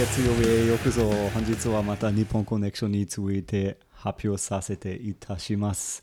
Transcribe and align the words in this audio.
Getsuyobi 0.00 0.68
Yokuzo 0.68 1.30
Honjitsu 1.34 1.72
wa 1.72 1.82
mata 1.82 2.10
Nippon 2.10 2.44
Connection 2.44 2.90
ni 2.90 3.06
tsuite 3.06 3.76
happyo 4.02 4.36
sasete 4.36 4.94
itashimasu. 4.94 6.02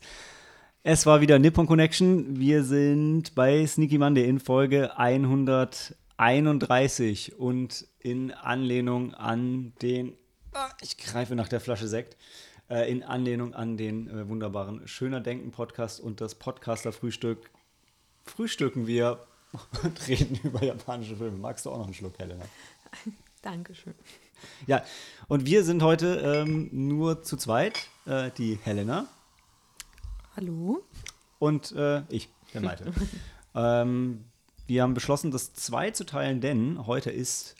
Es 0.84 1.06
war 1.06 1.20
wieder 1.20 1.38
Nippon 1.38 1.66
Connection. 1.66 2.38
Wir 2.38 2.64
sind 2.64 3.34
bei 3.34 3.66
Sneaky 3.66 3.98
Monday 3.98 4.26
in 4.28 4.40
Folge 4.40 4.98
131 4.98 7.38
und 7.38 7.86
in 7.98 8.32
Anlehnung 8.32 9.14
an 9.14 9.72
den, 9.82 10.16
ah, 10.52 10.70
ich 10.80 10.96
greife 10.96 11.34
nach 11.34 11.48
der 11.48 11.60
Flasche 11.60 11.88
Sekt, 11.88 12.16
äh, 12.70 12.90
in 12.90 13.02
Anlehnung 13.02 13.54
an 13.54 13.76
den 13.76 14.08
äh, 14.08 14.26
wunderbaren 14.28 14.86
Schöner 14.86 15.20
Denken 15.20 15.50
Podcast 15.50 15.98
und 16.00 16.20
das 16.20 16.36
Podcaster 16.36 16.92
Frühstück 16.92 17.50
frühstücken 18.24 18.86
wir 18.86 19.26
und 19.82 20.08
reden 20.08 20.38
über 20.44 20.62
japanische 20.62 21.16
Filme. 21.16 21.38
Magst 21.38 21.66
du 21.66 21.70
auch 21.70 21.78
noch 21.78 21.86
einen 21.86 21.94
Schluck, 21.94 22.16
Helena? 22.18 22.44
Dankeschön. 23.48 23.94
Ja, 24.66 24.84
und 25.26 25.46
wir 25.46 25.64
sind 25.64 25.82
heute 25.82 26.16
ähm, 26.18 26.68
nur 26.70 27.22
zu 27.22 27.38
zweit. 27.38 27.88
Äh, 28.04 28.30
die 28.36 28.58
Helena 28.62 29.06
Hallo? 30.36 30.84
und 31.38 31.72
äh, 31.72 32.02
ich, 32.10 32.28
der 32.52 32.60
Malte. 32.60 32.92
ähm, 33.54 34.26
wir 34.66 34.82
haben 34.82 34.92
beschlossen, 34.92 35.30
das 35.30 35.54
zwei 35.54 35.92
zu 35.92 36.04
teilen, 36.04 36.42
denn 36.42 36.86
heute 36.86 37.10
ist 37.10 37.56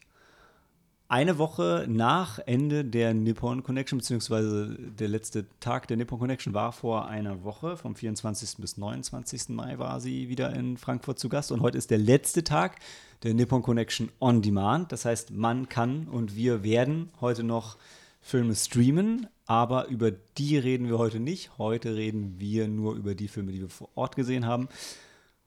eine 1.09 1.39
Woche 1.39 1.87
nach 1.89 2.39
Ende 2.41 2.85
der 2.85 3.15
Nippon 3.15 3.63
Connection, 3.63 3.99
beziehungsweise 3.99 4.77
der 4.79 5.09
letzte 5.09 5.47
Tag 5.59 5.89
der 5.89 5.97
Nippon 5.97 6.19
Connection 6.19 6.53
war 6.53 6.73
vor 6.73 7.09
einer 7.09 7.45
Woche, 7.45 7.79
vom 7.79 7.97
24. 7.97 8.59
bis 8.59 8.77
29. 8.77 9.49
Mai 9.49 9.79
war 9.79 10.03
sie 10.03 10.29
wieder 10.29 10.55
in 10.55 10.77
Frankfurt 10.77 11.19
zu 11.19 11.31
Gast 11.31 11.51
und 11.51 11.63
heute 11.63 11.79
ist 11.79 11.91
der 11.91 11.97
letzte 11.97 12.45
Tag 12.45 12.77
der 13.23 13.35
Nippon 13.35 13.63
Connection 13.63 14.11
on 14.21 14.43
Demand. 14.43 14.93
Das 14.93 15.05
heißt, 15.05 15.31
man 15.33 15.69
kann 15.69 16.09
und 16.09 16.37
wir 16.37 16.63
werden 16.63 17.11
heute 17.21 17.43
noch 17.43 17.77
Filme 18.21 18.55
streamen, 18.55 19.27
aber 19.47 19.89
über 19.89 20.11
die 20.11 20.59
reden 20.59 20.89
wir 20.89 20.99
heute 20.99 21.21
nicht. 21.21 21.57
Heute 21.59 21.97
reden 21.97 22.39
wir 22.39 22.69
nur 22.69 22.95
über 22.95 23.15
die 23.15 23.29
Filme, 23.29 23.53
die 23.53 23.61
wir 23.61 23.71
vor 23.71 23.89
Ort 23.95 24.17
gesehen 24.17 24.47
haben. 24.47 24.69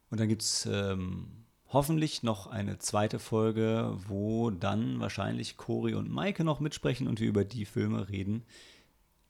Und 0.10 0.20
dann 0.20 0.28
gibt 0.28 0.42
es 0.42 0.66
ähm, 0.66 1.28
hoffentlich 1.70 2.24
noch 2.24 2.48
eine 2.48 2.80
zweite 2.80 3.20
Folge, 3.20 3.98
wo 4.08 4.50
dann 4.50 5.00
wahrscheinlich 5.00 5.58
Cori 5.58 5.94
und 5.94 6.10
Maike 6.10 6.44
noch 6.44 6.60
mitsprechen 6.60 7.08
und 7.08 7.20
wir 7.20 7.30
über 7.30 7.46
die 7.46 7.66
Filme 7.66 8.10
reden, 8.10 8.44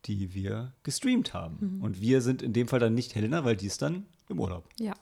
die 0.05 0.33
wir 0.33 0.73
gestreamt 0.83 1.33
haben. 1.33 1.79
Und 1.81 2.01
wir 2.01 2.21
sind 2.21 2.41
in 2.41 2.53
dem 2.53 2.67
Fall 2.67 2.79
dann 2.79 2.95
nicht 2.95 3.13
Helena, 3.15 3.45
weil 3.45 3.55
die 3.55 3.67
ist 3.67 3.81
dann 3.81 4.05
im 4.29 4.39
Urlaub. 4.39 4.67
Ja. 4.79 4.93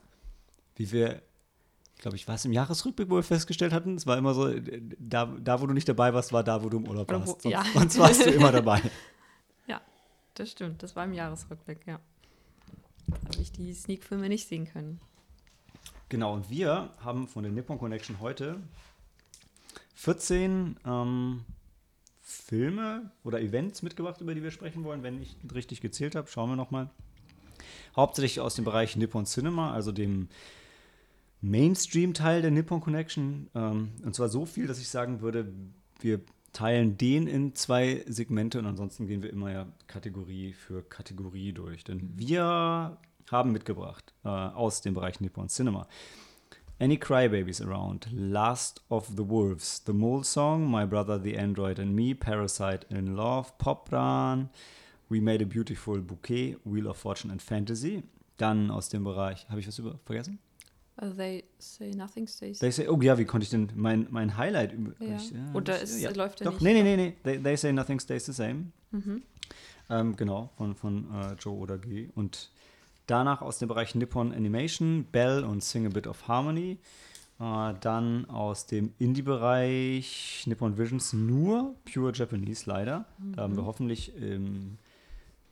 Wie 0.75 0.91
wir, 0.91 1.21
glaube 1.99 2.15
ich, 2.15 2.27
war 2.27 2.35
es 2.35 2.45
im 2.45 2.53
Jahresrückblick, 2.53 3.09
wo 3.09 3.17
wir 3.17 3.23
festgestellt 3.23 3.73
hatten, 3.73 3.95
es 3.95 4.07
war 4.07 4.17
immer 4.17 4.33
so, 4.33 4.47
äh, 4.47 4.81
da, 4.97 5.25
da 5.25 5.61
wo 5.61 5.67
du 5.67 5.73
nicht 5.73 5.87
dabei 5.87 6.13
warst, 6.13 6.33
war 6.33 6.43
da, 6.43 6.63
wo 6.63 6.69
du 6.69 6.77
im 6.77 6.87
Urlaub 6.87 7.11
warst. 7.11 7.41
Sonst, 7.41 7.53
ja. 7.53 7.63
sonst 7.73 7.99
warst 7.99 8.25
du 8.25 8.31
immer 8.31 8.51
dabei. 8.51 8.81
Ja, 9.67 9.81
das 10.33 10.49
stimmt. 10.49 10.81
Das 10.81 10.95
war 10.95 11.05
im 11.05 11.13
Jahresrückblick, 11.13 11.85
ja. 11.85 11.99
Da 13.07 13.33
habe 13.33 13.41
ich 13.41 13.51
die 13.51 13.71
Sneak-Filme 13.73 14.29
nicht 14.29 14.47
sehen 14.47 14.65
können. 14.65 14.99
Genau, 16.07 16.33
und 16.33 16.49
wir 16.49 16.89
haben 17.03 17.27
von 17.27 17.43
der 17.43 17.51
Nippon 17.51 17.77
Connection 17.77 18.19
heute 18.19 18.55
14 19.93 20.77
ähm, 20.85 21.45
Filme 22.21 23.11
oder 23.23 23.41
Events 23.41 23.83
mitgebracht, 23.83 24.21
über 24.21 24.33
die 24.33 24.41
wir 24.41 24.49
sprechen 24.49 24.83
wollen. 24.83 25.03
Wenn 25.03 25.21
ich 25.21 25.35
richtig 25.53 25.81
gezählt 25.81 26.15
habe, 26.15 26.27
schauen 26.27 26.49
wir 26.49 26.55
nochmal. 26.55 26.89
Hauptsächlich 27.95 28.39
aus 28.39 28.55
dem 28.55 28.65
Bereich 28.65 28.95
Nippon 28.95 29.25
Cinema, 29.25 29.71
also 29.73 29.91
dem 29.91 30.29
Mainstream-Teil 31.41 32.41
der 32.41 32.51
Nippon 32.51 32.81
Connection. 32.81 33.49
Ähm, 33.55 33.89
und 34.03 34.15
zwar 34.15 34.29
so 34.29 34.45
viel, 34.45 34.67
dass 34.67 34.79
ich 34.79 34.89
sagen 34.89 35.21
würde, 35.21 35.51
wir 35.99 36.21
teilen 36.53 36.97
den 36.97 37.27
in 37.27 37.55
zwei 37.55 38.03
Segmente 38.07 38.59
und 38.59 38.65
ansonsten 38.65 39.07
gehen 39.07 39.21
wir 39.21 39.29
immer 39.29 39.51
ja 39.51 39.67
Kategorie 39.87 40.53
für 40.53 40.81
Kategorie 40.83 41.53
durch. 41.53 41.83
Denn 41.83 42.11
wir 42.15 42.97
haben 43.31 43.51
mitgebracht 43.51 44.13
äh, 44.23 44.29
aus 44.29 44.81
dem 44.81 44.93
Bereich 44.93 45.19
Nippon 45.21 45.47
Cinema 45.47 45.87
Any 46.81 46.97
Crybabies 46.97 47.61
Around, 47.61 48.07
Last 48.13 48.81
of 48.89 49.07
the 49.17 49.27
Wolves, 49.27 49.83
The 49.85 49.91
Mole 49.91 50.23
Song, 50.23 50.71
My 50.71 50.85
Brother 50.85 51.19
the 51.21 51.37
Android 51.37 51.77
and 51.77 51.93
Me, 51.93 52.15
Parasite 52.15 52.87
in 52.89 53.17
Love, 53.17 53.51
Popran, 53.57 54.49
We 55.09 55.19
Made 55.19 55.43
a 55.43 55.45
Beautiful 55.45 55.99
Bouquet, 55.99 56.55
Wheel 56.63 56.87
of 56.87 56.95
Fortune 56.95 57.31
and 57.31 57.41
Fantasy. 57.41 58.03
Dann 58.37 58.71
aus 58.71 58.87
dem 58.87 59.03
Bereich, 59.03 59.45
habe 59.49 59.59
ich 59.59 59.67
was 59.67 59.77
über 59.77 59.99
vergessen? 60.05 60.39
Also 61.01 61.15
they 61.15 61.45
say 61.59 61.91
nothing 61.91 62.27
stays. 62.27 62.59
They 62.59 62.71
say, 62.71 62.87
oh 62.89 62.99
ja, 63.01 63.17
wie 63.17 63.23
konnte 63.23 63.43
ich 63.45 63.49
denn 63.51 63.69
mein, 63.75 64.07
mein 64.09 64.35
Highlight 64.35 64.73
über. 64.73 64.91
Ja. 64.99 65.15
ich- 65.15 65.33
Oder 65.53 65.79
das- 65.79 65.91
es 65.95 66.15
läuft 66.15 66.41
ja 66.41 66.45
Doch, 66.45 66.53
nicht. 66.53 66.61
nee, 66.63 66.73
nee, 66.73 66.83
nee, 66.83 66.95
nee. 66.97 67.13
They, 67.23 67.41
they 67.41 67.55
say 67.55 67.71
nothing 67.71 67.99
stays 68.01 68.25
the 68.25 68.33
same. 68.33 68.65
Mhm. 68.91 69.21
Ähm, 69.89 70.15
genau, 70.17 70.49
von, 70.57 70.75
von 70.75 71.05
äh, 71.13 71.33
Joe 71.39 71.55
oder 71.57 71.77
G. 71.77 72.09
Und 72.15 72.49
danach 73.07 73.41
aus 73.41 73.59
dem 73.59 73.69
Bereich 73.69 73.95
Nippon 73.95 74.33
Animation, 74.33 75.05
Bell 75.11 75.43
und 75.45 75.63
Sing 75.63 75.85
a 75.85 75.89
Bit 75.89 76.05
of 76.05 76.27
Harmony. 76.27 76.77
Äh, 77.39 77.73
dann 77.79 78.29
aus 78.29 78.65
dem 78.65 78.91
Indie-Bereich 78.99 80.43
Nippon 80.47 80.77
Visions 80.77 81.13
nur 81.13 81.75
Pure 81.91 82.11
Japanese, 82.13 82.63
leider. 82.69 83.05
Da 83.35 83.43
haben 83.43 83.55
wir 83.55 83.65
hoffentlich 83.65 84.13
im 84.17 84.77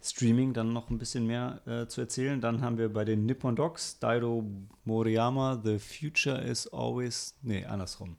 Streaming 0.01 0.53
dann 0.53 0.73
noch 0.73 0.89
ein 0.89 0.97
bisschen 0.97 1.25
mehr 1.25 1.61
äh, 1.65 1.87
zu 1.87 2.01
erzählen. 2.01 2.39
Dann 2.39 2.61
haben 2.61 2.77
wir 2.77 2.91
bei 2.91 3.03
den 3.03 3.25
Nippon 3.25 3.55
Docs 3.55 3.99
Daido 3.99 4.45
Moriyama, 4.85 5.59
The 5.63 5.79
Future 5.79 6.41
is 6.41 6.67
always, 6.71 7.35
nee, 7.41 7.65
andersrum. 7.65 8.15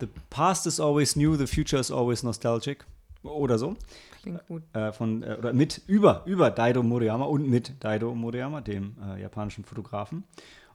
The 0.00 0.08
past 0.30 0.66
is 0.66 0.78
always 0.78 1.16
new, 1.16 1.36
the 1.36 1.46
future 1.46 1.80
is 1.80 1.90
always 1.90 2.22
nostalgic. 2.22 2.84
Oder 3.22 3.58
so 3.58 3.76
Klingt 4.22 4.46
gut. 4.46 4.62
äh, 4.74 4.92
von 4.92 5.22
äh, 5.22 5.34
oder 5.38 5.52
mit 5.52 5.80
über 5.86 6.22
über 6.26 6.50
Daido 6.50 6.82
Moriyama 6.82 7.24
und 7.24 7.48
mit 7.48 7.72
Daido 7.82 8.14
Moriyama, 8.14 8.60
dem 8.60 8.94
äh, 9.02 9.20
japanischen 9.20 9.64
Fotografen. 9.64 10.24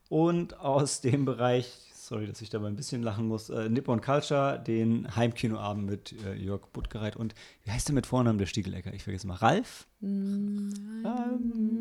Und 0.10 0.60
aus 0.60 1.00
dem 1.00 1.24
Bereich, 1.24 1.91
sorry, 2.12 2.28
dass 2.28 2.42
ich 2.42 2.50
dabei 2.50 2.68
ein 2.68 2.76
bisschen 2.76 3.02
lachen 3.04 3.26
muss, 3.26 3.50
äh, 3.50 3.70
Nippon 3.70 4.02
Culture, 4.02 4.62
den 4.62 5.16
Heimkinoabend 5.16 5.86
mit 5.86 6.14
äh, 6.26 6.34
Jörg 6.34 6.68
Buttgereit 6.74 7.16
und 7.16 7.34
wie 7.64 7.72
heißt 7.72 7.88
der 7.88 7.96
mit 7.96 8.06
Vornamen 8.06 8.38
der 8.38 8.48
Stiegelecker? 8.48 8.94
Ich 8.94 9.04
vergesse 9.04 9.28
mal. 9.28 9.36
Ralf? 9.36 9.88
Ähm, 10.04 10.74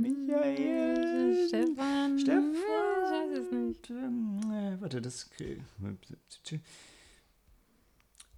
Michael? 0.01 1.49
Stefan. 1.49 2.17
Stefan? 2.17 2.55
Ich 2.55 2.61
weiß 3.11 3.39
es 3.39 3.51
nicht. 3.51 3.91
Äh, 3.91 4.81
warte, 4.81 5.03
das 5.03 5.29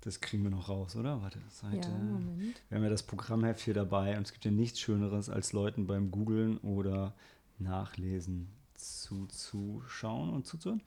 das 0.01 0.21
kriegen 0.21 0.45
wir 0.45 0.51
noch 0.51 0.71
raus, 0.71 0.97
oder? 0.97 1.21
Warte, 1.21 1.41
Seite. 1.51 1.91
Ja, 1.91 1.99
Moment. 1.99 2.63
Wir 2.71 2.77
haben 2.77 2.85
ja 2.85 2.91
das 2.91 3.03
Programmheft 3.03 3.61
hier 3.61 3.75
dabei 3.75 4.17
und 4.17 4.27
es 4.27 4.33
gibt 4.33 4.47
ja 4.47 4.51
nichts 4.51 4.81
Schöneres, 4.81 5.29
als 5.29 5.53
Leuten 5.53 5.87
beim 5.87 6.11
Googlen 6.11 6.57
oder 6.57 7.15
Nachlesen 7.59 8.49
zuzuschauen 8.77 10.31
und 10.31 10.47
zuzuhören. 10.47 10.83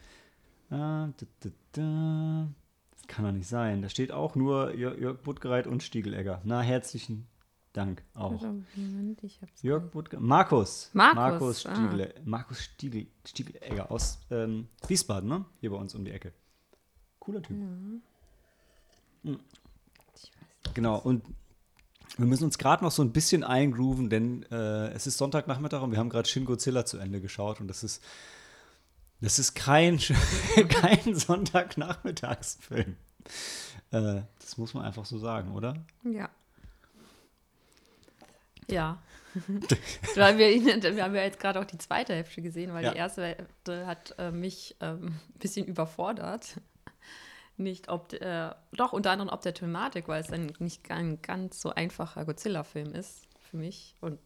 Da, 0.70 1.14
da, 1.18 1.50
da. 1.74 2.48
Das 2.92 3.08
kann 3.08 3.26
doch 3.26 3.32
nicht 3.32 3.48
sein. 3.48 3.82
Da 3.82 3.90
steht 3.90 4.12
auch 4.12 4.36
nur 4.36 4.74
Jörg, 4.74 5.22
Buttgereit 5.22 5.68
und 5.68 5.84
Stiegelegger. 5.84 6.42
Na, 6.44 6.62
herzlichen 6.62 7.28
Dank 7.74 8.04
auch. 8.14 8.32
Also, 8.32 8.56
Moment, 8.76 9.24
ich 9.24 9.42
hab's 9.42 9.62
Jörg. 9.62 9.92
Buttgereit. 9.92 10.24
Markus. 10.24 10.90
Markus, 10.94 11.16
Markus, 11.16 11.66
ah. 11.66 11.76
Stiegele, 11.76 12.14
Markus 12.24 12.64
Stiegel, 12.64 13.08
Stiegelegger 13.26 13.92
aus 13.92 14.20
ähm, 14.32 14.70
Wiesbaden, 14.88 15.30
ne? 15.30 15.46
Hier 15.60 15.72
bei 15.72 15.78
uns 15.78 15.94
um 15.94 16.06
die 16.06 16.12
Ecke. 16.12 16.32
Cooler 17.20 17.42
Typ. 17.42 17.58
Ich 19.24 19.32
weiß 19.32 19.38
nicht. 20.14 20.32
Genau, 20.74 20.98
und 20.98 21.24
wir 22.18 22.26
müssen 22.26 22.46
uns 22.46 22.58
gerade 22.58 22.84
noch 22.84 22.92
so 22.92 23.02
ein 23.02 23.12
bisschen 23.12 23.44
eingrooven, 23.44 24.10
denn 24.10 24.44
äh, 24.52 24.90
es 24.94 25.06
ist 25.06 25.18
Sonntagnachmittag 25.18 25.82
und 25.82 25.92
wir 25.92 26.00
haben 26.00 26.10
gerade 26.10 26.30
Shin 26.30 26.46
Godzilla 26.46 26.86
zu 26.86 26.98
Ende 26.98 27.20
geschaut 27.20 27.60
und 27.60 27.68
das 27.68 27.84
ist, 27.84 28.02
das 29.22 29.40
ist 29.40 29.54
kein, 29.56 30.00
kein 30.70 31.16
Sonntagnachmittagsfilm. 31.16 32.96
Äh, 33.92 34.22
das 34.40 34.58
muss 34.58 34.74
man 34.74 34.84
einfach 34.86 35.06
so 35.06 35.18
sagen, 35.18 35.52
oder? 35.54 35.76
Ja. 36.04 36.30
Ja. 38.68 39.02
weil 40.16 40.38
wir, 40.38 40.48
wir 40.96 41.04
haben 41.04 41.16
ja 41.16 41.24
jetzt 41.24 41.40
gerade 41.40 41.60
auch 41.60 41.66
die 41.66 41.78
zweite 41.78 42.14
Hälfte 42.14 42.42
gesehen, 42.42 42.74
weil 42.74 42.84
Ja. 42.86 42.92
die 42.92 42.98
erste 42.98 43.24
Hälfte 43.26 43.86
hat 43.86 44.16
äh, 44.18 44.32
mich 44.32 44.76
ähm, 44.80 45.08
ein 45.08 45.40
bisschen 45.40 45.66
überfordert. 45.66 46.60
Nicht 47.58 47.90
ob, 47.90 48.12
äh, 48.14 48.52
doch 48.74 48.94
unter 48.94 49.12
anderem 49.12 49.30
ob 49.30 49.42
der 49.42 49.54
Thematik, 49.54 50.08
weil 50.08 50.22
es 50.22 50.28
dann 50.28 50.52
nicht 50.60 50.90
ein 50.92 51.22
ganz 51.22 51.62
so 51.62 51.70
einfacher 51.74 52.26
Godzilla-Film 52.26 52.94
ist 52.94 53.28
für 53.50 53.58
mich. 53.58 53.96
Und 54.02 54.20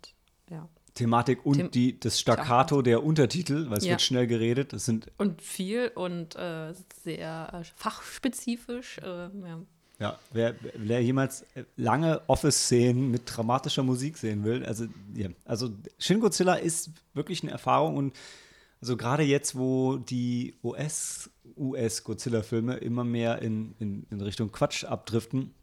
ja. 0.49 0.67
Thematik 0.93 1.45
und 1.45 1.57
Them- 1.57 1.71
die, 1.71 1.99
das 1.99 2.19
Staccato 2.19 2.81
der 2.81 3.03
Untertitel, 3.03 3.69
weil 3.69 3.77
es 3.77 3.85
Ja. 3.85 3.91
wird 3.91 4.01
schnell 4.01 4.27
geredet. 4.27 4.73
Das 4.73 4.85
sind, 4.85 5.11
Und 5.17 5.41
viel 5.41 5.91
und 5.95 6.35
äh, 6.35 6.73
sehr 7.03 7.53
äh, 7.53 7.63
fachspezifisch. 7.75 8.97
Äh, 8.99 9.05
ja. 9.05 9.61
ja, 9.99 10.19
wer, 10.31 10.55
wer 10.75 11.01
jemals 11.03 11.45
lange 11.77 12.21
Office-Szenen 12.27 13.11
mit 13.11 13.23
dramatischer 13.25 13.83
Musik 13.83 14.17
sehen 14.17 14.43
will, 14.43 14.65
also, 14.65 14.85
ja, 15.15 15.29
also 15.45 15.69
Shin 15.97 16.19
Godzilla 16.19 16.55
ist 16.55 16.91
wirklich 17.13 17.43
eine 17.43 17.51
Erfahrung 17.51 17.97
und 17.97 18.15
Also 18.81 18.95
gerade 18.95 19.23
jetzt, 19.23 19.57
wo 19.57 19.97
die 19.97 20.55
US, 20.63 21.29
US-Godzilla-Filme 21.57 22.77
immer 22.77 23.03
mehr 23.03 23.41
in, 23.41 23.75
in, 23.79 24.05
in 24.09 24.21
Richtung 24.21 24.51
Quatsch 24.53 24.85
abdriften, 24.85 25.53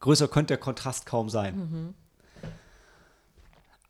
größer 0.00 0.26
könnte 0.28 0.48
der 0.48 0.58
Kontrast 0.58 1.04
kaum 1.06 1.28
sein. 1.28 1.56
Mhm. 1.58 1.94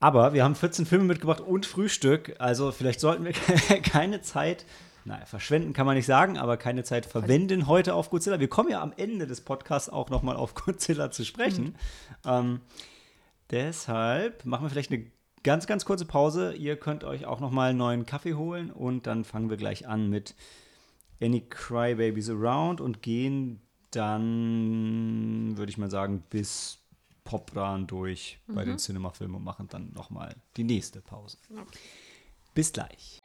Aber 0.00 0.32
wir 0.32 0.44
haben 0.44 0.54
14 0.54 0.86
Filme 0.86 1.04
mitgebracht 1.04 1.40
und 1.40 1.66
Frühstück. 1.66 2.36
Also 2.38 2.72
vielleicht 2.72 3.00
sollten 3.00 3.24
wir 3.24 3.32
keine 3.82 4.20
Zeit, 4.20 4.66
naja, 5.04 5.24
verschwenden 5.24 5.72
kann 5.72 5.86
man 5.86 5.96
nicht 5.96 6.06
sagen, 6.06 6.36
aber 6.36 6.56
keine 6.56 6.84
Zeit 6.84 7.06
verwenden 7.06 7.66
heute 7.66 7.94
auf 7.94 8.10
Godzilla. 8.10 8.40
Wir 8.40 8.48
kommen 8.48 8.70
ja 8.70 8.82
am 8.82 8.92
Ende 8.96 9.26
des 9.26 9.40
Podcasts 9.40 9.88
auch 9.88 10.10
noch 10.10 10.22
mal 10.22 10.36
auf 10.36 10.54
Godzilla 10.66 11.10
zu 11.10 11.24
sprechen. 11.24 11.76
Mhm. 12.24 12.30
Ähm, 12.30 12.60
deshalb 13.50 14.44
machen 14.44 14.64
wir 14.64 14.70
vielleicht 14.70 14.92
eine 14.92 15.06
ganz, 15.44 15.66
ganz 15.66 15.84
kurze 15.84 16.04
Pause. 16.04 16.54
Ihr 16.54 16.76
könnt 16.76 17.04
euch 17.04 17.24
auch 17.24 17.40
noch 17.40 17.52
mal 17.52 17.70
einen 17.70 17.78
neuen 17.78 18.04
Kaffee 18.04 18.34
holen 18.34 18.70
und 18.70 19.06
dann 19.06 19.24
fangen 19.24 19.48
wir 19.48 19.56
gleich 19.56 19.86
an 19.86 20.10
mit 20.10 20.34
Any 21.22 21.40
Crybabies 21.48 22.28
Around 22.28 22.80
und 22.80 23.00
gehen 23.00 23.62
dann, 23.92 25.56
würde 25.56 25.70
ich 25.70 25.78
mal 25.78 25.90
sagen, 25.90 26.24
bis 26.28 26.78
Popran 27.26 27.86
durch 27.86 28.38
mhm. 28.46 28.54
bei 28.54 28.64
den 28.64 28.74
mhm. 28.74 28.78
Cinemafilmen 28.78 29.36
und 29.36 29.44
machen 29.44 29.66
dann 29.68 29.92
nochmal 29.92 30.34
die 30.56 30.64
nächste 30.64 31.02
Pause. 31.02 31.36
Okay. 31.50 31.78
Bis 32.54 32.72
gleich. 32.72 33.20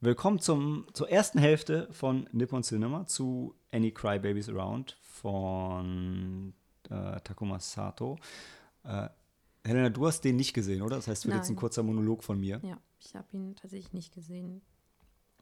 Willkommen 0.00 0.38
zum, 0.38 0.86
zur 0.94 1.10
ersten 1.10 1.38
Hälfte 1.38 1.88
von 1.90 2.28
Nippon 2.32 2.62
Cinema 2.62 3.06
zu 3.06 3.56
Any 3.72 3.90
Cry 3.90 4.18
Babies 4.20 4.48
Around 4.48 4.96
von 5.02 6.54
äh, 6.88 7.20
Takuma 7.20 7.58
Sato. 7.58 8.16
Äh, 8.84 9.08
Helena, 9.68 9.90
du 9.90 10.06
hast 10.06 10.22
den 10.22 10.36
nicht 10.36 10.54
gesehen, 10.54 10.82
oder? 10.82 10.96
Das 10.96 11.08
heißt, 11.08 11.24
wird 11.24 11.34
Nein. 11.34 11.42
jetzt 11.42 11.50
ein 11.50 11.56
kurzer 11.56 11.82
Monolog 11.82 12.24
von 12.24 12.40
mir. 12.40 12.60
Ja, 12.62 12.78
ich 12.98 13.14
habe 13.14 13.26
ihn 13.32 13.54
tatsächlich 13.54 13.92
nicht 13.92 14.14
gesehen. 14.14 14.62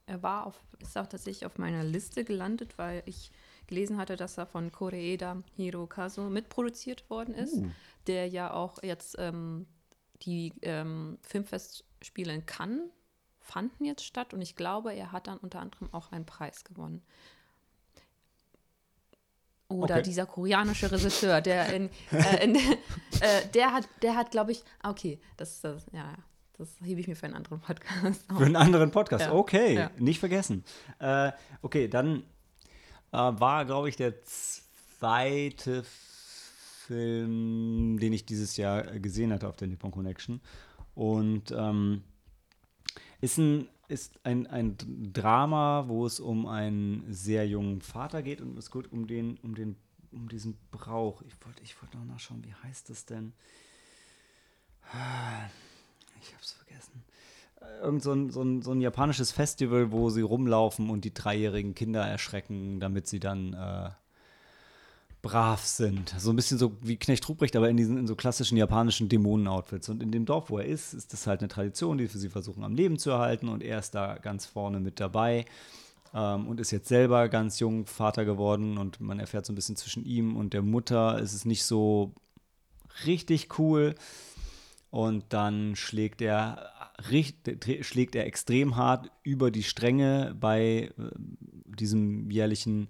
Er 0.05 0.21
war 0.21 0.45
auf, 0.45 0.61
ist 0.79 0.97
auch 0.97 1.07
tatsächlich 1.07 1.45
auf 1.45 1.57
meiner 1.57 1.83
Liste 1.83 2.23
gelandet, 2.23 2.77
weil 2.77 3.03
ich 3.05 3.31
gelesen 3.67 3.97
hatte, 3.97 4.15
dass 4.15 4.37
er 4.37 4.45
von 4.45 4.71
Koreeda 4.71 5.43
Hirokazu 5.55 6.21
mitproduziert 6.23 7.09
worden 7.09 7.33
ist, 7.33 7.55
uh. 7.55 7.69
der 8.07 8.27
ja 8.27 8.53
auch 8.53 8.83
jetzt 8.83 9.15
ähm, 9.17 9.65
die 10.21 10.53
ähm, 10.61 11.17
Filmfestspiele 11.21 12.33
in 12.33 12.45
Cannes 12.45 12.89
fanden 13.39 13.85
jetzt 13.85 14.03
statt 14.03 14.33
und 14.33 14.41
ich 14.41 14.55
glaube, 14.55 14.93
er 14.93 15.11
hat 15.11 15.27
dann 15.27 15.37
unter 15.37 15.61
anderem 15.61 15.93
auch 15.93 16.11
einen 16.11 16.25
Preis 16.25 16.63
gewonnen. 16.65 17.01
Oder 19.69 19.95
okay. 19.95 20.03
dieser 20.03 20.25
koreanische 20.25 20.91
Regisseur, 20.91 21.41
der 21.41 21.73
in, 21.73 21.89
äh, 22.11 22.43
in 22.43 22.55
äh, 23.19 23.47
der 23.53 23.73
hat, 23.73 23.87
der 24.01 24.15
hat, 24.15 24.31
glaube 24.31 24.53
ich, 24.53 24.63
ah, 24.81 24.91
okay, 24.91 25.19
das, 25.35 25.59
das, 25.59 25.85
ja, 25.91 26.13
das 26.57 26.69
hebe 26.83 27.01
ich 27.01 27.07
mir 27.07 27.15
für 27.15 27.25
einen 27.25 27.35
anderen 27.35 27.59
Podcast 27.59 28.23
auf. 28.29 28.37
Für 28.37 28.45
einen 28.45 28.55
anderen 28.55 28.91
Podcast, 28.91 29.25
ja. 29.25 29.33
okay, 29.33 29.75
ja. 29.75 29.91
nicht 29.97 30.19
vergessen. 30.19 30.63
Äh, 30.99 31.31
okay, 31.61 31.89
dann 31.89 32.23
äh, 33.11 33.17
war, 33.17 33.65
glaube 33.65 33.89
ich, 33.89 33.97
der 33.97 34.23
zweite 34.23 35.83
Film, 35.83 37.99
den 37.99 38.13
ich 38.13 38.25
dieses 38.25 38.55
Jahr 38.55 38.83
gesehen 38.83 39.33
hatte 39.33 39.49
auf 39.49 39.57
der 39.57 39.67
Nippon 39.67 39.91
Connection. 39.91 40.39
Und 40.95 41.51
ähm, 41.51 42.03
ist 43.19 43.37
ein 43.37 43.67
ist 43.87 44.19
ein, 44.23 44.47
ein 44.47 44.77
Drama, 45.13 45.85
wo 45.87 46.05
es 46.05 46.19
um 46.19 46.45
einen 46.45 47.05
sehr 47.11 47.47
jungen 47.47 47.81
Vater 47.81 48.21
geht 48.21 48.41
und 48.41 48.57
es 48.57 48.71
geht 48.71 48.91
um 48.91 49.07
den, 49.07 49.37
um 49.43 49.55
den, 49.55 49.77
um 50.11 50.27
diesen 50.27 50.57
Brauch. 50.71 51.21
Ich 51.21 51.33
wollte 51.45 51.63
ich 51.63 51.81
wollt 51.81 51.93
noch 51.93 52.05
nachschauen, 52.05 52.43
wie 52.43 52.53
heißt 52.53 52.89
das 52.89 53.05
denn? 53.05 53.33
Ich 56.21 56.33
hab's 56.33 56.51
vergessen. 56.51 57.03
Irgend 57.81 58.03
so 58.03 58.13
ein, 58.13 58.29
so, 58.29 58.41
ein, 58.41 58.61
so 58.61 58.71
ein 58.71 58.81
japanisches 58.81 59.31
Festival, 59.31 59.91
wo 59.91 60.09
sie 60.09 60.21
rumlaufen 60.21 60.89
und 60.89 61.05
die 61.05 61.13
dreijährigen 61.13 61.73
Kinder 61.73 62.05
erschrecken, 62.05 62.79
damit 62.79 63.07
sie 63.07 63.19
dann 63.19 63.53
äh, 63.53 63.89
brav 65.21 65.65
sind. 65.65 66.13
So 66.17 66.29
ein 66.29 66.35
bisschen 66.35 66.57
so 66.57 66.77
wie 66.81 66.97
Knecht 66.97 67.27
Ruprecht, 67.27 67.55
aber 67.55 67.69
in 67.69 67.77
diesen 67.77 67.97
in 67.97 68.07
so 68.07 68.15
klassischen 68.15 68.57
japanischen 68.57 69.09
Dämonen-Outfits. 69.09 69.89
Und 69.89 70.03
in 70.03 70.11
dem 70.11 70.25
Dorf, 70.25 70.49
wo 70.49 70.59
er 70.59 70.65
ist, 70.65 70.93
ist 70.93 71.13
das 71.13 71.27
halt 71.27 71.41
eine 71.41 71.47
Tradition, 71.47 71.97
die 71.97 72.07
sie 72.07 72.29
versuchen 72.29 72.63
am 72.63 72.75
Leben 72.75 72.97
zu 72.97 73.09
erhalten. 73.09 73.49
Und 73.49 73.63
er 73.63 73.79
ist 73.79 73.95
da 73.95 74.17
ganz 74.17 74.45
vorne 74.45 74.79
mit 74.79 74.99
dabei 74.99 75.45
ähm, 76.13 76.47
und 76.47 76.59
ist 76.59 76.71
jetzt 76.71 76.87
selber 76.87 77.29
ganz 77.29 77.59
jung 77.59 77.85
Vater 77.85 78.25
geworden. 78.25 78.77
Und 78.77 79.01
man 79.01 79.19
erfährt 79.19 79.45
so 79.45 79.53
ein 79.53 79.55
bisschen 79.55 79.75
zwischen 79.75 80.05
ihm 80.05 80.35
und 80.35 80.53
der 80.53 80.61
Mutter 80.61 81.19
ist 81.19 81.33
es 81.33 81.45
nicht 81.45 81.65
so 81.65 82.13
richtig 83.05 83.59
cool. 83.59 83.95
Und 84.89 85.25
dann 85.29 85.75
schlägt 85.75 86.21
er, 86.21 86.71
schlägt 87.81 88.15
er 88.15 88.25
extrem 88.25 88.75
hart 88.77 89.11
über 89.23 89.51
die 89.51 89.63
Stränge 89.63 90.35
bei 90.39 90.91
äh, 90.97 91.09
diesem 91.65 92.31
jährlichen 92.31 92.87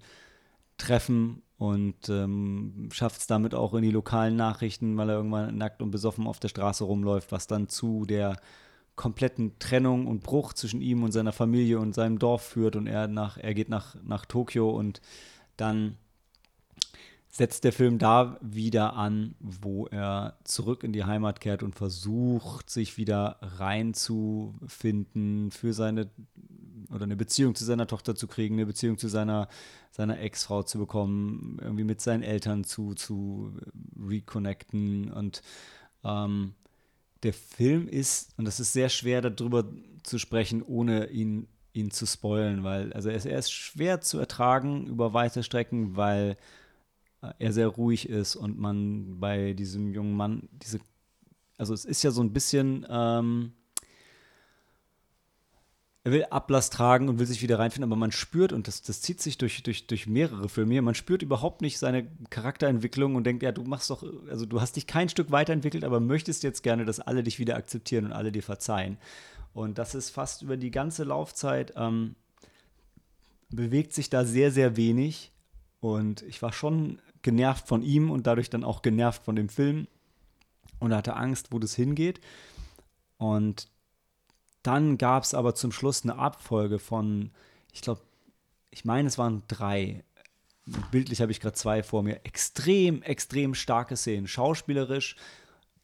Treffen 0.76 1.42
und 1.58 2.08
ähm, 2.08 2.88
schafft 2.92 3.20
es 3.20 3.26
damit 3.26 3.54
auch 3.54 3.74
in 3.74 3.82
die 3.82 3.90
lokalen 3.90 4.36
Nachrichten, 4.36 4.96
weil 4.96 5.10
er 5.10 5.16
irgendwann 5.16 5.58
nackt 5.58 5.82
und 5.82 5.90
besoffen 5.90 6.26
auf 6.26 6.38
der 6.38 6.48
Straße 6.48 6.84
rumläuft, 6.84 7.32
was 7.32 7.48
dann 7.48 7.68
zu 7.68 8.04
der 8.06 8.36
kompletten 8.94 9.58
Trennung 9.58 10.06
und 10.06 10.22
Bruch 10.22 10.52
zwischen 10.52 10.80
ihm 10.80 11.02
und 11.02 11.12
seiner 11.12 11.32
Familie 11.32 11.78
und 11.78 11.94
seinem 11.94 12.18
Dorf 12.18 12.42
führt 12.42 12.76
und 12.76 12.86
er 12.86 13.08
nach 13.08 13.38
er 13.38 13.54
geht 13.54 13.68
nach 13.68 13.96
nach 14.02 14.24
Tokio 14.24 14.70
und 14.70 15.00
dann 15.56 15.96
setzt 17.38 17.62
der 17.62 17.72
Film 17.72 17.98
da 17.98 18.36
wieder 18.40 18.94
an, 18.94 19.36
wo 19.38 19.86
er 19.86 20.36
zurück 20.42 20.82
in 20.82 20.92
die 20.92 21.04
Heimat 21.04 21.40
kehrt 21.40 21.62
und 21.62 21.76
versucht, 21.76 22.68
sich 22.68 22.96
wieder 22.96 23.36
reinzufinden 23.40 25.52
für 25.52 25.72
seine 25.72 26.10
oder 26.92 27.04
eine 27.04 27.16
Beziehung 27.16 27.54
zu 27.54 27.64
seiner 27.64 27.86
Tochter 27.86 28.16
zu 28.16 28.26
kriegen, 28.26 28.56
eine 28.56 28.66
Beziehung 28.66 28.98
zu 28.98 29.06
seiner, 29.06 29.48
seiner 29.92 30.18
Ex-Frau 30.18 30.64
zu 30.64 30.78
bekommen, 30.78 31.58
irgendwie 31.60 31.84
mit 31.84 32.00
seinen 32.00 32.24
Eltern 32.24 32.64
zu, 32.64 32.94
zu 32.94 33.52
reconnecten. 33.96 35.12
Und 35.12 35.42
ähm, 36.02 36.54
der 37.22 37.34
Film 37.34 37.86
ist, 37.86 38.36
und 38.36 38.46
das 38.46 38.58
ist 38.58 38.72
sehr 38.72 38.88
schwer 38.88 39.20
darüber 39.20 39.64
zu 40.02 40.18
sprechen, 40.18 40.62
ohne 40.62 41.08
ihn, 41.10 41.46
ihn 41.72 41.92
zu 41.92 42.04
spoilen, 42.04 42.64
weil 42.64 42.92
also 42.94 43.10
er 43.10 43.16
ist, 43.16 43.26
er 43.26 43.38
ist 43.38 43.52
schwer 43.52 44.00
zu 44.00 44.18
ertragen 44.18 44.88
über 44.88 45.12
weite 45.12 45.44
Strecken, 45.44 45.94
weil 45.94 46.36
er 47.38 47.52
sehr 47.52 47.68
ruhig 47.68 48.08
ist 48.08 48.36
und 48.36 48.58
man 48.58 49.18
bei 49.20 49.52
diesem 49.52 49.92
jungen 49.92 50.14
Mann 50.14 50.48
diese, 50.52 50.80
also 51.56 51.74
es 51.74 51.84
ist 51.84 52.02
ja 52.02 52.10
so 52.10 52.22
ein 52.22 52.32
bisschen, 52.32 52.86
ähm, 52.88 53.52
er 56.04 56.12
will 56.12 56.24
Ablass 56.30 56.70
tragen 56.70 57.08
und 57.08 57.18
will 57.18 57.26
sich 57.26 57.42
wieder 57.42 57.58
reinfinden, 57.58 57.90
aber 57.90 57.98
man 57.98 58.12
spürt, 58.12 58.52
und 58.52 58.68
das, 58.68 58.82
das 58.82 59.02
zieht 59.02 59.20
sich 59.20 59.36
durch, 59.36 59.62
durch, 59.62 59.86
durch 59.86 60.06
mehrere 60.06 60.48
Filme 60.48 60.72
hier, 60.72 60.82
man 60.82 60.94
spürt 60.94 61.22
überhaupt 61.22 61.60
nicht 61.60 61.78
seine 61.78 62.06
Charakterentwicklung 62.30 63.14
und 63.14 63.24
denkt, 63.24 63.42
ja, 63.42 63.52
du 63.52 63.64
machst 63.64 63.90
doch, 63.90 64.04
also 64.30 64.46
du 64.46 64.60
hast 64.60 64.76
dich 64.76 64.86
kein 64.86 65.08
Stück 65.08 65.30
weiterentwickelt, 65.30 65.84
aber 65.84 66.00
möchtest 66.00 66.44
jetzt 66.44 66.62
gerne, 66.62 66.84
dass 66.84 67.00
alle 67.00 67.22
dich 67.22 67.38
wieder 67.38 67.56
akzeptieren 67.56 68.06
und 68.06 68.12
alle 68.12 68.32
dir 68.32 68.42
verzeihen. 68.42 68.96
Und 69.52 69.78
das 69.78 69.94
ist 69.94 70.10
fast 70.10 70.42
über 70.42 70.56
die 70.56 70.70
ganze 70.70 71.04
Laufzeit, 71.04 71.72
ähm, 71.76 72.14
bewegt 73.50 73.92
sich 73.92 74.08
da 74.08 74.24
sehr, 74.24 74.50
sehr 74.52 74.76
wenig. 74.76 75.32
Und 75.80 76.22
ich 76.22 76.40
war 76.42 76.52
schon 76.52 77.00
genervt 77.22 77.66
von 77.68 77.82
ihm 77.82 78.10
und 78.10 78.26
dadurch 78.26 78.50
dann 78.50 78.64
auch 78.64 78.82
genervt 78.82 79.22
von 79.24 79.36
dem 79.36 79.48
Film 79.48 79.86
und 80.78 80.94
hatte 80.94 81.16
Angst, 81.16 81.52
wo 81.52 81.58
das 81.58 81.74
hingeht. 81.74 82.20
Und 83.16 83.68
dann 84.62 84.98
gab 84.98 85.24
es 85.24 85.34
aber 85.34 85.54
zum 85.54 85.72
Schluss 85.72 86.02
eine 86.02 86.16
Abfolge 86.16 86.78
von, 86.78 87.30
ich 87.72 87.80
glaube, 87.80 88.00
ich 88.70 88.84
meine, 88.84 89.08
es 89.08 89.18
waren 89.18 89.42
drei. 89.48 90.04
Bildlich 90.90 91.20
habe 91.20 91.32
ich 91.32 91.40
gerade 91.40 91.54
zwei 91.54 91.82
vor 91.82 92.02
mir. 92.02 92.20
Extrem, 92.24 93.02
extrem 93.02 93.54
starke 93.54 93.96
Szenen. 93.96 94.28
Schauspielerisch, 94.28 95.16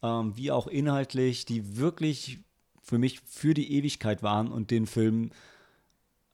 ähm, 0.03 0.37
wie 0.37 0.51
auch 0.51 0.67
inhaltlich, 0.67 1.45
die 1.45 1.77
wirklich 1.77 2.39
für 2.83 2.99
mich 2.99 3.21
für 3.21 3.53
die 3.53 3.73
Ewigkeit 3.73 4.21
waren 4.21 4.51
und 4.51 4.69
den 4.69 4.85
Film 4.85 5.31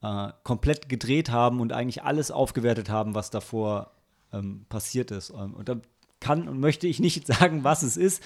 äh, 0.01 0.31
komplett 0.43 0.89
gedreht 0.89 1.29
haben 1.29 1.61
und 1.61 1.71
eigentlich 1.71 2.03
alles 2.03 2.29
aufgewertet 2.29 2.89
haben, 2.89 3.15
was 3.15 3.29
davor 3.29 3.91
ähm, 4.33 4.65
passiert 4.69 5.11
ist. 5.11 5.31
Ähm, 5.31 5.53
und 5.53 5.69
da 5.69 5.79
kann 6.19 6.47
und 6.47 6.59
möchte 6.59 6.87
ich 6.87 6.99
nicht 6.99 7.27
sagen, 7.35 7.63
was 7.63 7.83
es 7.83 7.97
ist, 7.97 8.23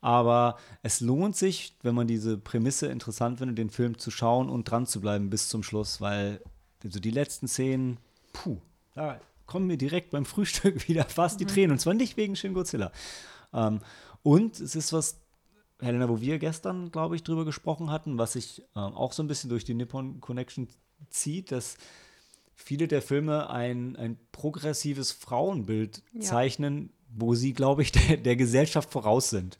aber 0.00 0.56
es 0.82 1.00
lohnt 1.00 1.36
sich, 1.36 1.76
wenn 1.82 1.94
man 1.94 2.06
diese 2.06 2.36
Prämisse 2.38 2.86
interessant 2.86 3.38
findet, 3.38 3.58
den 3.58 3.70
Film 3.70 3.98
zu 3.98 4.10
schauen 4.10 4.48
und 4.48 4.70
dran 4.70 4.86
zu 4.86 5.00
bleiben 5.00 5.30
bis 5.30 5.48
zum 5.48 5.62
Schluss, 5.62 6.00
weil 6.00 6.40
also 6.84 7.00
die 7.00 7.10
letzten 7.10 7.48
Szenen, 7.48 7.98
puh, 8.32 8.58
da 8.94 9.20
kommen 9.46 9.66
mir 9.66 9.78
direkt 9.78 10.10
beim 10.10 10.24
Frühstück 10.26 10.88
wieder 10.88 11.04
fast 11.04 11.40
die 11.40 11.44
mhm. 11.44 11.48
Tränen. 11.48 11.70
Und 11.72 11.78
zwar 11.78 11.94
nicht 11.94 12.16
wegen 12.16 12.36
Shin 12.36 12.54
Godzilla. 12.54 12.92
Ähm, 13.52 13.80
und 14.22 14.60
es 14.60 14.76
ist 14.76 14.92
was, 14.92 15.20
Helena, 15.80 16.08
wo 16.08 16.20
wir 16.20 16.38
gestern, 16.38 16.90
glaube 16.90 17.16
ich, 17.16 17.22
drüber 17.22 17.44
gesprochen 17.44 17.90
hatten, 17.90 18.18
was 18.18 18.32
sich 18.32 18.62
ähm, 18.74 18.94
auch 18.94 19.12
so 19.12 19.22
ein 19.22 19.28
bisschen 19.28 19.50
durch 19.50 19.64
die 19.64 19.74
Nippon 19.74 20.20
Connection 20.20 20.68
zieht, 21.10 21.52
dass 21.52 21.76
viele 22.56 22.88
der 22.88 23.02
Filme 23.02 23.48
ein, 23.50 23.94
ein 23.96 24.18
progressives 24.32 25.12
Frauenbild 25.12 26.02
Ja. 26.12 26.20
zeichnen, 26.22 26.90
wo 27.14 27.34
sie, 27.34 27.52
glaube 27.52 27.82
ich, 27.82 27.92
der, 27.92 28.16
der 28.16 28.34
Gesellschaft 28.36 28.90
voraus 28.90 29.30
sind. 29.30 29.56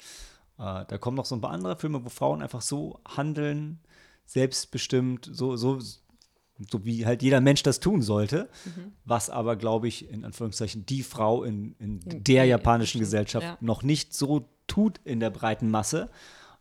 Äh, 0.58 0.84
da 0.88 0.98
kommen 0.98 1.16
noch 1.16 1.26
so 1.26 1.34
ein 1.36 1.40
paar 1.40 1.50
andere 1.52 1.76
Filme, 1.76 2.04
wo 2.04 2.08
Frauen 2.08 2.42
einfach 2.42 2.62
so 2.62 2.98
handeln, 3.06 3.78
selbstbestimmt, 4.24 5.28
so, 5.32 5.56
so, 5.56 5.78
so 5.80 6.84
wie 6.84 7.06
halt 7.06 7.22
jeder 7.22 7.40
Mensch 7.40 7.62
das 7.62 7.80
tun 7.80 8.02
sollte, 8.02 8.48
Mhm. 8.64 8.92
was 9.04 9.30
aber, 9.30 9.56
glaube 9.56 9.88
ich, 9.88 10.10
in 10.10 10.24
Anführungszeichen 10.24 10.84
die 10.86 11.02
Frau 11.02 11.42
in, 11.44 11.74
in 11.78 12.00
In- 12.00 12.24
der 12.24 12.44
japanischen 12.46 12.98
Gesellschaft 13.00 13.46
ja. 13.46 13.58
noch 13.60 13.82
nicht 13.82 14.14
so 14.14 14.48
tut 14.66 15.00
in 15.04 15.20
der 15.20 15.30
breiten 15.30 15.70
Masse. 15.70 16.10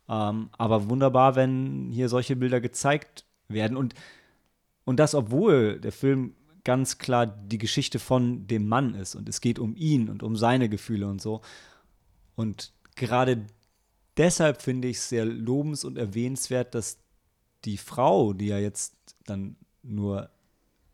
Ähm, 0.08 0.50
aber 0.56 0.88
wunderbar, 0.88 1.34
wenn 1.34 1.90
hier 1.92 2.08
solche 2.08 2.36
Bilder 2.36 2.60
gezeigt 2.60 3.24
werden. 3.48 3.76
Und, 3.76 3.94
und 4.86 4.96
das, 4.98 5.14
obwohl 5.14 5.78
der 5.80 5.92
Film 5.92 6.34
ganz 6.64 6.98
klar 6.98 7.26
die 7.26 7.58
Geschichte 7.58 7.98
von 7.98 8.46
dem 8.46 8.66
Mann 8.66 8.94
ist 8.94 9.14
und 9.14 9.28
es 9.28 9.40
geht 9.40 9.58
um 9.58 9.76
ihn 9.76 10.08
und 10.08 10.22
um 10.22 10.36
seine 10.36 10.68
Gefühle 10.68 11.06
und 11.08 11.20
so. 11.20 11.42
Und 12.34 12.72
gerade 12.94 13.44
deshalb 14.16 14.62
finde 14.62 14.88
ich 14.88 14.96
es 14.96 15.08
sehr 15.08 15.26
lobens- 15.26 15.84
und 15.84 15.98
erwähnenswert, 15.98 16.74
dass 16.74 16.98
die 17.64 17.76
Frau, 17.76 18.32
die 18.32 18.46
ja 18.46 18.58
jetzt 18.58 18.94
dann 19.24 19.56
nur 19.82 20.30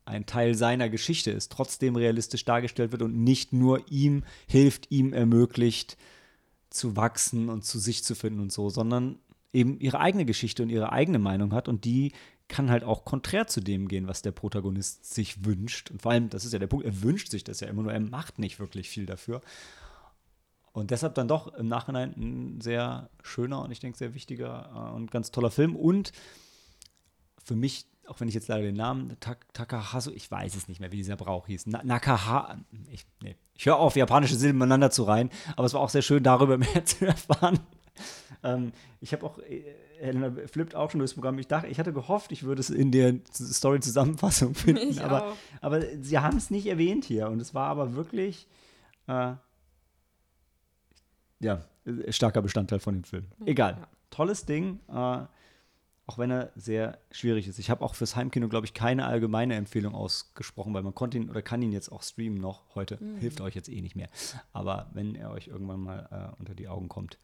ein 0.05 0.27
Teil 0.27 0.55
seiner 0.55 0.89
Geschichte 0.89 1.31
ist, 1.31 1.53
trotzdem 1.53 1.95
realistisch 1.95 2.45
dargestellt 2.45 2.93
wird 2.93 3.03
und 3.03 3.23
nicht 3.23 3.53
nur 3.53 3.91
ihm 3.91 4.25
hilft, 4.49 4.91
ihm 4.91 5.13
ermöglicht, 5.13 5.97
zu 6.71 6.97
wachsen 6.97 7.51
und 7.51 7.65
zu 7.65 7.79
sich 7.79 8.03
zu 8.03 8.15
finden 8.15 8.41
und 8.41 8.53
so, 8.53 8.71
sondern 8.71 9.19
eben 9.53 9.79
ihre 9.81 10.01
eigene 10.01 10.25
Geschichte 10.25 10.63
und 10.63 10.71
ihre 10.71 10.93
eigene 10.93 11.19
Meinung 11.19 11.53
hat 11.53 11.69
und 11.69 11.85
die 11.85 12.13
kann 12.49 12.71
halt 12.71 12.85
auch 12.85 13.05
konträr 13.05 13.47
zu 13.47 13.61
dem 13.61 13.89
gehen, 13.89 14.09
was 14.09 14.23
der 14.23 14.33
Protagonist 14.33 15.13
sich 15.13 15.45
wünscht. 15.45 15.91
Und 15.91 16.03
vor 16.03 16.13
allem, 16.13 16.29
das 16.29 16.45
ist 16.45 16.53
ja 16.53 16.59
der 16.59 16.67
Punkt, 16.67 16.85
er 16.85 17.03
wünscht 17.03 17.31
sich 17.31 17.45
das 17.45 17.61
ja 17.61 17.69
immer 17.69 17.83
nur, 17.83 17.93
er 17.93 18.01
macht 18.01 18.39
nicht 18.39 18.59
wirklich 18.59 18.89
viel 18.89 19.07
dafür. 19.07 19.41
Und 20.73 20.91
deshalb 20.91 21.15
dann 21.15 21.29
doch 21.29 21.53
im 21.55 21.69
Nachhinein 21.69 22.15
ein 22.17 22.61
sehr 22.61 23.11
schöner 23.23 23.63
und 23.63 23.71
ich 23.71 23.81
denke 23.81 23.99
sehr 23.99 24.15
wichtiger 24.15 24.71
äh, 24.75 24.95
und 24.95 25.11
ganz 25.11 25.31
toller 25.31 25.51
Film. 25.51 25.77
Und 25.77 26.13
für 27.45 27.57
mich, 27.57 27.87
auch 28.07 28.21
wenn 28.21 28.29
ich 28.29 28.35
jetzt 28.35 28.49
leider 28.49 28.63
den 28.63 28.77
Namen 28.77 29.17
Tak 29.21 29.53
Takahasu, 29.53 30.11
ich 30.13 30.31
weiß 30.31 30.55
es 30.55 30.69
nicht 30.69 30.81
mehr, 30.81 30.91
wie 30.91 30.97
dieser 30.97 31.17
Brauch 31.17 31.47
hieß. 31.47 31.67
Na 31.67 31.83
Nakaha, 31.85 32.59
ich, 32.91 33.05
nee, 33.23 33.37
ich 33.55 33.67
höre 33.67 33.77
auf, 33.77 33.97
japanische 33.97 34.37
Silben 34.37 34.59
miteinander 34.59 34.91
zu 34.91 35.05
reihen, 35.05 35.31
aber 35.57 35.67
es 35.67 35.75
war 35.75 35.83
auch 35.83 35.91
sehr 35.91 36.03
schön, 36.03 36.23
darüber 36.23 36.57
mehr 36.59 36.85
zu 36.87 37.07
erfahren. 37.07 37.61
Ähm, 38.43 38.73
ich 39.01 39.13
habe 39.13 39.27
auch, 39.27 39.39
äh, 39.39 39.75
Helena 40.03 40.33
flippt 40.47 40.75
auch 40.75 40.91
schon 40.91 40.99
durchs 40.99 41.15
Programm. 41.15 41.39
Ich 41.39 41.47
dachte, 41.49 41.69
ich 41.69 41.79
hatte 41.79 41.93
gehofft, 41.93 42.33
ich 42.33 42.43
würde 42.43 42.61
es 42.61 42.71
in 42.71 42.91
der 42.91 43.15
Story-Zusammenfassung 43.33 44.55
finden, 44.57 44.89
Ich 44.91 45.03
aber, 45.03 45.29
auch. 45.29 45.37
aber 45.61 45.81
sie 46.01 46.19
haben 46.19 46.37
es 46.37 46.51
nicht 46.51 46.67
erwähnt 46.67 47.05
hier 47.05 47.29
und 47.29 47.41
es 47.41 47.55
war 47.55 47.69
aber 47.69 47.95
wirklich, 47.95 48.49
äh, 49.07 49.35
ja, 51.41 51.65
starker 52.11 52.43
Bestandteil 52.43 52.79
von 52.81 52.95
dem 52.95 53.05
Film. 53.05 53.27
Egal, 53.45 53.77
Ja. 53.81 53.89
tolles 54.11 54.45
Ding, 54.47 54.81
äh, 54.89 54.93
auch 56.07 56.19
wenn 56.19 56.31
er 56.31 56.51
sehr 56.57 56.99
schwierig 57.11 57.47
ist. 57.49 57.59
Ich 57.59 57.71
habe 57.71 57.85
auch 57.85 57.95
fürs 57.95 58.17
Heimkino, 58.17 58.49
glaube 58.49 58.67
ich, 58.67 58.75
keine 58.75 59.07
allgemeine 59.07 59.55
Empfehlung 59.55 59.95
ausgesprochen, 59.95 60.75
weil 60.75 60.83
man 60.83 60.95
konnte 60.95 61.17
ihn 61.17 61.31
oder 61.31 61.43
kann 61.43 61.63
ihn 61.63 61.73
jetzt 61.73 61.91
auch 61.91 62.03
streamen 62.03 62.41
noch 62.41 62.63
heute. 62.75 62.99
Hilft 63.19 63.41
euch 63.41 63.55
jetzt 63.55 63.69
eh 63.69 63.81
nicht 63.81 63.97
mehr. 63.97 64.09
Aber 64.53 64.91
wenn 64.95 65.15
er 65.15 65.31
euch 65.31 65.47
irgendwann 65.49 65.81
mal 65.81 66.09
äh, 66.35 66.39
unter 66.41 66.55
die 66.55 66.69
Augen 66.69 66.89
kommt, 66.89 67.19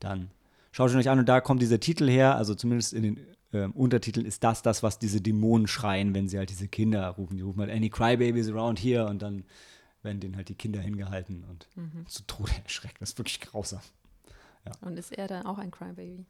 dann 0.00 0.30
schaut 0.74 0.90
ihn 0.90 0.96
euch 0.98 1.08
an 1.08 1.20
und 1.20 1.28
da 1.28 1.40
kommt 1.40 1.62
dieser 1.62 1.78
Titel 1.78 2.08
her, 2.10 2.34
also 2.36 2.54
zumindest 2.56 2.92
in 2.92 3.02
den 3.04 3.20
ähm, 3.52 3.70
Untertiteln 3.70 4.26
ist 4.26 4.42
das 4.42 4.60
das, 4.62 4.82
was 4.82 4.98
diese 4.98 5.20
Dämonen 5.20 5.68
schreien, 5.68 6.12
wenn 6.14 6.28
sie 6.28 6.36
halt 6.36 6.50
diese 6.50 6.66
Kinder 6.66 7.08
rufen. 7.10 7.36
Die 7.36 7.42
rufen 7.42 7.60
halt 7.60 7.70
Any 7.70 7.90
Crybabies 7.90 8.50
around 8.50 8.80
here 8.80 9.06
und 9.06 9.22
dann 9.22 9.44
werden 10.02 10.18
denen 10.18 10.34
halt 10.36 10.48
die 10.48 10.56
Kinder 10.56 10.80
hingehalten 10.80 11.44
und 11.44 11.68
zu 12.10 12.24
Tode 12.26 12.50
erschreckt. 12.64 13.00
Das 13.00 13.10
ist 13.10 13.18
wirklich 13.18 13.40
grausam. 13.40 13.80
Und 14.80 14.98
ist 14.98 15.12
er 15.12 15.28
dann 15.28 15.46
auch 15.46 15.58
ein 15.58 15.70
Crybaby? 15.70 16.26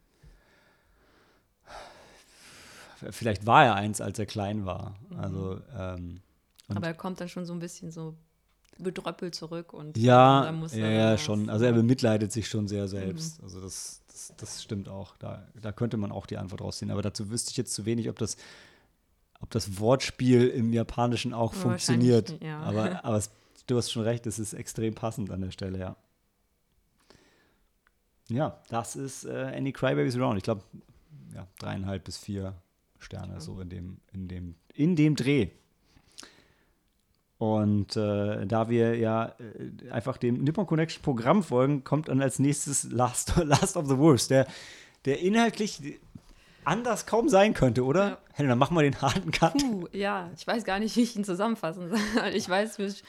Vielleicht 3.11 3.47
war 3.47 3.65
er 3.65 3.75
eins, 3.77 4.01
als 4.01 4.19
er 4.19 4.27
klein 4.27 4.67
war. 4.67 4.95
Also, 5.17 5.61
ähm, 5.77 6.21
Aber 6.69 6.87
er 6.87 6.95
kommt 6.95 7.21
dann 7.21 7.29
schon 7.29 7.47
so 7.47 7.53
ein 7.55 7.59
bisschen 7.61 7.91
so 7.91 8.15
bedröppelt 8.79 9.35
zurück 9.35 9.73
und 9.73 9.97
ja, 9.97 10.43
dann 10.45 10.59
muss 10.59 10.75
ja, 10.75 10.85
er 10.85 10.93
ja, 10.93 11.13
was- 11.15 11.23
schon. 11.23 11.49
Also 11.49 11.65
er 11.65 11.73
bemitleidet 11.73 12.33
sich 12.33 12.49
schon 12.49 12.67
sehr 12.69 12.89
selbst. 12.89 13.43
Also 13.43 13.61
das, 13.61 14.03
das, 14.15 14.33
das 14.37 14.63
stimmt 14.63 14.89
auch. 14.89 15.17
Da, 15.17 15.45
da 15.61 15.73
könnte 15.73 15.97
man 15.97 16.13
auch 16.13 16.27
die 16.27 16.39
Antwort 16.39 16.61
rausziehen. 16.61 16.93
Aber 16.93 17.03
dazu 17.03 17.31
wüsste 17.31 17.51
ich 17.51 17.57
jetzt 17.57 17.75
zu 17.75 17.85
wenig, 17.85 18.09
ob 18.09 18.17
das, 18.17 18.37
ob 19.41 19.51
das 19.51 19.81
Wortspiel 19.81 20.47
im 20.49 20.73
Japanischen 20.73 21.35
auch 21.35 21.53
funktioniert. 21.53 22.41
ja. 22.41 22.61
Aber, 22.61 23.05
aber 23.05 23.17
es, 23.17 23.31
du 23.67 23.77
hast 23.77 23.91
schon 23.91 24.03
recht, 24.03 24.27
es 24.27 24.39
ist 24.39 24.53
extrem 24.53 24.95
passend 24.95 25.31
an 25.31 25.41
der 25.41 25.51
Stelle, 25.51 25.79
ja. 25.79 25.97
Ja, 28.29 28.63
das 28.69 28.97
ist 28.97 29.25
äh, 29.25 29.53
Any 29.55 29.73
Crybabies 29.73 30.17
Around. 30.17 30.39
Ich 30.39 30.45
glaube, 30.45 30.63
ja, 31.35 31.47
dreieinhalb 31.59 32.05
bis 32.05 32.17
vier 32.17 32.55
Sterne, 32.99 33.41
so 33.41 33.61
in 33.61 33.69
dem, 33.69 34.01
in 34.13 34.29
dem, 34.29 34.55
in 34.73 34.97
dem 34.97 35.17
Dreh. 35.17 35.51
Und 37.39 37.97
äh, 37.97 38.47
da 38.47 38.69
wir 38.69 38.97
ja 38.97 39.35
äh, 39.39 39.91
einfach 39.91 40.17
dem 40.19 40.43
Nippon 40.45 40.67
Connection 40.67 41.03
Programm 41.03 41.43
folgen, 41.43 41.83
kommt 41.85 42.09
dann 42.09 42.23
als 42.23 42.39
nächstes 42.39 42.85
Last, 42.91 43.35
Last 43.45 43.77
of 43.77 43.87
the 43.89 43.99
Wolves, 43.99 44.29
der, 44.29 44.47
der 45.05 45.21
inhaltlich 45.21 45.99
anders 46.65 47.05
kaum 47.07 47.29
sein 47.29 47.53
könnte, 47.53 47.85
oder? 47.85 48.09
Ja. 48.09 48.19
Helena, 48.35 48.55
mach 48.57 48.71
mal 48.71 48.85
den 48.85 49.01
harten 49.03 49.31
Cut. 49.31 49.53
Puh, 49.59 49.87
ja, 49.93 50.31
ich 50.37 50.47
weiß 50.47 50.65
gar 50.65 50.79
nicht, 50.79 50.97
wie 50.97 51.03
ich 51.03 51.15
ihn 51.17 51.25
zusammenfassen 51.25 51.91
soll. 51.91 51.99
Ich 52.33 52.49
weiß, 52.49 52.79
wir- 52.79 52.87
es 52.87 53.03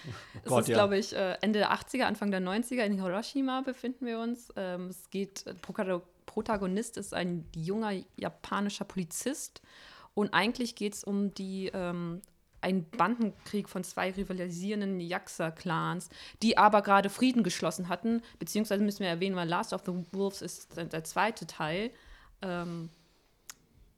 Gott, 0.46 0.62
ist, 0.64 0.68
ja. 0.70 0.76
glaube 0.76 0.98
ich, 0.98 1.16
äh, 1.16 1.38
Ende 1.42 1.60
der 1.60 1.72
80er, 1.72 2.04
Anfang 2.04 2.32
der 2.32 2.42
90er 2.42 2.84
in 2.84 2.94
Hiroshima 3.02 3.62
befinden 3.62 4.06
wir 4.06 4.20
uns. 4.20 4.50
Ähm, 4.58 4.88
Es 4.88 5.10
geht, 5.10 5.46
Protago- 5.62 6.02
Protagonist 6.26 6.98
ist 6.98 7.14
ein 7.14 7.46
junger 7.56 7.94
japanischer 8.18 8.84
Polizist 8.86 9.62
und 10.16 10.34
eigentlich 10.34 10.76
geht 10.76 10.96
es 10.96 11.04
um 11.06 11.34
die 11.34 11.72
ähm, 11.74 12.22
einen 12.66 12.90
Bandenkrieg 12.90 13.70
von 13.70 13.84
zwei 13.84 14.10
rivalisierenden 14.10 15.00
Yakuza-Clans, 15.00 16.10
die 16.42 16.58
aber 16.58 16.82
gerade 16.82 17.12
Frieden 17.12 17.44
geschlossen 17.44 17.90
hatten, 17.90 18.24
beziehungsweise 18.40 18.84
müssen 18.84 19.02
wir 19.02 19.08
erwähnen, 19.08 19.36
weil 19.36 19.48
Last 19.48 19.72
of 19.72 19.84
the 19.86 19.94
Wolves 20.12 20.42
ist 20.42 20.76
der, 20.76 21.04
zweite 21.04 21.46
Teil. 21.46 21.92
Ähm, 22.42 22.90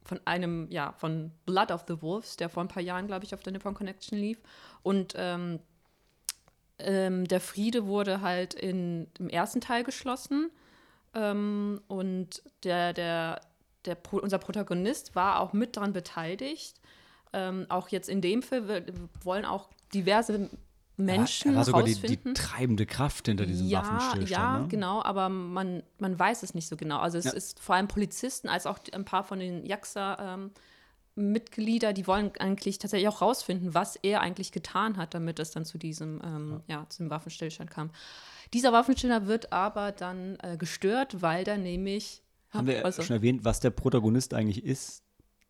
von 0.04 0.20
einem, 0.26 0.68
ja, 0.70 0.94
von 0.94 1.32
Blood 1.46 1.72
of 1.72 1.86
the 1.88 2.02
Wolves, 2.02 2.38
der 2.38 2.50
vor 2.50 2.64
ein 2.64 2.68
paar 2.68 2.84
Jahren, 2.84 3.08
glaube 3.08 3.26
ich, 3.26 3.34
auf 3.34 3.42
der 3.42 3.54
Nippon 3.54 3.74
Connection 3.74 4.18
lief. 4.18 4.38
Und 4.84 5.14
ähm, 5.16 5.60
ähm, 6.80 7.26
der 7.26 7.40
Friede 7.40 7.86
wurde 7.86 8.22
halt 8.22 8.54
in, 8.54 9.08
im 9.18 9.30
ersten 9.30 9.62
Teil 9.62 9.84
geschlossen. 9.84 10.52
Ähm, 11.14 11.82
und 11.88 12.42
der, 12.64 12.94
der, 12.94 13.42
der, 13.86 13.98
unser 14.12 14.40
Protagonist 14.40 15.16
war 15.16 15.40
auch 15.40 15.54
mit 15.54 15.78
daran 15.78 15.94
beteiligt. 15.94 16.80
Ähm, 17.34 17.66
auch 17.70 17.90
jetzt 17.90 18.10
in 18.10 18.22
dem 18.22 18.42
Film 18.42 18.68
wir- 18.68 18.86
wollen 19.24 19.46
auch 19.46 19.70
diverse 19.94 20.50
Menschen 20.98 21.52
er 21.52 21.58
war 21.58 21.64
sogar 21.64 21.84
die, 21.84 21.94
rausfinden. 21.94 22.34
die 22.34 22.42
treibende 22.42 22.86
Kraft 22.86 23.28
hinter 23.28 23.46
diesem 23.46 23.68
ja, 23.68 23.82
Waffenstillstand. 23.82 24.30
Ja, 24.32 24.60
ne? 24.60 24.68
genau, 24.68 25.04
aber 25.04 25.30
man, 25.30 25.84
man 26.00 26.18
weiß 26.18 26.42
es 26.42 26.56
nicht 26.56 26.68
so 26.68 26.76
genau. 26.76 26.98
Also 27.00 27.20
es 27.20 27.26
Ja. 27.26 27.32
ist 27.32 27.60
vor 27.60 27.76
allem 27.76 27.88
Polizisten 27.88 28.50
als 28.50 28.66
auch 28.66 28.80
ein 28.92 29.06
paar 29.06 29.24
von 29.24 29.40
den 29.40 29.66
JAXA 29.66 30.34
ähm, 30.36 30.52
Mitglieder, 31.16 31.94
die 31.94 32.06
wollen 32.06 32.32
eigentlich 32.40 32.78
tatsächlich 32.78 33.10
auch 33.10 33.22
rausfinden, 33.22 33.74
was 33.74 33.96
er 33.96 34.22
eigentlich 34.22 34.52
getan 34.52 34.98
hat, 34.98 35.14
damit 35.16 35.40
es 35.40 35.52
dann 35.52 35.66
zu 35.66 35.78
diesem, 35.80 36.22
ähm, 36.24 36.62
ja. 36.68 36.86
zu 36.90 37.04
dem 37.04 37.10
Waffenstillstand 37.10 37.72
kam. 37.72 37.90
Dieser 38.54 38.72
Waffenstillstand 38.72 39.28
wird 39.28 39.52
aber 39.52 39.92
dann 39.92 40.38
äh, 40.42 40.58
gestört, 40.58 41.22
weil 41.22 41.44
da 41.44 41.58
nämlich 41.58 42.22
Haben 42.50 42.68
wir 42.68 42.86
also, 42.86 43.02
schon 43.02 43.16
erwähnt, 43.16 43.44
was 43.44 43.60
der 43.60 43.72
Protagonist 43.72 44.34
eigentlich 44.34 44.64
ist? 44.64 45.04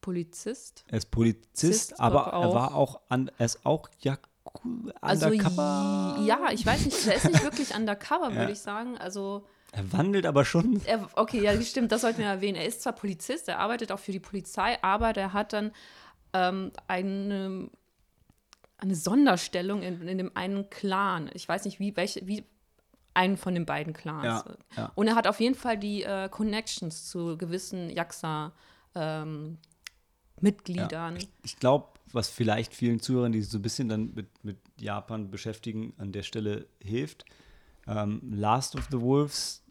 Polizist. 0.08 0.86
Er 0.88 0.98
ist 1.00 1.12
Polizist, 1.12 1.44
Polizist, 1.52 2.00
aber 2.00 2.28
er 2.28 2.54
war 2.54 2.76
auch 2.76 3.02
an, 3.10 3.30
er 3.38 3.46
ist 3.46 3.66
auch 3.66 3.90
Yaku, 4.00 4.92
Also 5.02 5.28
undercover. 5.28 6.24
ja, 6.26 6.40
ich 6.54 6.66
weiß 6.66 6.86
nicht, 6.86 7.06
er 7.08 7.16
ist 7.16 7.26
nicht 7.26 7.44
wirklich 7.44 7.76
undercover, 7.76 8.30
Ja. 8.30 8.36
würde 8.38 8.54
ich 8.54 8.60
sagen. 8.60 8.98
Also 8.98 9.46
Er 9.74 9.92
wandelt 9.92 10.26
aber 10.26 10.46
schon. 10.46 10.82
Er, 10.86 11.10
okay, 11.16 11.42
ja, 11.44 11.60
stimmt, 11.62 11.92
das 11.92 12.02
sollten 12.02 12.20
wir 12.20 12.28
erwähnen. 12.28 12.56
Er 12.58 12.66
ist 12.66 12.82
zwar 12.84 12.94
Polizist, 12.94 13.50
er 13.50 13.60
arbeitet 13.60 13.92
auch 13.92 14.00
für 14.00 14.14
die 14.14 14.22
Polizei, 14.22 14.82
aber 14.82 15.12
der 15.12 15.34
hat 15.34 15.52
dann 15.52 15.72
ähm, 16.32 16.72
eine, 16.88 17.70
eine 18.78 18.96
Sonderstellung 18.96 19.82
in, 19.82 20.08
in 20.08 20.18
dem 20.18 20.32
einen 20.36 20.70
Clan. 20.70 21.30
Ich 21.34 21.48
weiß 21.50 21.66
nicht, 21.66 21.80
wie, 21.82 21.98
welche, 21.98 22.26
wie 22.26 22.46
einen 23.14 23.36
von 23.36 23.54
den 23.56 23.66
beiden 23.66 23.92
Clans. 23.92 24.24
Ja, 24.26 24.46
ja. 24.78 24.92
Und 24.96 25.08
er 25.10 25.16
hat 25.16 25.28
auf 25.28 25.42
jeden 25.42 25.56
Fall 25.56 25.78
die 25.78 26.04
äh, 26.04 26.30
Connections 26.30 27.10
zu 27.10 27.38
gewissen 27.38 27.90
Jaxa 27.90 28.54
ähm, 28.96 29.58
Mitgliedern. 30.41 31.17
Ich 31.44 31.58
glaube, 31.58 31.88
was 32.13 32.29
vielleicht 32.29 32.74
vielen 32.74 33.00
Zuhörern, 33.00 33.32
die 33.32 33.41
sich 33.41 33.51
so 33.51 33.58
ein 33.58 33.62
bisschen 33.62 33.89
dann 33.89 34.13
mit, 34.13 34.27
mit 34.44 34.58
Japan 34.79 35.29
beschäftigen, 35.29 35.94
an 35.98 36.12
der 36.12 36.24
Stelle 36.24 36.67
hilft. 36.82 37.25
Ähm, 37.88 38.22
Last 38.32 38.75
of 38.75 38.88
the 38.91 39.00
Wolves, 39.00 39.63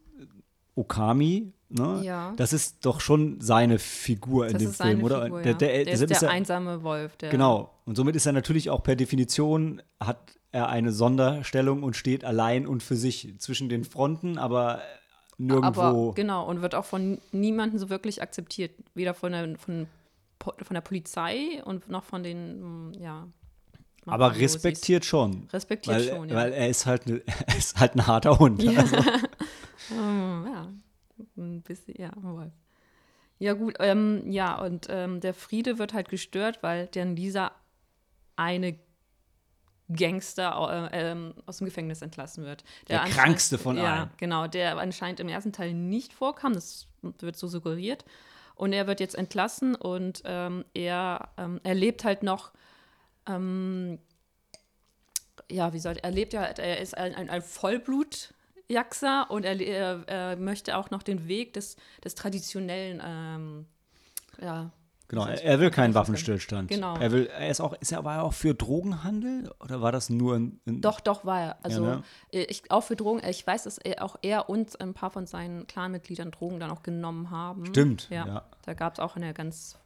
Okami 0.75 1.53
Ne? 1.69 2.01
Ja. 2.03 2.33
Das 2.37 2.53
ist 2.53 2.85
doch 2.85 3.01
schon 3.01 3.41
seine 3.41 3.77
Figur 3.77 4.47
in 4.47 4.53
Das 4.53 4.61
dem 4.61 4.71
ist 4.71 4.81
Film, 4.81 5.03
oder? 5.03 5.23
Figur, 5.23 5.41
der, 5.41 5.51
ja. 5.51 5.57
der, 5.57 5.67
der 5.69 5.85
deshalb 5.85 6.11
ist 6.11 6.21
der 6.21 6.29
er- 6.29 6.33
einsame 6.33 6.81
Wolf. 6.83 7.17
Der, 7.17 7.29
Genau. 7.29 7.73
Und 7.85 7.97
somit 7.97 8.15
ist 8.15 8.25
er 8.25 8.31
natürlich 8.31 8.69
auch 8.69 8.83
per 8.83 8.95
Definition, 8.95 9.81
hat 9.99 10.17
er 10.53 10.69
eine 10.69 10.93
Sonderstellung 10.93 11.83
und 11.83 11.97
steht 11.97 12.23
allein 12.23 12.67
und 12.67 12.83
für 12.83 12.95
sich 12.95 13.35
zwischen 13.39 13.67
den 13.67 13.83
Fronten, 13.83 14.37
aber 14.37 14.81
nirgendwo. 15.37 15.81
Aber 15.81 16.13
genau, 16.13 16.47
und 16.47 16.61
wird 16.61 16.73
auch 16.73 16.85
von 16.85 17.17
niemandem 17.33 17.79
so 17.79 17.89
wirklich 17.89 18.21
akzeptiert. 18.21 18.71
Weder 18.93 19.13
von 19.13 19.33
der, 19.33 19.57
von, 19.57 19.87
von 20.41 20.73
der 20.73 20.81
Polizei 20.81 21.61
und 21.65 21.89
noch 21.89 22.03
von 22.03 22.23
den, 22.23 22.89
mm, 22.89 22.93
ja. 22.99 23.27
aber 24.05 24.29
Mafiosis. 24.29 24.55
respektiert 24.55 25.05
schon. 25.05 25.47
Respektiert 25.51 25.97
Weil, 25.97 26.07
schon, 26.07 26.29
ja. 26.29 26.35
weil 26.35 26.53
er 26.53 26.69
ist 26.69 26.85
halt, 26.85 27.07
ne, 27.07 27.21
er 27.47 27.57
ist 27.57 27.79
halt 27.79 27.95
ein 27.95 28.07
harter 28.07 28.39
Hund. 28.39 28.61
Ja. 28.61 28.79
Also, 28.79 28.95
ja, 29.89 30.71
ein 31.37 31.61
bisschen, 31.61 31.95
ja, 31.97 32.11
Wolf. 32.15 32.51
Ja, 33.39 33.53
gut, 33.53 33.75
ähm, 33.79 34.31
ja, 34.31 34.59
und 34.59 34.87
ähm, 34.89 35.19
der 35.19 35.33
Friede 35.33 35.77
wird 35.77 35.93
halt 35.93 36.09
gestört, 36.09 36.63
weil 36.63 36.87
dann 36.87 37.15
dieser 37.15 37.51
eine 38.35 38.79
Gangster 39.93 40.89
äh, 40.91 41.11
ähm, 41.11 41.33
aus 41.45 41.57
dem 41.57 41.65
Gefängnis 41.65 42.01
entlassen 42.01 42.43
wird. 42.43 42.63
Der 42.89 43.01
anscheinend- 43.01 43.23
krankste 43.23 43.57
von 43.57 43.77
ja, 43.77 43.95
allen. 44.01 44.09
genau, 44.17 44.47
der 44.47 44.77
anscheinend 44.77 45.19
im 45.19 45.29
ersten 45.29 45.53
Teil 45.53 45.73
nicht 45.73 46.13
vorkam, 46.13 46.53
das 46.53 46.87
wird 47.01 47.37
so 47.37 47.47
suggeriert. 47.47 48.03
Und 48.57 48.73
er 48.73 48.87
wird 48.87 48.99
jetzt 48.99 49.15
entlassen 49.15 49.75
und 49.75 50.23
ähm, 50.25 50.65
er, 50.73 51.29
ähm, 51.37 51.59
er 51.63 51.75
lebt 51.75 52.03
halt 52.03 52.23
noch 52.23 52.51
ähm, 53.27 53.99
ja, 55.49 55.73
wie 55.73 55.79
soll 55.79 55.97
er 56.01 56.11
lebt 56.11 56.33
ja, 56.33 56.43
er 56.43 56.79
ist 56.79 56.97
ein, 56.97 57.15
ein, 57.15 57.29
ein 57.29 57.41
Vollblut-Jaxer 57.41 59.29
und 59.29 59.45
er, 59.45 59.59
er, 59.59 60.03
er 60.07 60.35
möchte 60.35 60.77
auch 60.77 60.89
noch 60.89 61.03
den 61.03 61.27
Weg 61.27 61.53
des, 61.53 61.77
des 62.03 62.15
traditionellen, 62.15 63.01
ähm, 63.03 63.65
ja. 64.41 64.71
Genau, 65.07 65.25
heißt- 65.25 65.41
er, 65.41 65.59
will 65.59 65.71
keinen 65.71 65.93
Waffenstillstand. 65.93 66.69
Genau. 66.69 66.95
Er 66.97 67.11
will, 67.11 67.27
er 67.27 67.49
ist 67.49 67.59
auch, 67.61 67.73
ist 67.79 67.91
er, 67.91 68.03
war 68.03 68.17
er 68.17 68.23
auch 68.23 68.33
für 68.33 68.53
Drogenhandel 68.53 69.51
oder 69.59 69.81
war 69.81 69.91
das 69.91 70.09
nur 70.09 70.35
ein, 70.35 70.59
ein 70.65 70.81
Doch, 70.81 70.99
doch, 70.99 71.25
war 71.25 71.41
er. 71.41 71.57
Also, 71.63 71.83
Ja, 71.85 71.95
ne? 71.97 72.03
äh, 72.33 72.43
ich, 72.43 72.69
auch 72.71 72.83
für 72.83 72.95
Drogen, 72.95 73.21
ich 73.27 73.45
weiß, 73.45 73.63
dass 73.63 73.77
er, 73.77 74.03
auch 74.03 74.17
er 74.21 74.49
und 74.49 74.79
ein 74.81 74.93
paar 74.93 75.09
von 75.11 75.25
seinen 75.25 75.67
Clanmitgliedern 75.67 76.31
Drogen 76.31 76.59
dann 76.59 76.71
auch 76.71 76.83
genommen 76.83 77.29
haben. 77.31 77.65
Stimmt, 77.67 78.09
Ja. 78.09 78.25
ja. 78.27 78.43
Da 78.65 78.73
gab 78.73 78.93
es 78.93 78.99
auch 78.99 79.15
eine 79.15 79.33
ganz 79.33 79.77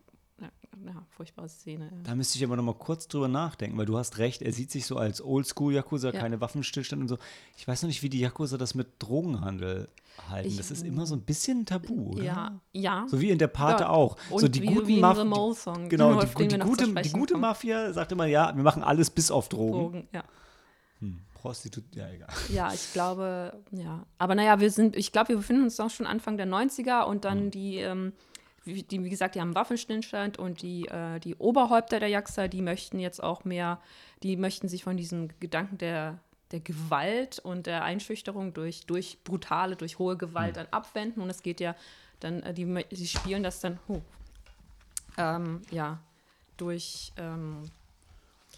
ja, 0.85 1.05
furchtbare 1.09 1.49
Szene. 1.49 1.85
Ja. 1.91 1.97
Da 2.03 2.15
müsste 2.15 2.37
ich 2.37 2.43
aber 2.43 2.55
noch 2.55 2.63
mal 2.63 2.73
kurz 2.75 3.07
drüber 3.07 3.27
nachdenken, 3.27 3.77
weil 3.77 3.85
du 3.85 3.97
hast 3.97 4.17
recht, 4.17 4.41
er 4.41 4.51
sieht 4.53 4.71
sich 4.71 4.85
so 4.85 4.97
als 4.97 5.21
Oldschool-Yakuza, 5.23 6.11
Ja. 6.11 6.19
keine 6.19 6.41
Waffenstillstand 6.41 7.01
und 7.01 7.07
so. 7.07 7.17
Ich 7.57 7.67
weiß 7.67 7.81
noch 7.83 7.87
nicht, 7.87 8.01
wie 8.03 8.09
die 8.09 8.19
Yakuza 8.19 8.57
das 8.57 8.73
mit 8.75 8.87
Drogenhandel 8.99 9.89
halten. 10.29 10.47
Ich- 10.49 10.57
das 10.57 10.71
ist 10.71 10.83
immer 10.85 11.05
so 11.05 11.15
ein 11.15 11.21
bisschen 11.21 11.65
tabu, 11.65 12.11
oder? 12.13 12.23
Ja, 12.23 12.61
ja. 12.73 13.05
So 13.09 13.19
wie 13.21 13.29
in 13.29 13.37
der 13.37 13.47
Pate 13.47 13.89
auch. 13.89 14.17
So 14.35 14.47
die 14.47 14.61
wie, 14.61 14.67
guten 14.67 14.87
wie 14.87 14.95
in 14.95 15.01
Maf- 15.01 15.17
The 15.17 15.23
Mole 15.25 15.55
Song. 15.55 15.89
Genau, 15.89 16.13
auf 16.19 16.35
die, 16.35 16.47
die, 16.47 16.57
gute, 16.59 16.87
die 17.01 17.11
gute. 17.11 17.37
Mafia 17.37 17.93
sagt 17.93 18.11
immer, 18.11 18.25
ja, 18.25 18.55
wir 18.55 18.63
machen 18.63 18.83
alles 18.83 19.09
bis 19.09 19.29
auf 19.31 19.49
Drogen. 19.49 19.71
Drogen, 19.79 20.07
ja. 20.13 20.23
Prostitut, 21.33 21.95
ja, 21.95 22.07
egal. 22.07 22.29
Ja, 22.53 22.71
ich 22.71 22.93
glaube, 22.93 23.51
ja. 23.71 24.05
Aber 24.19 24.35
naja, 24.35 24.59
wir 24.59 24.69
sind, 24.69 24.95
ich 24.95 25.11
glaube, 25.11 25.29
wir 25.29 25.37
befinden 25.37 25.63
uns 25.63 25.79
auch 25.79 25.89
schon 25.89 26.05
Anfang 26.05 26.37
der 26.37 26.45
90er 26.45 27.05
und 27.07 27.25
dann 27.25 27.45
Mhm. 27.45 27.51
die, 27.51 27.77
ähm, 27.77 28.13
wie, 28.63 28.83
die, 28.83 29.03
wie 29.03 29.09
gesagt, 29.09 29.35
die 29.35 29.41
haben 29.41 29.49
einen 29.49 29.55
Waffenstillstand 29.55 30.37
und 30.37 30.61
die, 30.61 30.87
äh, 30.87 31.19
die 31.19 31.35
Oberhäupter 31.35 31.99
der 31.99 32.09
Jaxa, 32.09 32.47
die 32.47 32.61
möchten 32.61 32.99
jetzt 32.99 33.21
auch 33.21 33.43
mehr, 33.43 33.79
die 34.23 34.37
möchten 34.37 34.67
sich 34.67 34.83
von 34.83 34.97
diesem 34.97 35.29
Gedanken 35.39 35.77
der, 35.77 36.19
der 36.51 36.59
Gewalt 36.59 37.39
und 37.39 37.65
der 37.65 37.83
Einschüchterung 37.83 38.53
durch, 38.53 38.85
durch 38.85 39.17
brutale, 39.23 39.75
durch 39.75 39.99
hohe 39.99 40.17
Gewalt 40.17 40.51
Mhm. 40.51 40.59
dann 40.59 40.67
abwenden. 40.71 41.21
Und 41.21 41.29
es 41.29 41.41
geht 41.41 41.59
ja 41.59 41.75
dann, 42.19 42.43
äh, 42.43 42.53
die, 42.53 42.65
die 42.91 43.07
spielen 43.07 43.43
das 43.43 43.61
dann, 43.61 43.79
oh, 43.87 44.01
ähm, 45.17 45.61
ja, 45.71 45.99
durch, 46.57 47.11
ähm, 47.17 47.63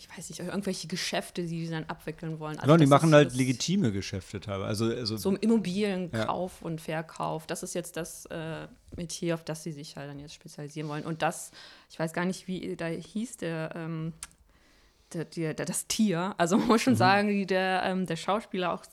ich 0.04 0.18
weiß 0.18 0.30
nicht, 0.30 0.40
irgendwelche 0.42 0.88
Geschäfte, 0.90 1.44
die 1.44 1.66
sie 1.66 1.72
dann 1.72 1.86
abwickeln 1.86 2.38
wollen. 2.40 2.58
Also 2.60 2.68
Genau, 2.68 2.76
die 2.76 2.88
machen 2.88 3.14
halt 3.14 3.34
legitime 3.34 3.94
Geschäfte 3.94 4.42
teilweise. 4.42 4.86
Also, 4.86 5.00
also 5.00 5.18
so 5.18 5.30
im 5.30 5.38
Immobilienkauf 5.38 6.62
und 6.62 6.82
Verkauf. 6.82 7.48
Das 7.48 7.64
ist 7.64 7.74
jetzt 7.74 7.96
das 7.96 8.26
äh, 8.26 8.68
Metier, 8.98 9.36
auf 9.36 9.46
das 9.46 9.64
sie 9.64 9.72
sich 9.72 9.96
halt 9.96 10.10
dann 10.10 10.20
jetzt 10.20 10.34
spezialisieren 10.34 10.90
wollen. 10.90 11.06
Und 11.06 11.22
das, 11.22 11.52
ich 11.90 11.98
weiß 11.98 12.12
gar 12.12 12.26
nicht, 12.26 12.48
wie 12.50 12.76
da 12.76 12.88
hieß 12.88 13.38
der, 13.38 13.72
ähm, 13.76 14.12
der, 15.14 15.24
der, 15.24 15.54
der 15.54 15.66
das 15.66 15.88
Tier. 15.88 16.36
Also 16.38 16.58
man 16.58 16.68
muss 16.68 16.82
schon 16.82 16.98
sagen, 16.98 17.30
wie 17.30 17.46
der, 17.46 17.84
ähm, 17.86 18.06
der 18.06 18.18
Schauspieler 18.18 18.74
auch, 18.74 18.84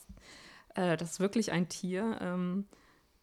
äh, 0.75 0.95
das 0.95 1.11
ist 1.11 1.19
wirklich 1.19 1.51
ein 1.51 1.67
Tier. 1.67 2.19
Ähm, 2.21 2.67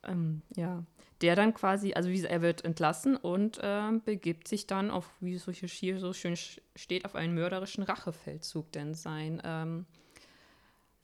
ähm, 0.07 0.43
ja, 0.57 0.85
der 1.21 1.37
dann 1.37 1.55
quasi, 1.55 1.95
also 1.95 2.09
wie, 2.09 2.23
er 2.25 2.43
wird 2.43 2.65
entlassen 2.65 3.17
und 3.17 3.59
ähm, 3.63 4.03
begibt 4.05 4.49
sich 4.49 4.67
dann 4.67 4.91
auf, 4.91 5.09
wie 5.21 5.35
es 5.35 5.45
hier 5.45 5.99
so 5.99 6.13
schön 6.13 6.35
sch- 6.35 6.61
steht, 6.77 7.05
auf 7.05 7.15
einen 7.15 7.35
mörderischen 7.35 7.83
Rachefeldzug. 7.85 8.71
Denn 8.73 8.95
sein 8.95 9.41
ähm, 9.45 9.87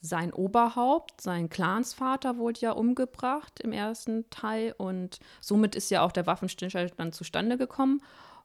sein 0.00 0.34
Oberhaupt, 0.34 1.22
sein 1.22 1.48
Clansvater 1.48 2.36
wurde 2.36 2.60
ja 2.60 2.72
umgebracht 2.72 3.60
im 3.60 3.72
ersten 3.72 4.28
Teil 4.28 4.74
und 4.76 5.18
somit 5.40 5.74
ist 5.74 5.90
ja 5.90 6.02
auch 6.02 6.12
der 6.12 6.26
Waffenstillstand 6.26 6.92
dann 6.98 7.12
zustande 7.12 7.56
gekommen. 7.56 8.02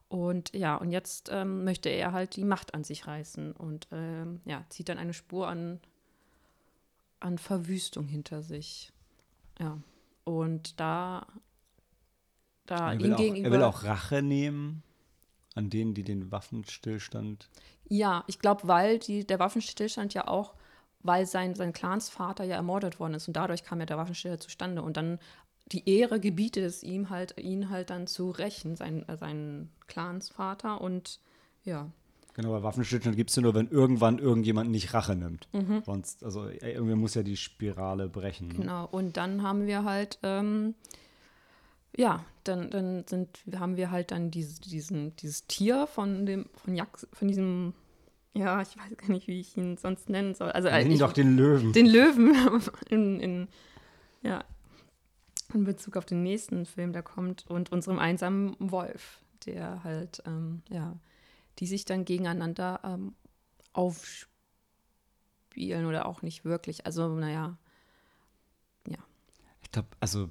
Und 0.08 0.54
ja, 0.54 0.76
und 0.76 0.90
jetzt 0.90 1.28
ähm, 1.30 1.64
möchte 1.64 1.90
er 1.90 2.12
halt 2.12 2.36
die 2.36 2.44
Macht 2.44 2.72
an 2.72 2.82
sich 2.82 3.06
reißen 3.06 3.52
und 3.52 3.88
ähm, 3.92 4.40
ja, 4.46 4.64
zieht 4.70 4.88
dann 4.88 4.96
eine 4.96 5.12
Spur 5.12 5.48
an, 5.48 5.80
an 7.20 7.36
Verwüstung 7.36 8.08
hinter 8.08 8.42
sich. 8.42 8.90
Ja, 9.58 9.76
und 10.24 10.80
da, 10.80 11.26
da 12.70 12.88
er, 12.88 12.94
ihm 12.94 13.02
will 13.02 13.14
auch, 13.14 13.18
gegenüber. 13.18 13.48
er 13.48 13.52
will 13.52 13.62
auch 13.62 13.84
Rache 13.84 14.22
nehmen 14.22 14.82
an 15.54 15.70
denen, 15.70 15.94
die 15.94 16.04
den 16.04 16.30
Waffenstillstand. 16.30 17.48
Ja, 17.88 18.24
ich 18.28 18.38
glaube, 18.38 18.68
weil 18.68 18.98
die, 18.98 19.26
der 19.26 19.40
Waffenstillstand 19.40 20.14
ja 20.14 20.28
auch, 20.28 20.54
weil 21.02 21.26
sein, 21.26 21.54
sein 21.54 21.72
Clansvater 21.72 22.44
ja 22.44 22.56
ermordet 22.56 23.00
worden 23.00 23.14
ist 23.14 23.26
und 23.26 23.36
dadurch 23.36 23.64
kam 23.64 23.80
ja 23.80 23.86
der 23.86 23.96
Waffenstillstand 23.96 24.42
zustande 24.42 24.82
und 24.82 24.96
dann 24.96 25.18
die 25.72 25.88
Ehre 25.88 26.20
gebietet 26.20 26.64
es 26.64 26.82
ihm 26.82 27.10
halt, 27.10 27.38
ihn 27.38 27.70
halt 27.70 27.90
dann 27.90 28.06
zu 28.06 28.30
rächen, 28.30 28.76
sein, 28.76 29.08
äh, 29.08 29.16
seinen 29.16 29.70
Clansvater 29.86 30.80
und 30.80 31.20
ja. 31.64 31.90
Genau, 32.34 32.50
bei 32.50 32.62
Waffenstillstand 32.62 33.16
gibt 33.16 33.30
es 33.30 33.36
nur, 33.36 33.54
wenn 33.54 33.68
irgendwann 33.68 34.18
irgendjemand 34.18 34.70
nicht 34.70 34.94
Rache 34.94 35.16
nimmt. 35.16 35.48
Mhm. 35.52 35.82
Sonst, 35.84 36.22
also 36.24 36.48
irgendwie 36.48 36.94
muss 36.94 37.14
ja 37.14 37.22
die 37.22 37.36
Spirale 37.36 38.08
brechen. 38.08 38.48
Ne? 38.48 38.54
Genau, 38.54 38.86
und 38.90 39.16
dann 39.16 39.42
haben 39.42 39.66
wir 39.66 39.84
halt, 39.84 40.18
ähm, 40.22 40.74
ja, 41.96 42.24
dann, 42.44 42.70
dann 42.70 43.04
sind, 43.06 43.42
haben 43.54 43.76
wir 43.76 43.90
halt 43.90 44.10
dann 44.10 44.30
diese, 44.30 44.60
diesen, 44.60 45.16
dieses 45.16 45.46
Tier 45.46 45.86
von 45.86 46.24
dem, 46.26 46.46
von 46.54 46.74
Jax, 46.74 47.06
von 47.12 47.28
diesem, 47.28 47.74
ja, 48.32 48.62
ich 48.62 48.76
weiß 48.76 48.96
gar 48.96 49.08
nicht, 49.10 49.26
wie 49.26 49.40
ich 49.40 49.56
ihn 49.56 49.76
sonst 49.76 50.08
nennen 50.08 50.34
soll. 50.34 50.50
Also, 50.52 50.68
äh, 50.68 50.82
Nenn 50.82 50.92
ich, 50.92 51.00
doch 51.00 51.12
den 51.12 51.36
Löwen. 51.36 51.72
den 51.72 51.86
Löwen 51.86 52.34
in, 52.88 53.20
in, 53.20 53.48
ja, 54.22 54.44
in 55.52 55.64
Bezug 55.64 55.96
auf 55.96 56.06
den 56.06 56.22
nächsten 56.22 56.64
Film, 56.64 56.92
der 56.92 57.02
kommt, 57.02 57.46
und 57.48 57.72
unserem 57.72 57.98
einsamen 57.98 58.54
Wolf, 58.58 59.20
der 59.46 59.82
halt, 59.82 60.22
ähm, 60.26 60.62
ja, 60.70 60.96
die 61.58 61.66
sich 61.66 61.84
dann 61.84 62.04
gegeneinander 62.04 62.80
ähm, 62.84 63.14
aufspielen 63.72 64.26
oder 65.86 66.06
auch 66.06 66.22
nicht 66.22 66.44
wirklich. 66.44 66.86
Also, 66.86 67.08
naja, 67.08 67.58
Ich 69.62 69.72
glaube, 69.72 69.88
also, 70.00 70.30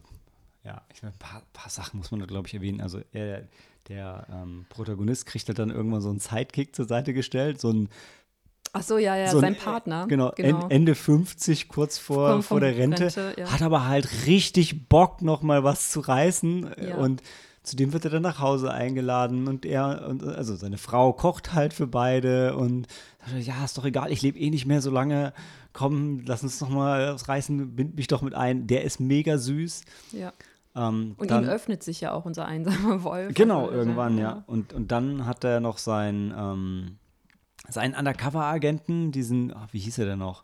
ja, 0.70 0.82
ich 0.94 1.02
mein, 1.04 1.12
ein 1.14 1.18
paar, 1.18 1.42
paar 1.54 1.70
Sachen 1.70 1.98
muss 1.98 2.12
man 2.12 2.20
da, 2.20 2.26
glaube 2.26 2.48
ich, 2.48 2.54
erwähnen. 2.54 2.80
Also, 2.82 3.02
er, 3.12 3.48
der 3.88 4.28
ähm, 4.32 4.66
Protagonist 4.70 5.26
kriegt 5.26 5.48
halt 5.48 5.58
dann 5.58 5.72
irgendwann 5.72 6.02
so 6.02 6.10
einen 6.10 6.20
Sidekick 6.20 6.76
zur 6.76 6.86
Seite 6.86 7.14
gestellt, 7.14 7.60
so 7.60 7.72
ein 7.72 7.90
ach 8.72 8.84
so, 8.84 9.00
ja, 9.00 9.16
ja, 9.16 9.32
so 9.32 9.40
sein 9.40 9.56
ein, 9.56 9.60
Partner. 9.60 10.06
Genau, 10.08 10.32
En- 10.38 10.70
Ende 10.70 10.94
50, 10.94 11.70
kurz 11.70 11.98
vor, 11.98 12.34
Vom- 12.34 12.44
vor 12.44 12.60
der 12.60 12.78
Rente, 12.78 13.06
Rente, 13.06 13.34
ja. 13.38 13.52
hat 13.52 13.64
aber 13.64 13.88
halt 13.88 14.28
richtig 14.28 14.88
Bock, 14.90 15.24
noch 15.24 15.42
mal 15.42 15.64
was 15.64 15.90
zu 15.90 16.02
reißen. 16.02 16.70
Ja. 16.88 16.96
Und 16.98 17.24
zudem 17.64 17.94
wird 17.94 18.06
er 18.06 18.12
dann 18.12 18.22
nach 18.22 18.40
Hause 18.40 18.72
eingeladen 18.72 19.48
und 19.48 19.66
er, 19.66 20.08
und, 20.08 20.24
also 20.24 20.56
seine 20.56 20.78
Frau 20.78 21.14
kocht 21.14 21.54
halt 21.54 21.74
für 21.74 21.88
beide 21.88 22.56
und 22.56 22.88
sagt, 23.26 23.42
ja, 23.44 23.66
ist 23.66 23.78
doch 23.78 23.86
egal, 23.86 24.12
ich 24.12 24.22
lebe 24.22 24.38
eh 24.38 24.52
nicht 24.52 24.68
mehr 24.68 24.82
so 24.84 24.92
lange. 24.92 25.34
Komm, 25.74 26.22
lass 26.26 26.44
uns 26.44 26.62
noch 26.62 26.70
mal 26.70 27.14
was 27.14 27.28
reißen, 27.28 27.76
bind 27.76 27.96
mich 27.96 28.08
doch 28.08 28.22
mit 28.22 28.34
ein. 28.36 28.68
Der 28.68 28.84
ist 28.84 29.00
mega 29.00 29.38
süß. 29.40 29.82
Ja. 30.12 30.32
Ähm, 30.76 31.16
Und 31.18 31.32
dann, 31.32 31.44
ihm 31.46 31.50
öffnet 31.50 31.84
sich 31.84 32.02
ja 32.02 32.12
auch 32.14 32.26
unser 32.26 32.46
einsamer 32.46 33.04
Wolf. 33.04 33.34
Genau, 33.34 33.66
Also, 33.66 33.74
irgendwann, 33.76 34.18
ja. 34.18 34.44
Und, 34.48 34.74
und 34.74 34.92
dann 34.92 35.26
hat 35.26 35.44
er 35.44 35.60
noch 35.60 35.78
seinen, 35.78 36.34
ähm, 36.38 36.98
seinen 37.68 37.96
Undercover-Agenten, 37.96 39.12
diesen, 39.12 39.54
ach, 39.56 39.68
wie 39.72 39.80
hieß 39.80 39.98
er 40.00 40.06
denn 40.06 40.20
noch? 40.20 40.44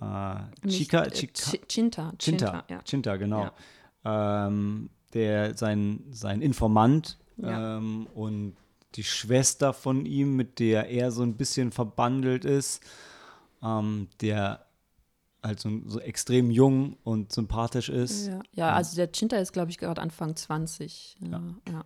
Äh, 0.00 0.34
Nicht, 0.64 0.78
Chica, 0.78 1.04
äh, 1.04 1.10
Chica, 1.10 1.50
Chi- 1.50 1.60
Chinta. 1.68 2.12
Chinta, 2.18 2.64
ja. 2.68 2.80
Chinta, 2.84 3.16
genau. 3.16 3.50
Ähm, 4.04 4.90
der, 5.14 5.56
sein, 5.56 6.04
sein 6.10 6.40
Informant 6.42 7.18
Ja. 7.36 7.78
ähm, 7.78 8.06
und 8.14 8.56
die 8.94 9.04
Schwester 9.04 9.72
von 9.72 10.06
ihm, 10.06 10.36
mit 10.36 10.60
der 10.60 10.88
er 10.88 11.10
so 11.10 11.22
ein 11.22 11.36
bisschen 11.36 11.72
verbandelt 11.72 12.44
ist, 12.44 12.82
ähm, 13.62 14.08
der 14.20 14.64
halt 15.42 15.60
so, 15.60 15.70
so 15.86 16.00
extrem 16.00 16.50
jung 16.50 16.96
und 17.04 17.32
sympathisch 17.32 17.88
ist. 17.88 18.26
Ja, 18.26 18.40
ja 18.52 18.72
also 18.72 18.96
der 18.96 19.10
Chinta 19.12 19.36
ist, 19.36 19.52
glaube 19.52 19.70
ich, 19.70 19.78
gerade 19.78 20.00
Anfang 20.00 20.36
20. 20.36 21.16
Ja, 21.20 21.42
Ja. 21.68 21.84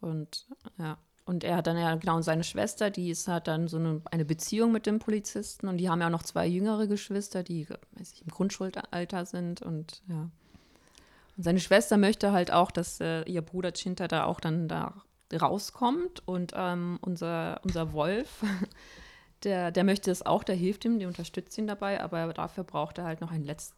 Und 0.00 0.46
ja. 0.78 0.98
Und 1.26 1.42
er 1.42 1.56
hat 1.56 1.66
dann 1.66 1.76
ja, 1.76 1.96
genau, 1.96 2.14
und 2.14 2.22
seine 2.22 2.44
Schwester, 2.44 2.88
die 2.88 3.10
ist, 3.10 3.26
hat 3.26 3.48
dann 3.48 3.66
so 3.66 3.78
eine, 3.78 4.00
eine 4.12 4.24
Beziehung 4.24 4.70
mit 4.70 4.86
dem 4.86 5.00
Polizisten 5.00 5.66
und 5.66 5.78
die 5.78 5.90
haben 5.90 6.00
ja 6.00 6.06
auch 6.06 6.12
noch 6.12 6.22
zwei 6.22 6.46
jüngere 6.46 6.86
Geschwister, 6.86 7.42
die 7.42 7.68
weiß 7.68 8.12
ich, 8.12 8.22
im 8.22 8.28
Grundschulalter 8.28 9.26
sind 9.26 9.60
und 9.60 10.02
ja. 10.06 10.30
Und 11.36 11.42
seine 11.42 11.58
Schwester 11.58 11.96
möchte 11.96 12.30
halt 12.30 12.52
auch, 12.52 12.70
dass 12.70 13.00
äh, 13.00 13.22
ihr 13.22 13.42
Bruder 13.42 13.72
Chinta 13.72 14.06
da 14.06 14.24
auch 14.24 14.38
dann 14.38 14.68
da 14.68 15.02
rauskommt 15.34 16.22
und 16.26 16.52
ähm, 16.54 17.00
unser, 17.02 17.60
unser 17.64 17.92
Wolf, 17.92 18.44
der, 19.44 19.70
der 19.70 19.84
möchte 19.84 20.10
es 20.10 20.24
auch, 20.24 20.44
der 20.44 20.54
hilft 20.56 20.84
ihm, 20.84 20.98
der 20.98 21.08
unterstützt 21.08 21.56
ihn 21.58 21.66
dabei, 21.66 22.00
aber 22.00 22.32
dafür 22.32 22.64
braucht 22.64 22.98
er 22.98 23.04
halt 23.04 23.20
noch 23.20 23.30
ein 23.30 23.44
letzt, 23.44 23.74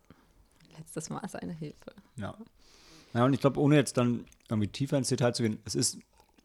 letztes 0.77 1.11
Mal 1.11 1.27
seine 1.29 1.53
Hilfe. 1.53 1.93
Ja. 2.17 2.37
Ja, 3.15 3.25
und 3.25 3.33
ich 3.33 3.41
glaube, 3.41 3.59
ohne 3.61 3.77
jetzt 3.77 3.97
dann 3.97 4.27
irgendwie 4.51 4.69
tiefer 4.69 4.99
ins 4.99 5.09
Detail 5.09 5.33
zu 5.33 5.43
gehen, 5.43 5.59
es 5.65 5.75
ist 5.75 5.99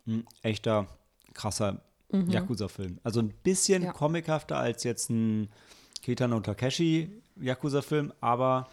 ein 0.07 0.25
echter, 0.41 0.87
krasser 1.33 1.81
Yakuza-Film. 2.11 2.99
Also 3.03 3.21
ein 3.21 3.33
bisschen 3.43 3.81
Mhm. 3.81 3.87
Ja. 3.87 3.91
comichafter 3.93 4.57
als 4.57 4.83
jetzt 4.83 5.09
ein 5.09 5.49
Kitano 6.01 6.39
Takeshi 6.41 7.09
Yakuza-Film, 7.39 8.13
aber 8.21 8.69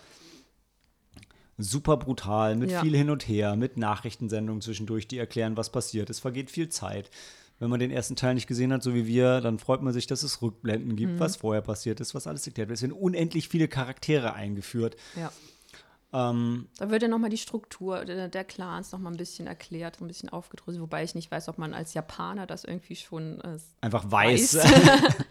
super 1.58 1.96
brutal, 1.96 2.56
mit 2.56 2.70
Ja. 2.70 2.80
viel 2.82 2.96
hin 2.96 3.10
und 3.10 3.26
her, 3.28 3.56
mit 3.56 3.76
Nachrichtensendungen 3.76 4.60
zwischendurch, 4.62 5.08
die 5.08 5.18
erklären, 5.18 5.56
was 5.56 5.70
passiert. 5.70 6.10
Es 6.10 6.20
vergeht 6.20 6.50
viel 6.50 6.68
Zeit. 6.68 7.10
Wenn 7.60 7.70
man 7.70 7.78
den 7.78 7.90
ersten 7.92 8.16
Teil 8.16 8.34
nicht 8.34 8.46
gesehen 8.48 8.72
hat, 8.72 8.82
so 8.82 8.94
wie 8.94 9.06
wir, 9.06 9.40
dann 9.40 9.58
freut 9.60 9.82
man 9.82 9.92
sich, 9.92 10.06
dass 10.08 10.22
es 10.24 10.42
Rückblenden 10.42 10.96
gibt, 10.96 11.12
Mhm. 11.12 11.20
was 11.20 11.36
vorher 11.36 11.60
passiert 11.62 12.00
ist, 12.00 12.14
was 12.14 12.26
alles 12.26 12.44
erklärt 12.46 12.68
wird. 12.70 12.78
Es 12.78 12.82
werden 12.82 12.92
unendlich 12.94 13.48
viele 13.48 13.68
Charaktere 13.68 14.32
eingeführt. 14.32 14.96
Ja. 15.14 15.30
Ähm, 16.12 16.66
Da 16.78 16.90
wird 16.90 17.02
ja 17.02 17.08
nochmal 17.08 17.30
die 17.30 17.36
Struktur 17.38 18.04
der, 18.04 18.28
der 18.28 18.42
Clans 18.44 18.90
nochmal 18.90 19.12
ein 19.12 19.16
bisschen 19.18 19.46
erklärt, 19.46 20.00
ein 20.00 20.08
bisschen 20.08 20.28
aufgedröselt, 20.30 20.82
wobei 20.82 21.04
ich 21.04 21.14
nicht 21.14 21.30
weiß, 21.30 21.48
ob 21.48 21.58
man 21.58 21.72
als 21.72 21.94
Japaner 21.94 22.46
das 22.48 22.64
irgendwie 22.64 22.96
schon 22.96 23.40
äh, 23.42 23.58
einfach 23.82 24.10
weiß. 24.10 24.56
weiß. 24.56 24.66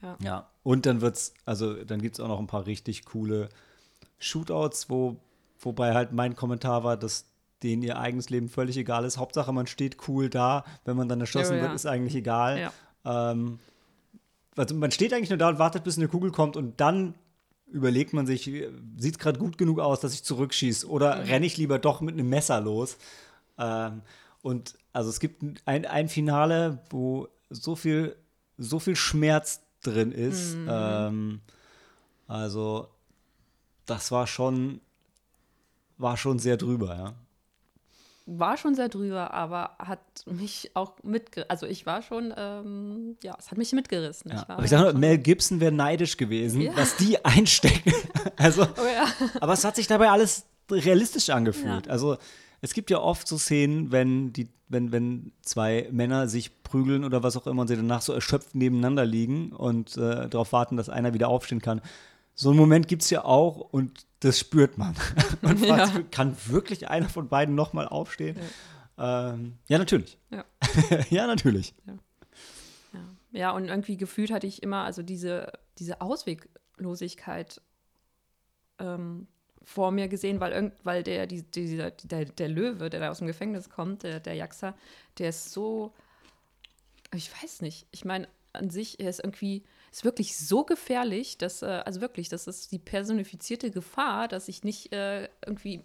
Ja. 0.00 0.16
ja. 0.22 0.50
Und 0.62 0.86
dann 0.86 1.00
wird's, 1.00 1.34
also 1.44 1.74
dann 1.84 2.00
gibt 2.00 2.14
es 2.16 2.20
auch 2.20 2.28
noch 2.28 2.38
ein 2.38 2.46
paar 2.46 2.66
richtig 2.66 3.04
coole 3.04 3.48
Shootouts, 4.20 4.88
wo, 4.90 5.16
wobei 5.58 5.92
halt 5.94 6.12
mein 6.12 6.36
Kommentar 6.36 6.84
war, 6.84 6.96
dass 6.96 7.24
denen 7.62 7.82
ihr 7.82 7.98
eigenes 7.98 8.30
Leben 8.30 8.48
völlig 8.48 8.76
egal 8.76 9.04
ist. 9.04 9.18
Hauptsache, 9.18 9.52
man 9.52 9.66
steht 9.66 10.08
cool 10.08 10.28
da, 10.28 10.64
wenn 10.84 10.96
man 10.96 11.08
dann 11.08 11.20
erschossen 11.20 11.56
ja. 11.56 11.62
wird, 11.62 11.74
ist 11.74 11.86
eigentlich 11.86 12.14
egal. 12.14 12.70
Ja. 13.04 13.32
Ähm, 13.32 13.58
also 14.56 14.74
man 14.74 14.90
steht 14.90 15.12
eigentlich 15.12 15.30
nur 15.30 15.38
da 15.38 15.48
und 15.48 15.58
wartet, 15.58 15.84
bis 15.84 15.98
eine 15.98 16.08
Kugel 16.08 16.30
kommt 16.30 16.56
und 16.56 16.80
dann 16.80 17.14
überlegt 17.66 18.12
man 18.12 18.26
sich, 18.26 18.44
sieht 18.44 19.14
es 19.14 19.18
gerade 19.18 19.38
gut 19.38 19.58
genug 19.58 19.78
aus, 19.78 20.00
dass 20.00 20.14
ich 20.14 20.24
zurückschieße 20.24 20.88
oder 20.88 21.26
renne 21.26 21.46
ich 21.46 21.56
lieber 21.56 21.78
doch 21.78 22.00
mit 22.00 22.14
einem 22.14 22.28
Messer 22.28 22.60
los. 22.60 22.96
Ähm, 23.58 24.02
und 24.42 24.76
also 24.92 25.10
es 25.10 25.20
gibt 25.20 25.42
ein, 25.66 25.84
ein 25.84 26.08
Finale, 26.08 26.82
wo 26.90 27.28
so 27.50 27.76
viel, 27.76 28.16
so 28.56 28.78
viel 28.78 28.96
Schmerz 28.96 29.62
drin 29.82 30.12
ist. 30.12 30.56
Ähm, 30.66 31.40
also 32.26 32.88
das 33.86 34.10
war 34.10 34.26
schon, 34.26 34.80
war 35.96 36.16
schon 36.16 36.38
sehr 36.38 36.56
drüber, 36.56 36.96
ja. 36.96 37.14
War 38.30 38.56
schon 38.58 38.74
sehr 38.74 38.88
drüber, 38.90 39.32
aber 39.32 39.70
hat 39.78 40.00
mich 40.26 40.70
auch 40.74 40.92
mitgerissen. 41.02 41.50
Also 41.50 41.66
ich 41.66 41.86
war 41.86 42.02
schon, 42.02 42.32
ähm, 42.36 43.16
ja, 43.22 43.34
es 43.38 43.50
hat 43.50 43.56
mich 43.56 43.72
mitgerissen. 43.72 44.30
ja. 44.30 44.42
Ich 44.42 44.48
war 44.48 44.56
Aber 44.56 44.64
ich 44.64 44.70
sage 44.70 44.84
nur, 44.92 44.92
Mel 45.00 45.16
Gibson 45.18 45.60
wäre 45.60 45.72
neidisch 45.72 46.16
gewesen, 46.18 46.60
Ja. 46.60 46.72
was 46.76 46.96
die 46.96 47.24
einstecken. 47.24 47.92
also 48.36 48.62
oh 48.62 48.66
ja. 48.86 49.06
Aber 49.40 49.54
es 49.54 49.64
hat 49.64 49.76
sich 49.76 49.86
dabei 49.86 50.10
alles 50.10 50.44
realistisch 50.70 51.30
angefühlt. 51.30 51.88
Also 51.88 52.18
es 52.60 52.74
gibt 52.74 52.90
ja 52.90 52.98
oft 52.98 53.26
so 53.26 53.38
Szenen, 53.38 53.92
wenn 53.92 54.32
die, 54.34 54.48
wenn, 54.68 54.92
wenn 54.92 55.32
zwei 55.40 55.88
Männer 55.90 56.28
sich 56.28 56.62
prügeln 56.62 57.04
oder 57.04 57.22
was 57.22 57.36
auch 57.36 57.46
immer 57.46 57.62
und 57.62 57.68
sie 57.68 57.76
danach 57.76 58.02
so 58.02 58.12
erschöpft 58.12 58.54
nebeneinander 58.54 59.06
liegen 59.06 59.52
und 59.52 59.96
äh, 59.96 60.28
darauf 60.28 60.52
warten, 60.52 60.76
dass 60.76 60.90
einer 60.90 61.14
wieder 61.14 61.28
aufstehen 61.28 61.62
kann. 61.62 61.80
So 62.34 62.50
einen 62.50 62.58
Moment 62.58 62.88
gibt 62.88 63.02
es 63.02 63.10
ja 63.10 63.24
auch 63.24 63.56
und 63.72 64.06
das 64.20 64.38
spürt 64.38 64.78
man. 64.78 64.94
Fragt 65.40 65.60
Ja. 65.60 66.02
kann 66.10 66.36
wirklich 66.46 66.88
einer 66.88 67.08
von 67.08 67.28
beiden 67.28 67.54
nochmal 67.54 67.88
aufstehen? 67.88 68.36
Ja, 68.96 69.32
ähm, 69.32 69.58
ja 69.68 69.78
natürlich. 69.78 70.18
Ja. 70.30 70.44
ja, 71.10 71.26
natürlich. 71.26 71.74
Ja. 73.32 73.50
und 73.52 73.66
irgendwie 73.66 73.96
gefühlt 73.96 74.30
hatte 74.30 74.46
ich 74.46 74.62
immer, 74.62 74.84
also 74.84 75.02
diese, 75.02 75.52
diese 75.78 76.00
Ausweglosigkeit 76.00 77.60
ähm, 78.78 79.28
vor 79.62 79.90
mir 79.90 80.08
gesehen, 80.08 80.40
weil, 80.40 80.52
irgend, 80.52 80.74
weil 80.82 81.02
der, 81.02 81.26
die, 81.26 81.42
dieser, 81.42 81.90
der, 81.90 82.24
der 82.24 82.48
Löwe, 82.48 82.88
der 82.88 83.00
da 83.00 83.10
aus 83.10 83.18
dem 83.18 83.26
Gefängnis 83.26 83.68
kommt, 83.68 84.02
der, 84.02 84.18
der 84.18 84.34
Jaxa, 84.34 84.74
der 85.18 85.28
ist 85.28 85.52
so, 85.52 85.92
ich 87.14 87.30
weiß 87.30 87.60
nicht, 87.60 87.86
ich 87.90 88.04
meine, 88.04 88.28
an 88.54 88.70
sich, 88.70 88.98
er 88.98 89.10
ist 89.10 89.20
irgendwie, 89.20 89.64
ist 89.98 90.04
wirklich 90.04 90.36
so 90.36 90.64
gefährlich, 90.64 91.38
dass, 91.38 91.62
äh, 91.62 91.66
also 91.84 92.00
wirklich, 92.00 92.28
das 92.28 92.46
ist 92.46 92.72
die 92.72 92.78
personifizierte 92.78 93.70
Gefahr, 93.70 94.28
dass 94.28 94.48
ich 94.48 94.64
nicht 94.64 94.92
äh, 94.92 95.28
irgendwie, 95.44 95.82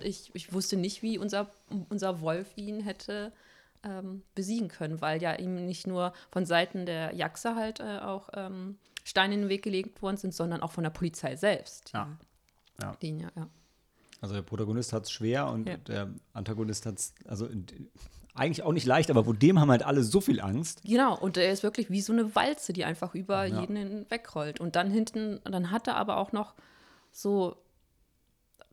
ich, 0.00 0.30
ich 0.34 0.52
wusste 0.52 0.76
nicht, 0.76 1.02
wie 1.02 1.18
unser, 1.18 1.48
unser 1.88 2.20
Wolf 2.20 2.48
ihn 2.56 2.80
hätte 2.80 3.32
ähm, 3.82 4.22
besiegen 4.34 4.68
können, 4.68 5.00
weil 5.00 5.22
ja 5.22 5.34
ihm 5.34 5.64
nicht 5.66 5.86
nur 5.86 6.12
von 6.30 6.44
Seiten 6.44 6.86
der 6.86 7.14
Jaxa 7.14 7.54
halt 7.54 7.80
äh, 7.80 7.98
auch 8.00 8.28
ähm, 8.34 8.78
Steine 9.04 9.34
in 9.34 9.40
den 9.42 9.48
Weg 9.48 9.62
gelegt 9.62 10.02
worden 10.02 10.16
sind, 10.16 10.34
sondern 10.34 10.60
auch 10.62 10.72
von 10.72 10.82
der 10.84 10.90
Polizei 10.90 11.36
selbst. 11.36 11.92
Ja. 11.92 12.16
Ja. 12.82 12.92
Den, 12.96 13.20
ja, 13.20 13.30
ja. 13.36 13.48
Also 14.20 14.34
der 14.34 14.42
Protagonist 14.42 14.92
hat 14.92 15.04
es 15.04 15.10
schwer 15.12 15.46
und 15.48 15.68
Ja. 15.68 15.76
der 15.76 16.10
Antagonist 16.32 16.84
hat 16.86 16.98
es, 16.98 17.14
also 17.26 17.46
in- 17.46 17.66
eigentlich 18.36 18.62
auch 18.62 18.72
nicht 18.72 18.86
leicht, 18.86 19.10
aber 19.10 19.24
vor 19.24 19.34
dem 19.34 19.58
haben 19.60 19.70
halt 19.70 19.82
alle 19.82 20.02
so 20.02 20.20
viel 20.20 20.40
Angst. 20.40 20.82
Genau, 20.84 21.16
und 21.18 21.36
er 21.36 21.52
ist 21.52 21.62
wirklich 21.62 21.90
wie 21.90 22.00
so 22.00 22.12
eine 22.12 22.34
Walze, 22.34 22.72
die 22.72 22.84
einfach 22.84 23.14
über 23.14 23.44
Ja. 23.46 23.60
jeden 23.60 23.76
hinwegrollt. 23.76 24.60
Und 24.60 24.76
dann 24.76 24.90
hinten, 24.90 25.40
dann 25.44 25.70
hat 25.70 25.86
er 25.88 25.96
aber 25.96 26.16
auch 26.18 26.32
noch 26.32 26.54
so, 27.12 27.56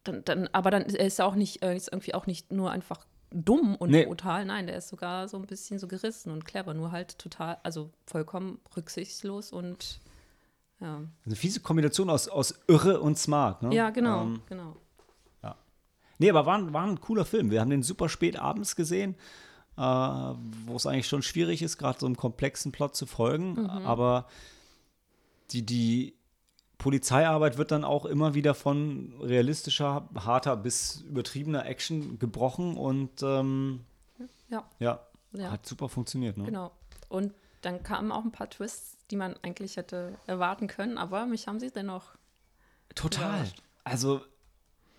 dann, 0.04 0.24
dann, 0.26 0.48
aber 0.52 0.70
dann 0.72 0.84
er 0.84 1.06
ist 1.08 1.20
er 1.20 1.26
auch 1.26 1.36
nicht, 1.36 1.62
er 1.62 1.76
ist 1.76 1.90
irgendwie 1.92 2.14
auch 2.14 2.28
nicht 2.28 2.52
nur 2.52 2.72
einfach 2.72 3.06
dumm 3.32 3.76
und 3.76 3.90
Nee. 3.90 4.06
brutal, 4.06 4.46
nein, 4.46 4.68
der 4.68 4.78
ist 4.78 4.90
sogar 4.90 5.28
so 5.28 5.38
ein 5.38 5.48
bisschen 5.48 5.80
so 5.80 5.88
gerissen 5.88 6.30
und 6.32 6.46
clever, 6.46 6.74
nur 6.74 6.92
halt 6.92 7.18
total, 7.18 7.58
also 7.64 7.90
vollkommen 8.06 8.60
rücksichtslos 8.76 9.52
und 9.52 10.02
ja. 10.80 11.02
Eine 11.26 11.36
fiese 11.36 11.62
Kombination 11.62 12.10
aus, 12.10 12.28
aus 12.28 12.54
irre 12.68 13.00
und 13.00 13.18
smart. 13.18 13.64
Ne? 13.64 13.74
Ja, 13.74 13.90
genau, 13.92 14.24
Ähm, 14.24 14.42
genau. 14.48 14.76
nee, 16.20 16.30
aber 16.30 16.46
war, 16.46 16.58
ein- 16.58 16.74
war 16.74 16.86
ein 16.86 17.00
cooler 17.00 17.26
Film. 17.26 17.50
Wir 17.52 17.62
haben 17.62 17.70
den 17.70 17.84
super 17.84 18.08
spät 18.10 18.38
abends 18.38 18.76
gesehen, 18.76 19.16
äh, 19.78 19.82
wo 19.82 20.76
es 20.76 20.86
eigentlich 20.86 21.08
schon 21.08 21.22
schwierig 21.24 21.62
ist, 21.62 21.78
gerade 21.78 22.00
so 22.00 22.06
einem 22.06 22.18
komplexen 22.18 22.72
Plot 22.72 22.96
zu 22.96 23.06
folgen. 23.06 23.54
Mhm. 23.54 23.70
Aber 23.70 24.28
die, 25.52 25.66
die 25.66 26.16
Polizeiarbeit 26.78 27.58
wird 27.58 27.72
dann 27.72 27.84
auch 27.84 28.06
immer 28.06 28.34
wieder 28.34 28.54
von 28.54 29.14
realistischer, 29.22 30.10
harter 30.16 30.58
bis 30.58 31.02
übertriebener 31.02 31.66
Action 31.66 32.20
gebrochen 32.20 32.76
und 32.76 33.24
ähm, 33.24 33.82
Ja, 34.50 34.64
ja, 34.80 35.00
ja. 35.32 35.52
hat 35.52 35.66
super 35.66 35.88
funktioniert. 35.90 36.38
Ne? 36.38 36.44
Genau. 36.46 36.72
Und 37.10 37.34
dann 37.62 37.84
kamen 37.84 38.12
auch 38.12 38.26
ein 38.26 38.32
paar 38.32 38.50
Twists, 38.50 38.98
die 39.12 39.16
man 39.16 39.36
eigentlich 39.44 39.78
hätte 39.78 40.16
erwarten 40.28 40.68
können, 40.68 40.98
aber 40.98 41.26
mich 41.26 41.48
haben 41.48 41.60
sie 41.60 41.72
dennoch. 41.72 42.16
Total. 42.96 43.30
Überrascht. 43.36 43.64
Also, 43.86 44.22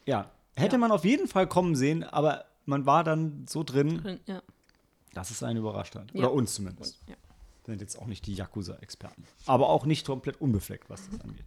ja, 0.07 0.31
hätte 0.57 0.77
Ja. 0.77 0.79
man 0.79 0.91
auf 0.91 1.05
jeden 1.05 1.29
Fall 1.29 1.47
kommen 1.47 1.77
sehen, 1.77 2.03
aber 2.05 2.45
man 2.65 2.87
war 2.87 3.05
dann 3.05 3.47
so 3.47 3.63
drin, 3.63 3.99
drin- 4.03 4.21
Ja. 4.27 4.43
Dass 5.15 5.31
es 5.31 5.43
einen 5.43 5.59
überrascht 5.59 5.95
hat. 5.95 6.13
Ja. 6.13 6.21
Oder 6.21 6.33
uns 6.33 6.55
zumindest. 6.55 7.01
Und, 7.03 7.11
ja. 7.11 7.17
Wir 7.65 7.73
sind 7.73 7.81
jetzt 7.81 7.99
auch 7.99 8.07
nicht 8.07 8.27
die 8.27 8.35
Yakuza-Experten. 8.35 9.25
Aber 9.47 9.71
auch 9.71 9.87
nicht 9.87 10.07
komplett 10.07 10.41
unbefleckt, 10.41 10.91
was 10.91 11.09
das 11.09 11.21
angeht. 11.23 11.47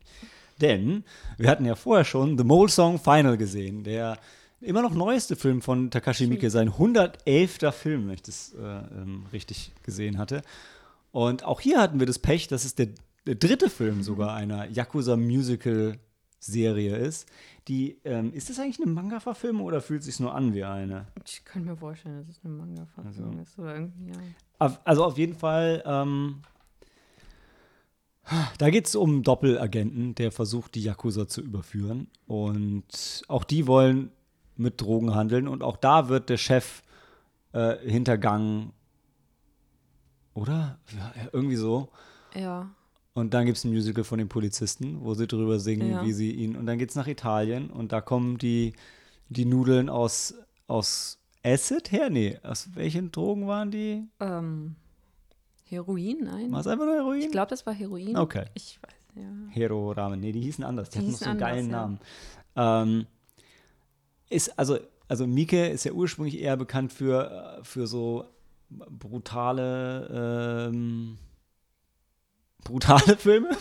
Denn 0.61 1.03
wir 1.37 1.49
hatten 1.49 1.65
ja 1.65 1.75
vorher 1.75 2.05
schon 2.05 2.37
The 2.37 2.43
Mole 2.43 2.69
Song 2.69 2.97
Final 2.97 3.37
gesehen, 3.37 3.83
der 3.83 4.17
immer 4.59 4.81
noch 4.81 4.95
neueste 4.95 5.35
Film 5.35 5.61
von 5.61 5.91
Takashi 5.91 6.25
Miike, 6.25 6.49
sein 6.49 6.69
111. 6.69 7.59
Film, 7.71 8.07
wenn 8.07 8.15
ich 8.15 8.23
das 8.23 8.53
äh, 8.53 8.61
ähm, 8.61 9.27
richtig 9.31 9.71
gesehen 9.83 10.17
hatte. 10.17 10.41
Und 11.11 11.43
auch 11.43 11.61
hier 11.61 11.79
hatten 11.79 11.99
wir 11.99 12.07
das 12.07 12.19
Pech, 12.19 12.47
dass 12.47 12.65
es 12.65 12.73
der, 12.73 12.87
der 13.27 13.35
dritte 13.35 13.69
Film 13.69 14.01
sogar 14.01 14.33
einer 14.33 14.67
Yakuza-Musical-Serie 16.41 16.95
ist. 16.97 17.27
Die, 17.67 17.97
ähm, 18.05 18.33
ist 18.33 18.49
das 18.49 18.59
eigentlich 18.59 18.79
eine 18.81 18.91
Manga-Verfilmung 18.91 19.65
oder 19.65 19.81
fühlt 19.81 19.99
es 20.01 20.05
sich 20.05 20.19
nur 20.19 20.33
an 20.33 20.53
wie 20.53 20.63
eine? 20.63 21.07
Ich 21.25 21.43
kann 21.43 21.65
mir 21.65 21.75
vorstellen, 21.75 22.17
dass 22.25 22.37
es 22.37 22.43
eine 22.43 22.53
Manga-Fassung 22.53 23.25
Also- 23.29 23.41
ist 23.41 23.59
oder 23.59 23.75
irgendwie, 23.75 24.09
ja. 24.11 24.19
Auf, 24.59 24.79
also 24.85 25.03
auf 25.05 25.17
jeden 25.17 25.35
Fall, 25.35 25.83
ähm, 25.85 26.41
da 28.57 28.69
geht 28.69 28.87
es 28.87 28.95
um 28.95 29.09
einen 29.09 29.23
Doppelagenten, 29.23 30.15
der 30.15 30.31
versucht, 30.31 30.75
die 30.75 30.83
Yakuza 30.83 31.27
zu 31.27 31.41
überführen. 31.41 32.07
Und 32.25 33.21
auch 33.27 33.43
die 33.43 33.67
wollen 33.67 34.11
mit 34.55 34.81
Drogen 34.81 35.13
handeln. 35.13 35.47
Und 35.47 35.61
auch 35.63 35.77
da 35.77 36.09
wird 36.09 36.29
der 36.29 36.37
Chef 36.37 36.81
äh, 37.53 37.77
hintergangen. 37.89 38.71
Oder? 40.33 40.79
Ja, 40.97 41.13
irgendwie 41.31 41.55
so. 41.55 41.89
Ja. 42.35 42.69
Und 43.17 43.33
dann 43.33 43.47
gibt 43.47 43.57
es 43.57 43.63
ein 43.63 43.71
Musical 43.71 44.03
von 44.03 44.19
den 44.19 44.29
Polizisten, 44.29 44.99
wo 45.01 45.15
sie 45.15 45.25
drüber 45.25 45.57
singen, 45.59 45.89
Ja. 45.89 46.05
wie 46.05 46.13
sie 46.13 46.29
ihn. 46.31 46.55
Und 46.55 46.67
dann 46.67 46.77
geht 46.77 46.91
es 46.91 46.95
nach 46.95 47.07
Italien 47.07 47.71
und 47.71 47.91
da 47.91 47.99
kommen 47.99 48.37
die, 48.37 48.73
die 49.29 49.45
Nudeln 49.45 49.89
aus, 49.89 50.35
aus 50.67 51.17
Acid 51.43 51.91
her? 51.91 52.11
Nee, 52.11 52.37
aus 52.43 52.69
welchen 52.75 53.11
Drogen 53.11 53.47
waren 53.47 53.71
die? 53.71 54.03
Ähm, 54.19 54.75
Heroin? 55.65 56.17
Nein. 56.25 56.51
War 56.51 56.59
es 56.59 56.67
einfach 56.67 56.85
nur 56.85 56.93
Heroin? 56.93 57.19
Ich 57.21 57.31
glaube, 57.31 57.49
das 57.49 57.65
war 57.65 57.73
Heroin. 57.73 58.15
Okay. 58.15 58.45
Ich 58.53 58.77
weiß, 58.83 59.23
ja. 59.23 59.29
Hero 59.49 59.93
Ramen. 59.93 60.19
Nee, 60.19 60.31
die 60.31 60.41
hießen 60.41 60.63
anders. 60.63 60.91
Die, 60.91 60.99
Die 60.99 61.05
hatten 61.05 61.11
noch 61.13 61.17
so 61.19 61.29
einen 61.31 61.39
geilen 61.39 61.73
anders, 61.73 61.99
Namen. 62.55 62.99
Ähm, 62.99 63.07
ist, 64.29 64.59
also, 64.59 64.77
also 65.07 65.25
Mieke 65.25 65.65
ist 65.69 65.85
ja 65.85 65.91
ursprünglich 65.91 66.39
eher 66.39 66.55
bekannt 66.55 66.93
für, 66.93 67.57
äh, 67.61 67.63
für 67.63 67.87
so 67.87 68.25
brutale, 68.69 70.67
ähm, 70.69 71.17
brutale 72.67 73.17
Filme. 73.17 73.55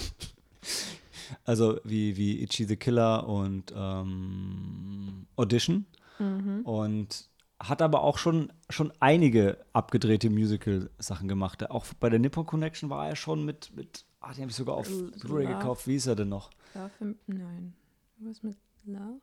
Also 1.45 1.79
wie, 1.85 2.17
wie 2.17 2.43
Itchy 2.43 2.65
the 2.65 2.77
Killer 2.77 3.29
und 3.29 3.73
ähm, 3.77 5.27
Audition. 5.37 5.87
Mhm. 6.19 6.63
Und 6.63 7.29
hat 7.59 7.81
aber 7.83 8.03
auch 8.03 8.19
schon, 8.19 8.53
schon 8.69 8.93
einige 9.01 9.65
abgedrehte 9.73 10.29
Musical-Sachen 10.29 11.29
gemacht. 11.29 11.71
Auch 11.71 11.87
bei 12.01 12.11
der 12.11 12.19
Nippon 12.19 12.45
Connection 12.47 12.91
war 12.91 13.09
er 13.09 13.17
schon 13.17 13.45
mit, 13.45 13.75
mit 13.75 14.05
ah, 14.21 14.33
die 14.35 14.41
habe 14.43 14.51
ich 14.51 14.57
sogar 14.57 14.77
auf 14.77 14.89
Blu-ray 14.89 15.47
gekauft. 15.47 15.87
Wie 15.87 15.97
ist 15.97 16.07
er 16.07 16.17
denn 16.17 16.29
noch? 16.29 16.51
Love 16.75 16.91
im, 17.01 17.17
nein. 17.27 17.75
Was 18.19 18.43
mit 18.43 18.57
Love? 18.85 19.21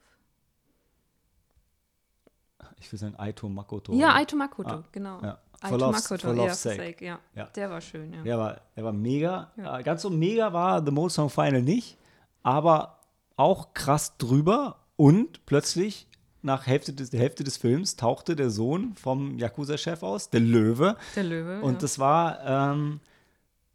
Ich 2.80 2.92
will 2.92 3.00
sagen 3.00 3.16
Aito 3.18 3.50
Makoto. 3.50 3.94
Ja, 3.94 4.16
Aito 4.16 4.36
Makoto, 4.36 4.70
Ah, 4.70 4.84
genau. 4.92 5.22
ja. 5.22 5.38
For 5.70 5.78
love's, 5.78 6.08
for 6.08 6.34
love's 6.34 6.62
sake. 6.62 7.06
ja. 7.06 7.20
Ja. 7.36 7.46
Der 7.56 7.70
war 7.70 7.82
schön, 7.82 8.14
ja. 8.14 8.24
Der 8.24 8.38
war, 8.38 8.62
der 8.76 8.84
war 8.84 8.94
mega. 8.94 9.52
Ja. 9.58 9.80
Äh, 9.80 9.84
ganz 9.84 10.02
so 10.02 10.10
mega 10.10 10.52
war 10.52 10.84
The 10.86 10.92
Most 10.92 11.16
Song 11.16 11.30
Final 11.30 11.62
nicht, 11.62 11.98
aber 12.42 13.00
auch 13.36 13.74
krass 13.74 14.18
drüber. 14.18 14.78
Und 14.96 15.46
plötzlich, 15.46 16.08
nach 16.42 16.68
Hälfte 16.68 16.94
des, 16.94 17.10
der 17.10 17.20
Hälfte 17.20 17.44
des 17.44 17.58
Films, 17.58 17.96
tauchte 17.96 18.36
der 18.36 18.50
Sohn 18.50 18.94
vom 18.96 19.38
Yakuza-Chef 19.40 20.04
aus, 20.04 20.30
der 20.30 20.42
Löwe. 20.42 20.98
Der 21.16 21.24
Löwe. 21.24 21.62
Und 21.62 21.74
ja. 21.74 21.80
das 21.80 21.98
war, 21.98 22.40
ähm, 22.46 23.00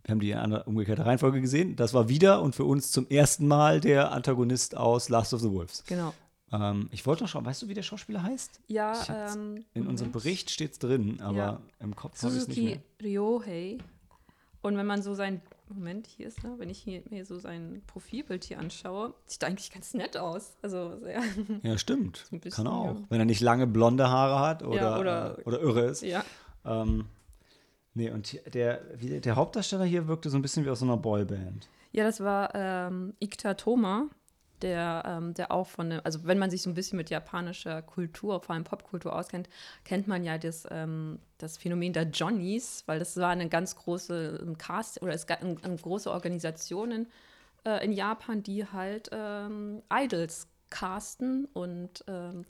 wir 0.04 0.12
haben 0.12 0.20
die 0.20 0.30
in 0.30 0.38
einer 0.38 0.68
umgekehrte 0.68 1.04
Reihenfolge 1.04 1.40
gesehen, 1.40 1.76
das 1.76 1.92
war 1.94 2.08
wieder 2.08 2.42
und 2.42 2.54
für 2.54 2.64
uns 2.64 2.92
zum 2.92 3.08
ersten 3.08 3.48
Mal 3.48 3.80
der 3.80 4.12
Antagonist 4.12 4.76
aus 4.76 5.08
Last 5.08 5.34
of 5.34 5.40
the 5.40 5.50
Wolves. 5.50 5.82
Genau. 5.86 6.14
Ähm, 6.52 6.88
ich 6.92 7.04
wollte 7.06 7.24
noch 7.24 7.28
schauen, 7.28 7.44
weißt 7.44 7.62
du, 7.62 7.68
wie 7.68 7.74
der 7.74 7.82
Schauspieler 7.82 8.22
heißt? 8.22 8.60
Ja, 8.68 9.32
ähm, 9.34 9.64
In 9.74 9.86
unserem 9.86 10.12
Bericht 10.12 10.50
steht 10.50 10.72
es 10.72 10.78
drin, 10.78 11.20
aber 11.20 11.36
Ja. 11.36 11.60
im 11.80 11.94
Kopf 11.94 12.22
habe 12.22 12.32
ich 12.34 12.40
es 12.40 12.48
nicht 12.48 12.56
Suzuki 12.58 12.80
mehr. 13.02 13.10
Ryohei. 13.22 13.78
Und 14.62 14.76
wenn 14.76 14.86
man 14.86 15.02
so 15.02 15.14
sein, 15.14 15.40
Moment, 15.68 16.06
hier 16.06 16.26
ist 16.28 16.42
er, 16.44 16.58
wenn 16.58 16.70
ich 16.70 16.78
hier, 16.78 17.02
mir 17.10 17.24
so 17.26 17.38
sein 17.38 17.82
Profilbild 17.86 18.44
hier 18.44 18.58
anschaue, 18.58 19.12
sieht 19.26 19.42
er 19.42 19.48
eigentlich 19.50 19.70
ganz 19.70 19.92
nett 19.94 20.16
aus. 20.16 20.56
Also 20.62 20.98
sehr, 21.00 21.20
Ja, 21.62 21.76
stimmt. 21.78 22.24
bisschen, 22.30 22.50
Kann 22.50 22.66
auch. 22.66 22.86
ja. 22.86 22.96
Wenn 23.10 23.20
er 23.20 23.26
nicht 23.26 23.40
lange 23.42 23.66
blonde 23.66 24.08
Haare 24.08 24.40
hat 24.40 24.62
oder, 24.62 24.76
Ja, 24.76 24.98
oder- 24.98 25.38
äh, 25.38 25.42
oder 25.44 25.60
irre 25.60 25.82
ist. 25.86 26.02
ja. 26.02 26.24
Ähm, 26.64 27.04
nee, 27.94 28.10
und 28.10 28.40
der, 28.54 28.78
der 28.96 29.36
Hauptdarsteller 29.36 29.84
hier 29.84 30.08
wirkte 30.08 30.30
so 30.30 30.36
ein 30.38 30.42
bisschen 30.42 30.64
wie 30.64 30.70
aus 30.70 30.80
so 30.80 30.86
einer 30.86 30.96
Boyband. 30.96 31.68
Ja, 31.92 32.04
das 32.04 32.20
war 32.20 32.54
ähm, 32.54 33.14
Ikta 33.20 33.54
Toma, 33.54 34.06
der, 34.62 35.02
ähm, 35.06 35.34
der 35.34 35.52
auch 35.52 35.66
von, 35.66 35.90
dem- 35.90 36.00
also 36.04 36.24
wenn 36.24 36.38
man 36.38 36.50
sich 36.50 36.62
so 36.62 36.70
ein 36.70 36.74
bisschen 36.74 36.96
mit 36.96 37.10
japanischer 37.10 37.82
Kultur, 37.82 38.40
vor 38.40 38.54
allem 38.54 38.64
Popkultur 38.64 39.14
auskennt, 39.14 39.48
kennt 39.84 40.08
man 40.08 40.24
ja 40.24 40.38
das, 40.38 40.66
ähm, 40.70 41.18
das 41.38 41.56
Phänomen 41.58 41.92
der 41.92 42.04
Johnnies, 42.04 42.82
weil 42.86 42.98
das 42.98 43.16
war 43.16 43.30
eine 43.30 43.48
ganz 43.48 43.76
große 43.76 44.40
ähm, 44.42 44.58
Cast 44.58 45.02
oder 45.02 45.12
es 45.14 45.26
gab 45.26 45.42
eine, 45.42 45.56
eine 45.62 45.76
große 45.76 46.10
Organisationen 46.10 47.08
äh, 47.64 47.84
in 47.84 47.92
Japan, 47.92 48.42
die 48.42 48.66
halt 48.66 49.08
ähm, 49.12 49.82
Idols 49.92 50.48
casten 50.70 51.46
und 51.54 52.04
ähm, 52.08 52.44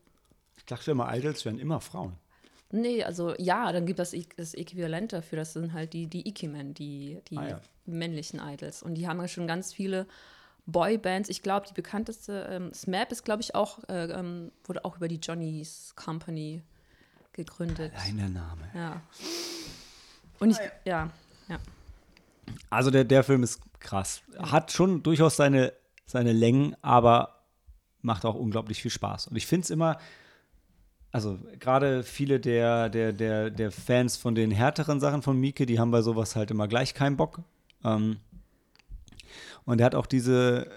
Ich 0.56 0.66
dachte 0.66 0.90
immer, 0.90 1.14
Idols 1.16 1.44
wären 1.44 1.58
immer 1.58 1.80
Frauen. 1.80 2.18
Nee, 2.70 3.02
also 3.02 3.34
ja, 3.38 3.72
dann 3.72 3.86
gibt 3.86 3.98
es 3.98 4.10
das, 4.10 4.20
das 4.36 4.54
Äquivalent 4.54 5.12
dafür. 5.12 5.38
Das 5.38 5.54
sind 5.54 5.72
halt 5.72 5.92
die, 5.94 6.06
die 6.06 6.28
Ikimen, 6.28 6.74
die, 6.74 7.22
die 7.30 7.36
Ah, 7.38 7.48
ja. 7.48 7.60
männlichen 7.86 8.40
Idols. 8.40 8.82
Und 8.82 8.94
die 8.96 9.08
haben 9.08 9.18
ja 9.20 9.28
schon 9.28 9.46
ganz 9.46 9.72
viele 9.72 10.06
Boybands. 10.68 11.28
Ich 11.30 11.42
glaube, 11.42 11.66
die 11.66 11.74
bekannteste, 11.74 12.46
ähm, 12.50 12.72
SMAP 12.74 13.10
ist, 13.10 13.24
glaube 13.24 13.42
ich, 13.42 13.54
auch, 13.54 13.80
äh, 13.88 14.04
ähm, 14.04 14.52
wurde 14.64 14.84
auch 14.84 14.96
über 14.96 15.08
die 15.08 15.16
Johnny's 15.16 15.94
Company 15.96 16.62
gegründet. 17.32 17.92
Allein 17.96 18.32
Name. 18.32 18.68
Ja. 18.74 19.02
Und 20.38 20.50
ich, 20.50 20.58
ja, 20.84 21.10
ja. 21.48 21.58
Also 22.70 22.90
der, 22.90 23.04
der 23.04 23.24
Film 23.24 23.42
ist 23.42 23.60
krass. 23.80 24.22
Hat 24.38 24.70
schon 24.70 25.02
durchaus 25.02 25.36
seine, 25.36 25.72
seine 26.04 26.32
Längen, 26.32 26.76
aber 26.82 27.44
macht 28.02 28.24
auch 28.24 28.34
unglaublich 28.34 28.82
viel 28.82 28.90
Spaß. 28.90 29.28
Und 29.28 29.36
ich 29.36 29.46
finde 29.46 29.64
es 29.64 29.70
immer, 29.70 29.98
also 31.12 31.38
gerade 31.58 32.02
viele 32.02 32.40
der, 32.40 32.90
der, 32.90 33.12
der, 33.12 33.50
der 33.50 33.70
Fans 33.72 34.16
von 34.16 34.34
den 34.34 34.50
härteren 34.50 35.00
Sachen 35.00 35.22
von 35.22 35.38
Mieke, 35.38 35.64
die 35.64 35.78
haben 35.78 35.90
bei 35.90 36.02
sowas 36.02 36.36
halt 36.36 36.50
immer 36.50 36.68
gleich 36.68 36.92
keinen 36.94 37.16
Bock. 37.16 37.40
Ähm, 37.84 38.18
und 39.64 39.80
er 39.80 39.86
hat 39.86 39.94
auch 39.94 40.06
diese 40.06 40.68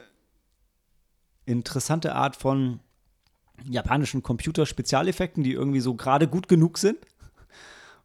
interessante 1.46 2.16
Art 2.16 2.36
von 2.36 2.80
japanischen 3.70 4.24
Computerspezialeffekten, 4.24 5.44
die 5.44 5.54
irgendwie 5.54 5.82
so 5.82 5.96
gerade 5.96 6.28
gut 6.28 6.48
genug 6.48 6.78
sind 6.78 6.98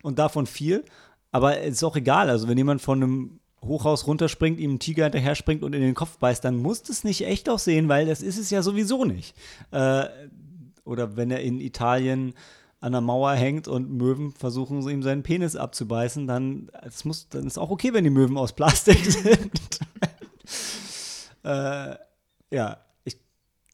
und 0.02 0.18
davon 0.18 0.46
viel. 0.46 0.84
Aber 1.32 1.60
es 1.60 1.74
ist 1.74 1.84
auch 1.84 1.96
egal. 1.96 2.30
Also, 2.30 2.48
wenn 2.48 2.58
jemand 2.58 2.82
von 2.82 3.02
einem 3.02 3.40
Hochhaus 3.62 4.06
runterspringt, 4.06 4.60
ihm 4.60 4.74
ein 4.74 4.78
Tiger 4.78 5.04
hinterher 5.04 5.34
springt 5.34 5.62
und 5.62 5.74
in 5.74 5.82
den 5.82 5.94
Kopf 5.94 6.18
beißt, 6.18 6.44
dann 6.44 6.56
muss 6.56 6.82
das 6.82 7.04
nicht 7.04 7.26
echt 7.26 7.48
aussehen, 7.48 7.88
weil 7.88 8.06
das 8.06 8.22
ist 8.22 8.38
es 8.38 8.50
ja 8.50 8.62
sowieso 8.62 9.04
nicht. 9.04 9.34
Äh, 9.70 10.04
oder 10.84 11.16
wenn 11.16 11.30
er 11.30 11.40
in 11.40 11.60
Italien 11.60 12.34
an 12.80 12.92
der 12.92 13.00
Mauer 13.00 13.32
hängt 13.32 13.68
und 13.68 13.90
Möwen 13.90 14.32
versuchen, 14.32 14.86
ihm 14.88 15.02
seinen 15.02 15.22
Penis 15.22 15.56
abzubeißen, 15.56 16.26
dann, 16.26 16.70
es 16.82 17.04
muss, 17.04 17.28
dann 17.28 17.46
ist 17.46 17.58
auch 17.58 17.70
okay, 17.70 17.92
wenn 17.92 18.04
die 18.04 18.10
Möwen 18.10 18.36
aus 18.36 18.52
Plastik 18.52 19.04
sind. 19.04 19.80
Äh, 21.46 21.96
ja, 22.50 22.78
ich, 23.04 23.18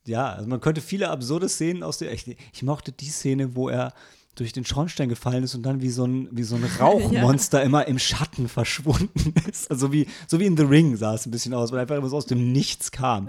ja, 0.07 0.33
also 0.33 0.49
man 0.49 0.61
könnte 0.61 0.81
viele 0.81 1.11
absurde 1.11 1.49
Szenen 1.49 1.83
aus 1.83 1.99
der. 1.99 2.13
Ich, 2.13 2.37
ich 2.53 2.63
mochte 2.63 2.93
die 2.93 3.09
Szene, 3.09 3.57
wo 3.57 3.69
er 3.69 3.93
durch 4.35 4.53
den 4.53 4.65
Schornstein 4.65 5.09
gefallen 5.09 5.45
ist 5.45 5.55
und 5.55 5.63
dann 5.63 5.83
wie 5.83 5.91
so 5.91 6.07
ein, 6.07 6.29
wie 6.31 6.43
so 6.43 6.57
ein 6.57 6.65
Rauchmonster 6.81 7.63
immer 7.63 7.87
im 7.87 7.99
Schatten 7.99 8.49
verschwunden 8.49 9.35
ist. 9.51 9.71
Also 9.71 9.93
wie, 9.93 10.07
so 10.27 10.41
wie 10.41 10.47
in 10.47 10.57
The 10.57 10.65
Ring 10.65 10.97
sah 10.97 11.15
es 11.15 11.27
ein 11.27 11.31
bisschen 11.31 11.55
aus, 11.55 11.73
weil 11.73 11.81
einfach 11.81 11.97
immer 11.97 12.09
so 12.09 12.17
aus 12.17 12.27
dem 12.27 12.53
Nichts 12.53 12.91
kam. 12.91 13.29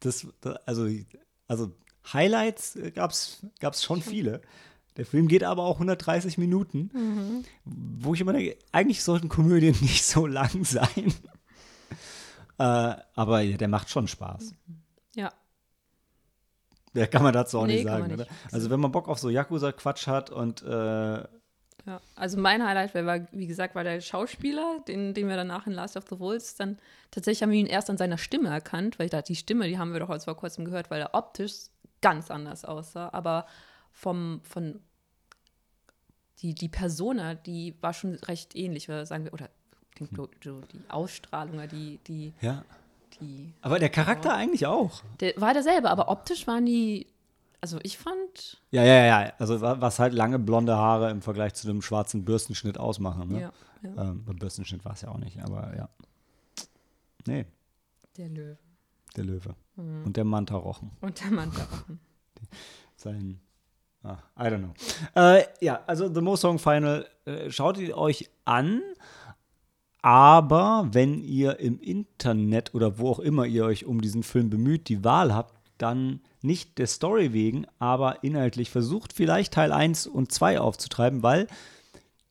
Das, 0.00 0.26
das, 0.40 0.56
also, 0.66 0.88
also 1.48 1.72
Highlights 2.12 2.78
gab 2.94 3.10
es 3.10 3.82
schon 3.82 4.02
viele. 4.02 4.42
Der 4.96 5.06
Film 5.06 5.26
geht 5.26 5.42
aber 5.42 5.64
auch 5.64 5.76
130 5.76 6.38
Minuten, 6.38 7.44
wo 7.64 8.14
ich 8.14 8.20
immer 8.20 8.32
denke, 8.32 8.56
eigentlich 8.70 9.02
sollten 9.02 9.28
Komödien 9.28 9.76
nicht 9.80 10.04
so 10.04 10.26
lang 10.26 10.64
sein. 10.64 11.12
Äh, 12.58 12.94
aber 13.14 13.44
der 13.44 13.68
macht 13.68 13.90
schon 13.90 14.08
Spaß. 14.08 14.54
Ja, 15.14 15.32
Ja, 16.94 17.06
kann 17.06 17.22
man 17.22 17.32
dazu 17.32 17.58
auch 17.58 17.66
Nee, 17.66 17.76
nicht 17.76 17.84
sagen, 17.84 18.14
nicht. 18.14 18.28
Also 18.52 18.70
wenn 18.70 18.80
man 18.80 18.92
Bock 18.92 19.08
auf 19.08 19.18
so 19.18 19.28
Yakuza-Quatsch 19.28 20.06
hat 20.06 20.30
und 20.30 20.62
äh, 20.62 21.24
ja. 21.86 22.00
Also 22.14 22.38
mein 22.38 22.64
Highlight 22.64 22.94
war, 22.94 23.20
wie 23.32 23.46
gesagt, 23.46 23.74
war 23.74 23.84
der 23.84 24.00
Schauspieler, 24.00 24.80
den, 24.88 25.12
den 25.12 25.28
wir 25.28 25.36
danach 25.36 25.66
in 25.66 25.74
Last 25.74 25.96
of 25.98 26.04
the 26.08 26.18
Wolves 26.18 26.54
dann, 26.54 26.78
tatsächlich 27.10 27.42
haben 27.42 27.50
wir 27.50 27.58
ihn 27.58 27.66
erst 27.66 27.90
an 27.90 27.98
seiner 27.98 28.16
Stimme 28.16 28.48
erkannt, 28.48 28.98
weil 28.98 29.06
ich 29.06 29.10
dachte, 29.10 29.26
die 29.32 29.36
Stimme, 29.36 29.68
die 29.68 29.78
haben 29.78 29.92
wir 29.92 30.00
doch 30.00 30.08
jetzt 30.08 30.24
vor 30.24 30.36
kurzem 30.36 30.64
gehört, 30.64 30.90
weil 30.90 31.02
er 31.02 31.12
optisch 31.12 31.52
ganz 32.00 32.30
anders 32.30 32.64
aussah, 32.64 33.10
aber 33.12 33.46
vom, 33.92 34.40
von 34.44 34.80
die, 36.38 36.54
die 36.54 36.68
Persona, 36.68 37.34
die 37.34 37.76
war 37.82 37.92
schon 37.92 38.14
recht 38.14 38.56
ähnlich, 38.56 38.88
oder 38.88 39.04
sagen 39.04 39.24
wir, 39.24 39.32
oder 39.34 39.50
so 40.42 40.60
die 40.72 40.80
Ausstrahlung, 40.88 41.54
oder 41.56 41.66
die, 41.66 41.98
die, 42.06 42.32
ja. 42.40 42.64
die, 43.20 43.52
Aber 43.62 43.78
der 43.78 43.90
Charakter 43.90 44.34
eigentlich 44.34 44.66
auch. 44.66 45.02
der 45.20 45.34
war 45.40 45.52
derselbe, 45.54 45.90
aber 45.90 46.08
optisch 46.08 46.46
waren 46.46 46.66
die, 46.66 47.06
also 47.60 47.78
ich 47.82 47.96
fand, 47.98 48.60
Ja, 48.70 48.82
ja, 48.84 49.04
ja. 49.06 49.32
Also 49.38 49.60
wa- 49.60 49.76
was 49.80 49.98
halt 49.98 50.12
lange 50.12 50.38
blonde 50.38 50.76
Haare 50.76 51.10
im 51.10 51.22
Vergleich 51.22 51.54
zu 51.54 51.66
dem 51.66 51.80
schwarzen 51.82 52.24
Bürstenschnitt 52.24 52.78
ausmachen. 52.78 53.28
Ne? 53.28 53.40
ja, 53.42 53.52
ja, 53.82 54.02
Ähm, 54.10 54.24
beim 54.24 54.36
Bürstenschnitt 54.36 54.84
war 54.84 54.92
es 54.94 55.02
ja 55.02 55.08
auch 55.08 55.18
nicht, 55.18 55.40
aber 55.42 55.74
ja. 55.76 55.88
Nee, 57.26 57.46
der 58.16 58.28
Löwe 58.28 58.58
der 59.16 59.24
Löwe. 59.24 59.54
Mhm. 59.76 60.04
Und 60.06 60.16
der 60.16 60.24
Mantarochen. 60.24 60.90
und 61.00 61.20
der 61.22 61.30
Mantarochen. 61.30 62.00
Sein. 62.96 63.40
Ah, 64.02 64.18
I 64.36 64.42
don't 64.48 64.58
know. 64.58 64.74
Äh, 65.14 65.44
ja, 65.60 65.80
also 65.86 66.12
The 66.12 66.20
Most 66.20 66.40
Song 66.42 66.58
Final, 66.58 67.06
äh, 67.24 67.48
schaut 67.50 67.78
ihr 67.78 67.96
euch 67.96 68.28
an. 68.44 68.82
Aber 70.04 70.86
wenn 70.92 71.24
ihr 71.24 71.60
im 71.60 71.80
Internet 71.80 72.74
oder 72.74 72.98
wo 72.98 73.08
auch 73.08 73.20
immer 73.20 73.46
ihr 73.46 73.64
euch 73.64 73.86
um 73.86 74.02
diesen 74.02 74.22
Film 74.22 74.50
bemüht, 74.50 74.90
die 74.90 75.02
Wahl 75.02 75.34
habt, 75.34 75.54
dann 75.78 76.20
nicht 76.42 76.76
der 76.76 76.88
Story 76.88 77.32
wegen, 77.32 77.66
aber 77.78 78.22
inhaltlich 78.22 78.68
versucht 78.68 79.14
vielleicht 79.14 79.54
Teil 79.54 79.72
1 79.72 80.06
und 80.06 80.30
2 80.30 80.60
aufzutreiben, 80.60 81.22
weil 81.22 81.46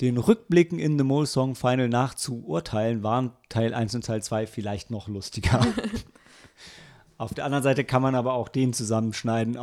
den 0.01 0.19
Rückblicken 0.19 0.77
in 0.77 0.99
The 0.99 1.03
Mole 1.03 1.25
Song 1.25 1.55
Final 1.55 1.89
nachzuurteilen, 1.89 3.01
waren 3.01 3.31
Teil 3.49 3.73
1 3.73 3.95
und 3.95 4.05
Teil 4.05 4.21
2 4.21 4.45
vielleicht 4.45 4.91
noch 4.91 5.07
lustiger. 5.07 5.65
Auf 7.17 7.33
der 7.33 7.45
anderen 7.45 7.63
Seite 7.63 7.85
kann 7.85 8.03
man 8.03 8.13
aber 8.13 8.33
auch 8.33 8.49
den 8.49 8.73
zusammenschneiden 8.73 9.55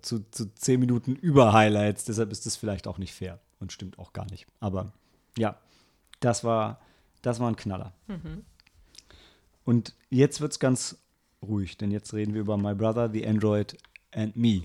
zu, 0.00 0.20
zu 0.30 0.54
10 0.54 0.80
Minuten 0.80 1.16
über 1.16 1.52
Highlights. 1.52 2.04
Deshalb 2.04 2.32
ist 2.32 2.46
das 2.46 2.56
vielleicht 2.56 2.86
auch 2.86 2.96
nicht 2.96 3.12
fair 3.12 3.40
und 3.60 3.72
stimmt 3.72 3.98
auch 3.98 4.14
gar 4.14 4.30
nicht. 4.30 4.46
Aber 4.58 4.94
ja, 5.36 5.58
das 6.20 6.44
war, 6.44 6.80
das 7.22 7.40
war 7.40 7.48
ein 7.48 7.56
Knaller. 7.56 7.92
Mhm. 8.06 8.44
Und 9.64 9.94
jetzt 10.10 10.40
wird 10.40 10.52
es 10.52 10.58
ganz 10.58 10.98
ruhig, 11.42 11.76
denn 11.76 11.90
jetzt 11.90 12.14
reden 12.14 12.34
wir 12.34 12.40
über 12.40 12.56
My 12.56 12.74
Brother, 12.74 13.10
The 13.12 13.26
Android 13.26 13.76
and 14.12 14.36
Me, 14.36 14.62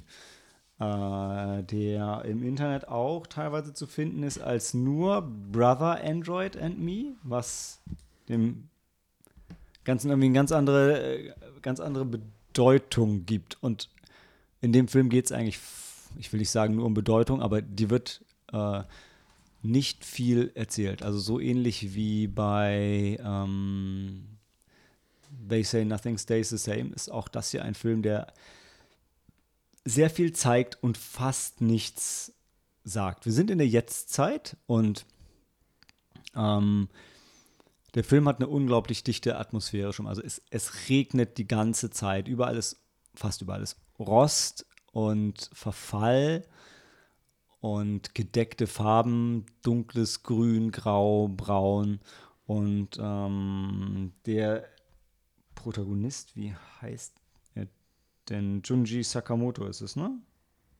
äh, 0.80 1.64
der 1.64 2.24
im 2.26 2.44
Internet 2.44 2.88
auch 2.88 3.28
teilweise 3.28 3.74
zu 3.74 3.86
finden 3.86 4.24
ist 4.24 4.40
als 4.40 4.74
nur 4.74 5.22
Brother 5.52 6.04
Android 6.04 6.58
and 6.58 6.80
Me, 6.80 7.16
was 7.24 7.82
dem 8.30 8.70
Ganzen 9.84 10.10
irgendwie 10.10 10.28
eine 10.28 10.36
ganz 10.36 10.52
andere, 10.52 11.36
ganz 11.62 11.80
andere 11.80 12.06
Bedeutung 12.06 13.26
gibt. 13.26 13.62
Und 13.62 13.90
in 14.62 14.72
dem 14.72 14.88
Film 14.88 15.10
geht 15.10 15.26
es 15.26 15.32
eigentlich, 15.32 15.60
ich 16.18 16.32
will 16.32 16.40
nicht 16.40 16.52
sagen 16.52 16.76
nur 16.76 16.86
um 16.86 16.94
Bedeutung, 16.94 17.42
aber 17.42 17.62
die 17.62 17.90
wird 17.90 18.24
äh, 18.54 18.84
nicht 19.64 20.06
viel 20.06 20.52
erzählt. 20.56 21.04
Also 21.04 21.20
so 21.20 21.40
ähnlich 21.40 21.96
wie 21.96 22.28
bei 22.28 23.18
ähm, 23.24 24.38
They 25.50 25.64
Say 25.64 25.86
Nothing 25.86 26.18
Stays 26.18 26.50
the 26.50 26.58
Same 26.58 26.92
ist 26.94 27.12
auch 27.12 27.28
das 27.28 27.52
hier 27.52 27.64
ein 27.64 27.76
Film, 27.76 28.02
der 28.02 28.34
sehr 29.86 30.10
viel 30.10 30.34
zeigt 30.34 30.82
und 30.82 30.98
fast 30.98 31.62
nichts 31.62 32.34
sagt. 32.84 33.26
Wir 33.26 33.34
sind 33.34 33.50
in 33.50 33.58
der 33.58 33.68
Jetztzeit 33.68 34.58
und 34.66 35.06
ähm, 36.36 36.90
der 37.96 38.04
Film 38.04 38.28
hat 38.28 38.38
eine 38.38 38.48
unglaublich 38.48 39.04
dichte 39.04 39.38
Atmosphäre 39.38 39.94
schon. 39.94 40.08
Also 40.08 40.22
es, 40.22 40.42
es 40.50 40.90
regnet 40.90 41.38
die 41.38 41.48
ganze 41.48 41.90
Zeit. 41.90 42.28
Überall 42.28 42.58
ist, 42.58 42.78
fast 43.14 43.42
überall 43.42 43.62
ist 43.62 43.78
Rost 44.00 44.66
und 44.92 45.50
Verfall 45.54 46.46
und 47.64 48.14
gedeckte 48.14 48.68
Farben, 48.68 49.46
dunkles 49.62 50.22
Grün, 50.22 50.74
Grau, 50.74 51.30
Braun. 51.30 52.02
Und 52.46 53.00
ähm, 53.00 54.12
der 54.26 54.66
Protagonist, 55.56 56.36
wie 56.36 56.54
heißt 56.82 57.16
er 57.56 57.68
denn? 58.28 58.62
Junji 58.66 59.02
Sakamoto 59.02 59.66
ist 59.66 59.80
es, 59.80 59.96
ne? 59.96 60.12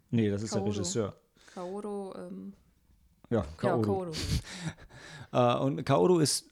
Nee, 0.10 0.30
das 0.30 0.44
ist 0.44 0.52
Kaoru. 0.52 0.66
der 0.66 0.74
Regisseur. 0.74 1.16
Kaoru, 1.54 2.14
ähm 2.18 2.54
ja, 3.30 3.46
Kaoru. 3.56 4.12
Ja, 5.32 5.62
uh, 5.62 5.64
und 5.66 5.86
Kaoru 5.86 6.20
ist 6.20 6.52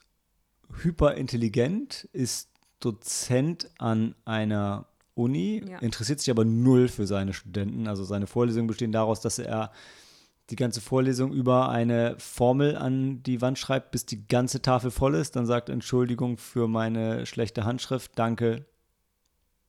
hyperintelligent, 0.81 2.07
ist 2.13 2.51
Dozent 2.79 3.69
an 3.79 4.15
einer 4.23 4.85
Uni, 5.13 5.61
ja. 5.67 5.79
interessiert 5.79 6.21
sich 6.21 6.31
aber 6.31 6.45
null 6.45 6.87
für 6.87 7.05
seine 7.05 7.33
Studenten. 7.33 7.89
Also 7.89 8.05
seine 8.05 8.27
Vorlesungen 8.27 8.67
bestehen 8.67 8.93
daraus, 8.93 9.19
dass 9.19 9.37
er 9.39 9.73
die 10.51 10.55
ganze 10.55 10.81
Vorlesung 10.81 11.33
über 11.33 11.69
eine 11.69 12.15
Formel 12.19 12.75
an 12.75 13.23
die 13.23 13.41
Wand 13.41 13.57
schreibt, 13.57 13.91
bis 13.91 14.05
die 14.05 14.27
ganze 14.27 14.61
Tafel 14.61 14.91
voll 14.91 15.15
ist, 15.15 15.35
dann 15.35 15.45
sagt 15.45 15.69
Entschuldigung 15.69 16.37
für 16.37 16.67
meine 16.67 17.25
schlechte 17.25 17.63
Handschrift, 17.63 18.11
danke, 18.15 18.65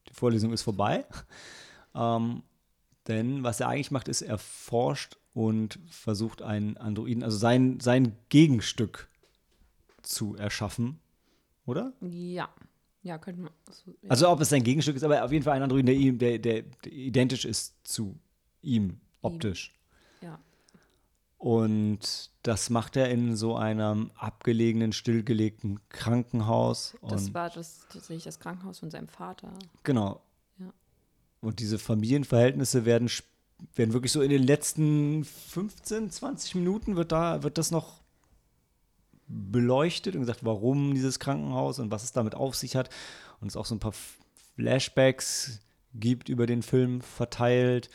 die 0.08 0.14
Vorlesung 0.14 0.52
ist 0.52 0.62
vorbei. 0.62 1.04
Ähm, 1.94 2.42
denn 3.06 3.44
was 3.44 3.60
er 3.60 3.68
eigentlich 3.68 3.90
macht, 3.90 4.08
ist, 4.08 4.22
er 4.22 4.38
forscht 4.38 5.18
und 5.34 5.78
versucht 5.90 6.40
einen 6.40 6.78
Androiden, 6.78 7.22
also 7.22 7.36
sein, 7.36 7.80
sein 7.80 8.16
Gegenstück 8.30 9.08
zu 10.00 10.34
erschaffen, 10.34 11.00
oder? 11.66 11.92
Ja. 12.00 12.48
Ja, 13.02 13.18
könnte 13.18 13.42
man. 13.42 13.52
Also, 13.66 13.90
ja. 14.00 14.08
also 14.10 14.28
ob 14.30 14.40
es 14.40 14.48
sein 14.48 14.62
Gegenstück 14.64 14.96
ist, 14.96 15.02
aber 15.02 15.22
auf 15.22 15.32
jeden 15.32 15.44
Fall 15.44 15.54
ein 15.54 15.62
Androiden, 15.62 15.84
der, 15.84 15.96
ihm, 15.96 16.18
der, 16.18 16.38
der, 16.38 16.62
der 16.62 16.92
identisch 16.92 17.44
ist 17.44 17.74
zu 17.86 18.18
ihm, 18.62 19.00
optisch. 19.20 19.74
Ja. 19.74 19.81
Und 21.42 22.30
das 22.44 22.70
macht 22.70 22.94
er 22.94 23.10
in 23.10 23.34
so 23.34 23.56
einem 23.56 24.12
abgelegenen, 24.14 24.92
stillgelegten 24.92 25.80
Krankenhaus. 25.88 26.94
das 27.02 27.34
war 27.34 27.50
das, 27.50 27.80
tatsächlich 27.92 28.22
das 28.22 28.38
Krankenhaus 28.38 28.78
von 28.78 28.92
seinem 28.92 29.08
Vater. 29.08 29.52
Genau. 29.82 30.22
Ja. 30.60 30.72
Und 31.40 31.58
diese 31.58 31.80
Familienverhältnisse 31.80 32.84
werden, 32.84 33.10
werden 33.74 33.92
wirklich 33.92 34.12
so 34.12 34.22
in 34.22 34.30
den 34.30 34.44
letzten 34.44 35.24
15, 35.24 36.12
20 36.12 36.54
Minuten 36.54 36.94
wird 36.94 37.10
da, 37.10 37.42
wird 37.42 37.58
das 37.58 37.72
noch 37.72 38.02
beleuchtet 39.26 40.14
und 40.14 40.20
gesagt, 40.20 40.44
warum 40.44 40.94
dieses 40.94 41.18
Krankenhaus 41.18 41.80
und 41.80 41.90
was 41.90 42.04
es 42.04 42.12
damit 42.12 42.36
auf 42.36 42.54
sich 42.54 42.76
hat. 42.76 42.88
Und 43.40 43.48
es 43.48 43.56
auch 43.56 43.66
so 43.66 43.74
ein 43.74 43.80
paar 43.80 43.94
Flashbacks 44.54 45.58
gibt 45.92 46.28
über 46.28 46.46
den 46.46 46.62
Film 46.62 47.00
verteilt, 47.00 47.90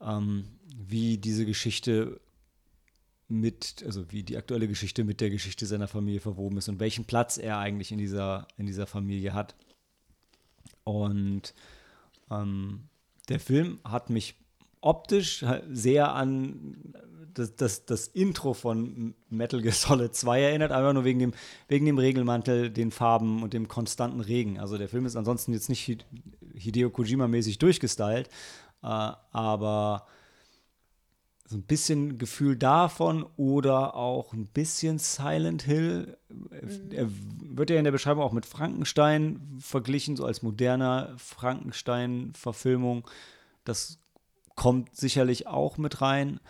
ähm, 0.00 0.44
wie 0.76 1.18
diese 1.18 1.44
Geschichte 1.44 2.20
mit, 3.32 3.82
also 3.84 4.10
wie 4.12 4.22
die 4.22 4.36
aktuelle 4.36 4.68
Geschichte 4.68 5.04
mit 5.04 5.20
der 5.20 5.30
Geschichte 5.30 5.66
seiner 5.66 5.88
Familie 5.88 6.20
verwoben 6.20 6.58
ist 6.58 6.68
und 6.68 6.80
welchen 6.80 7.04
Platz 7.04 7.38
er 7.38 7.58
eigentlich 7.58 7.90
in 7.90 7.98
dieser, 7.98 8.46
in 8.56 8.66
dieser 8.66 8.86
Familie 8.86 9.34
hat. 9.34 9.54
Und 10.84 11.54
ähm, 12.30 12.84
der 13.28 13.40
Film 13.40 13.78
hat 13.84 14.10
mich 14.10 14.34
optisch 14.80 15.44
sehr 15.70 16.14
an 16.14 16.94
das, 17.34 17.56
das, 17.56 17.86
das 17.86 18.08
Intro 18.08 18.52
von 18.52 19.14
Metal 19.30 19.62
Gear 19.62 19.72
Solid 19.72 20.14
2 20.14 20.42
erinnert, 20.42 20.72
einfach 20.72 20.92
nur 20.92 21.04
wegen 21.04 21.18
dem, 21.18 21.32
wegen 21.68 21.86
dem 21.86 21.98
Regelmantel, 21.98 22.70
den 22.70 22.90
Farben 22.90 23.42
und 23.42 23.54
dem 23.54 23.68
konstanten 23.68 24.20
Regen. 24.20 24.58
Also 24.60 24.76
der 24.76 24.88
Film 24.88 25.06
ist 25.06 25.16
ansonsten 25.16 25.52
jetzt 25.52 25.68
nicht 25.70 26.04
Hideo 26.54 26.90
Kojima-mäßig 26.90 27.58
durchgestylt, 27.58 28.28
äh, 28.82 28.86
aber 28.86 30.06
so 31.52 31.58
ein 31.58 31.62
bisschen 31.62 32.18
Gefühl 32.18 32.56
davon 32.56 33.26
oder 33.36 33.94
auch 33.94 34.32
ein 34.32 34.46
bisschen 34.46 34.98
Silent 34.98 35.62
Hill. 35.62 36.16
Mhm. 36.30 36.90
Er 36.90 37.08
wird 37.10 37.70
ja 37.70 37.76
in 37.76 37.84
der 37.84 37.92
Beschreibung 37.92 38.24
auch 38.24 38.32
mit 38.32 38.46
Frankenstein 38.46 39.58
verglichen, 39.60 40.16
so 40.16 40.24
als 40.24 40.42
moderner 40.42 41.12
Frankenstein-Verfilmung. 41.18 43.06
Das 43.64 43.98
kommt 44.56 44.96
sicherlich 44.96 45.46
auch 45.46 45.76
mit 45.76 46.00
rein. 46.00 46.40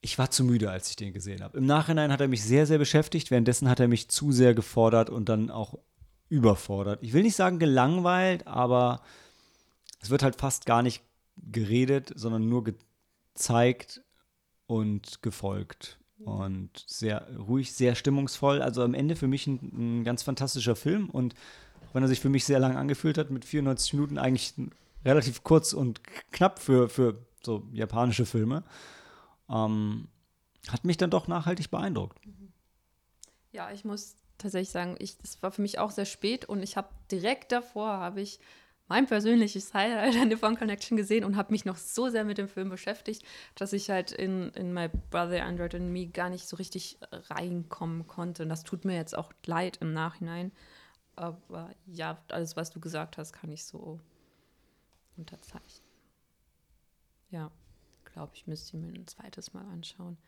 Ich 0.00 0.16
war 0.16 0.30
zu 0.30 0.44
müde, 0.44 0.70
als 0.70 0.88
ich 0.88 0.96
den 0.96 1.12
gesehen 1.12 1.42
habe. 1.42 1.58
Im 1.58 1.66
Nachhinein 1.66 2.12
hat 2.12 2.20
er 2.20 2.28
mich 2.28 2.44
sehr, 2.44 2.66
sehr 2.66 2.78
beschäftigt. 2.78 3.30
Währenddessen 3.32 3.68
hat 3.68 3.80
er 3.80 3.88
mich 3.88 4.08
zu 4.08 4.30
sehr 4.30 4.54
gefordert 4.54 5.10
und 5.10 5.28
dann 5.28 5.50
auch 5.50 5.78
überfordert. 6.28 7.00
Ich 7.02 7.12
will 7.12 7.22
nicht 7.22 7.36
sagen 7.36 7.58
gelangweilt, 7.58 8.46
aber 8.46 9.02
es 10.00 10.10
wird 10.10 10.22
halt 10.22 10.36
fast 10.36 10.66
gar 10.66 10.82
nicht 10.82 11.02
geredet, 11.36 12.12
sondern 12.14 12.48
nur 12.48 12.62
gezeigt 12.62 12.86
zeigt 13.34 14.02
und 14.66 15.22
gefolgt. 15.22 15.98
Und 16.24 16.84
sehr 16.86 17.26
ruhig, 17.36 17.72
sehr 17.72 17.96
stimmungsvoll. 17.96 18.62
Also 18.62 18.82
am 18.82 18.94
Ende 18.94 19.16
für 19.16 19.26
mich 19.26 19.46
ein, 19.46 20.00
ein 20.00 20.04
ganz 20.04 20.22
fantastischer 20.22 20.76
Film. 20.76 21.10
Und 21.10 21.34
wenn 21.92 22.02
er 22.02 22.08
sich 22.08 22.20
für 22.20 22.28
mich 22.28 22.44
sehr 22.44 22.60
lang 22.60 22.76
angefühlt 22.76 23.18
hat, 23.18 23.30
mit 23.30 23.44
94 23.44 23.94
Minuten 23.94 24.18
eigentlich 24.18 24.54
relativ 25.04 25.42
kurz 25.42 25.72
und 25.72 26.00
knapp 26.30 26.60
für, 26.60 26.88
für 26.88 27.18
so 27.42 27.66
japanische 27.72 28.24
Filme, 28.24 28.62
ähm, 29.50 30.08
hat 30.68 30.84
mich 30.84 30.96
dann 30.96 31.10
doch 31.10 31.26
nachhaltig 31.26 31.70
beeindruckt. 31.70 32.18
Ja, 33.50 33.72
ich 33.72 33.84
muss 33.84 34.16
tatsächlich 34.38 34.70
sagen, 34.70 34.96
ich, 34.98 35.18
das 35.18 35.42
war 35.42 35.50
für 35.50 35.62
mich 35.62 35.78
auch 35.78 35.90
sehr 35.90 36.06
spät 36.06 36.44
und 36.44 36.62
ich 36.62 36.76
habe 36.76 36.88
direkt 37.10 37.52
davor, 37.52 37.88
habe 37.88 38.20
ich 38.20 38.38
mein 38.92 39.06
persönliches 39.06 39.72
Highlight 39.72 40.16
an 40.16 40.28
Nippon 40.28 40.54
Connection 40.54 40.98
gesehen 40.98 41.24
und 41.24 41.34
habe 41.34 41.50
mich 41.50 41.64
noch 41.64 41.78
so 41.78 42.10
sehr 42.10 42.24
mit 42.24 42.36
dem 42.36 42.46
Film 42.46 42.68
beschäftigt, 42.68 43.24
dass 43.54 43.72
ich 43.72 43.88
halt 43.88 44.12
in, 44.12 44.50
in 44.50 44.74
My 44.74 44.90
Brother 45.08 45.46
Android 45.46 45.74
and 45.74 45.90
Me 45.90 46.08
gar 46.08 46.28
nicht 46.28 46.46
so 46.46 46.56
richtig 46.56 46.98
reinkommen 47.10 48.06
konnte. 48.06 48.42
Und 48.42 48.50
das 48.50 48.64
tut 48.64 48.84
mir 48.84 48.94
jetzt 48.94 49.16
auch 49.16 49.32
leid 49.46 49.78
im 49.80 49.94
Nachhinein. 49.94 50.52
Aber 51.16 51.70
ja, 51.86 52.22
alles, 52.28 52.54
was 52.54 52.68
du 52.68 52.80
gesagt 52.80 53.16
hast, 53.16 53.32
kann 53.32 53.50
ich 53.50 53.64
so 53.64 53.98
unterzeichnen. 55.16 55.88
Ja, 57.30 57.50
glaube 58.12 58.32
ich, 58.34 58.46
müsste 58.46 58.76
ich 58.76 58.82
mir 58.82 58.92
ein 58.92 59.06
zweites 59.06 59.54
Mal 59.54 59.64
anschauen. 59.72 60.18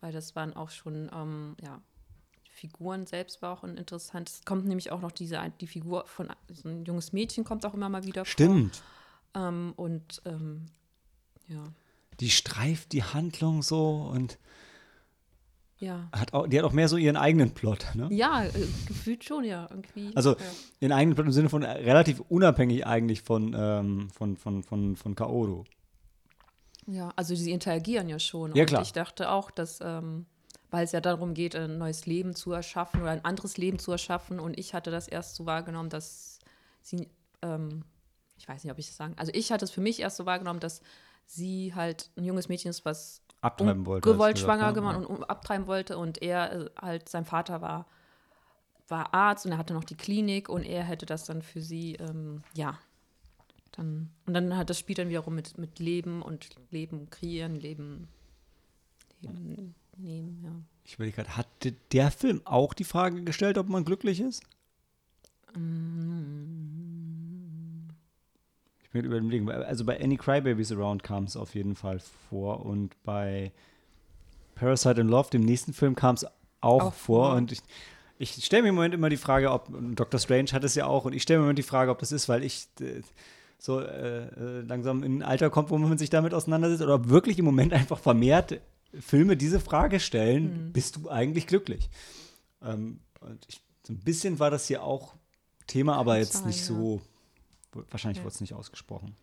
Weil 0.00 0.12
das 0.12 0.36
waren 0.36 0.54
auch 0.54 0.70
schon, 0.70 1.10
ähm, 1.12 1.56
ja, 1.60 1.82
Figuren 2.54 3.04
selbst 3.04 3.42
war 3.42 3.52
auch 3.52 3.64
interessant. 3.64 4.28
Es 4.28 4.44
kommt 4.44 4.64
nämlich 4.64 4.92
auch 4.92 5.00
noch 5.00 5.10
diese, 5.10 5.40
die 5.60 5.66
Figur 5.66 6.06
von 6.06 6.28
so 6.52 6.68
ein 6.68 6.84
junges 6.84 7.12
Mädchen 7.12 7.42
kommt 7.42 7.66
auch 7.66 7.74
immer 7.74 7.88
mal 7.88 8.04
wieder 8.04 8.24
Stimmt. 8.24 8.82
vor. 9.32 9.48
Ähm, 9.48 9.72
und 9.74 10.22
ähm, 10.24 10.66
ja. 11.48 11.64
Die 12.20 12.30
streift 12.30 12.92
die 12.92 13.02
Handlung 13.02 13.62
so 13.62 14.08
und 14.12 14.38
ja. 15.78 16.08
Hat 16.12 16.32
auch, 16.32 16.46
die 16.46 16.56
hat 16.56 16.64
auch 16.64 16.72
mehr 16.72 16.88
so 16.88 16.96
ihren 16.96 17.16
eigenen 17.16 17.50
Plot, 17.52 17.88
ne? 17.94 18.08
Ja, 18.12 18.44
äh, 18.44 18.52
gefühlt 18.86 19.24
schon, 19.24 19.42
ja. 19.42 19.66
Irgendwie, 19.68 20.12
also 20.14 20.30
ja. 20.30 20.36
ihren 20.78 20.92
eigenen 20.92 21.16
Plot 21.16 21.26
im 21.26 21.32
Sinne 21.32 21.48
von 21.48 21.64
äh, 21.64 21.72
relativ 21.72 22.20
unabhängig 22.20 22.86
eigentlich 22.86 23.22
von, 23.22 23.52
ähm, 23.58 24.08
von, 24.10 24.36
von, 24.36 24.62
von, 24.62 24.94
von 24.94 25.14
Kaoru. 25.16 25.64
Ja, 26.86 27.12
also 27.16 27.34
sie 27.34 27.50
interagieren 27.50 28.08
ja 28.08 28.20
schon. 28.20 28.54
Ja, 28.54 28.64
klar. 28.64 28.82
ich 28.82 28.92
dachte 28.92 29.30
auch, 29.30 29.50
dass 29.50 29.80
ähm, 29.82 30.26
weil 30.74 30.86
es 30.86 30.90
ja 30.90 31.00
darum 31.00 31.34
geht, 31.34 31.54
ein 31.54 31.78
neues 31.78 32.04
Leben 32.04 32.34
zu 32.34 32.50
erschaffen 32.50 33.00
oder 33.00 33.12
ein 33.12 33.24
anderes 33.24 33.56
Leben 33.58 33.78
zu 33.78 33.92
erschaffen. 33.92 34.40
Und 34.40 34.58
ich 34.58 34.74
hatte 34.74 34.90
das 34.90 35.06
erst 35.06 35.36
so 35.36 35.46
wahrgenommen, 35.46 35.88
dass 35.88 36.40
sie, 36.82 37.08
ähm, 37.42 37.84
ich 38.36 38.48
weiß 38.48 38.64
nicht, 38.64 38.72
ob 38.72 38.78
ich 38.80 38.88
das 38.88 38.96
sagen, 38.96 39.14
also 39.16 39.30
ich 39.36 39.52
hatte 39.52 39.64
es 39.64 39.70
für 39.70 39.80
mich 39.80 40.00
erst 40.00 40.16
so 40.16 40.26
wahrgenommen, 40.26 40.58
dass 40.58 40.82
sie 41.26 41.76
halt 41.76 42.10
ein 42.16 42.24
junges 42.24 42.48
Mädchen 42.48 42.70
ist, 42.70 42.84
was 42.84 43.22
Abtreiben 43.40 43.86
wollte. 43.86 44.10
gewollt 44.10 44.36
schwanger 44.36 44.72
gesagt, 44.72 44.74
ne? 44.74 44.80
gemacht 44.80 44.96
und 44.96 45.06
um, 45.06 45.22
abtreiben 45.22 45.68
wollte 45.68 45.96
und 45.96 46.20
er 46.22 46.52
äh, 46.52 46.70
halt, 46.76 47.08
sein 47.08 47.24
Vater 47.24 47.62
war, 47.62 47.86
war 48.88 49.14
Arzt 49.14 49.46
und 49.46 49.52
er 49.52 49.58
hatte 49.58 49.74
noch 49.74 49.84
die 49.84 49.96
Klinik 49.96 50.48
und 50.48 50.64
er 50.64 50.82
hätte 50.82 51.06
das 51.06 51.24
dann 51.24 51.42
für 51.42 51.60
sie, 51.60 51.94
ähm, 52.00 52.42
ja, 52.52 52.80
dann, 53.70 54.10
und 54.26 54.34
dann 54.34 54.56
hat 54.56 54.70
das 54.70 54.80
spielt 54.80 54.98
dann 54.98 55.08
wiederum 55.08 55.36
mit, 55.36 55.56
mit 55.56 55.78
Leben 55.78 56.20
und 56.20 56.48
Leben 56.72 57.10
kreieren, 57.10 57.54
Leben, 57.54 58.08
Leben 59.20 59.76
nehmen, 59.98 60.40
ja. 60.42 60.50
Ich 60.84 60.94
überlege 60.94 61.16
gerade, 61.16 61.36
hat 61.36 61.46
der 61.92 62.10
Film 62.10 62.42
auch 62.44 62.74
die 62.74 62.84
Frage 62.84 63.22
gestellt, 63.22 63.56
ob 63.58 63.68
man 63.68 63.84
glücklich 63.84 64.20
ist? 64.20 64.42
Ich 68.82 68.90
bin 68.90 69.04
überlegen, 69.04 69.50
also 69.50 69.84
bei 69.84 70.00
Any 70.02 70.16
Crybabies 70.16 70.72
Around 70.72 71.02
kam 71.02 71.24
es 71.24 71.36
auf 71.36 71.54
jeden 71.54 71.74
Fall 71.74 72.00
vor 72.28 72.66
und 72.66 73.02
bei 73.02 73.52
Parasite 74.54 75.00
in 75.00 75.08
Love, 75.08 75.30
dem 75.30 75.42
nächsten 75.42 75.72
Film, 75.72 75.94
kam 75.94 76.16
es 76.16 76.26
auch, 76.60 76.82
Auch 76.82 76.94
vor 76.94 77.34
und 77.34 77.52
ich, 77.52 77.60
ich 78.18 78.44
stelle 78.44 78.62
mir 78.62 78.70
im 78.70 78.74
Moment 78.74 78.94
immer 78.94 79.08
die 79.08 79.16
Frage, 79.16 79.50
ob, 79.50 79.68
Dr. 79.94 80.20
Strange 80.20 80.52
hat 80.52 80.64
es 80.64 80.74
ja 80.74 80.86
auch, 80.86 81.04
und 81.04 81.14
ich 81.14 81.22
stelle 81.22 81.40
mir 81.40 81.46
immer 81.46 81.54
die 81.54 81.62
Frage, 81.62 81.90
ob 81.90 81.98
das 81.98 82.12
ist, 82.12 82.28
weil 82.28 82.42
ich 82.42 82.68
so 83.58 83.80
äh, 83.80 84.26
äh, 84.26 84.60
langsam 84.62 85.02
in 85.02 85.18
ein 85.18 85.22
Alter 85.22 85.50
kommt, 85.50 85.70
wo 85.70 85.78
man 85.78 85.98
sich 85.98 86.10
damit 86.10 86.34
auseinandersetzt, 86.34 86.82
oder 86.82 86.94
ob 86.94 87.08
wirklich 87.08 87.38
im 87.38 87.44
Moment 87.44 87.72
einfach 87.72 87.98
vermehrt 87.98 88.60
Filme 89.00 89.36
diese 89.36 89.60
Frage 89.60 90.00
stellen, 90.00 90.72
bist 90.72 90.96
du 90.96 91.08
eigentlich 91.10 91.46
glücklich? 91.46 91.88
Ähm, 92.62 93.00
ich, 93.48 93.60
so 93.86 93.92
ein 93.92 93.98
bisschen 94.00 94.38
war 94.38 94.50
das 94.50 94.66
hier 94.66 94.82
auch 94.82 95.14
Thema, 95.66 95.96
aber 95.96 96.18
jetzt 96.18 96.34
sein, 96.34 96.46
nicht 96.46 96.60
ja. 96.60 96.66
so, 96.66 97.00
wahrscheinlich 97.90 98.18
Ja. 98.18 98.24
wurde 98.24 98.34
es 98.34 98.40
nicht 98.40 98.54
ausgesprochen. 98.54 99.16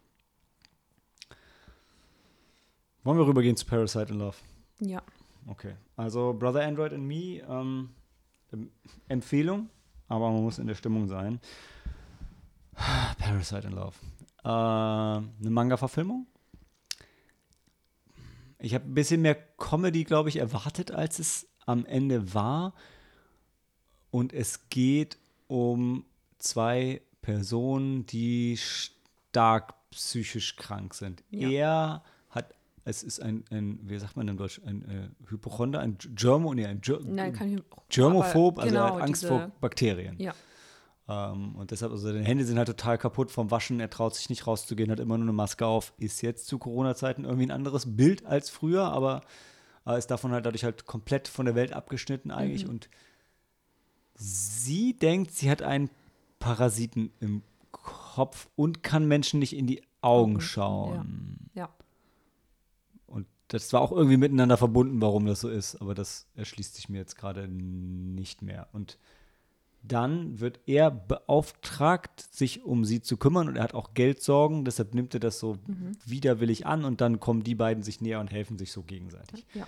Wollen 3.03 3.17
wir 3.17 3.25
rübergehen 3.27 3.55
zu 3.57 3.65
Parasite 3.65 4.13
in 4.13 4.19
Love? 4.19 4.37
Ja, 4.79 5.01
Okay, 5.47 5.73
also 5.95 6.33
Brother 6.33 6.61
Android 6.63 6.93
and 6.93 7.03
Me, 7.03 7.39
ähm, 7.49 7.89
Empfehlung, 9.07 9.69
aber 10.07 10.29
man 10.29 10.43
muss 10.43 10.59
in 10.59 10.67
der 10.67 10.75
Stimmung 10.75 11.07
sein. 11.07 11.39
Parasite 13.17 13.67
in 13.67 13.73
Love. 13.73 13.95
Äh, 14.43 14.47
eine 14.49 15.25
Manga-Verfilmung. 15.49 16.27
Ich 18.61 18.73
habe 18.75 18.85
ein 18.85 18.93
bisschen 18.93 19.21
mehr 19.21 19.35
Comedy, 19.57 20.03
glaube 20.03 20.29
ich, 20.29 20.37
erwartet, 20.37 20.91
als 20.91 21.19
es 21.19 21.47
am 21.65 21.85
Ende 21.85 22.33
war. 22.33 22.73
Und 24.11 24.33
es 24.33 24.69
geht 24.69 25.17
um 25.47 26.05
zwei 26.37 27.01
Personen, 27.21 28.05
die 28.05 28.57
stark 28.57 29.73
psychisch 29.91 30.55
krank 30.55 30.93
sind. 30.93 31.23
Ja. 31.29 31.49
Er 31.49 32.03
hat, 32.29 32.53
es 32.85 33.03
ist 33.03 33.19
ein, 33.21 33.43
ein, 33.51 33.79
wie 33.83 33.97
sagt 33.99 34.15
man 34.17 34.27
im 34.27 34.37
Deutsch, 34.37 34.61
ein 34.65 34.81
äh, 34.89 35.29
Hypochonder, 35.29 35.79
ein 35.79 35.97
Germo, 36.15 36.53
nee, 36.53 36.65
ein 36.65 36.81
Ger 36.81 36.99
nein, 37.03 37.33
ich 37.33 37.63
Germophob, 37.89 38.59
also 38.59 38.75
er 38.75 38.81
genau, 38.83 38.95
hat 38.95 39.03
Angst 39.03 39.21
diese- 39.23 39.27
vor 39.29 39.51
Bakterien. 39.59 40.17
Ja, 40.19 40.33
Ähm, 41.11 41.55
und 41.55 41.71
deshalb, 41.71 41.91
also 41.91 42.07
seine 42.07 42.23
Hände 42.23 42.45
sind 42.45 42.57
halt 42.57 42.67
total 42.67 42.97
kaputt 42.97 43.31
vom 43.31 43.51
Waschen, 43.51 43.79
er 43.79 43.89
traut 43.89 44.15
sich 44.15 44.29
nicht 44.29 44.47
rauszugehen, 44.47 44.89
hat 44.91 44.99
immer 44.99 45.17
nur 45.17 45.25
eine 45.25 45.33
Maske 45.33 45.65
auf, 45.65 45.93
ist 45.97 46.21
jetzt 46.21 46.47
zu 46.47 46.57
Corona-Zeiten 46.57 47.25
irgendwie 47.25 47.47
ein 47.47 47.51
anderes 47.51 47.97
Bild 47.97 48.25
als 48.25 48.49
früher, 48.49 48.83
aber 48.85 49.21
äh, 49.85 49.97
ist 49.97 50.07
davon 50.07 50.31
halt 50.31 50.45
dadurch 50.45 50.63
halt 50.63 50.85
komplett 50.85 51.27
von 51.27 51.45
der 51.45 51.55
Welt 51.55 51.73
abgeschnitten 51.73 52.31
eigentlich. 52.31 52.67
Und 52.67 52.89
sie 54.15 54.97
denkt, 54.97 55.31
sie 55.31 55.49
hat 55.49 55.61
einen 55.61 55.89
Parasiten 56.39 57.11
im 57.19 57.43
Kopf 57.71 58.47
und 58.55 58.83
kann 58.83 59.07
Menschen 59.07 59.39
nicht 59.39 59.55
in 59.55 59.67
die 59.67 59.81
Augen 59.81 59.87
Augen, 60.35 60.41
schauen. 60.41 61.49
ja. 61.53 61.69
Und 63.05 63.27
das 63.49 63.71
war 63.73 63.81
auch 63.81 63.91
irgendwie 63.91 64.17
miteinander 64.17 64.57
verbunden, 64.57 65.01
warum 65.01 65.25
das 65.25 65.41
so 65.41 65.49
ist, 65.49 65.75
aber 65.81 65.93
das 65.93 66.27
erschließt 66.35 66.75
sich 66.75 66.89
mir 66.89 66.97
jetzt 66.97 67.17
gerade 67.17 67.47
nicht 67.47 68.41
mehr. 68.41 68.67
Und 68.71 68.97
dann 69.83 70.39
wird 70.39 70.59
er 70.67 70.91
beauftragt, 70.91 72.21
sich 72.31 72.63
um 72.63 72.85
sie 72.85 73.01
zu 73.01 73.17
kümmern 73.17 73.47
und 73.47 73.55
er 73.55 73.63
hat 73.63 73.73
auch 73.73 73.93
Geldsorgen, 73.93 74.65
deshalb 74.65 74.93
nimmt 74.93 75.13
er 75.13 75.19
das 75.19 75.39
so 75.39 75.57
widerwillig 76.05 76.65
an 76.65 76.85
und 76.85 77.01
dann 77.01 77.19
kommen 77.19 77.43
die 77.43 77.55
beiden 77.55 77.83
sich 77.83 78.01
näher 78.01 78.19
und 78.19 78.31
helfen 78.31 78.57
sich 78.57 78.71
so 78.71 78.83
gegenseitig. 78.83 79.45
ja. 79.53 79.67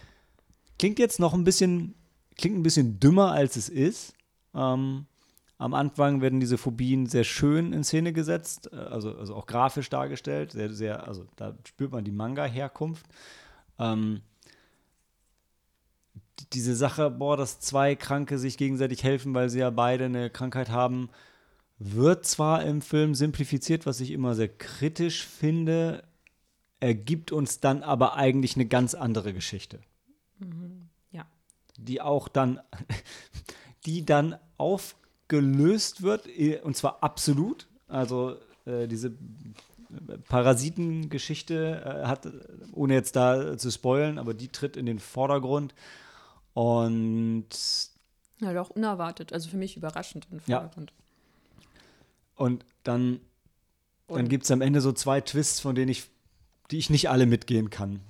Klingt 0.79 0.99
jetzt 0.99 1.19
noch 1.19 1.33
ein 1.33 1.43
bisschen, 1.43 1.95
klingt 2.35 2.57
ein 2.57 2.63
bisschen 2.63 2.99
dümmer, 2.99 3.31
als 3.31 3.55
es 3.55 3.69
ist. 3.69 4.13
Ähm, 4.53 5.05
am 5.57 5.73
Anfang 5.73 6.21
werden 6.21 6.39
diese 6.39 6.57
Phobien 6.57 7.05
sehr 7.05 7.23
schön 7.23 7.73
in 7.73 7.83
Szene 7.83 8.11
gesetzt, 8.11 8.69
äh, 8.73 8.75
also, 8.75 9.15
also 9.15 9.35
auch 9.35 9.45
grafisch 9.45 9.89
dargestellt. 9.89 10.51
Sehr, 10.51 10.73
sehr, 10.73 11.07
also 11.07 11.25
da 11.35 11.55
spürt 11.65 11.91
man 11.91 12.03
die 12.03 12.11
Manga-Herkunft. 12.11 13.05
Ähm, 13.79 14.21
diese 16.53 16.75
Sache, 16.75 17.09
boah, 17.09 17.37
dass 17.37 17.59
zwei 17.59 17.95
Kranke 17.95 18.37
sich 18.37 18.57
gegenseitig 18.57 19.03
helfen, 19.03 19.33
weil 19.33 19.49
sie 19.49 19.59
ja 19.59 19.69
beide 19.69 20.05
eine 20.05 20.29
Krankheit 20.29 20.69
haben, 20.69 21.09
wird 21.79 22.25
zwar 22.25 22.63
im 22.63 22.81
Film 22.81 23.15
simplifiziert, 23.15 23.85
was 23.85 23.99
ich 23.99 24.11
immer 24.11 24.35
sehr 24.35 24.47
kritisch 24.47 25.25
finde, 25.25 26.03
ergibt 26.79 27.31
uns 27.31 27.59
dann 27.59 27.83
aber 27.83 28.15
eigentlich 28.15 28.55
eine 28.55 28.65
ganz 28.65 28.93
andere 28.93 29.33
Geschichte 29.33 29.79
Ja. 31.11 31.25
die 31.77 32.01
auch 32.01 32.27
dann, 32.27 32.59
die 33.85 34.05
dann 34.05 34.35
aufgelöst 34.57 36.01
wird, 36.01 36.27
eh, 36.27 36.59
und 36.59 36.75
zwar 36.75 37.03
absolut. 37.03 37.67
Also 37.87 38.37
äh, 38.65 38.87
diese 38.87 39.13
Parasitengeschichte 40.27 42.01
äh, 42.03 42.07
hat, 42.07 42.27
ohne 42.71 42.93
jetzt 42.93 43.15
da 43.15 43.57
zu 43.57 43.71
spoilen, 43.71 44.17
aber 44.17 44.33
die 44.33 44.49
tritt 44.49 44.77
in 44.77 44.85
den 44.85 44.99
Vordergrund. 44.99 45.73
Und, 46.53 47.47
Ja, 48.39 48.53
doch 48.53 48.69
unerwartet, 48.69 49.33
also 49.33 49.49
für 49.49 49.57
mich 49.57 49.77
überraschend 49.77 50.27
im 50.31 50.41
Ja. 50.45 50.69
Und 52.35 52.65
dann, 52.83 53.19
dann 54.07 54.27
gibt 54.27 54.43
es 54.43 54.51
am 54.51 54.61
Ende 54.61 54.81
so 54.81 54.91
zwei 54.91 55.21
Twists, 55.21 55.59
von 55.59 55.75
denen 55.75 55.89
ich, 55.89 56.09
die 56.71 56.77
ich 56.77 56.89
nicht 56.89 57.09
alle 57.09 57.25
mitgehen 57.25 57.69
kann. 57.69 58.01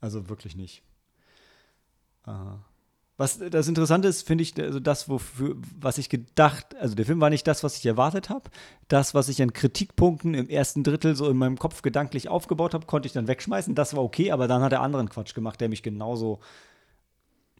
Also 0.00 0.28
wirklich 0.28 0.56
nicht. 0.56 0.82
Äh, 2.26 2.30
Was 3.16 3.38
das 3.38 3.66
Interessante 3.66 4.08
ist, 4.08 4.26
finde 4.26 4.42
ich, 4.42 4.60
also 4.60 4.78
das, 4.78 5.08
wofür, 5.08 5.56
was 5.80 5.98
ich 5.98 6.08
gedacht, 6.08 6.74
also 6.76 6.94
der 6.94 7.06
Film 7.06 7.20
war 7.20 7.30
nicht 7.30 7.46
das, 7.46 7.64
was 7.64 7.76
ich 7.76 7.86
erwartet 7.86 8.30
habe. 8.30 8.50
Das, 8.88 9.14
was 9.14 9.28
ich 9.28 9.42
an 9.42 9.52
Kritikpunkten 9.52 10.34
im 10.34 10.48
ersten 10.48 10.84
Drittel 10.84 11.16
so 11.16 11.28
in 11.28 11.36
meinem 11.36 11.58
Kopf 11.58 11.82
gedanklich 11.82 12.28
aufgebaut 12.28 12.74
habe, 12.74 12.86
konnte 12.86 13.06
ich 13.06 13.12
dann 13.12 13.26
wegschmeißen. 13.26 13.74
Das 13.74 13.94
war 13.96 14.02
okay, 14.02 14.32
aber 14.32 14.48
dann 14.48 14.62
hat 14.62 14.72
er 14.72 14.82
anderen 14.82 15.08
Quatsch 15.08 15.34
gemacht, 15.34 15.60
der 15.60 15.68
mich 15.68 15.82
genauso 15.82 16.40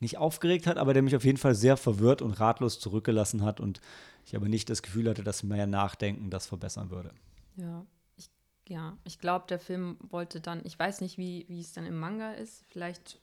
nicht 0.01 0.18
aufgeregt 0.18 0.66
hat, 0.66 0.78
aber 0.78 0.92
der 0.92 1.03
mich 1.03 1.16
auf 1.16 1.24
jeden 1.24 1.38
Fall 1.38 1.55
sehr 1.55 1.76
verwirrt 1.76 2.22
und 2.22 2.32
ratlos 2.32 2.78
zurückgelassen 2.78 3.42
hat 3.42 3.61
und 3.61 3.80
ich 4.26 4.36
aber 4.36 4.49
nicht 4.49 4.68
das 4.68 4.82
Gefühl 4.82 5.09
hatte, 5.09 5.22
dass 5.22 5.42
mehr 5.42 5.66
Nachdenken 5.66 6.30
das 6.30 6.47
verbessern 6.47 6.90
würde. 6.90 7.12
Ja, 7.57 7.86
ich, 8.16 8.28
ja, 8.68 8.97
ich 9.05 9.18
glaube, 9.18 9.47
der 9.49 9.59
Film 9.59 9.97
wollte 10.11 10.40
dann, 10.40 10.61
ich 10.64 10.78
weiß 10.78 11.01
nicht, 11.01 11.16
wie, 11.16 11.47
wie 11.49 11.61
es 11.61 11.72
dann 11.72 11.86
im 11.86 11.99
Manga 11.99 12.32
ist, 12.32 12.64
vielleicht 12.68 13.18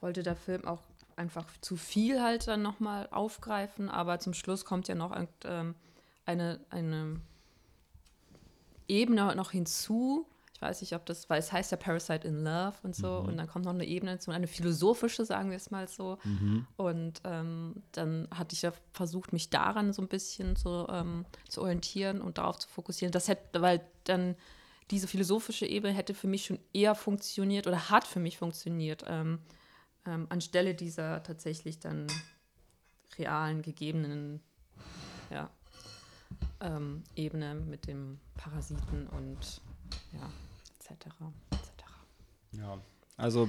wollte 0.00 0.22
der 0.22 0.36
Film 0.36 0.64
auch 0.64 0.82
einfach 1.16 1.46
zu 1.60 1.76
viel 1.76 2.22
halt 2.22 2.46
dann 2.46 2.62
nochmal 2.62 3.08
aufgreifen, 3.10 3.88
aber 3.88 4.20
zum 4.20 4.34
Schluss 4.34 4.64
kommt 4.64 4.88
ja 4.88 4.94
noch 4.94 5.16
ähm, 5.44 5.74
eine, 6.24 6.60
eine 6.70 7.20
Ebene 8.86 9.34
noch 9.34 9.50
hinzu. 9.50 10.26
Ich 10.58 10.62
weiß 10.62 10.80
nicht, 10.80 10.96
ob 10.96 11.06
das, 11.06 11.30
weil 11.30 11.38
es 11.38 11.52
heißt 11.52 11.70
ja 11.70 11.76
Parasite 11.76 12.26
in 12.26 12.42
Love 12.42 12.74
und 12.82 12.96
so, 12.96 13.18
und 13.18 13.36
dann 13.36 13.46
kommt 13.46 13.64
noch 13.64 13.72
eine 13.72 13.84
Ebene 13.84 14.10
hinzu, 14.10 14.32
eine 14.32 14.48
philosophische, 14.48 15.24
sagen 15.24 15.50
wir 15.50 15.56
es 15.56 15.70
mal 15.70 15.86
so. 15.86 16.18
Und 16.76 17.20
ähm, 17.22 17.76
dann 17.92 18.26
hatte 18.34 18.54
ich 18.54 18.62
ja 18.62 18.72
versucht, 18.90 19.32
mich 19.32 19.50
daran 19.50 19.92
so 19.92 20.02
ein 20.02 20.08
bisschen 20.08 20.56
zu, 20.56 20.88
ähm, 20.90 21.26
zu 21.48 21.62
orientieren 21.62 22.20
und 22.20 22.38
darauf 22.38 22.58
zu 22.58 22.68
fokussieren. 22.68 23.12
Das 23.12 23.28
hätte, 23.28 23.62
weil 23.62 23.82
dann 24.02 24.34
diese 24.90 25.06
philosophische 25.06 25.64
Ebene 25.64 25.92
hätte 25.92 26.12
für 26.12 26.26
mich 26.26 26.46
schon 26.46 26.58
eher 26.72 26.96
funktioniert 26.96 27.68
oder 27.68 27.88
hat 27.88 28.04
für 28.04 28.18
mich 28.18 28.36
funktioniert, 28.36 29.04
ähm, 29.06 29.38
ähm, 30.06 30.26
anstelle 30.28 30.74
dieser 30.74 31.22
tatsächlich 31.22 31.78
dann 31.78 32.08
realen, 33.16 33.62
gegebenen 33.62 34.40
ja, 35.30 35.50
ähm, 36.60 37.04
Ebene 37.14 37.54
mit 37.54 37.86
dem 37.86 38.18
Parasiten 38.34 39.06
und 39.06 39.60
ja, 40.12 40.28
etc. 40.90 41.06
etc. 41.50 41.84
Ja, 42.52 42.78
also 43.16 43.48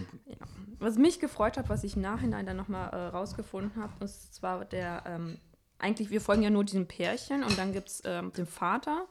Was 0.79 0.97
mich 0.97 1.19
gefreut 1.19 1.57
hat, 1.57 1.69
was 1.69 1.83
ich 1.83 1.95
im 1.95 2.01
Nachhinein 2.01 2.45
dann 2.45 2.57
nochmal 2.57 2.89
äh, 2.89 3.07
rausgefunden 3.07 3.81
habe, 3.81 4.03
ist 4.03 4.33
zwar 4.33 4.65
der, 4.65 5.03
ähm, 5.05 5.37
eigentlich, 5.77 6.09
wir 6.09 6.21
folgen 6.21 6.41
ja 6.41 6.49
nur 6.49 6.63
diesem 6.63 6.87
Pärchen 6.87 7.43
und 7.43 7.57
dann 7.57 7.73
gibt 7.73 7.89
es 7.89 8.01
ähm, 8.05 8.33
den 8.33 8.45
Vater 8.45 9.07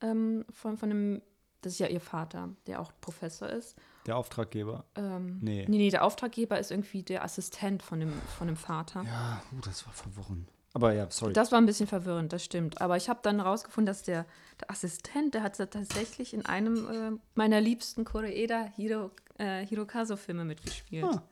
ähm, 0.00 0.44
von, 0.50 0.78
von 0.78 0.88
dem 0.88 1.22
das 1.62 1.74
ist 1.74 1.78
ja 1.78 1.88
ihr 1.88 2.00
Vater, 2.00 2.48
der 2.66 2.80
auch 2.80 2.92
Professor 3.00 3.48
ist. 3.48 3.76
Der 4.06 4.16
Auftraggeber. 4.16 4.84
Ähm, 4.94 5.38
Nee. 5.42 5.66
nee, 5.68 5.76
nee, 5.76 5.90
der 5.90 6.04
Auftraggeber 6.04 6.58
ist 6.58 6.70
irgendwie 6.70 7.02
der 7.02 7.22
Assistent 7.22 7.82
von 7.82 8.00
dem, 8.00 8.12
von 8.38 8.46
dem 8.46 8.56
Vater. 8.56 9.02
Ja, 9.02 9.42
uh, 9.52 9.60
das 9.60 9.86
war 9.86 9.92
verworren. 9.92 10.48
Aber 10.72 10.92
ja, 10.92 11.10
sorry. 11.10 11.32
Das 11.32 11.50
war 11.50 11.58
ein 11.60 11.66
bisschen 11.66 11.86
verwirrend, 11.88 12.32
das 12.32 12.44
stimmt. 12.44 12.80
Aber 12.80 12.96
ich 12.96 13.08
habe 13.08 13.18
dann 13.22 13.36
herausgefunden, 13.42 13.86
dass 13.86 14.02
der, 14.04 14.24
der 14.60 14.70
Assistent, 14.70 15.34
der 15.34 15.42
hat 15.42 15.56
tatsächlich 15.56 16.32
in 16.32 16.46
einem 16.46 16.88
äh, 17.16 17.18
meiner 17.34 17.60
liebsten 17.60 18.04
Koreeda 18.04 18.66
Hiro, 18.76 19.10
äh, 19.38 19.66
Hirokazu-Filme 19.66 20.44
mitgespielt. 20.44 21.04
Ah. 21.04 21.22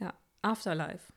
Ja, 0.00 0.12
Afterlife. 0.42 1.12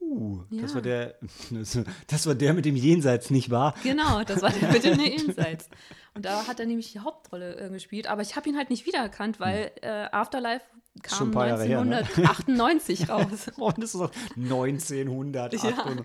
uh, 0.00 0.42
das 0.50 0.70
Ja. 0.70 0.74
war 0.76 0.82
der, 0.82 1.14
das 2.06 2.26
war 2.26 2.34
der 2.36 2.54
mit 2.54 2.64
dem 2.66 2.76
Jenseits, 2.76 3.30
nicht 3.30 3.50
wahr? 3.50 3.74
Genau, 3.82 4.22
das 4.22 4.42
war 4.42 4.50
der 4.50 4.70
mit 4.72 4.84
dem 4.84 5.00
Jenseits. 5.00 5.68
Und 6.14 6.24
da 6.24 6.46
hat 6.46 6.60
er 6.60 6.66
nämlich 6.66 6.92
die 6.92 7.00
Hauptrolle 7.00 7.56
äh, 7.56 7.68
gespielt. 7.68 8.06
Aber 8.06 8.22
ich 8.22 8.36
habe 8.36 8.48
ihn 8.48 8.56
halt 8.56 8.70
nicht 8.70 8.86
wiedererkannt, 8.86 9.40
weil 9.40 9.72
äh, 9.82 10.06
Afterlife 10.12 10.64
Schon 11.08 11.18
kam 11.18 11.28
ein 11.28 11.30
paar 11.32 11.46
Jahre 11.48 11.64
her, 11.64 11.84
ne? 11.84 11.96
1998 11.98 13.08
raus. 13.08 13.48
Und 13.56 13.78
das 13.82 13.94
ist 13.94 14.00
auch 14.00 14.10
1900 14.36 15.52
Ja. 15.62 15.96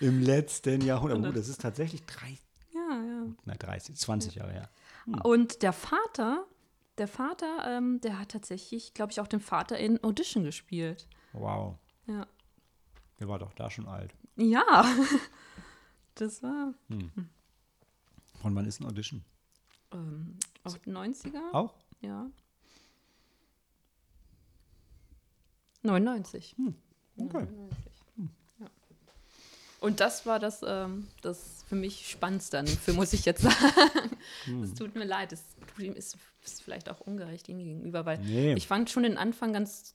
im 0.00 0.20
letzten 0.22 0.80
Jahrhundert. 0.82 1.32
Oh, 1.32 1.32
das 1.32 1.48
ist 1.48 1.60
tatsächlich 1.60 2.04
drei, 2.04 2.38
Ja, 2.72 2.80
ja. 2.90 3.26
nein, 3.44 3.58
30, 3.58 3.96
20 3.96 4.34
Jahre 4.36 4.52
her. 4.52 4.70
Und 5.24 5.62
der 5.62 5.72
Vater, 5.72 6.44
der 6.98 7.08
Vater, 7.08 7.64
ähm, 7.66 8.00
der 8.00 8.18
hat 8.18 8.30
tatsächlich, 8.30 8.94
glaube 8.94 9.12
ich, 9.12 9.20
auch 9.20 9.26
den 9.28 9.40
Vater 9.40 9.78
in 9.78 10.02
Audition 10.02 10.44
gespielt. 10.44 11.06
Wow. 11.32 11.76
Ja. 12.06 12.26
Der 13.20 13.28
war 13.28 13.38
doch 13.38 13.52
da 13.54 13.70
schon 13.70 13.86
alt. 13.88 14.14
Ja. 14.36 14.84
Das 16.18 16.42
war 16.42 16.72
Von 18.40 18.54
wann 18.54 18.64
ist 18.64 18.80
ein 18.80 18.86
Audition? 18.86 19.22
ähm, 19.92 20.38
auch 20.64 20.74
90er. 20.78 21.52
Auch? 21.52 21.74
Ja. 22.00 22.26
99. 25.86 26.54
Okay. 27.18 27.38
99. 27.38 27.76
Ja. 28.60 28.66
Und 29.80 30.00
das 30.00 30.26
war 30.26 30.38
das, 30.38 30.62
ähm, 30.66 31.08
das 31.22 31.64
für 31.68 31.76
mich 31.76 32.08
Spannendste 32.10 32.64
Film, 32.66 32.96
muss 32.96 33.12
ich 33.12 33.24
jetzt 33.24 33.42
sagen. 33.42 34.16
Es 34.62 34.74
tut 34.74 34.94
mir 34.94 35.04
leid, 35.04 35.32
es 35.32 35.44
tut 35.74 35.84
ihm 35.84 35.94
ist, 35.94 36.16
ist 36.44 36.62
vielleicht 36.62 36.88
auch 36.88 37.00
ungerecht 37.00 37.48
ihm 37.48 37.58
gegenüber, 37.58 38.04
weil 38.06 38.18
Nee. 38.18 38.54
ich 38.54 38.66
fand 38.66 38.90
schon 38.90 39.02
den 39.04 39.16
Anfang 39.18 39.52
ganz, 39.52 39.94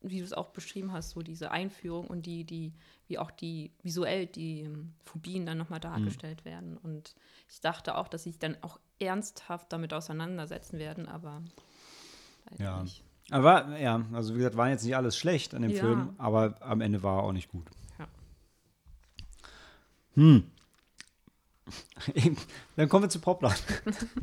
wie 0.00 0.18
du 0.18 0.24
es 0.24 0.32
auch 0.32 0.50
beschrieben 0.50 0.92
hast, 0.92 1.10
so 1.10 1.22
diese 1.22 1.50
Einführung 1.50 2.06
und 2.06 2.26
die, 2.26 2.44
die, 2.44 2.72
wie 3.08 3.18
auch 3.18 3.30
die 3.30 3.72
visuell 3.82 4.26
die 4.26 4.60
ähm, 4.60 4.94
Phobien 5.04 5.44
dann 5.46 5.58
nochmal 5.58 5.80
dargestellt 5.80 6.44
werden. 6.44 6.76
Und 6.76 7.14
ich 7.48 7.60
dachte 7.60 7.96
auch, 7.96 8.08
dass 8.08 8.22
sie 8.24 8.30
sich 8.30 8.38
dann 8.38 8.56
auch 8.62 8.78
ernsthaft 9.00 9.72
damit 9.72 9.92
auseinandersetzen 9.92 10.78
werden, 10.78 11.08
aber 11.08 11.42
Ja. 12.58 12.82
nicht. 12.82 13.02
Aber 13.30 13.78
ja, 13.78 14.02
also 14.12 14.34
wie 14.34 14.38
gesagt, 14.38 14.56
war 14.56 14.68
jetzt 14.70 14.84
nicht 14.84 14.96
alles 14.96 15.16
schlecht 15.16 15.54
an 15.54 15.62
dem 15.62 15.70
Ja. 15.72 15.80
Film, 15.80 16.10
aber 16.18 16.54
am 16.60 16.80
Ende 16.80 17.02
war 17.02 17.18
er 17.18 17.22
auch 17.24 17.32
nicht 17.32 17.50
gut. 17.50 17.64
Ja. 17.98 18.06
Hm. 20.14 20.44
Dann 22.76 22.88
kommen 22.88 23.04
wir 23.04 23.10
zu 23.10 23.20
Popland. 23.20 23.62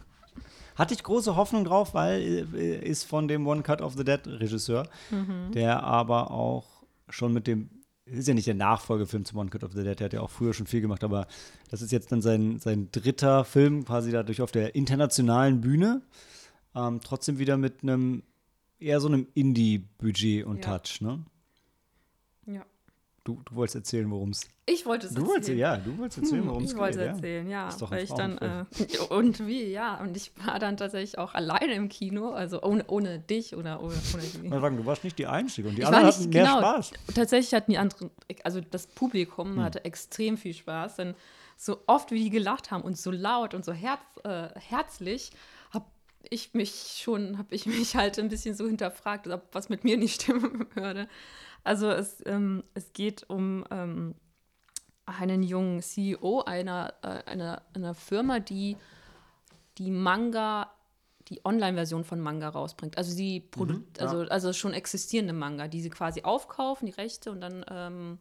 Hatte 0.75 0.93
ich 0.93 1.03
große 1.03 1.35
Hoffnung 1.35 1.63
drauf, 1.63 1.93
weil 1.93 2.47
äh, 2.53 2.79
ist 2.85 3.03
von 3.05 3.27
dem 3.27 3.47
One 3.47 3.61
Cut 3.61 3.81
of 3.81 3.93
the 3.93 4.03
Dead 4.03 4.19
Regisseur, 4.27 4.87
Mhm. 5.11 5.51
der 5.53 5.83
aber 5.83 6.31
auch 6.31 6.65
schon 7.09 7.31
mit 7.33 7.47
dem 7.47 7.69
ist 8.07 8.27
ja 8.27 8.35
nicht 8.35 8.45
der 8.45 8.53
Nachfolgefilm 8.53 9.25
zu 9.25 9.35
One 9.35 9.49
Cut 9.49 9.63
of 9.63 9.71
the 9.73 9.83
Dead, 9.83 9.99
der 9.99 10.05
hat 10.05 10.13
ja 10.13 10.21
auch 10.21 10.29
früher 10.29 10.53
schon 10.53 10.67
viel 10.67 10.81
gemacht, 10.81 11.03
aber 11.03 11.25
das 11.71 11.81
ist 11.81 11.91
jetzt 11.91 12.11
dann 12.11 12.21
sein, 12.21 12.59
sein 12.59 12.89
dritter 12.91 13.43
Film, 13.45 13.83
quasi 13.83 14.11
dadurch 14.11 14.41
auf 14.43 14.51
der 14.51 14.75
internationalen 14.75 15.59
Bühne. 15.61 16.01
Ähm, 16.75 16.99
trotzdem 17.03 17.39
wieder 17.39 17.57
mit 17.57 17.81
einem 17.81 18.21
eher 18.79 18.99
so 18.99 19.07
einem 19.07 19.27
Indie-Budget 19.33 20.45
und 20.45 20.63
Ja. 20.65 20.77
Touch, 20.77 21.01
ne? 21.01 21.23
Ja. 22.45 22.63
Du, 23.23 23.41
du 23.43 23.55
wolltest 23.55 23.75
erzählen, 23.75 24.09
worum 24.11 24.29
es. 24.29 24.41
Ich 24.67 24.85
wollte 24.85 25.07
es 25.07 25.13
erzählen. 25.13 25.27
wolltest, 25.27 25.49
ja, 25.57 25.77
du 25.77 25.97
wolltest 25.97 26.19
erzählen, 26.19 26.47
worum 26.47 26.63
es 26.63 26.69
ich 26.69 26.75
geht. 26.75 26.81
wollte 26.81 26.99
ja. 26.99 27.05
erzählen, 27.07 27.49
ja. 27.49 27.69
Ein 27.69 27.89
weil 27.89 28.03
ich 28.03 28.13
dann, 28.13 28.37
äh, 28.37 28.65
und 29.09 29.47
wie, 29.47 29.63
ja. 29.71 29.99
Und 29.99 30.15
ich 30.15 30.31
war 30.45 30.59
dann 30.59 30.77
tatsächlich 30.77 31.17
auch 31.17 31.33
alleine 31.33 31.73
im 31.73 31.89
Kino, 31.89 32.29
also 32.33 32.61
ohne, 32.61 32.85
ohne 32.87 33.17
dich 33.19 33.55
oder 33.55 33.81
ohne, 33.81 33.95
ohne 34.13 34.23
die. 34.43 34.47
Man 34.47 34.61
sagen, 34.61 34.77
du 34.77 34.85
warst 34.85 35.03
nicht 35.03 35.17
die 35.17 35.25
Einzige 35.25 35.69
und 35.69 35.75
die 35.75 35.81
Ich 35.81 35.87
anderen 35.87 36.05
nicht- 36.05 36.19
hatten 36.19 36.29
mehr 36.29 36.43
genau. 36.45 36.59
Spaß. 36.59 36.91
Tatsächlich 37.15 37.53
hatten 37.55 37.71
die 37.71 37.77
anderen, 37.79 38.11
also 38.43 38.61
das 38.61 38.83
Hm. 38.85 38.91
Publikum 38.95 39.59
hatte 39.63 39.83
extrem 39.85 40.37
viel 40.37 40.53
Spaß, 40.53 40.97
denn 40.97 41.15
so 41.57 41.79
oft 41.87 42.11
wie 42.11 42.23
die 42.25 42.29
gelacht 42.29 42.69
haben 42.69 42.83
und 42.83 42.95
so 42.97 43.09
laut 43.09 43.55
und 43.55 43.65
so 43.65 43.71
herz, 43.73 44.01
äh, 44.23 44.49
herzlich, 44.59 45.31
ich 46.29 46.53
mich 46.53 46.99
schon, 47.01 47.37
habe 47.37 47.53
ich 47.55 47.65
mich 47.65 47.95
halt 47.95 48.19
ein 48.19 48.29
bisschen 48.29 48.55
so 48.55 48.67
hinterfragt, 48.67 49.27
ob 49.27 49.43
was 49.53 49.69
mit 49.69 49.83
mir 49.83 49.97
nicht 49.97 50.21
stimmen 50.21 50.67
würde. 50.75 51.07
Also 51.63 51.89
es, 51.89 52.21
ähm, 52.25 52.63
es 52.73 52.93
geht 52.93 53.29
um 53.29 53.65
ähm, 53.71 54.15
einen 55.05 55.43
jungen 55.43 55.81
CEO 55.81 56.41
einer, 56.41 56.93
äh, 57.01 57.29
einer, 57.29 57.61
einer 57.73 57.93
Firma, 57.93 58.39
die 58.39 58.77
die 59.77 59.91
Manga, 59.91 60.71
die 61.27 61.43
Online-Version 61.43 62.03
von 62.03 62.19
Manga 62.19 62.49
rausbringt. 62.49 62.97
Also 62.97 63.15
die 63.15 63.41
Produ 63.41 63.75
Mhm, 63.75 63.87
ja. 63.97 64.05
also, 64.05 64.19
also 64.21 64.53
schon 64.53 64.73
existierende 64.73 65.33
Manga, 65.33 65.67
die 65.67 65.81
sie 65.81 65.89
quasi 65.89 66.21
aufkaufen, 66.21 66.85
die 66.85 66.93
Rechte, 66.93 67.31
und 67.31 67.41
dann 67.41 67.65
ähm, 67.69 68.19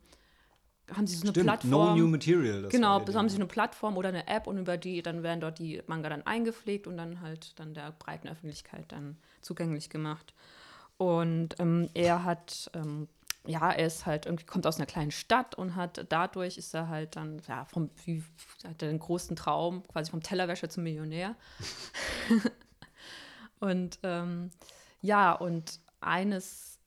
haben 0.92 1.06
sie 1.06 1.16
so 1.16 1.22
eine 1.22 1.30
Stimmt, 1.30 1.46
Plattform. 1.46 1.70
no 1.70 1.94
new 1.96 2.06
material. 2.08 2.62
das 2.62 2.70
Genau, 2.70 3.00
haben 3.00 3.04
die- 3.06 3.30
sie 3.30 3.36
eine 3.36 3.46
Plattform 3.46 3.96
oder 3.96 4.10
eine 4.10 4.26
App 4.26 4.46
und 4.46 4.58
über 4.58 4.76
die, 4.76 5.02
dann 5.02 5.22
werden 5.22 5.40
dort 5.40 5.58
die 5.58 5.82
Manga 5.86 6.08
dann 6.10 6.22
eingepflegt 6.26 6.86
und 6.86 6.96
dann 6.96 7.20
halt 7.20 7.58
dann 7.58 7.72
der 7.74 7.92
breiten 7.92 8.28
Öffentlichkeit 8.28 8.92
dann 8.92 9.16
zugänglich 9.40 9.88
gemacht. 9.90 10.34
Und 10.98 11.58
ähm, 11.58 11.88
er 11.94 12.24
hat, 12.24 12.70
ähm, 12.74 13.08
ja, 13.46 13.70
er 13.72 13.86
ist 13.86 14.06
halt 14.06 14.26
irgendwie, 14.26 14.44
kommt 14.46 14.66
aus 14.66 14.76
einer 14.76 14.86
kleinen 14.86 15.10
Stadt 15.10 15.54
und 15.54 15.74
hat, 15.74 16.06
dadurch 16.08 16.56
ist 16.58 16.72
er 16.74 16.88
halt 16.88 17.16
dann, 17.16 17.40
ja, 17.48 17.64
vom, 17.64 17.90
wie, 18.04 18.22
hat 18.66 18.82
er 18.82 18.90
einen 18.90 18.98
großen 18.98 19.36
Traum, 19.36 19.82
quasi 19.88 20.10
vom 20.10 20.22
Tellerwäscher 20.22 20.68
zum 20.70 20.82
Millionär. 20.84 21.34
und 23.60 23.98
ähm, 24.02 24.50
ja, 25.02 25.32
und 25.32 25.80
eines 26.00 26.78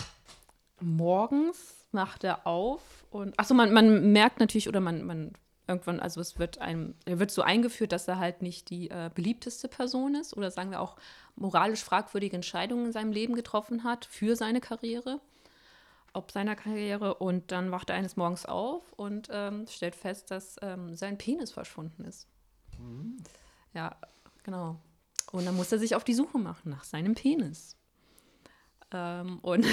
morgens 0.79 1.87
macht 1.91 2.23
er 2.23 2.45
auf 2.45 2.96
und 3.09 3.39
achso, 3.39 3.53
man, 3.53 3.73
man 3.73 4.11
merkt 4.11 4.39
natürlich 4.39 4.67
oder 4.67 4.79
man, 4.79 5.03
man 5.03 5.33
irgendwann, 5.67 5.99
also 5.99 6.21
es 6.21 6.39
wird 6.39 6.59
einem, 6.59 6.95
er 7.05 7.19
wird 7.19 7.31
so 7.31 7.41
eingeführt, 7.41 7.91
dass 7.91 8.07
er 8.07 8.19
halt 8.19 8.41
nicht 8.41 8.69
die 8.69 8.89
äh, 8.89 9.09
beliebteste 9.13 9.67
Person 9.67 10.15
ist 10.15 10.35
oder 10.35 10.51
sagen 10.51 10.71
wir 10.71 10.81
auch 10.81 10.95
moralisch 11.35 11.83
fragwürdige 11.83 12.35
Entscheidungen 12.35 12.87
in 12.87 12.91
seinem 12.91 13.11
Leben 13.11 13.35
getroffen 13.35 13.83
hat 13.83 14.05
für 14.05 14.35
seine 14.35 14.61
Karriere, 14.61 15.19
ob 16.13 16.31
seiner 16.31 16.55
Karriere 16.55 17.15
und 17.15 17.51
dann 17.51 17.71
wacht 17.71 17.89
er 17.89 17.95
eines 17.95 18.15
Morgens 18.15 18.45
auf 18.45 18.93
und 18.93 19.27
ähm, 19.31 19.67
stellt 19.67 19.95
fest, 19.95 20.31
dass 20.31 20.55
ähm, 20.61 20.95
sein 20.95 21.17
Penis 21.17 21.51
verschwunden 21.51 22.05
ist. 22.05 22.27
Ja, 23.73 23.95
genau. 24.43 24.79
Und 25.31 25.45
dann 25.45 25.55
muss 25.55 25.71
er 25.71 25.79
sich 25.79 25.95
auf 25.95 26.03
die 26.03 26.13
Suche 26.13 26.39
machen 26.39 26.69
nach 26.71 26.83
seinem 26.83 27.15
Penis. 27.15 27.75
Ähm, 28.91 29.39
und, 29.39 29.65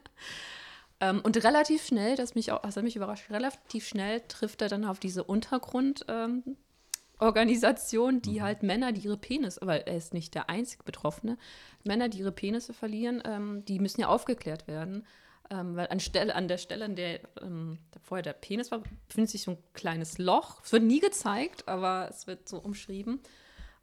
ähm, 1.00 1.20
und 1.22 1.42
relativ 1.44 1.86
schnell, 1.86 2.16
das 2.16 2.34
mich 2.34 2.52
auch, 2.52 2.62
das 2.62 2.76
hat 2.76 2.84
mich 2.84 2.96
überrascht, 2.96 3.30
relativ 3.30 3.86
schnell 3.86 4.22
trifft 4.28 4.62
er 4.62 4.68
dann 4.68 4.84
auf 4.84 4.98
diese 4.98 5.24
Untergrundorganisation, 5.24 8.14
ähm, 8.14 8.22
die 8.22 8.42
halt 8.42 8.62
Männer, 8.62 8.92
die 8.92 9.02
ihre 9.02 9.18
Penisse, 9.18 9.60
weil 9.62 9.82
er 9.86 9.96
ist 9.96 10.14
nicht 10.14 10.34
der 10.34 10.48
einzige 10.48 10.84
Betroffene, 10.84 11.36
Männer, 11.84 12.08
die 12.08 12.20
ihre 12.20 12.32
Penisse 12.32 12.72
verlieren, 12.72 13.22
ähm, 13.24 13.64
die 13.66 13.78
müssen 13.78 14.00
ja 14.00 14.08
aufgeklärt 14.08 14.66
werden. 14.68 15.06
Ähm, 15.48 15.76
weil 15.76 15.86
an, 15.88 16.00
Stelle, 16.00 16.34
an 16.34 16.48
der 16.48 16.58
Stelle, 16.58 16.86
an 16.86 16.96
der 16.96 17.20
ähm, 17.40 17.78
vorher 18.02 18.22
der 18.22 18.32
Penis 18.32 18.72
war, 18.72 18.82
befindet 19.06 19.30
sich 19.30 19.42
so 19.42 19.52
ein 19.52 19.58
kleines 19.74 20.18
Loch. 20.18 20.60
Es 20.64 20.72
wird 20.72 20.82
nie 20.82 20.98
gezeigt, 20.98 21.68
aber 21.68 22.08
es 22.10 22.26
wird 22.26 22.48
so 22.48 22.58
umschrieben. 22.58 23.20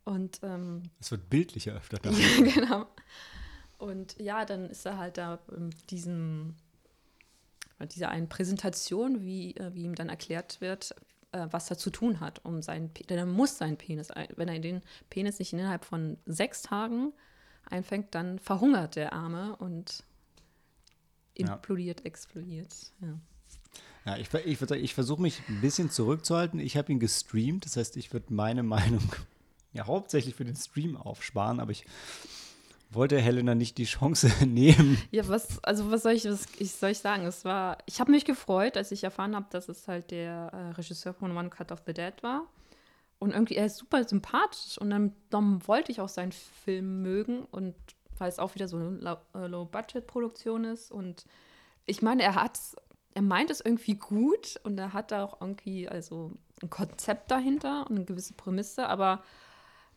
Und 0.03 0.39
ähm, 0.43 0.83
Es 0.99 1.11
wird 1.11 1.29
bildlicher 1.29 1.73
öfter 1.73 1.99
ja, 2.03 2.53
genau. 2.53 2.87
Und 3.77 4.19
ja, 4.19 4.45
dann 4.45 4.69
ist 4.69 4.85
er 4.85 4.97
halt 4.97 5.17
da 5.17 5.39
in 5.55 5.73
diesem, 5.89 6.55
dieser 7.79 8.09
einen 8.09 8.29
Präsentation, 8.29 9.21
wie, 9.21 9.55
äh, 9.55 9.73
wie 9.73 9.83
ihm 9.83 9.95
dann 9.95 10.09
erklärt 10.09 10.61
wird, 10.61 10.95
äh, 11.31 11.47
was 11.51 11.69
er 11.69 11.77
zu 11.77 11.89
tun 11.89 12.19
hat, 12.19 12.43
um 12.45 12.61
seinen, 12.61 12.93
denn 13.09 13.17
er 13.17 13.25
muss 13.25 13.57
seinen 13.57 13.77
Penis, 13.77 14.09
wenn 14.35 14.47
er 14.47 14.59
den 14.59 14.81
Penis 15.09 15.39
nicht 15.39 15.53
innerhalb 15.53 15.85
von 15.85 16.17
sechs 16.25 16.61
Tagen 16.61 17.11
einfängt, 17.65 18.13
dann 18.15 18.39
verhungert 18.39 18.95
der 18.95 19.13
Arme 19.13 19.55
und 19.57 20.03
Ja. 21.37 21.53
implodiert, 21.55 22.05
explodiert. 22.05 22.73
Ja. 23.01 23.19
Ja, 24.05 24.17
ich, 24.17 24.33
ich 24.33 24.59
würde 24.59 24.69
sagen, 24.73 24.83
ich 24.83 24.93
versuche 24.93 25.21
mich 25.21 25.41
ein 25.47 25.61
bisschen 25.61 25.89
zurückzuhalten. 25.89 26.59
Ich 26.59 26.75
habe 26.75 26.91
ihn 26.91 26.99
gestreamt, 26.99 27.65
das 27.65 27.77
heißt, 27.77 27.95
ich 27.97 28.11
würde 28.11 28.33
meine 28.33 28.61
Meinung 28.61 29.01
ja 29.73 29.87
hauptsächlich 29.87 30.35
für 30.35 30.43
den 30.45 30.55
Stream 30.57 30.97
aufsparen, 30.97 31.59
aber 31.59 31.71
ich 31.71 31.85
wollte 32.95 33.19
Helena 33.19 33.55
nicht 33.55 33.77
die 33.77 33.85
Chance 33.85 34.31
nehmen. 34.45 35.01
Ja, 35.11 35.27
was, 35.27 35.63
also 35.63 35.91
was 35.91 36.03
soll 36.03 36.13
ich, 36.13 36.25
was 36.25 36.45
ich, 36.57 36.71
soll 36.71 36.91
ich 36.91 36.99
sagen? 36.99 37.25
Es 37.25 37.45
war, 37.45 37.77
ich 37.85 37.99
habe 37.99 38.11
mich 38.11 38.25
gefreut, 38.25 38.77
als 38.77 38.91
ich 38.91 39.03
erfahren 39.03 39.35
habe, 39.35 39.47
dass 39.49 39.69
es 39.69 39.87
halt 39.87 40.11
der 40.11 40.51
äh, 40.53 40.71
Regisseur 40.71 41.13
von 41.13 41.35
One 41.35 41.49
Cut 41.49 41.71
of 41.71 41.81
the 41.85 41.93
Dead 41.93 42.13
war. 42.21 42.47
und 43.19 43.31
irgendwie, 43.31 43.55
er 43.55 43.65
ist 43.65 43.77
super 43.77 44.03
sympathisch 44.03 44.77
und 44.77 44.89
dann, 44.89 45.13
dann 45.29 45.67
wollte 45.67 45.91
ich 45.91 46.01
auch 46.01 46.09
seinen 46.09 46.31
Film 46.31 47.01
mögen 47.01 47.45
und 47.51 47.75
weil 48.17 48.29
es 48.29 48.39
auch 48.39 48.55
wieder 48.55 48.67
so 48.67 48.77
eine 48.77 49.17
äh, 49.33 49.47
Low-Budget-Produktion 49.47 50.65
ist 50.65 50.91
und 50.91 51.25
ich 51.85 52.01
meine, 52.01 52.23
er 52.23 52.35
hat 52.35 52.59
er 53.15 53.21
meint 53.21 53.51
es 53.51 53.61
irgendwie 53.61 53.95
gut 53.95 54.59
und 54.63 54.77
er 54.77 54.93
hat 54.93 55.11
da 55.11 55.23
auch 55.23 55.39
irgendwie 55.41 55.87
also 55.87 56.31
ein 56.61 56.69
Konzept 56.69 57.31
dahinter 57.31 57.85
und 57.89 57.97
eine 57.97 58.05
gewisse 58.05 58.33
Prämisse, 58.33 58.87
aber 58.87 59.23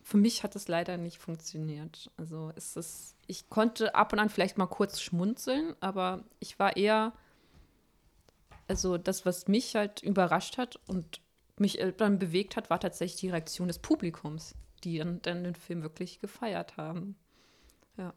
für 0.07 0.19
mich 0.19 0.45
hat 0.45 0.55
es 0.55 0.69
leider 0.69 0.99
nicht 0.99 1.19
funktioniert. 1.19 2.13
Also 2.17 2.53
ist 2.55 2.77
es, 2.77 3.17
ich 3.27 3.51
konnte 3.51 3.97
ab 3.97 4.13
und 4.13 4.21
an 4.21 4.29
vielleicht 4.29 4.57
mal 4.57 4.69
kurz 4.69 5.01
schmunzeln, 5.01 5.75
aber 5.81 6.23
ich 6.39 6.61
war 6.61 6.77
eher, 6.77 7.13
also 8.69 8.99
das, 8.99 9.27
was 9.27 9.49
mich 9.49 9.75
halt 9.75 10.05
überrascht 10.05 10.59
hat 10.59 10.79
und 10.87 11.21
mich 11.59 11.81
dann 11.97 12.21
bewegt 12.21 12.55
hat, 12.55 12.71
war 12.71 12.79
tatsächlich 12.79 13.19
die 13.19 13.31
Reaktion 13.31 13.67
des 13.67 13.81
Publikums, 13.81 14.55
die 14.85 14.99
dann, 14.99 15.23
dann 15.23 15.43
den 15.43 15.57
Film 15.57 15.83
wirklich 15.83 16.21
gefeiert 16.21 16.77
haben. 16.77 17.17
Ja. 17.97 18.15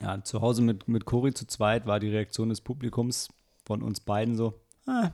Ja, 0.00 0.22
zu 0.22 0.42
Hause 0.42 0.62
mit, 0.62 0.86
mit 0.86 1.06
Cori 1.06 1.34
zu 1.34 1.48
zweit 1.48 1.86
war 1.86 1.98
die 1.98 2.10
Reaktion 2.10 2.50
des 2.50 2.60
Publikums 2.60 3.30
von 3.64 3.82
uns 3.82 3.98
beiden 3.98 4.36
so, 4.36 4.60
ah, 4.86 5.10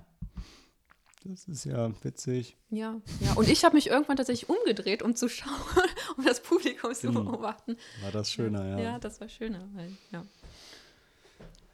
das 1.25 1.47
ist 1.47 1.65
ja 1.65 1.91
witzig. 2.05 2.57
Ja, 2.71 3.01
ja. 3.21 3.33
Und 3.35 3.49
ich 3.49 3.65
habe 3.65 3.75
mich 3.75 3.89
irgendwann 3.89 4.17
tatsächlich 4.17 4.49
umgedreht, 4.49 5.03
um 5.03 5.15
zu 5.15 5.29
schauen, 5.29 5.51
um 6.17 6.25
das 6.25 6.43
Publikum 6.43 6.95
zu 6.95 7.09
hm. 7.09 7.15
beobachten. 7.15 7.77
War 8.03 8.11
das 8.11 8.31
schöner, 8.31 8.67
ja. 8.67 8.79
Ja, 8.79 8.99
das 8.99 9.21
war 9.21 9.29
schöner, 9.29 9.69
ja. 10.11 10.25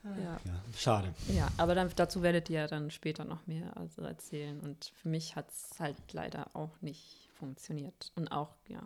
Ja. 0.04 0.40
ja. 0.44 0.62
schade. 0.76 1.14
Ja, 1.28 1.48
aber 1.56 1.74
dann, 1.74 1.90
dazu 1.96 2.22
werdet 2.22 2.48
ihr 2.50 2.60
ja 2.60 2.66
dann 2.66 2.90
später 2.90 3.24
noch 3.24 3.46
mehr 3.46 3.76
also 3.76 4.02
erzählen. 4.02 4.60
Und 4.60 4.92
für 4.94 5.08
mich 5.08 5.36
hat 5.36 5.48
es 5.50 5.78
halt 5.78 5.96
leider 6.12 6.54
auch 6.54 6.80
nicht 6.80 7.28
funktioniert. 7.38 8.12
Und 8.14 8.28
auch, 8.28 8.54
ja. 8.68 8.82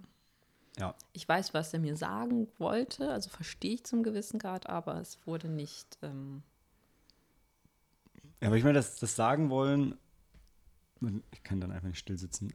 Ja. 0.78 0.94
Ich 1.12 1.28
weiß, 1.28 1.52
was 1.54 1.74
er 1.74 1.80
mir 1.80 1.96
sagen 1.96 2.48
wollte, 2.58 3.10
also 3.10 3.28
verstehe 3.28 3.74
ich 3.74 3.84
zum 3.84 4.02
gewissen 4.02 4.38
Grad, 4.38 4.68
aber 4.68 5.00
es 5.00 5.18
wurde 5.26 5.48
nicht. 5.48 5.98
Ähm 6.02 6.42
ja, 8.40 8.48
aber 8.48 8.56
ich 8.56 8.64
meine, 8.64 8.74
das, 8.74 8.96
das 8.96 9.14
sagen 9.14 9.50
wollen, 9.50 9.98
ich 11.32 11.42
kann 11.42 11.61
dann 11.61 11.72
einfach 11.72 11.88
nicht 11.88 11.98
still 11.98 12.18
sitzen, 12.18 12.53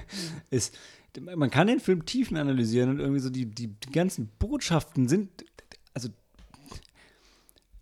ist, 0.50 0.76
man 1.18 1.50
kann 1.50 1.66
den 1.66 1.80
Film 1.80 2.04
tiefen 2.06 2.36
analysieren 2.36 2.90
und 2.90 3.00
irgendwie 3.00 3.20
so 3.20 3.30
die, 3.30 3.46
die, 3.46 3.68
die 3.68 3.90
ganzen 3.90 4.28
Botschaften 4.38 5.08
sind, 5.08 5.44
also 5.94 6.08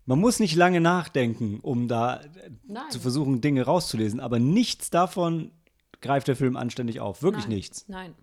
man 0.05 0.19
muss 0.19 0.39
nicht 0.39 0.55
lange 0.55 0.81
nachdenken, 0.81 1.59
um 1.61 1.87
da 1.87 2.21
Nein. 2.67 2.89
zu 2.89 2.99
versuchen, 2.99 3.41
Dinge 3.41 3.63
rauszulesen, 3.63 4.19
aber 4.19 4.39
nichts 4.39 4.89
davon 4.89 5.51
greift 6.01 6.27
der 6.27 6.35
Film 6.35 6.55
anständig 6.55 6.99
auf. 6.99 7.21
Wirklich 7.21 7.45
Nein. 7.45 7.55
nichts. 7.55 7.85
Nein. 7.87 8.15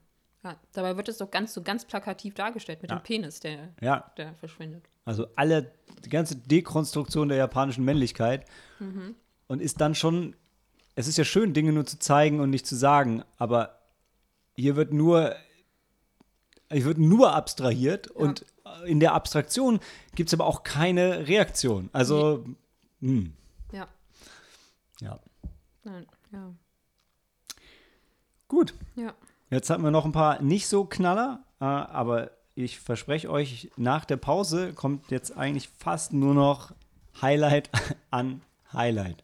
Ja, 0.42 0.56
dabei 0.72 0.96
wird 0.96 1.08
es 1.08 1.18
doch 1.18 1.30
ganz 1.30 1.54
so 1.54 1.62
ganz 1.62 1.84
plakativ 1.84 2.34
dargestellt 2.34 2.82
mit 2.82 2.90
ja. 2.90 2.98
dem 2.98 3.02
Penis, 3.02 3.40
der, 3.40 3.74
ja. 3.80 4.12
der 4.16 4.34
verschwindet. 4.34 4.84
Also 5.04 5.26
alle, 5.36 5.72
die 6.04 6.08
ganze 6.08 6.36
Dekonstruktion 6.36 7.28
der 7.28 7.38
japanischen 7.38 7.84
Männlichkeit 7.84 8.46
mhm. 8.78 9.14
und 9.48 9.60
ist 9.60 9.80
dann 9.80 9.94
schon, 9.94 10.36
es 10.96 11.06
ist 11.06 11.18
ja 11.18 11.24
schön, 11.24 11.52
Dinge 11.52 11.72
nur 11.72 11.86
zu 11.86 11.98
zeigen 11.98 12.40
und 12.40 12.50
nicht 12.50 12.66
zu 12.66 12.74
sagen, 12.74 13.22
aber 13.36 13.78
hier 14.54 14.74
wird 14.76 14.92
nur, 14.92 15.36
hier 16.72 16.84
wird 16.86 16.98
nur 16.98 17.34
abstrahiert 17.34 18.08
und 18.08 18.44
in 18.86 18.98
der 18.98 19.12
Abstraktion 19.12 19.78
gibt 20.14 20.30
es 20.30 20.34
aber 20.34 20.46
auch 20.46 20.62
keine 20.62 21.28
Reaktion. 21.28 21.90
Also, 21.92 22.44
nee. 23.00 23.10
Hm. 23.10 23.32
Ja. 23.72 23.88
Ja. 25.00 25.20
Nein, 25.84 26.06
ja. 26.32 26.52
Gut. 28.48 28.74
Ja. 28.96 29.14
Jetzt 29.50 29.70
hatten 29.70 29.84
wir 29.84 29.90
noch 29.90 30.04
ein 30.04 30.12
paar 30.12 30.40
nicht 30.42 30.66
so 30.66 30.84
Knaller, 30.84 31.44
äh, 31.60 31.64
aber 31.64 32.30
ich 32.54 32.80
verspreche 32.80 33.30
euch, 33.30 33.70
nach 33.76 34.04
der 34.06 34.16
Pause 34.16 34.72
kommt 34.72 35.10
jetzt 35.10 35.36
eigentlich 35.36 35.68
fast 35.68 36.14
nur 36.14 36.34
noch 36.34 36.72
Highlight 37.20 37.70
an 38.10 38.40
Highlight. 38.72 39.22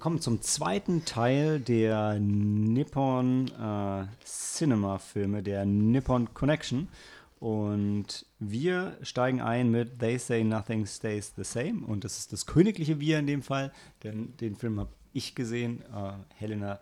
Wir 0.00 0.04
kommen 0.04 0.22
zum 0.22 0.40
zweiten 0.40 1.04
Teil 1.04 1.60
der 1.60 2.18
Nippon 2.18 3.48
äh, 3.48 4.06
Cinema 4.24 4.96
Filme, 4.96 5.42
der 5.42 5.66
Nippon 5.66 6.32
Connection. 6.32 6.88
Und 7.38 8.24
wir 8.38 8.96
steigen 9.02 9.42
ein 9.42 9.70
mit 9.70 9.98
They 9.98 10.16
Say 10.16 10.42
Nothing 10.42 10.86
Stays 10.86 11.34
the 11.36 11.44
Same. 11.44 11.86
Und 11.86 12.04
das 12.04 12.16
ist 12.16 12.32
das 12.32 12.46
königliche 12.46 12.98
Wir 12.98 13.18
in 13.18 13.26
dem 13.26 13.42
Fall, 13.42 13.72
denn 14.02 14.34
den 14.38 14.56
Film 14.56 14.80
habe 14.80 14.88
ich 15.12 15.34
gesehen, 15.34 15.82
äh, 15.94 16.12
Helena 16.34 16.80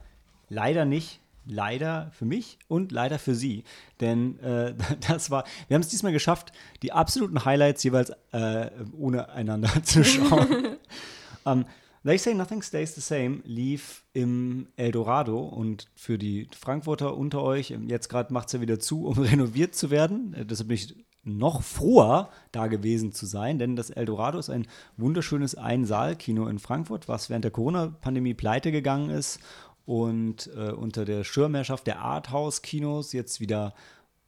leider 0.48 0.84
nicht. 0.84 1.18
Leider 1.44 2.12
für 2.12 2.24
mich 2.24 2.56
und 2.68 2.92
leider 2.92 3.18
für 3.18 3.34
sie. 3.34 3.64
Denn 4.00 4.38
äh, 4.38 4.74
das 5.08 5.32
war, 5.32 5.42
wir 5.66 5.74
haben 5.74 5.82
es 5.82 5.88
diesmal 5.88 6.12
geschafft, 6.12 6.52
die 6.82 6.92
absoluten 6.92 7.44
Highlights 7.44 7.82
jeweils 7.82 8.12
äh, 8.30 8.70
ohne 8.96 9.30
einander 9.30 9.70
zu 9.82 10.04
schauen. 10.04 10.76
ähm, 11.46 11.64
They 12.08 12.16
Say 12.16 12.32
Nothing 12.32 12.62
Stays 12.62 12.94
the 12.94 13.02
Same 13.02 13.42
lief 13.44 14.02
im 14.14 14.68
Eldorado 14.76 15.40
und 15.40 15.88
für 15.94 16.16
die 16.16 16.48
Frankfurter 16.58 17.14
unter 17.14 17.42
euch, 17.42 17.68
jetzt 17.86 18.08
gerade 18.08 18.32
macht 18.32 18.46
es 18.46 18.54
ja 18.54 18.62
wieder 18.62 18.80
zu, 18.80 19.04
um 19.06 19.18
renoviert 19.18 19.74
zu 19.74 19.90
werden. 19.90 20.32
Äh, 20.32 20.46
deshalb 20.46 20.68
bin 20.68 20.76
ich 20.76 20.96
noch 21.22 21.62
froher, 21.62 22.30
da 22.50 22.68
gewesen 22.68 23.12
zu 23.12 23.26
sein, 23.26 23.58
denn 23.58 23.76
das 23.76 23.90
Eldorado 23.90 24.38
ist 24.38 24.48
ein 24.48 24.66
wunderschönes 24.96 25.54
Einsaal-Kino 25.54 26.48
in 26.48 26.58
Frankfurt, 26.58 27.08
was 27.08 27.28
während 27.28 27.44
der 27.44 27.52
Corona-Pandemie 27.52 28.32
pleite 28.32 28.72
gegangen 28.72 29.10
ist 29.10 29.40
und 29.84 30.50
äh, 30.56 30.70
unter 30.70 31.04
der 31.04 31.24
Schirmherrschaft 31.24 31.86
der 31.86 32.00
Arthouse-Kinos 32.00 33.12
jetzt 33.12 33.38
wieder 33.38 33.74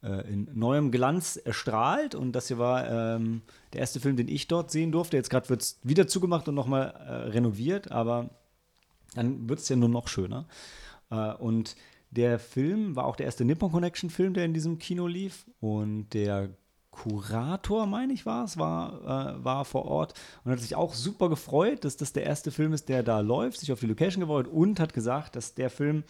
in 0.01 0.47
neuem 0.53 0.91
Glanz 0.91 1.37
erstrahlt. 1.37 2.15
Und 2.15 2.31
das 2.31 2.47
hier 2.47 2.57
war 2.57 2.89
ähm, 2.89 3.41
der 3.73 3.81
erste 3.81 3.99
Film, 3.99 4.15
den 4.15 4.27
ich 4.27 4.47
dort 4.47 4.71
sehen 4.71 4.91
durfte. 4.91 5.17
Jetzt 5.17 5.29
gerade 5.29 5.49
wird 5.49 5.61
es 5.61 5.79
wieder 5.83 6.07
zugemacht 6.07 6.47
und 6.47 6.55
nochmal 6.55 6.93
äh, 7.07 7.11
renoviert, 7.29 7.91
aber 7.91 8.29
dann 9.15 9.47
wird 9.47 9.59
es 9.59 9.69
ja 9.69 9.75
nur 9.75 9.89
noch 9.89 10.07
schöner. 10.07 10.47
Äh, 11.09 11.33
und 11.33 11.75
der 12.11 12.39
Film 12.39 12.95
war 12.95 13.05
auch 13.05 13.15
der 13.15 13.25
erste 13.25 13.45
Nippon 13.45 13.71
Connection 13.71 14.09
Film, 14.09 14.33
der 14.33 14.45
in 14.45 14.53
diesem 14.53 14.79
Kino 14.79 15.07
lief. 15.07 15.45
Und 15.59 16.09
der 16.13 16.49
Kurator, 16.91 17.85
meine 17.85 18.11
ich, 18.11 18.25
war 18.25 18.43
es, 18.43 18.57
war, 18.57 19.37
äh, 19.37 19.43
war 19.43 19.63
vor 19.65 19.85
Ort 19.85 20.13
und 20.43 20.51
hat 20.51 20.59
sich 20.59 20.75
auch 20.75 20.93
super 20.93 21.29
gefreut, 21.29 21.85
dass 21.85 21.95
das 21.95 22.11
der 22.11 22.25
erste 22.25 22.51
Film 22.51 22.73
ist, 22.73 22.89
der 22.89 23.01
da 23.01 23.21
läuft, 23.21 23.59
sich 23.59 23.71
auf 23.71 23.79
die 23.79 23.87
Location 23.87 24.21
gefreut 24.21 24.47
und 24.47 24.79
hat 24.79 24.93
gesagt, 24.93 25.37
dass 25.37 25.55
der 25.55 25.69
Film 25.69 26.03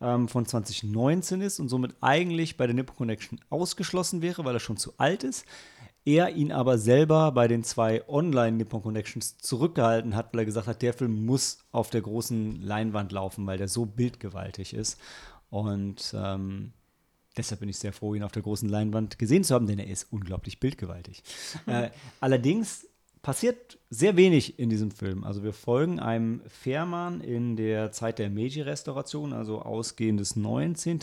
ähm, 0.00 0.28
von 0.28 0.46
2019 0.46 1.40
ist 1.40 1.60
und 1.60 1.68
somit 1.68 1.94
eigentlich 2.00 2.56
bei 2.56 2.66
der 2.66 2.74
Nippon 2.74 2.96
Connection 2.96 3.40
ausgeschlossen 3.50 4.22
wäre, 4.22 4.44
weil 4.44 4.54
er 4.54 4.60
schon 4.60 4.76
zu 4.76 4.94
alt 4.98 5.24
ist. 5.24 5.44
Er 6.04 6.30
ihn 6.30 6.52
aber 6.52 6.78
selber 6.78 7.32
bei 7.32 7.48
den 7.48 7.64
zwei 7.64 8.08
Online-Nippon 8.08 8.82
Connections 8.82 9.36
zurückgehalten 9.36 10.16
hat, 10.16 10.32
weil 10.32 10.40
er 10.40 10.46
gesagt 10.46 10.66
hat, 10.66 10.80
der 10.80 10.94
Film 10.94 11.26
muss 11.26 11.58
auf 11.70 11.90
der 11.90 12.00
großen 12.00 12.62
Leinwand 12.62 13.12
laufen, 13.12 13.46
weil 13.46 13.58
der 13.58 13.68
so 13.68 13.84
bildgewaltig 13.84 14.72
ist. 14.72 14.98
Und 15.50 16.14
ähm, 16.16 16.72
deshalb 17.36 17.60
bin 17.60 17.68
ich 17.68 17.78
sehr 17.78 17.92
froh, 17.92 18.14
ihn 18.14 18.22
auf 18.22 18.32
der 18.32 18.42
großen 18.42 18.68
Leinwand 18.68 19.18
gesehen 19.18 19.44
zu 19.44 19.54
haben, 19.54 19.66
denn 19.66 19.78
er 19.78 19.88
ist 19.88 20.06
unglaublich 20.10 20.60
bildgewaltig. 20.60 21.22
Äh, 21.66 21.90
allerdings 22.20 22.87
passiert 23.28 23.78
sehr 23.90 24.16
wenig 24.16 24.58
in 24.58 24.70
diesem 24.70 24.90
Film. 24.90 25.22
Also 25.22 25.42
wir 25.42 25.52
folgen 25.52 26.00
einem 26.00 26.40
Fährmann 26.46 27.20
in 27.20 27.56
der 27.56 27.92
Zeit 27.92 28.18
der 28.18 28.30
Meiji-Restauration, 28.30 29.34
also 29.34 29.60
ausgehendes 29.60 30.34
19. 30.34 31.00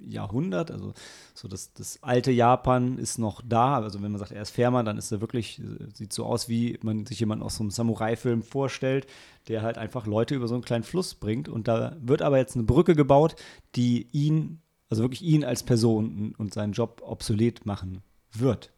Jahrhundert. 0.00 0.70
Also 0.70 0.94
so 1.34 1.48
das, 1.48 1.74
das 1.74 2.02
alte 2.02 2.32
Japan 2.32 2.96
ist 2.96 3.18
noch 3.18 3.42
da. 3.46 3.76
Also 3.76 4.00
wenn 4.00 4.10
man 4.10 4.18
sagt, 4.18 4.32
er 4.32 4.40
ist 4.40 4.52
Fährmann, 4.52 4.86
dann 4.86 4.96
ist 4.96 5.12
er 5.12 5.20
wirklich, 5.20 5.60
sieht 5.92 6.14
so 6.14 6.24
aus, 6.24 6.48
wie 6.48 6.78
man 6.80 7.04
sich 7.04 7.20
jemanden 7.20 7.44
aus 7.44 7.56
so 7.56 7.62
einem 7.62 7.70
Samurai-Film 7.70 8.42
vorstellt, 8.42 9.06
der 9.48 9.60
halt 9.60 9.76
einfach 9.76 10.06
Leute 10.06 10.34
über 10.34 10.48
so 10.48 10.54
einen 10.54 10.64
kleinen 10.64 10.84
Fluss 10.84 11.14
bringt. 11.14 11.46
Und 11.46 11.68
da 11.68 11.94
wird 12.00 12.22
aber 12.22 12.38
jetzt 12.38 12.56
eine 12.56 12.64
Brücke 12.64 12.94
gebaut, 12.94 13.36
die 13.74 14.08
ihn, 14.12 14.62
also 14.88 15.02
wirklich 15.02 15.20
ihn 15.20 15.44
als 15.44 15.62
Person 15.62 16.34
und 16.38 16.54
seinen 16.54 16.72
Job 16.72 17.02
obsolet 17.04 17.66
machen 17.66 18.02
wird 18.32 18.72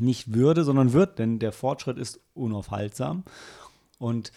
nicht 0.00 0.34
würde, 0.34 0.64
sondern 0.64 0.92
wird, 0.92 1.18
denn 1.18 1.38
der 1.38 1.52
Fortschritt 1.52 1.98
ist 1.98 2.20
unaufhaltsam. 2.34 3.24
Und 3.98 4.32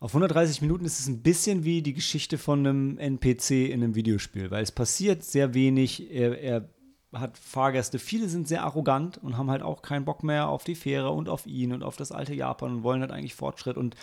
auf 0.00 0.10
130 0.10 0.62
Minuten 0.62 0.84
ist 0.84 0.98
es 0.98 1.06
ein 1.06 1.22
bisschen 1.22 1.64
wie 1.64 1.82
die 1.82 1.92
Geschichte 1.94 2.38
von 2.38 2.60
einem 2.60 2.98
NPC 2.98 3.70
in 3.70 3.82
einem 3.82 3.94
Videospiel, 3.94 4.50
weil 4.50 4.62
es 4.62 4.72
passiert 4.72 5.22
sehr 5.24 5.54
wenig. 5.54 6.10
Er, 6.10 6.40
er 6.40 6.68
hat 7.12 7.38
Fahrgäste, 7.38 7.98
viele 7.98 8.28
sind 8.28 8.48
sehr 8.48 8.64
arrogant 8.64 9.18
und 9.18 9.36
haben 9.36 9.50
halt 9.50 9.62
auch 9.62 9.82
keinen 9.82 10.04
Bock 10.04 10.22
mehr 10.24 10.48
auf 10.48 10.64
die 10.64 10.74
Fähre 10.74 11.10
und 11.10 11.28
auf 11.28 11.46
ihn 11.46 11.72
und 11.72 11.82
auf 11.82 11.96
das 11.96 12.10
alte 12.10 12.34
Japan 12.34 12.72
und 12.72 12.82
wollen 12.82 13.02
halt 13.02 13.12
eigentlich 13.12 13.34
Fortschritt 13.34 13.76
und 13.76 13.96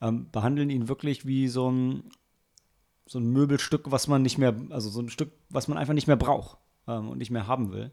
ähm, 0.00 0.28
behandeln 0.30 0.70
ihn 0.70 0.88
wirklich 0.88 1.26
wie 1.26 1.48
so 1.48 1.70
ein, 1.70 2.04
so 3.06 3.18
ein 3.18 3.30
Möbelstück, 3.30 3.90
was 3.90 4.06
man 4.06 4.22
nicht 4.22 4.38
mehr, 4.38 4.54
also 4.70 4.90
so 4.90 5.00
ein 5.00 5.08
Stück, 5.08 5.32
was 5.48 5.66
man 5.66 5.78
einfach 5.78 5.94
nicht 5.94 6.06
mehr 6.06 6.16
braucht. 6.16 6.58
ähm, 6.86 7.08
und 7.08 7.18
nicht 7.18 7.30
mehr 7.30 7.46
haben 7.46 7.72
will. 7.72 7.92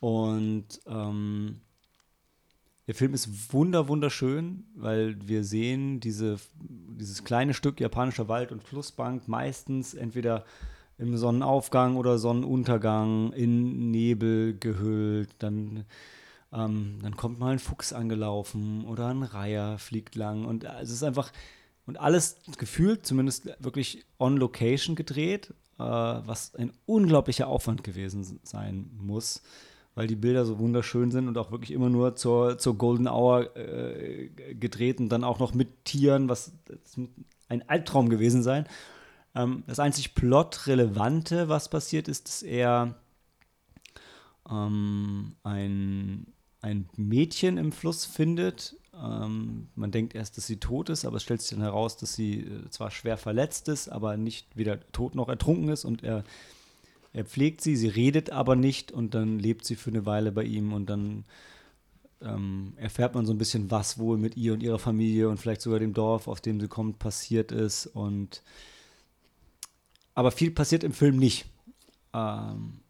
Und 0.00 0.80
ähm, 0.86 1.60
der 2.86 2.94
Film 2.94 3.14
ist 3.14 3.52
wunder, 3.52 3.86
wunderschön, 3.86 4.64
weil 4.74 5.16
wir 5.28 5.44
sehen 5.44 6.00
diese, 6.00 6.40
dieses 6.58 7.22
kleine 7.22 7.54
Stück 7.54 7.78
japanischer 7.78 8.26
Wald- 8.26 8.50
und 8.50 8.64
Flussbank 8.64 9.28
meistens 9.28 9.94
entweder 9.94 10.44
im 10.98 11.16
Sonnenaufgang 11.16 11.96
oder 11.96 12.18
Sonnenuntergang 12.18 13.32
in 13.32 13.90
Nebel 13.90 14.58
gehüllt. 14.58 15.30
Dann, 15.38 15.84
ähm, 16.52 16.98
dann 17.02 17.16
kommt 17.16 17.38
mal 17.38 17.52
ein 17.52 17.58
Fuchs 17.58 17.92
angelaufen 17.92 18.84
oder 18.86 19.06
ein 19.06 19.22
Reiher 19.22 19.78
fliegt 19.78 20.16
lang. 20.16 20.44
Und 20.44 20.64
es 20.64 20.90
ist 20.90 21.04
einfach, 21.04 21.30
und 21.86 22.00
alles 22.00 22.38
gefühlt 22.58 23.06
zumindest 23.06 23.50
wirklich 23.60 24.04
on 24.18 24.36
location 24.36 24.96
gedreht, 24.96 25.54
äh, 25.78 25.82
was 25.82 26.54
ein 26.54 26.72
unglaublicher 26.86 27.46
Aufwand 27.46 27.84
gewesen 27.84 28.40
sein 28.42 28.90
muss 28.98 29.42
weil 30.00 30.06
die 30.06 30.16
Bilder 30.16 30.46
so 30.46 30.58
wunderschön 30.58 31.10
sind 31.10 31.28
und 31.28 31.36
auch 31.36 31.50
wirklich 31.50 31.72
immer 31.72 31.90
nur 31.90 32.16
zur, 32.16 32.56
zur 32.56 32.78
Golden 32.78 33.06
Hour 33.06 33.54
äh, 33.54 34.30
gedreht 34.54 34.98
und 34.98 35.10
dann 35.10 35.24
auch 35.24 35.38
noch 35.38 35.52
mit 35.52 35.84
Tieren, 35.84 36.30
was 36.30 36.52
ein 37.50 37.68
Albtraum 37.68 38.08
gewesen 38.08 38.42
sein. 38.42 38.64
Ähm, 39.34 39.62
das 39.66 39.78
einzig 39.78 40.14
Plot-Relevante, 40.14 41.50
was 41.50 41.68
passiert 41.68 42.08
ist, 42.08 42.28
dass 42.28 42.42
er 42.42 42.94
ähm, 44.50 45.34
ein, 45.42 46.28
ein 46.62 46.88
Mädchen 46.96 47.58
im 47.58 47.70
Fluss 47.70 48.06
findet. 48.06 48.76
Ähm, 48.94 49.68
man 49.74 49.90
denkt 49.90 50.14
erst, 50.14 50.38
dass 50.38 50.46
sie 50.46 50.56
tot 50.56 50.88
ist, 50.88 51.04
aber 51.04 51.18
es 51.18 51.24
stellt 51.24 51.42
sich 51.42 51.50
dann 51.50 51.60
heraus, 51.60 51.98
dass 51.98 52.14
sie 52.14 52.40
äh, 52.40 52.70
zwar 52.70 52.90
schwer 52.90 53.18
verletzt 53.18 53.68
ist, 53.68 53.90
aber 53.90 54.16
nicht 54.16 54.56
weder 54.56 54.80
tot 54.92 55.14
noch 55.14 55.28
ertrunken 55.28 55.68
ist 55.68 55.84
und 55.84 56.02
er 56.02 56.24
er 57.12 57.24
pflegt 57.24 57.60
sie, 57.60 57.76
sie 57.76 57.88
redet 57.88 58.30
aber 58.30 58.56
nicht 58.56 58.92
und 58.92 59.14
dann 59.14 59.38
lebt 59.38 59.64
sie 59.64 59.76
für 59.76 59.90
eine 59.90 60.06
Weile 60.06 60.30
bei 60.32 60.44
ihm 60.44 60.72
und 60.72 60.88
dann 60.88 61.24
ähm, 62.22 62.74
erfährt 62.76 63.14
man 63.14 63.26
so 63.26 63.32
ein 63.32 63.38
bisschen, 63.38 63.70
was 63.70 63.98
wohl 63.98 64.18
mit 64.18 64.36
ihr 64.36 64.52
und 64.52 64.62
ihrer 64.62 64.78
Familie 64.78 65.28
und 65.28 65.38
vielleicht 65.38 65.62
sogar 65.62 65.80
dem 65.80 65.94
Dorf, 65.94 66.28
aus 66.28 66.42
dem 66.42 66.60
sie 66.60 66.68
kommt, 66.68 66.98
passiert 66.98 67.50
ist. 67.50 67.86
Und 67.86 68.42
aber 70.14 70.30
viel 70.30 70.50
passiert 70.50 70.84
im 70.84 70.92
Film 70.92 71.16
nicht. 71.16 71.46
Ähm, 72.12 72.80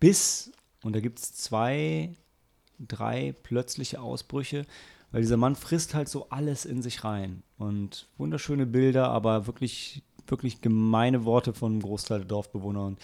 bis, 0.00 0.52
und 0.82 0.94
da 0.94 1.00
gibt 1.00 1.20
es 1.20 1.34
zwei, 1.34 2.16
drei 2.78 3.34
plötzliche 3.42 4.00
Ausbrüche, 4.00 4.66
weil 5.12 5.22
dieser 5.22 5.36
Mann 5.36 5.56
frisst 5.56 5.94
halt 5.94 6.08
so 6.08 6.28
alles 6.30 6.64
in 6.64 6.82
sich 6.82 7.04
rein. 7.04 7.42
Und 7.58 8.08
wunderschöne 8.18 8.66
Bilder, 8.66 9.08
aber 9.08 9.46
wirklich, 9.46 10.02
wirklich 10.26 10.60
gemeine 10.60 11.24
Worte 11.24 11.52
von 11.52 11.72
einem 11.72 11.82
Großteil 11.82 12.20
der 12.20 12.28
Dorfbewohner. 12.28 12.84
Und 12.86 12.98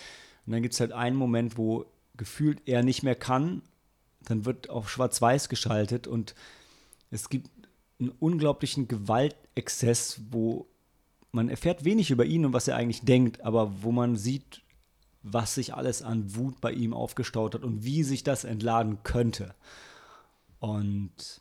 und 0.47 0.53
dann 0.53 0.63
gibt 0.63 0.75
es 0.75 0.81
halt 0.81 0.93
einen 0.93 1.17
Moment, 1.17 1.59
wo 1.59 1.87
gefühlt 2.17 2.63
er 2.67 2.83
nicht 2.83 3.03
mehr 3.03 3.17
kann. 3.17 3.63
Dann 4.23 4.45
wird 4.45 4.71
auf 4.71 4.89
Schwarz-Weiß 4.89 5.49
geschaltet 5.49 6.07
und 6.07 6.35
es 7.11 7.29
gibt 7.29 7.51
einen 7.99 8.11
unglaublichen 8.11 8.89
Gewaltexzess, 8.89 10.21
wo 10.31 10.67
man 11.33 11.49
erfährt 11.49 11.85
wenig 11.85 12.11
über 12.11 12.25
ihn 12.25 12.45
und 12.45 12.53
was 12.53 12.69
er 12.69 12.77
eigentlich 12.77 13.03
denkt, 13.03 13.43
aber 13.43 13.83
wo 13.83 13.93
man 13.93 14.17
sieht, 14.17 14.63
was 15.23 15.55
sich 15.55 15.75
alles 15.75 16.03
an 16.03 16.35
Wut 16.37 16.61
bei 16.61 16.73
ihm 16.73 16.95
aufgestaut 16.95 17.55
hat 17.55 17.65
und 17.65 17.85
wie 17.85 18.05
sich 18.05 18.23
das 18.23 18.45
entladen 18.45 19.03
könnte. 19.03 19.55
Und 20.61 21.41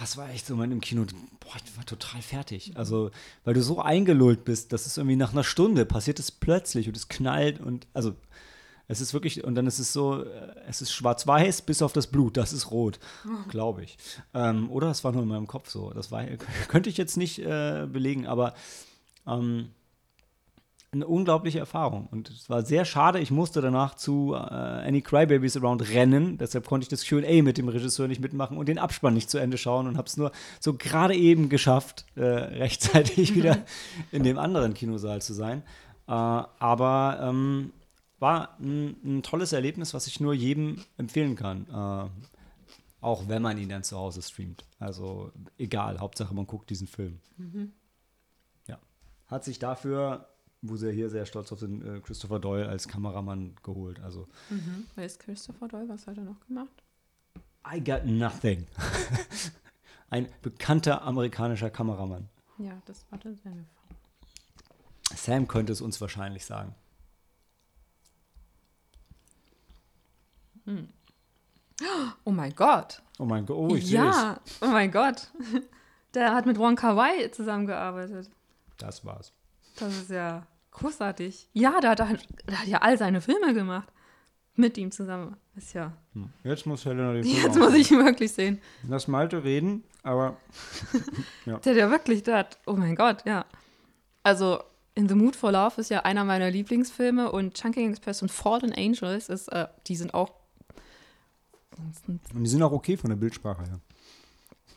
das 0.00 0.16
war 0.16 0.30
echt 0.30 0.46
so 0.46 0.56
mein 0.56 0.72
im 0.72 0.80
Kino, 0.80 1.04
boah, 1.40 1.56
ich 1.64 1.76
war 1.76 1.86
total 1.86 2.20
fertig. 2.20 2.72
Also, 2.76 3.10
weil 3.44 3.54
du 3.54 3.62
so 3.62 3.80
eingelullt 3.80 4.44
bist, 4.44 4.72
dass 4.72 4.86
es 4.86 4.96
irgendwie 4.96 5.16
nach 5.16 5.32
einer 5.32 5.44
Stunde 5.44 5.86
passiert 5.86 6.18
es 6.18 6.30
plötzlich 6.30 6.88
und 6.88 6.96
es 6.96 7.08
knallt 7.08 7.60
und 7.60 7.86
also 7.94 8.14
es 8.88 9.00
ist 9.00 9.14
wirklich, 9.14 9.42
und 9.42 9.54
dann 9.56 9.66
ist 9.66 9.78
es 9.78 9.92
so, 9.92 10.22
äh, 10.22 10.54
es 10.68 10.80
ist 10.80 10.92
schwarz-weiß 10.92 11.62
bis 11.62 11.82
auf 11.82 11.92
das 11.92 12.06
Blut, 12.06 12.36
das 12.36 12.52
ist 12.52 12.70
rot, 12.70 13.00
glaube 13.48 13.82
ich. 13.82 13.98
Ähm, 14.34 14.70
oder 14.70 14.90
es 14.90 15.02
war 15.02 15.12
nur 15.12 15.22
in 15.22 15.28
meinem 15.28 15.46
Kopf 15.46 15.70
so. 15.70 15.90
Das 15.90 16.12
war, 16.12 16.24
könnte 16.68 16.90
ich 16.90 16.96
jetzt 16.96 17.16
nicht 17.16 17.38
äh, 17.38 17.86
belegen, 17.90 18.26
aber 18.26 18.54
ähm, 19.26 19.70
eine 20.92 21.06
unglaubliche 21.06 21.58
Erfahrung. 21.58 22.06
Und 22.10 22.30
es 22.30 22.48
war 22.48 22.64
sehr 22.64 22.84
schade, 22.84 23.18
ich 23.18 23.30
musste 23.30 23.60
danach 23.60 23.94
zu 23.94 24.34
äh, 24.34 24.38
Any 24.38 25.02
Crybabies 25.02 25.56
Around 25.56 25.90
rennen. 25.90 26.38
Deshalb 26.38 26.66
konnte 26.66 26.84
ich 26.84 26.88
das 26.88 27.04
QA 27.04 27.42
mit 27.42 27.58
dem 27.58 27.68
Regisseur 27.68 28.08
nicht 28.08 28.20
mitmachen 28.20 28.56
und 28.56 28.68
den 28.68 28.78
Abspann 28.78 29.14
nicht 29.14 29.28
zu 29.28 29.38
Ende 29.38 29.58
schauen 29.58 29.86
und 29.86 29.96
habe 29.96 30.06
es 30.06 30.16
nur 30.16 30.32
so 30.60 30.74
gerade 30.74 31.14
eben 31.14 31.48
geschafft, 31.48 32.06
äh, 32.16 32.20
rechtzeitig 32.22 33.34
wieder 33.34 33.58
in 34.12 34.22
dem 34.22 34.38
anderen 34.38 34.74
Kinosaal 34.74 35.20
zu 35.20 35.34
sein. 35.34 35.62
Äh, 36.06 36.12
aber 36.12 37.18
ähm, 37.22 37.72
war 38.18 38.56
ein, 38.60 38.96
ein, 39.04 39.22
tolles 39.22 39.52
Erlebnis, 39.52 39.92
was 39.92 40.06
ich 40.06 40.20
nur 40.20 40.34
jedem 40.34 40.82
empfehlen 40.96 41.36
kann. 41.36 41.66
Äh, 41.68 42.10
auch 43.00 43.28
wenn 43.28 43.42
man 43.42 43.58
ihn 43.58 43.68
dann 43.68 43.84
zu 43.84 43.96
Hause 43.96 44.22
streamt. 44.22 44.64
Also 44.78 45.30
egal, 45.58 46.00
Hauptsache 46.00 46.34
man 46.34 46.46
guckt 46.46 46.70
diesen 46.70 46.86
Film. 46.86 47.20
Mhm. 47.36 47.72
Ja. 48.66 48.78
Hat 49.26 49.44
sich 49.44 49.58
dafür, 49.58 50.28
wo 50.62 50.76
sie 50.76 50.92
hier 50.92 51.10
sehr 51.10 51.26
stolz 51.26 51.52
auf 51.52 51.60
sind, 51.60 51.84
äh, 51.84 52.00
Christopher 52.00 52.38
Doyle 52.38 52.68
als 52.68 52.88
Kameramann 52.88 53.54
geholt. 53.62 54.00
Also, 54.00 54.26
mhm. 54.50 54.86
Wer 54.94 55.06
ist 55.06 55.18
Christopher 55.20 55.68
Doyle? 55.68 55.88
Was 55.88 56.06
hat 56.06 56.16
er 56.16 56.24
noch 56.24 56.40
gemacht? 56.46 56.82
I 57.70 57.82
got 57.82 58.04
nothing. 58.04 58.66
Ein 60.10 60.28
bekannter 60.42 61.02
amerikanischer 61.02 61.70
Kameramann. 61.70 62.28
Ja, 62.58 62.80
das 62.86 63.04
war 63.10 63.18
dann 63.18 63.36
seine 63.42 63.64
Sam 65.14 65.46
könnte 65.46 65.72
es 65.72 65.80
uns 65.80 66.00
wahrscheinlich 66.00 66.44
sagen. 66.44 66.74
Hm. 70.64 70.88
Oh 72.24 72.30
mein 72.30 72.54
Gott. 72.54 73.02
Oh 73.18 73.24
mein 73.24 73.46
Gott, 73.46 73.56
oh, 73.56 73.74
ich 73.74 73.90
Ja, 73.90 74.40
oh 74.60 74.66
mein 74.66 74.90
Gott. 74.90 75.30
Der 76.14 76.34
hat 76.34 76.46
mit 76.46 76.58
Wong 76.58 76.76
Kar 76.76 76.96
Wai 76.96 77.28
zusammengearbeitet. 77.28 78.30
Das 78.78 79.04
war's. 79.04 79.32
Das 79.78 79.96
ist 79.96 80.10
ja 80.10 80.46
großartig. 80.72 81.48
Ja, 81.52 81.80
der 81.80 81.90
hat, 81.90 81.98
der 81.98 82.08
hat 82.08 82.66
ja 82.66 82.78
all 82.78 82.98
seine 82.98 83.20
Filme 83.20 83.54
gemacht. 83.54 83.88
Mit 84.58 84.78
ihm 84.78 84.90
zusammen. 84.90 85.36
Ist 85.54 85.74
ja. 85.74 85.92
Hm. 86.14 86.30
Jetzt 86.42 86.66
muss 86.66 86.84
Helena 86.86 87.12
den 87.12 87.24
Film 87.24 87.36
Jetzt 87.36 87.58
muss 87.58 87.74
ich 87.74 87.90
ihn 87.90 88.02
wirklich 88.04 88.32
sehen. 88.32 88.58
Lass 88.88 89.06
Malte 89.06 89.44
reden, 89.44 89.84
aber. 90.02 90.38
ja. 91.46 91.58
Der 91.58 91.72
hat 91.72 91.78
ja 91.78 91.90
wirklich, 91.90 92.26
hat, 92.26 92.58
oh 92.66 92.72
mein 92.72 92.96
Gott, 92.96 93.24
ja. 93.26 93.44
Also, 94.22 94.60
in 94.94 95.08
the 95.08 95.14
Mood 95.14 95.36
for 95.36 95.52
Love 95.52 95.80
ist 95.80 95.90
ja 95.90 96.00
einer 96.00 96.24
meiner 96.24 96.50
Lieblingsfilme 96.50 97.30
und 97.30 97.54
Chunking 97.54 97.90
Express 97.90 98.22
und 98.22 98.30
Fallen 98.30 98.72
Angels 98.72 99.28
ist, 99.28 99.48
äh, 99.48 99.66
die 99.86 99.96
sind 99.96 100.14
auch 100.14 100.32
und 101.98 102.44
die 102.44 102.48
sind 102.48 102.62
auch 102.62 102.72
okay 102.72 102.96
von 102.96 103.10
der 103.10 103.16
Bildsprache 103.16 103.64
her. 103.64 103.80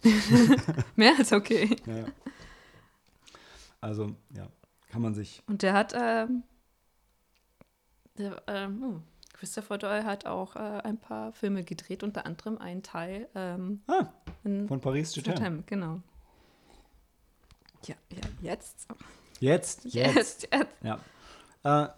Mehr 0.95 1.13
als 1.17 1.31
okay. 1.31 1.75
Ja, 1.85 1.97
ja. 1.97 2.05
Also, 3.81 4.15
ja, 4.35 4.47
kann 4.89 5.01
man 5.01 5.13
sich. 5.13 5.41
Und 5.47 5.61
der 5.61 5.73
hat, 5.73 5.93
ähm, 5.95 6.43
der, 8.17 8.41
ähm, 8.47 8.83
oh, 8.83 9.01
Christopher 9.33 9.77
Doyle 9.77 10.03
hat 10.03 10.25
auch 10.25 10.55
äh, 10.55 10.59
ein 10.59 10.97
paar 10.97 11.31
Filme 11.31 11.63
gedreht, 11.63 12.03
unter 12.03 12.25
anderem 12.25 12.57
einen 12.57 12.83
Teil 12.83 13.29
ähm, 13.35 13.81
ah, 13.87 14.07
von 14.43 14.81
Paris 14.81 15.11
zu 15.11 15.21
Time. 15.21 15.63
Genau. 15.65 16.01
Ja, 17.85 17.95
ja, 18.11 18.29
jetzt. 18.41 18.87
Jetzt, 19.39 19.85
jetzt. 19.85 19.95
Jetzt, 19.95 20.47
jetzt. 20.51 20.67
Ja. 20.83 20.99
Äh, 21.63 21.89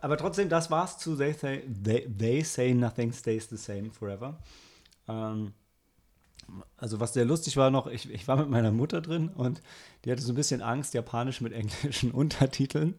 aber 0.00 0.16
trotzdem, 0.16 0.48
das 0.48 0.70
war's 0.70 0.98
zu 0.98 1.16
They 1.16 1.32
Say, 1.32 1.64
they, 1.84 2.08
they 2.08 2.42
say 2.42 2.74
Nothing 2.74 3.12
Stays 3.12 3.48
the 3.48 3.56
Same 3.56 3.90
Forever. 3.90 4.38
Ähm, 5.08 5.52
also 6.76 7.00
was 7.00 7.14
sehr 7.14 7.24
lustig 7.24 7.56
war 7.56 7.70
noch, 7.70 7.86
ich, 7.86 8.10
ich 8.10 8.26
war 8.28 8.36
mit 8.36 8.48
meiner 8.48 8.72
Mutter 8.72 9.00
drin 9.00 9.28
und 9.28 9.62
die 10.04 10.12
hatte 10.12 10.22
so 10.22 10.32
ein 10.32 10.36
bisschen 10.36 10.62
Angst, 10.62 10.94
Japanisch 10.94 11.40
mit 11.40 11.52
englischen 11.52 12.10
Untertiteln. 12.12 12.98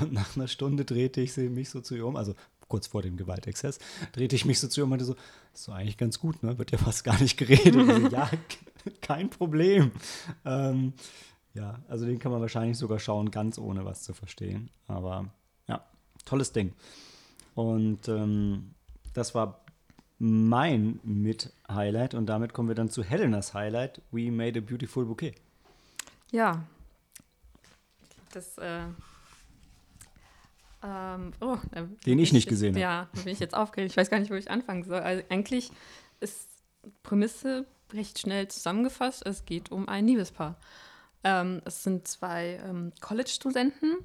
Und 0.00 0.12
nach 0.12 0.36
einer 0.36 0.48
Stunde 0.48 0.84
drehte 0.84 1.20
ich 1.20 1.36
mich 1.36 1.70
so 1.70 1.80
zu 1.80 1.94
ihr 1.94 2.06
um, 2.06 2.16
also 2.16 2.34
kurz 2.68 2.86
vor 2.86 3.02
dem 3.02 3.16
Gewaltexzess, 3.16 3.78
drehte 4.12 4.34
ich 4.34 4.44
mich 4.44 4.58
so 4.58 4.68
zu 4.68 4.80
ihr 4.80 4.84
und 4.84 4.90
meinte 4.90 5.04
so, 5.04 5.14
ist 5.52 5.64
so 5.64 5.72
eigentlich 5.72 5.98
ganz 5.98 6.18
gut, 6.18 6.42
ne? 6.42 6.58
Wird 6.58 6.70
ja 6.70 6.78
fast 6.78 7.04
gar 7.04 7.20
nicht 7.20 7.36
geredet. 7.36 7.76
Also, 7.88 8.08
ja, 8.08 8.30
kein 9.02 9.28
Problem. 9.28 9.92
Ähm, 10.44 10.94
ja, 11.54 11.80
also 11.88 12.06
den 12.06 12.18
kann 12.18 12.32
man 12.32 12.40
wahrscheinlich 12.40 12.78
sogar 12.78 12.98
schauen, 12.98 13.30
ganz 13.30 13.58
ohne 13.58 13.84
was 13.84 14.02
zu 14.02 14.14
verstehen. 14.14 14.70
Aber 14.86 15.30
tolles 16.24 16.52
Ding. 16.52 16.72
Und 17.54 18.08
ähm, 18.08 18.74
das 19.12 19.34
war 19.34 19.64
mein 20.24 21.00
Mit-Highlight 21.02 22.14
und 22.14 22.26
damit 22.26 22.52
kommen 22.52 22.68
wir 22.68 22.76
dann 22.76 22.88
zu 22.88 23.02
Helenas 23.02 23.54
Highlight. 23.54 24.00
We 24.12 24.30
made 24.30 24.56
a 24.56 24.62
beautiful 24.62 25.04
bouquet. 25.04 25.34
Ja. 26.30 26.62
Das, 28.32 28.56
äh, 28.58 28.82
ähm, 30.84 31.32
oh, 31.40 31.56
Den 32.06 32.20
ich 32.20 32.32
nicht 32.32 32.48
gesehen 32.48 32.74
habe. 32.74 32.80
Ja, 32.80 33.08
da 33.12 33.22
bin 33.22 33.32
ich 33.32 33.40
jetzt 33.40 33.56
aufgeregt. 33.56 33.90
Ich 33.90 33.96
weiß 33.96 34.10
gar 34.10 34.20
nicht, 34.20 34.30
wo 34.30 34.36
ich 34.36 34.48
anfangen 34.48 34.84
soll. 34.84 35.00
Also 35.00 35.24
eigentlich 35.28 35.72
ist 36.20 36.48
Prämisse 37.02 37.66
recht 37.92 38.20
schnell 38.20 38.46
zusammengefasst. 38.46 39.26
Es 39.26 39.44
geht 39.44 39.72
um 39.72 39.88
ein 39.88 40.06
Liebespaar. 40.06 40.56
Ähm, 41.24 41.62
es 41.64 41.82
sind 41.82 42.06
zwei 42.06 42.60
ähm, 42.64 42.92
College-Studenten, 43.00 43.96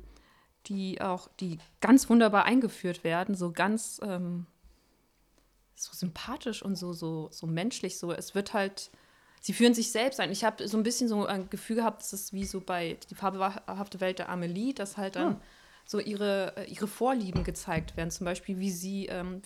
die 0.65 0.99
auch, 0.99 1.29
die 1.39 1.59
ganz 1.79 2.09
wunderbar 2.09 2.45
eingeführt 2.45 3.03
werden, 3.03 3.35
so 3.35 3.51
ganz 3.51 4.01
ähm, 4.03 4.47
so 5.77 5.93
sympathisch 5.93 6.61
und 6.61 6.75
so, 6.75 6.93
so, 6.93 7.29
so 7.31 7.47
menschlich. 7.47 7.99
So, 7.99 8.11
es 8.11 8.35
wird 8.35 8.53
halt, 8.53 8.91
sie 9.41 9.53
führen 9.53 9.73
sich 9.73 9.91
selbst 9.91 10.19
ein. 10.19 10.31
Ich 10.31 10.43
habe 10.43 10.67
so 10.67 10.77
ein 10.77 10.83
bisschen 10.83 11.07
so 11.07 11.25
ein 11.25 11.49
Gefühl 11.49 11.77
gehabt, 11.77 12.01
dass 12.01 12.13
es 12.13 12.33
wie 12.33 12.45
so 12.45 12.59
bei 12.59 12.97
die 13.09 13.15
fabelhafte 13.15 14.01
Welt 14.01 14.19
der 14.19 14.29
Amelie, 14.29 14.73
dass 14.73 14.97
halt 14.97 15.15
dann. 15.15 15.33
Ja 15.33 15.41
so 15.87 15.99
ihre, 15.99 16.55
äh, 16.57 16.65
ihre 16.65 16.87
Vorlieben 16.87 17.43
gezeigt 17.43 17.97
werden. 17.97 18.11
Zum 18.11 18.25
Beispiel, 18.25 18.59
wie 18.59 18.71
sie, 18.71 19.07
ähm, 19.07 19.41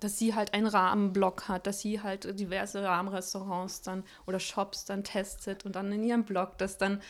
dass 0.00 0.18
sie 0.18 0.34
halt 0.34 0.52
einen 0.52 0.66
Rahmenblock 0.66 1.48
hat, 1.48 1.66
dass 1.66 1.80
sie 1.80 2.02
halt 2.02 2.38
diverse 2.38 2.82
Rahmenrestaurants 2.82 3.82
dann 3.82 4.02
oder 4.26 4.40
Shops 4.40 4.84
dann 4.84 5.04
testet 5.04 5.64
und 5.64 5.76
dann 5.76 5.92
in 5.92 6.02
ihrem 6.02 6.24
Blog 6.24 6.58
das 6.58 6.76
dann, 6.76 7.00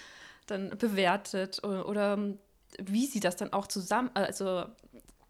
dann 0.47 0.76
bewertet 0.76 1.64
oder, 1.64 1.88
oder 1.88 2.12
ähm, 2.12 2.38
wie 2.78 3.07
sie 3.07 3.20
das 3.20 3.36
dann 3.36 3.53
auch 3.53 3.66
zusammen, 3.66 4.11
also 4.14 4.64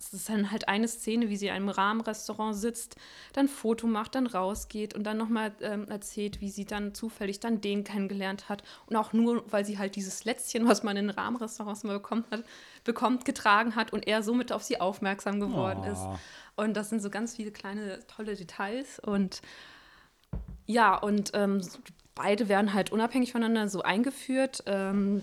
es 0.02 0.12
ist 0.12 0.28
dann 0.28 0.50
halt 0.50 0.68
eine 0.68 0.88
Szene, 0.88 1.28
wie 1.28 1.36
sie 1.36 1.46
in 1.46 1.54
einem 1.54 1.68
Rahmenrestaurant 1.68 2.56
sitzt, 2.56 2.96
dann 3.34 3.46
Foto 3.46 3.86
macht, 3.86 4.16
dann 4.16 4.26
rausgeht 4.26 4.94
und 4.94 5.04
dann 5.04 5.16
nochmal 5.16 5.52
ähm, 5.60 5.88
erzählt, 5.88 6.40
wie 6.40 6.50
sie 6.50 6.64
dann 6.64 6.92
zufällig 6.92 7.38
dann 7.38 7.60
den 7.60 7.84
kennengelernt 7.84 8.48
hat. 8.48 8.64
Und 8.86 8.96
auch 8.96 9.12
nur, 9.12 9.44
weil 9.50 9.64
sie 9.64 9.78
halt 9.78 9.94
dieses 9.94 10.24
Lätzchen, 10.24 10.66
was 10.66 10.82
man 10.82 10.96
in 10.96 11.08
Rahmenrestaurants 11.08 11.84
mal 11.84 11.94
bekommen 11.94 12.24
hat, 12.32 12.44
bekommt, 12.82 13.24
getragen 13.24 13.76
hat 13.76 13.92
und 13.92 14.08
er 14.08 14.24
somit 14.24 14.50
auf 14.50 14.64
sie 14.64 14.80
aufmerksam 14.80 15.38
geworden 15.38 15.82
oh. 15.86 15.92
ist. 15.92 16.02
Und 16.56 16.76
das 16.76 16.90
sind 16.90 17.00
so 17.00 17.08
ganz 17.08 17.36
viele 17.36 17.52
kleine, 17.52 18.00
tolle 18.08 18.34
Details. 18.34 18.98
Und 18.98 19.40
ja, 20.66 20.96
und 20.96 21.30
ähm, 21.34 21.62
beide 22.16 22.48
werden 22.48 22.74
halt 22.74 22.90
unabhängig 22.90 23.30
voneinander 23.30 23.68
so 23.68 23.82
eingeführt. 23.82 24.64
Ähm, 24.66 25.22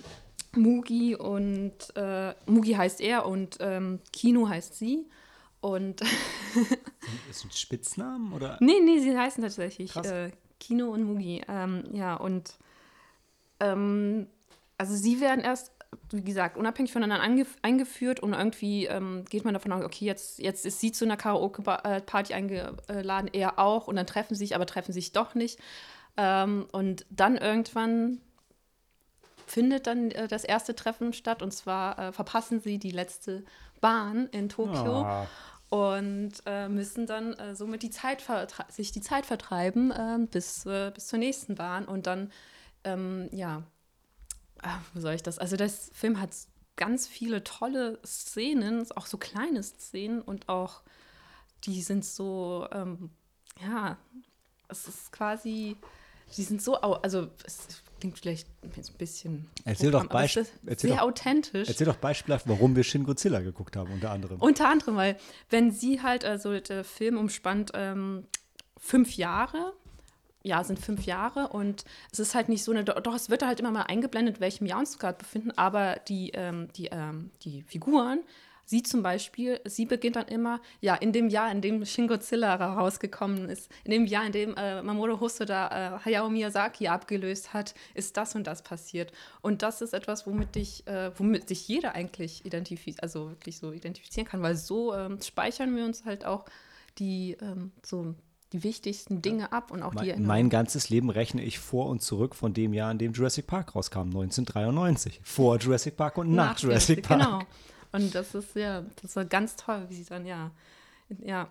Mugi 0.56 1.16
und 1.16 1.74
äh, 1.95 2.34
Mugi 2.45 2.74
heißt 2.74 3.02
er 3.02 3.26
und 3.26 3.58
ähm, 3.60 4.00
Kino 4.12 4.47
heißt 4.47 4.76
sie. 4.76 5.08
Und 5.62 6.02
ist 7.30 7.45
ein 7.45 7.52
Spitznamen 7.52 8.32
oder? 8.34 8.58
Nee, 8.62 8.80
nee, 8.84 9.00
sie 9.00 9.18
heißen 9.18 9.43
tatsächlich 9.43 9.95
äh, 9.97 10.32
Kino 10.60 10.89
und 10.91 11.04
Mugi. 11.04 11.41
Ähm, 11.47 11.84
ja, 11.91 12.16
und 12.16 12.58
ähm, 13.60 14.28
also 14.78 14.95
sie 14.95 15.20
werden 15.20 15.43
erst, 15.43 15.74
wie 16.12 16.24
gesagt, 16.24 16.56
unabhängig 16.56 16.93
voneinander 16.93 17.45
eingeführt 17.62 18.22
und 18.22 18.34
irgendwie 18.34 18.86
ähm, 18.86 19.26
geht 19.30 19.43
man 19.43 19.54
davon 19.54 19.74
aus, 19.74 19.84
okay, 19.84 20.06
jetzt, 20.06 20.39
jetzt 20.39 20.66
ist 20.66 20.80
sie 20.80 20.93
zu 20.93 21.04
einer 21.04 21.18
Karaoke-Party 21.18 22.34
eingeladen, 22.34 23.30
er 23.34 23.60
auch 23.60 23.88
und 23.88 23.97
dann 23.97 24.08
treffen 24.08 24.36
sie 24.36 24.45
sich, 24.45 24.56
aber 24.56 24.66
treffen 24.66 24.93
sich 24.93 25.12
doch 25.12 25.36
nicht. 25.36 25.60
Ähm, 26.16 26.68
und 26.72 27.06
dann 27.10 27.36
irgendwann 27.36 28.22
findet 29.50 29.88
dann 29.88 30.12
äh, 30.12 30.28
das 30.28 30.43
erste 30.43 30.76
Treffen 30.76 31.14
statt 31.14 31.41
und 31.41 31.52
zwar 31.52 32.00
äh, 32.00 32.12
verpassen 32.12 32.62
sie 32.62 32.78
die 32.78 32.91
letzte 32.91 33.43
Bahn 33.82 34.28
in 34.28 34.50
Tokio. 34.50 35.02
Oh 35.02 35.28
und 35.70 36.32
äh, 36.47 36.68
müssen 36.68 37.06
dann 37.06 37.34
äh, 37.34 37.56
somit 37.56 37.84
die 37.84 37.91
Zeit 37.91 38.26
sich 38.70 38.91
die 38.91 39.02
Zeit 39.02 39.26
vertreiben 39.26 39.91
äh, 39.91 40.18
bis, 40.30 40.66
äh, 40.66 40.91
bis 40.93 41.08
zur 41.08 41.20
nächsten 41.20 41.56
Bahn 41.56 41.86
und 41.86 42.08
dann, 42.08 42.32
ähm, 42.84 43.30
ja, 43.32 43.64
ach, 44.62 44.82
wie 44.93 45.00
soll 45.00 45.14
ich 45.14 45.22
das? 45.22 45.38
Also, 45.38 45.58
das 45.58 45.91
Film 45.93 46.20
hat 46.20 46.32
ganz 46.76 47.08
viele 47.08 47.43
tolle 47.43 48.00
Szenen, 48.04 48.89
auch 48.95 49.06
so 49.06 49.18
kleine 49.18 49.62
Szenen 49.62 50.22
und 50.22 50.50
auch 50.50 50.82
die 51.66 51.82
sind 51.82 52.04
so, 52.04 52.68
ähm, 52.72 53.12
ja, 53.62 53.97
es 54.70 54.88
ist 54.88 55.12
quasi, 55.12 55.78
die 56.36 56.43
sind 56.43 56.64
so, 56.64 56.76
also 56.78 57.30
es 57.43 57.84
klingt 58.00 58.18
vielleicht 58.18 58.47
ein 58.64 58.97
bisschen. 58.97 59.47
Erzähl 59.66 59.91
doch 59.91 60.06
Beispiel. 60.08 60.45
Sehr 60.76 60.95
doch, 60.95 61.04
authentisch. 61.04 61.68
Erzähl 61.68 61.86
doch 61.86 61.97
beispielhaft, 61.97 62.47
warum 62.47 62.76
wir 62.76 62.84
Shin 62.84 63.04
Godzilla 63.04 63.39
geguckt 63.41 63.76
haben, 63.76 63.91
unter 63.91 64.12
anderem. 64.12 64.39
Unter 64.39 64.70
anderem, 64.70 64.95
weil, 64.95 65.18
wenn 65.50 65.72
sie 65.72 66.02
halt, 66.02 66.26
also 66.26 66.60
der 66.60 66.84
Film 66.84 67.18
umspannt 67.18 67.72
ähm, 67.74 68.26
fünf 68.78 69.16
Jahre. 69.16 69.74
Ja, 70.41 70.64
sind 70.64 70.80
fünf 70.80 71.06
Jahre 71.06 71.50
und 71.50 71.84
es 72.14 72.20
ist 72.20 72.34
halt 72.34 72.47
nicht 72.47 72.64
so 72.64 72.72
eine, 72.72 72.86
doch 72.86 73.14
es 73.14 73.30
wird 73.30 73.45
halt 73.45 73.60
immer 73.60 73.72
mal 73.72 73.84
eingeblendet, 73.84 74.39
welchem 74.39 74.66
Jahr 74.66 74.80
uns 74.80 74.97
gerade 74.97 75.18
befinden, 75.18 75.52
aber 75.58 75.97
die, 76.08 76.32
ähm, 76.34 76.70
die, 76.78 76.86
ähm, 76.86 77.32
die 77.43 77.62
Figuren 77.64 78.22
Sie 78.70 78.84
zum 78.84 79.01
Beispiel, 79.01 79.59
sie 79.65 79.88
beginnt 79.88 80.15
dann 80.15 80.28
immer, 80.28 80.61
ja, 80.80 80.93
in 80.93 81.11
dem 81.11 81.28
Jahr, 81.30 81.51
in 81.51 81.59
dem 81.59 81.84
Shin 81.86 82.07
Godzilla 82.07 82.53
rausgekommen 82.53 83.49
ist, 83.49 83.67
in 83.84 83.89
dem 83.89 84.05
Jahr, 84.05 84.28
in 84.28 84.32
dem 84.32 84.55
äh, 84.57 84.84
Mamoru 84.84 85.20
Hosoda 85.20 85.95
äh, 85.95 86.05
Hayao 86.05 86.30
Miyazaki 86.30 86.88
abgelöst 86.88 87.51
hat, 87.51 87.74
ist 87.95 88.15
das 88.15 88.36
und 88.36 88.45
das 88.45 88.61
passiert. 88.61 89.11
Und 89.41 89.63
das 89.63 89.82
ist 89.82 89.95
etwas, 89.95 90.28
womit 90.28 90.53
dich, 90.53 90.86
äh, 90.86 91.09
womit 91.17 91.47
sich 91.47 91.67
jeder 91.67 91.95
eigentlich 91.95 92.45
identifiziert, 92.45 93.01
also 93.01 93.30
wirklich 93.30 93.57
so 93.57 93.72
identifizieren 93.72 94.28
kann, 94.28 94.43
weil 94.43 94.55
so 94.55 94.93
ähm, 94.93 95.20
speichern 95.20 95.76
wir 95.76 95.84
uns 95.84 96.05
halt 96.05 96.24
auch 96.24 96.45
die 96.99 97.38
ähm, 97.41 97.72
so 97.84 98.13
die 98.53 98.63
wichtigsten 98.63 99.24
Dinge 99.24 99.51
ab 99.51 99.72
und 99.72 99.82
auch 99.82 99.95
mein, 99.95 100.03
die 100.03 100.09
Erinnerung. 100.11 100.28
Mein 100.28 100.49
ganzes 100.51 100.91
Leben 100.91 101.09
rechne 101.09 101.41
ich 101.41 101.57
vor 101.57 101.88
und 101.88 102.03
zurück 102.03 102.36
von 102.36 102.53
dem 102.53 102.76
Jahr, 102.76 102.91
in 102.91 102.99
dem 102.99 103.13
Jurassic 103.13 103.47
Park 103.47 103.76
rauskam, 103.76 104.09
1993. 104.09 105.22
Vor 105.24 105.57
Jurassic 105.57 105.97
Park 105.97 106.20
und 106.20 106.32
nach, 106.32 106.53
nach 106.53 106.59
Jurassic 106.59 107.01
Park. 107.01 107.20
Genau. 107.20 107.41
Und 107.92 108.14
das 108.14 108.36
ist 108.36 108.56
ja, 108.56 108.84
das 109.02 109.16
war 109.16 109.26
ganz 109.26 109.56
toll, 109.56 109.86
wie 109.90 109.96
sie 109.96 110.06
dann, 110.06 110.26
ja, 110.26 110.52
ja, 111.20 111.50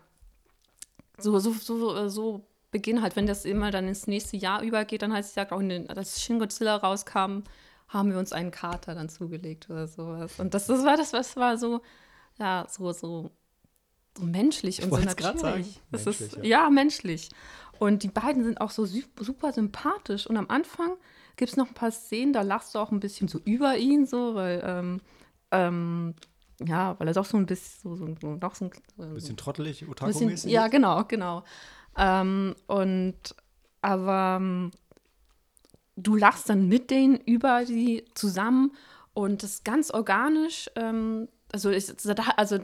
so, 1.17 1.37
so, 1.39 1.51
so, 1.51 2.07
so 2.07 2.45
beginnen 2.71 3.01
halt, 3.01 3.15
wenn 3.15 3.27
das 3.27 3.45
immer 3.45 3.71
dann 3.71 3.87
ins 3.87 4.07
nächste 4.07 4.37
Jahr 4.37 4.61
übergeht, 4.61 5.01
dann 5.01 5.13
heißt 5.13 5.29
es 5.29 5.35
ja 5.35 5.51
auch, 5.51 5.61
als 5.89 6.21
Shin 6.21 6.39
Godzilla 6.39 6.77
rauskam, 6.77 7.43
haben 7.87 8.11
wir 8.11 8.19
uns 8.19 8.31
einen 8.31 8.51
Kater 8.51 8.93
dann 8.93 9.09
zugelegt 9.09 9.69
oder 9.69 9.87
sowas. 9.87 10.39
Und 10.39 10.53
das, 10.53 10.67
das 10.67 10.85
war 10.85 10.95
das, 10.95 11.11
was 11.11 11.35
war 11.35 11.57
so, 11.57 11.81
ja, 12.37 12.67
so, 12.69 12.91
so, 12.91 13.31
so 14.17 14.23
menschlich 14.23 14.83
und 14.83 14.91
so 14.91 14.97
natürlich. 14.97 15.41
Sagen. 15.41 15.65
Das 15.91 16.05
menschlich, 16.05 16.33
ist, 16.33 16.37
ja. 16.37 16.43
ja. 16.43 16.69
menschlich. 16.69 17.29
Und 17.79 18.03
die 18.03 18.09
beiden 18.09 18.43
sind 18.43 18.61
auch 18.61 18.71
so 18.71 18.85
super 18.85 19.53
sympathisch. 19.53 20.27
Und 20.27 20.37
am 20.37 20.49
Anfang 20.49 20.91
gibt 21.37 21.51
es 21.51 21.57
noch 21.57 21.69
ein 21.69 21.73
paar 21.73 21.91
Szenen, 21.91 22.33
da 22.33 22.41
lachst 22.41 22.75
du 22.75 22.79
auch 22.79 22.91
ein 22.91 22.99
bisschen 22.99 23.27
so 23.27 23.39
über 23.45 23.77
ihn, 23.77 24.05
so, 24.05 24.35
weil 24.35 24.61
ähm, 24.63 25.01
ähm, 25.51 26.15
ja, 26.61 26.99
weil 26.99 27.07
er 27.07 27.13
doch 27.13 27.25
so 27.25 27.37
ein 27.37 27.45
bisschen 27.45 27.95
so, 27.97 28.15
so, 28.19 28.35
noch 28.35 28.55
so 28.55 28.65
ein 28.65 28.71
so, 28.97 29.13
bisschen 29.13 29.37
trottelig, 29.37 29.85
otaku-mäßig. 29.87 30.51
Ja, 30.51 30.67
genau, 30.67 31.03
genau. 31.05 31.43
Ähm, 31.97 32.55
und 32.67 33.35
aber 33.81 34.37
ähm, 34.41 34.71
du 35.95 36.15
lachst 36.15 36.49
dann 36.49 36.67
mit 36.67 36.91
denen 36.91 37.17
über 37.17 37.65
sie 37.65 38.05
zusammen 38.13 38.71
und 39.13 39.43
das 39.43 39.55
ist 39.55 39.65
ganz 39.65 39.91
organisch. 39.91 40.69
Ähm, 40.75 41.29
also, 41.51 41.69
ich, 41.69 41.91
also 42.37 42.59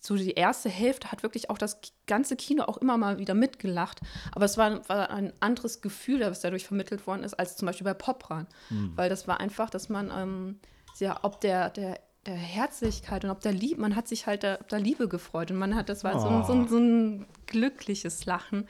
so 0.00 0.16
die 0.16 0.32
erste 0.32 0.68
Hälfte 0.68 1.12
hat 1.12 1.22
wirklich 1.22 1.48
auch 1.48 1.58
das 1.58 1.80
ganze 2.06 2.34
Kino 2.36 2.64
auch 2.64 2.76
immer 2.76 2.98
mal 2.98 3.18
wieder 3.18 3.34
mitgelacht. 3.34 4.00
Aber 4.32 4.44
es 4.44 4.58
war, 4.58 4.88
war 4.88 5.10
ein 5.10 5.32
anderes 5.40 5.80
Gefühl, 5.80 6.18
das 6.18 6.40
dadurch 6.40 6.66
vermittelt 6.66 7.06
worden 7.06 7.22
ist, 7.22 7.34
als 7.34 7.56
zum 7.56 7.66
Beispiel 7.66 7.84
bei 7.84 7.94
Popran. 7.94 8.46
Hm. 8.68 8.92
Weil 8.96 9.08
das 9.08 9.28
war 9.28 9.38
einfach, 9.38 9.70
dass 9.70 9.88
man 9.88 10.10
ähm, 10.14 10.60
ja, 11.02 11.18
ob 11.22 11.40
der, 11.40 11.68
der, 11.70 11.98
der 12.26 12.36
Herzlichkeit 12.36 13.24
und 13.24 13.30
ob 13.30 13.40
der 13.40 13.52
Liebe, 13.52 13.80
man 13.80 13.96
hat 13.96 14.06
sich 14.06 14.26
halt 14.26 14.44
der, 14.44 14.58
der 14.58 14.78
Liebe 14.78 15.08
gefreut 15.08 15.50
und 15.50 15.58
man 15.58 15.74
hat, 15.74 15.88
das 15.88 16.04
war 16.04 16.14
oh. 16.14 16.20
so, 16.20 16.28
ein, 16.28 16.44
so, 16.44 16.52
ein, 16.52 16.68
so, 16.68 16.78
ein, 16.78 17.26
glückliches 17.46 18.24
Lachen. 18.24 18.68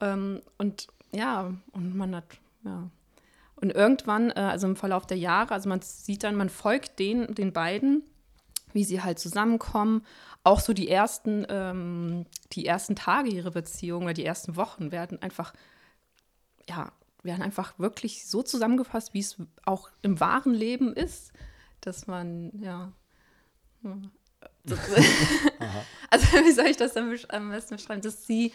Ähm, 0.00 0.42
und 0.58 0.88
ja, 1.14 1.54
und 1.72 1.96
man 1.96 2.16
hat, 2.16 2.24
ja. 2.64 2.90
Und 3.54 3.70
irgendwann, 3.70 4.30
äh, 4.30 4.40
also 4.40 4.66
im 4.66 4.74
Verlauf 4.74 5.06
der 5.06 5.18
Jahre, 5.18 5.54
also 5.54 5.68
man 5.68 5.80
sieht 5.82 6.24
dann, 6.24 6.34
man 6.34 6.48
folgt 6.48 6.98
den, 6.98 7.32
den 7.32 7.52
beiden, 7.52 8.02
wie 8.72 8.82
sie 8.82 9.02
halt 9.02 9.20
zusammenkommen. 9.20 10.04
Auch 10.42 10.58
so 10.58 10.72
die 10.72 10.88
ersten, 10.88 11.46
ähm, 11.48 12.26
die 12.52 12.66
ersten 12.66 12.96
Tage 12.96 13.30
ihrer 13.30 13.52
Beziehung 13.52 14.04
oder 14.04 14.14
die 14.14 14.24
ersten 14.24 14.56
Wochen 14.56 14.90
werden 14.90 15.22
einfach, 15.22 15.54
ja, 16.68 16.90
werden 17.22 17.42
einfach 17.42 17.78
wirklich 17.78 18.26
so 18.26 18.42
zusammengefasst, 18.42 19.14
wie 19.14 19.20
es 19.20 19.36
auch 19.64 19.90
im 20.02 20.18
wahren 20.18 20.54
Leben 20.54 20.92
ist, 20.92 21.32
dass 21.86 22.06
man, 22.06 22.50
ja. 22.60 22.92
also, 26.10 26.26
wie 26.44 26.52
soll 26.52 26.66
ich 26.66 26.76
das 26.76 26.94
dann 26.94 27.16
am 27.28 27.50
besten 27.50 27.76
beschreiben? 27.76 28.00
Dass 28.00 28.26
sie, 28.26 28.52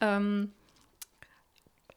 ähm, 0.00 0.52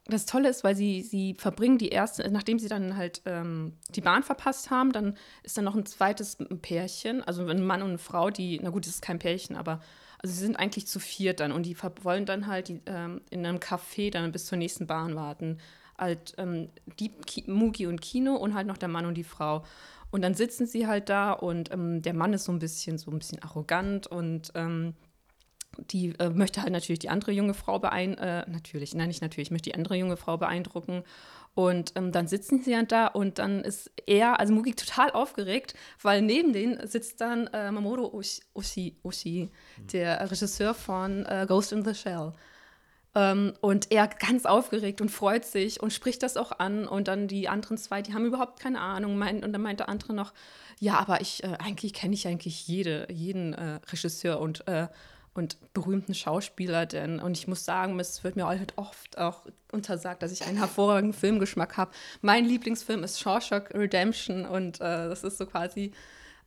das 0.05 0.25
Tolle 0.25 0.49
ist, 0.49 0.63
weil 0.63 0.75
sie, 0.75 1.01
sie 1.01 1.35
verbringen 1.35 1.77
die 1.77 1.89
erste, 1.89 2.29
nachdem 2.29 2.59
sie 2.59 2.67
dann 2.67 2.97
halt 2.97 3.21
ähm, 3.25 3.77
die 3.89 4.01
Bahn 4.01 4.23
verpasst 4.23 4.69
haben, 4.69 4.91
dann 4.91 5.15
ist 5.43 5.57
dann 5.57 5.65
noch 5.65 5.75
ein 5.75 5.85
zweites 5.85 6.37
Pärchen, 6.61 7.23
also 7.23 7.45
ein 7.45 7.63
Mann 7.63 7.81
und 7.81 7.89
eine 7.89 7.97
Frau, 7.97 8.29
die, 8.29 8.59
na 8.61 8.71
gut, 8.71 8.85
das 8.85 8.95
ist 8.95 9.01
kein 9.01 9.19
Pärchen, 9.19 9.55
aber 9.55 9.79
also 10.17 10.35
sie 10.35 10.41
sind 10.41 10.57
eigentlich 10.57 10.87
zu 10.87 10.99
viert 10.99 11.39
dann 11.39 11.51
und 11.51 11.65
die 11.65 11.77
wollen 12.01 12.25
dann 12.25 12.47
halt 12.47 12.67
die, 12.67 12.81
ähm, 12.87 13.21
in 13.29 13.45
einem 13.45 13.59
Café 13.59 14.11
dann 14.11 14.31
bis 14.31 14.47
zur 14.47 14.57
nächsten 14.57 14.85
Bahn 14.85 15.15
warten 15.15 15.59
halt 16.01 16.33
ähm, 16.37 16.69
die 16.99 17.09
Ki 17.09 17.43
Mugi 17.47 17.85
und 17.85 18.01
Kino 18.01 18.35
und 18.35 18.55
halt 18.55 18.67
noch 18.67 18.77
der 18.77 18.89
Mann 18.89 19.05
und 19.05 19.13
die 19.13 19.23
Frau. 19.23 19.63
Und 20.11 20.21
dann 20.21 20.33
sitzen 20.33 20.67
sie 20.67 20.87
halt 20.87 21.09
da 21.09 21.31
und 21.31 21.71
ähm, 21.71 22.01
der 22.01 22.13
Mann 22.13 22.33
ist 22.33 22.43
so 22.43 22.51
ein 22.51 22.59
bisschen 22.59 22.97
so 22.97 23.11
ein 23.11 23.17
bisschen 23.17 23.41
arrogant 23.41 24.07
und 24.07 24.51
ähm, 24.55 24.93
die 25.77 26.13
äh, 26.19 26.29
möchte 26.29 26.61
halt 26.61 26.73
natürlich 26.73 26.99
die 26.99 27.09
andere 27.09 27.31
junge 27.31 27.53
Frau 27.53 27.79
beeindrucken, 27.79 28.23
äh, 28.23 28.49
natürlich, 28.49 28.93
nein, 28.93 29.07
nicht 29.07 29.21
natürlich, 29.21 29.51
möchte 29.51 29.69
die 29.69 29.75
andere 29.75 29.95
junge 29.95 30.17
Frau 30.17 30.37
beeindrucken. 30.37 31.03
Und 31.53 31.93
ähm, 31.95 32.11
dann 32.11 32.27
sitzen 32.27 32.61
sie 32.61 32.71
ja 32.71 32.83
da 32.83 33.07
und 33.07 33.39
dann 33.39 33.61
ist 33.61 33.91
er, 34.05 34.39
also 34.39 34.53
Mugi, 34.53 34.73
total 34.73 35.11
aufgeregt, 35.11 35.73
weil 36.01 36.21
neben 36.21 36.53
denen 36.53 36.85
sitzt 36.87 37.19
dann 37.19 37.47
äh, 37.47 37.71
Mamoru 37.71 38.21
Oshii, 38.53 38.97
Oshii 39.03 39.49
der 39.91 40.31
Regisseur 40.31 40.73
von 40.73 41.25
äh, 41.25 41.45
Ghost 41.47 41.73
in 41.73 41.83
the 41.83 41.93
Shell. 41.93 42.33
Ähm, 43.13 43.53
und 43.59 43.91
er 43.91 44.07
ganz 44.07 44.45
aufgeregt 44.45 45.01
und 45.01 45.09
freut 45.09 45.43
sich 45.43 45.81
und 45.81 45.91
spricht 45.91 46.23
das 46.23 46.37
auch 46.37 46.59
an. 46.59 46.87
Und 46.87 47.07
dann 47.07 47.27
die 47.27 47.49
anderen 47.49 47.77
zwei, 47.77 48.01
die 48.01 48.13
haben 48.13 48.25
überhaupt 48.25 48.59
keine 48.59 48.79
Ahnung. 48.79 49.17
Mein, 49.17 49.43
und 49.43 49.51
dann 49.51 49.61
meint 49.61 49.79
der 49.79 49.89
andere 49.89 50.13
noch, 50.13 50.33
ja, 50.79 50.97
aber 50.97 51.21
ich, 51.21 51.43
äh, 51.43 51.57
eigentlich 51.59 51.93
kenne 51.93 52.13
ich 52.13 52.27
eigentlich 52.27 52.67
jede, 52.67 53.07
jeden 53.11 53.53
äh, 53.53 53.79
Regisseur 53.91 54.39
und, 54.39 54.67
äh, 54.67 54.87
und 55.33 55.57
berühmten 55.73 56.13
Schauspieler. 56.13 56.85
Denn, 56.85 57.19
und 57.19 57.37
ich 57.37 57.47
muss 57.47 57.65
sagen, 57.65 57.99
es 57.99 58.23
wird 58.23 58.37
mir 58.37 58.47
halt 58.47 58.73
oft 58.77 59.17
auch 59.17 59.45
untersagt, 59.71 60.23
dass 60.23 60.31
ich 60.31 60.45
einen 60.45 60.57
hervorragenden 60.57 61.17
Filmgeschmack 61.17 61.75
habe. 61.75 61.91
Mein 62.21 62.45
Lieblingsfilm 62.45 63.03
ist 63.03 63.19
Shawshank 63.19 63.73
Redemption 63.73 64.45
und 64.45 64.79
äh, 64.79 65.09
das 65.09 65.23
ist 65.23 65.37
so 65.37 65.45
quasi 65.45 65.91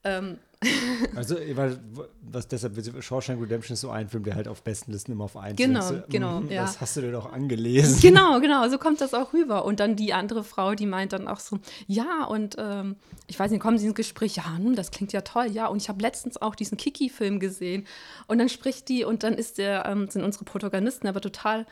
ähm, 0.03 0.39
also, 1.17 1.37
weil, 1.55 1.79
was 2.23 2.49
deshalb, 2.49 2.75
Shawshank 3.03 3.41
Redemption 3.41 3.75
ist 3.75 3.81
so 3.81 3.91
ein 3.91 4.09
Film, 4.09 4.25
der 4.25 4.35
halt 4.35 4.49
auf 4.49 4.63
besten 4.63 4.93
Listen 4.93 5.13
immer 5.13 5.25
auf 5.25 5.37
eins 5.37 5.57
Genau, 5.57 5.91
ist. 5.91 6.09
genau, 6.09 6.41
ja. 6.49 6.63
Das 6.63 6.81
hast 6.81 6.97
du 6.97 7.01
dir 7.03 7.13
doch 7.13 7.33
angelesen. 7.33 8.01
Genau, 8.01 8.41
genau, 8.41 8.69
so 8.69 8.79
kommt 8.79 9.01
das 9.01 9.15
auch 9.15 9.33
rüber. 9.33 9.65
Und 9.65 9.81
dann 9.81 9.97
die 9.97 10.13
andere 10.13 10.45
Frau, 10.45 10.75
die 10.75 10.87
meint 10.87 11.13
dann 11.13 11.29
auch 11.29 11.41
so, 11.41 11.59
ja, 11.87 12.25
und 12.25 12.57
ähm, 12.59 12.97
ich 13.27 13.39
weiß 13.39 13.51
nicht, 13.51 13.61
kommen 13.61 13.79
sie 13.79 13.87
ins 13.87 13.95
Gespräch, 13.95 14.37
ja, 14.37 14.59
nun, 14.59 14.75
das 14.75 14.91
klingt 14.91 15.13
ja 15.13 15.21
toll, 15.21 15.47
ja, 15.51 15.67
und 15.67 15.81
ich 15.83 15.89
habe 15.89 16.01
letztens 16.03 16.41
auch 16.41 16.55
diesen 16.55 16.77
Kiki-Film 16.77 17.41
gesehen. 17.41 17.87
Und 18.27 18.39
dann 18.39 18.49
spricht 18.49 18.89
die, 18.89 19.05
und 19.05 19.23
dann 19.23 19.35
ist 19.35 19.59
der, 19.59 19.87
ähm, 19.87 20.09
sind 20.09 20.23
unsere 20.23 20.45
Protagonisten 20.45 21.07
aber 21.07 21.21
total 21.21 21.67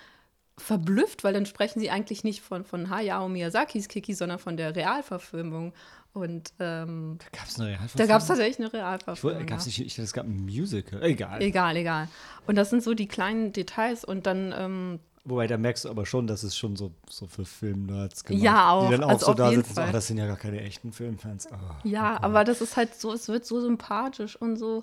verblüfft, 0.59 1.25
weil 1.25 1.33
dann 1.33 1.47
sprechen 1.47 1.81
sie 1.81 1.91
eigentlich 1.91 2.25
nicht 2.25 2.43
von, 2.43 2.65
von 2.65 2.91
Hayao 2.91 3.29
Miyazakis 3.29 3.89
Kiki, 3.89 4.15
sondern 4.15 4.39
von 4.39 4.57
der 4.57 4.77
Realverfilmung. 4.77 5.73
Und 6.15 6.53
ähm, 6.61 7.19
Da 7.19 7.39
gab 7.39 7.49
es 7.49 7.59
eine 7.59 7.69
Realverfilmung. 7.69 7.97
da 8.09 8.13
gab 8.13 8.21
es 8.21 8.27
tatsächlich 8.29 8.59
eine 8.59 8.67
Ich 8.67 8.73
Realverfilmung. 8.75 9.47
gab's 9.47 9.65
ja. 9.65 9.69
nicht, 9.69 9.81
ich 9.81 9.99
es 9.99 10.13
gab 10.13 10.27
ein 10.27 10.45
Musical. 10.45 11.03
Egal. 11.03 11.41
Egal, 11.41 11.77
egal. 11.77 12.09
Und 12.47 12.57
das 12.57 12.69
sind 12.71 12.83
so 12.83 12.93
die 12.95 13.09
kleinen 13.09 13.53
Details 13.53 14.05
und 14.05 14.27
dann, 14.27 14.55
ähm, 14.57 15.01
Wobei, 15.25 15.47
da 15.47 15.57
merkst 15.57 15.85
du 15.85 15.89
aber 15.89 16.05
schon, 16.05 16.27
dass 16.27 16.43
es 16.43 16.57
schon 16.57 16.75
so, 16.75 16.93
so 17.09 17.29
für 17.29 17.45
Filmnerds 17.45 18.25
gemacht 18.25 18.43
Ja, 18.43 18.71
auch. 18.73 18.87
Die 18.87 18.93
dann 18.93 19.05
auch 19.05 19.09
Also 19.11 19.27
so 19.27 19.35
da 19.35 19.51
sitzen, 19.53 19.75
Fall. 19.75 19.87
ach, 19.89 19.93
das 19.93 20.09
sind 20.09 20.19
ja 20.19 20.27
gar 20.27 20.37
keine 20.37 20.61
echten 20.63 20.93
Filmfans. 20.93 21.47
Ah, 21.53 21.79
ja, 21.85 22.17
oh 22.21 22.25
aber 22.25 22.43
das 22.45 22.61
ist 22.61 22.77
halt 22.77 22.95
so, 22.97 23.13
es 23.13 23.29
wird 23.29 23.47
so 23.47 23.61
sympathisch 23.61 24.35
und 24.37 24.57
so, 24.57 24.83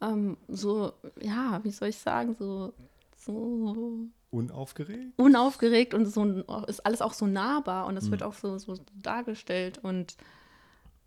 ähm, 0.00 0.38
so, 0.48 0.94
ja, 1.20 1.60
wie 1.64 1.70
soll 1.70 1.88
ich 1.88 1.98
sagen, 1.98 2.34
so, 2.38 2.72
so 3.16 3.96
Unaufgeregt? 4.32 5.12
unaufgeregt 5.18 5.94
und 5.94 6.06
so 6.06 6.24
ist 6.66 6.84
alles 6.84 7.02
auch 7.02 7.12
so 7.12 7.26
nahbar 7.26 7.86
und 7.86 7.94
das 7.94 8.06
Mhm. 8.06 8.10
wird 8.12 8.22
auch 8.24 8.34
so, 8.34 8.58
so 8.58 8.76
dargestellt 9.00 9.78
und 9.82 10.16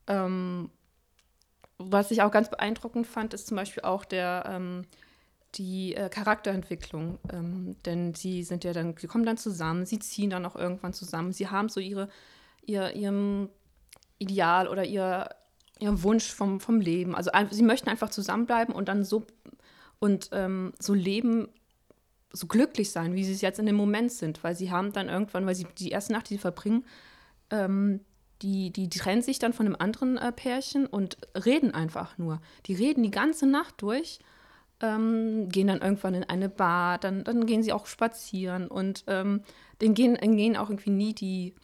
ähm, 0.08 0.70
was 1.78 2.12
ich 2.12 2.22
auch 2.22 2.32
ganz 2.32 2.50
beeindruckend 2.50 3.08
fand, 3.08 3.34
ist 3.34 3.48
zum 3.48 3.58
Beispiel 3.58 3.84
auch 3.84 4.06
der 4.06 4.46
ähm, 4.48 4.86
die 5.56 5.96
äh, 5.96 6.10
Charakterentwicklung, 6.10 7.18
ähm, 7.32 7.76
denn 7.86 8.14
sie 8.14 8.44
sind 8.44 8.64
ja 8.64 8.74
dann, 8.74 8.96
sie 8.98 9.08
kommen 9.08 9.26
dann 9.26 9.38
zusammen, 9.38 9.86
sie 9.86 10.00
ziehen 10.00 10.30
dann 10.30 10.46
auch 10.46 10.56
irgendwann 10.56 10.94
zusammen, 10.94 11.32
sie 11.32 11.48
haben 11.48 11.70
so 11.70 11.80
ihre, 11.80 12.10
ihr, 12.66 12.94
ihrem 12.96 13.50
Ideal 14.18 14.68
oder 14.68 14.84
ihr, 14.84 15.30
ihrem 15.80 16.04
Wunsch 16.04 16.32
vom, 16.32 16.60
vom 16.60 16.82
Leben. 16.82 17.16
Also 17.16 17.32
sie 17.52 17.64
möchten 17.64 17.90
einfach 17.90 18.10
zusammenbleiben 18.10 18.76
und 18.76 18.90
dann 18.90 19.04
so 19.04 19.26
und 20.00 20.30
ähm, 20.34 20.74
so 20.78 20.94
leben, 20.94 21.48
so 22.36 22.48
glücklich 22.48 22.92
sein, 22.92 23.16
wie 23.16 23.24
sie 23.24 23.34
es 23.34 23.42
jetzt 23.42 23.60
in 23.60 23.66
dem 23.66 23.76
Moment 23.76 24.12
sind, 24.12 24.44
weil 24.44 24.56
sie 24.56 24.72
haben 24.72 24.94
dann 24.94 25.10
irgendwann, 25.10 25.46
weil 25.46 25.56
sie 25.56 25.68
die 25.78 25.90
erste 25.90 26.14
Nacht, 26.14 26.30
die 26.30 26.36
sie 26.36 26.40
verbringen, 26.40 26.86
ähm, 27.50 28.02
die, 28.42 28.72
die, 28.72 28.90
trennen 28.90 29.22
sich 29.22 29.40
dann 29.40 29.54
von 29.54 29.66
einem 29.66 29.78
anderen 29.80 30.18
äh, 30.18 30.32
Pärchen 30.32 30.86
und 30.86 31.18
reden 31.46 31.74
einfach 31.74 32.18
nur. 32.18 32.42
Die 32.66 32.74
reden 32.74 33.02
die 33.02 33.12
ganze 33.12 33.48
Nacht 33.48 33.76
durch, 33.82 34.20
ähm, 34.82 35.48
gehen 35.50 35.68
dann 35.68 35.82
irgendwann 35.82 36.16
in 36.16 36.26
eine 36.26 36.50
Bar, 36.50 36.98
dann, 36.98 37.24
dann 37.24 37.46
gehen 37.46 37.64
sie 37.64 37.72
auch 37.72 37.86
spazieren 37.86 38.68
und 38.68 39.06
ähm, 39.08 39.42
denen 39.82 39.94
gehen, 39.94 40.16
denen 40.16 40.36
gehen 40.36 40.58
auch 40.58 40.70
irgendwie 40.70 40.90
nie 40.90 41.14
die, 41.14 41.56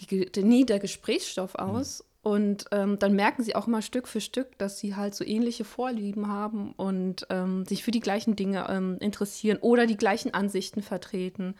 die, 0.00 0.42
nie 0.42 0.66
der 0.66 0.78
Gesprächsstoff 0.78 1.54
aus. 1.54 2.04
Und 2.22 2.66
ähm, 2.72 2.98
dann 2.98 3.14
merken 3.14 3.42
sie 3.42 3.54
auch 3.54 3.68
immer 3.68 3.80
Stück 3.80 4.08
für 4.08 4.20
Stück, 4.20 4.58
dass 4.58 4.78
sie 4.78 4.96
halt 4.96 5.14
so 5.14 5.24
ähnliche 5.24 5.64
Vorlieben 5.64 6.28
haben 6.28 6.72
und 6.72 7.26
ähm, 7.30 7.64
sich 7.64 7.84
für 7.84 7.92
die 7.92 8.00
gleichen 8.00 8.36
Dinge 8.36 8.66
ähm, 8.68 8.98
interessieren 9.00 9.58
oder 9.60 9.86
die 9.86 9.96
gleichen 9.96 10.34
Ansichten 10.34 10.82
vertreten. 10.82 11.54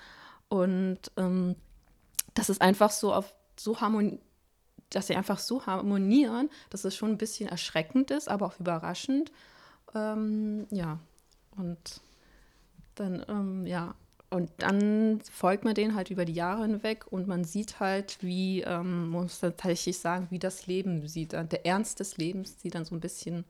Und 0.49 0.99
ähm, 1.17 1.55
das 2.35 2.51
ist 2.51 2.61
einfach 2.61 2.91
so 2.91 3.13
auf 3.13 3.35
so 3.57 3.81
harmon 3.81 4.19
dass 4.91 5.09
sie 5.09 5.17
einfach 5.17 5.39
so 5.39 5.67
harmonieren, 5.67 6.49
dass 6.71 6.85
es 6.85 6.97
schon 6.97 7.11
ein 7.11 7.19
bisschen 7.19 7.49
erschreckend 7.49 8.11
ist, 8.11 8.29
aber 8.29 8.47
auch 8.47 8.59
überraschend. 8.59 9.31
Ähm, 9.95 10.67
ja, 10.71 10.99
und 11.57 12.01
dann, 12.95 13.25
ähm, 13.29 13.67
ja, 13.67 13.95
und 14.31 14.51
dann 14.59 15.21
folgt 15.33 15.65
man 15.65 15.75
denen 15.75 15.95
halt 15.95 16.11
über 16.11 16.25
die 16.25 16.35
Jahre 16.35 16.63
hinweg 16.63 17.07
und 17.11 17.27
man 17.27 17.45
sieht 17.45 17.81
halt, 17.81 18.19
wie, 18.21 18.61
ähm, 18.61 19.09
man 19.09 19.23
muss 19.23 19.41
tatsächlich 19.41 19.99
sagen, 19.99 20.27
wie 20.31 20.39
das 20.39 20.67
Leben 20.67 21.07
sie 21.09 21.27
dann, 21.27 21.49
der 21.49 21.65
Ernst 21.65 22.01
des 22.01 22.19
Lebens 22.19 22.57
sie 22.61 22.69
dann 22.69 22.85
so 22.85 22.95
ein 22.95 23.01
bisschen 23.01 23.45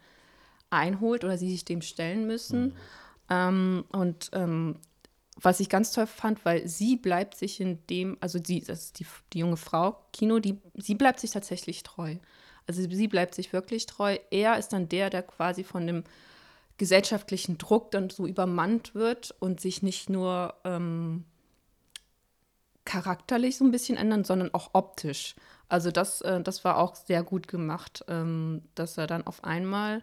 einholt 0.70 1.24
oder 1.24 1.37
sie 1.37 1.51
sich 1.51 1.64
dem 1.64 1.83
stellen 1.83 2.26
müssen. 2.26 2.74
Ähm, 3.29 3.85
und 3.91 4.31
ähm, 4.33 4.76
was 5.41 5.61
ich 5.61 5.68
ganz 5.68 5.93
toll 5.93 6.07
fand, 6.07 6.45
weil 6.45 6.66
sie 6.68 6.97
bleibt 6.97 7.35
sich 7.37 7.61
in 7.61 7.85
dem, 7.89 8.16
also 8.20 8.39
die, 8.39 8.61
das 8.61 8.87
ist 8.87 9.01
die, 9.01 9.07
die 9.33 9.41
junge 9.41 9.57
Frau, 9.57 9.99
Kino, 10.12 10.39
die, 10.39 10.59
sie 10.74 10.95
bleibt 10.95 11.20
sich 11.20 11.33
tatsächlich 11.33 11.83
treu. 11.83 12.16
Also 12.66 12.83
sie 12.89 13.09
bleibt 13.09 13.35
sich 13.35 13.53
wirklich 13.53 13.87
treu. 13.87 14.18
Er 14.31 14.59
ist 14.59 14.68
dann 14.68 14.89
der, 14.89 15.11
der 15.11 15.22
quasi 15.22 15.64
von 15.64 15.87
dem 15.87 16.05
gesellschaftlichen 16.79 17.59
Druck 17.59 17.91
dann 17.91 18.09
so 18.11 18.26
übermannt 18.26 18.95
wird 18.95 19.35
und 19.41 19.61
sich 19.61 19.83
nicht 19.83 20.09
nur 20.09 20.55
ähm, 20.64 21.24
charakterlich 22.85 23.59
so 23.59 23.64
ein 23.64 23.70
bisschen 23.70 23.99
ändern, 23.99 24.24
sondern 24.24 24.55
auch 24.55 24.70
optisch. 24.72 25.35
Also 25.68 25.91
das, 25.91 26.22
äh, 26.22 26.41
das 26.41 26.64
war 26.64 26.79
auch 26.79 26.95
sehr 26.95 27.22
gut 27.22 27.47
gemacht, 27.49 28.05
ähm, 28.09 28.62
dass 28.74 28.97
er 28.97 29.07
dann 29.07 29.26
auf 29.26 29.45
einmal 29.45 30.03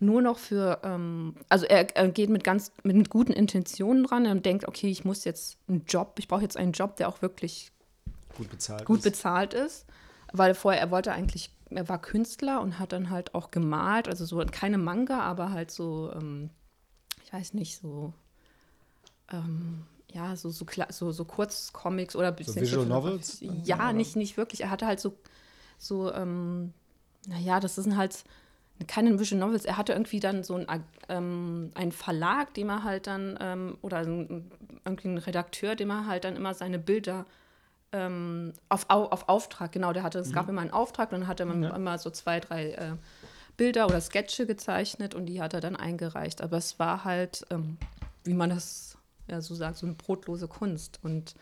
nur 0.00 0.20
noch 0.20 0.38
für, 0.38 0.80
ähm, 0.82 1.36
also 1.48 1.64
er, 1.66 1.96
er 1.96 2.08
geht 2.08 2.28
mit 2.28 2.44
ganz 2.44 2.72
mit, 2.82 2.96
mit 2.96 3.10
guten 3.10 3.32
Intentionen 3.32 4.04
dran 4.04 4.26
und 4.26 4.44
denkt, 4.44 4.66
okay, 4.66 4.88
ich 4.88 5.04
muss 5.04 5.24
jetzt 5.24 5.58
einen 5.68 5.84
Job, 5.86 6.16
ich 6.18 6.28
brauche 6.28 6.42
jetzt 6.42 6.56
einen 6.56 6.72
Job, 6.72 6.96
der 6.96 7.08
auch 7.08 7.22
wirklich 7.22 7.70
Gut 8.36 8.50
bezahlt. 8.50 8.84
gut 8.84 8.98
ist. 8.98 9.04
bezahlt 9.04 9.54
ist, 9.54 9.86
weil 10.32 10.54
vorher 10.54 10.80
er 10.80 10.90
wollte 10.90 11.12
eigentlich, 11.12 11.50
er 11.76 11.88
war 11.88 12.00
Künstler 12.00 12.60
und 12.60 12.78
hat 12.78 12.92
dann 12.92 13.10
halt 13.10 13.34
auch 13.34 13.50
gemalt, 13.50 14.08
also 14.08 14.24
so 14.24 14.44
keine 14.50 14.78
Manga, 14.78 15.20
aber 15.20 15.50
halt 15.50 15.70
so, 15.70 16.12
ähm, 16.14 16.50
ich 17.24 17.32
weiß 17.32 17.54
nicht, 17.54 17.78
so 17.78 18.12
ähm, 19.32 19.84
ja, 20.12 20.36
so, 20.36 20.50
so, 20.50 20.64
so, 20.90 21.12
so 21.12 21.24
Kurzcomics 21.24 22.16
oder 22.16 22.32
bisschen 22.32 22.62
Visual 22.62 22.86
Novels? 22.86 23.38
Ja, 23.64 23.92
nicht, 23.92 24.16
nicht 24.16 24.36
wirklich. 24.36 24.62
Er 24.62 24.70
hatte 24.70 24.86
halt 24.86 25.00
so, 25.00 25.14
so 25.78 26.12
ähm, 26.12 26.72
naja, 27.26 27.60
das 27.60 27.74
sind 27.74 27.96
halt 27.96 28.24
keine 28.86 29.18
Visual 29.18 29.40
Novels. 29.40 29.64
Er 29.64 29.76
hatte 29.76 29.92
irgendwie 29.92 30.20
dann 30.20 30.44
so 30.44 30.54
ein, 30.54 30.84
ähm, 31.08 31.70
einen 31.74 31.92
Verlag, 31.92 32.54
dem 32.54 32.68
er 32.68 32.84
halt 32.84 33.06
dann, 33.06 33.36
ähm, 33.40 33.78
oder 33.82 34.02
irgendwie 34.02 35.08
einen 35.08 35.18
Redakteur, 35.18 35.74
dem 35.74 35.90
er 35.90 36.06
halt 36.06 36.24
dann 36.24 36.36
immer 36.36 36.54
seine 36.54 36.78
Bilder 36.78 37.26
ähm, 37.96 38.52
auf, 38.68 38.86
Au- 38.90 39.06
auf 39.08 39.28
Auftrag, 39.28 39.72
genau, 39.72 39.92
der 39.92 40.02
hatte, 40.02 40.18
es 40.18 40.32
gab 40.32 40.48
immer 40.48 40.60
einen 40.60 40.70
Auftrag, 40.70 41.10
dann 41.10 41.26
hat 41.26 41.40
er 41.40 41.46
immer, 41.46 41.68
Ja. 41.68 41.74
immer 41.76 41.98
so 41.98 42.10
zwei, 42.10 42.40
drei 42.40 42.72
äh, 42.72 42.92
Bilder 43.56 43.86
oder 43.86 44.00
Sketche 44.00 44.46
gezeichnet 44.46 45.14
und 45.14 45.26
die 45.26 45.40
hat 45.40 45.54
er 45.54 45.60
dann 45.60 45.76
eingereicht. 45.76 46.42
Aber 46.42 46.58
es 46.58 46.78
war 46.78 47.04
halt, 47.04 47.46
ähm, 47.50 47.78
wie 48.24 48.34
man 48.34 48.50
das 48.50 48.98
ja 49.28 49.40
so 49.40 49.54
sagt, 49.54 49.78
so 49.78 49.86
eine 49.86 49.94
brotlose 49.94 50.46
Kunst. 50.48 50.98
Und 51.02 51.34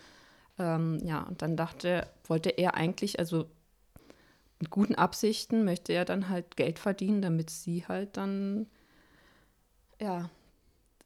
ähm, 0.58 1.00
ja, 1.04 1.22
und 1.22 1.42
dann 1.42 1.56
dachte, 1.56 2.06
wollte 2.28 2.50
er 2.50 2.74
eigentlich, 2.74 3.18
also 3.18 3.46
mit 4.60 4.70
guten 4.70 4.94
Absichten 4.94 5.64
möchte 5.64 5.92
er 5.92 6.04
dann 6.04 6.28
halt 6.28 6.56
Geld 6.56 6.78
verdienen, 6.78 7.20
damit 7.20 7.50
sie 7.50 7.84
halt 7.88 8.16
dann, 8.16 8.66
ja, 10.00 10.30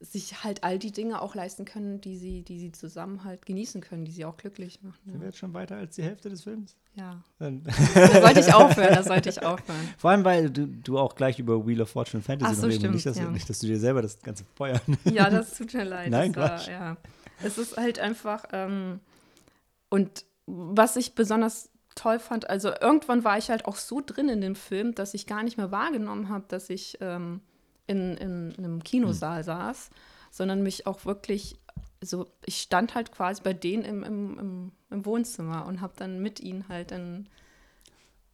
sich 0.01 0.43
halt 0.45 0.63
all 0.63 0.79
die 0.79 0.91
Dinge 0.93 1.21
auch 1.21 1.35
leisten 1.35 1.65
können, 1.65 1.99
die 1.99 2.15
sie, 2.17 2.41
die 2.41 2.57
sie 2.57 2.71
zusammen 2.71 3.25
halt 3.25 3.45
genießen 3.45 3.81
können, 3.81 4.05
die 4.05 4.11
sie 4.13 4.23
auch 4.23 4.37
glücklich 4.37 4.81
machen. 4.81 4.97
Sind 5.05 5.15
wir 5.15 5.21
Ja. 5.21 5.25
jetzt 5.27 5.37
schon 5.39 5.53
weiter 5.53 5.75
als 5.75 5.95
die 5.95 6.03
Hälfte 6.03 6.29
des 6.29 6.43
Films? 6.43 6.77
ja. 6.95 7.21
Dann- 7.37 7.63
Da 7.63 8.21
sollte 8.21 8.39
ich 8.39 8.53
aufhören, 8.53 8.93
da 8.95 9.03
sollte 9.03 9.29
ich 9.29 9.43
aufhören. 9.43 9.89
Vor 9.97 10.11
allem, 10.11 10.23
weil 10.23 10.49
du, 10.49 10.67
du 10.67 10.97
auch 10.97 11.15
gleich 11.15 11.37
über 11.39 11.65
Wheel 11.67 11.81
of 11.81 11.89
Fortune 11.89 12.23
Fantasy 12.23 12.51
Ach 12.51 12.55
so, 12.61 12.67
noch 12.67 12.73
stimmt, 12.73 12.93
nicht, 12.95 13.05
dass, 13.05 13.17
ja. 13.17 13.29
nicht, 13.29 13.49
dass 13.49 13.59
du 13.59 13.67
dir 13.67 13.77
selber 13.79 14.01
das 14.01 14.21
ganze 14.21 14.45
Feuer. 14.55 14.79
Ja, 15.05 15.29
das 15.29 15.57
tut 15.57 15.73
mir 15.73 15.83
leid. 15.83 16.09
Nein, 16.11 16.31
das 16.33 16.63
Quatsch. 16.65 16.67
ja. 16.69 16.95
Es 17.43 17.57
ist 17.57 17.75
halt 17.77 17.99
einfach, 17.99 18.45
ähm, 18.53 18.99
und 19.89 20.25
was 20.45 20.95
ich 20.95 21.13
besonders 21.15 21.69
toll 21.95 22.19
fand, 22.19 22.49
also 22.49 22.69
irgendwann 22.81 23.23
war 23.25 23.37
ich 23.37 23.49
halt 23.49 23.65
auch 23.65 23.75
so 23.75 24.01
drin 24.05 24.29
in 24.29 24.39
dem 24.41 24.55
Film, 24.55 24.95
dass 24.95 25.13
ich 25.13 25.25
gar 25.27 25.43
nicht 25.43 25.57
mehr 25.57 25.71
wahrgenommen 25.71 26.29
habe, 26.29 26.45
dass 26.47 26.69
ich 26.69 26.97
ähm, 27.01 27.41
in, 27.89 28.17
in 28.17 28.55
einem 28.57 28.83
Kinosaal 28.83 29.43
saß, 29.43 29.89
sondern 30.31 30.61
mich 30.63 30.85
auch 30.87 31.05
wirklich 31.05 31.57
so, 32.01 32.27
ich 32.45 32.61
stand 32.61 32.95
halt 32.95 33.11
quasi 33.11 33.41
bei 33.43 33.53
denen 33.53 33.83
im, 33.83 34.03
im, 34.03 34.39
im, 34.39 34.71
im 34.89 35.05
Wohnzimmer 35.05 35.65
und 35.65 35.81
habe 35.81 35.93
dann 35.97 36.21
mit 36.21 36.39
ihnen 36.39 36.69
halt 36.69 36.91
dann 36.91 37.27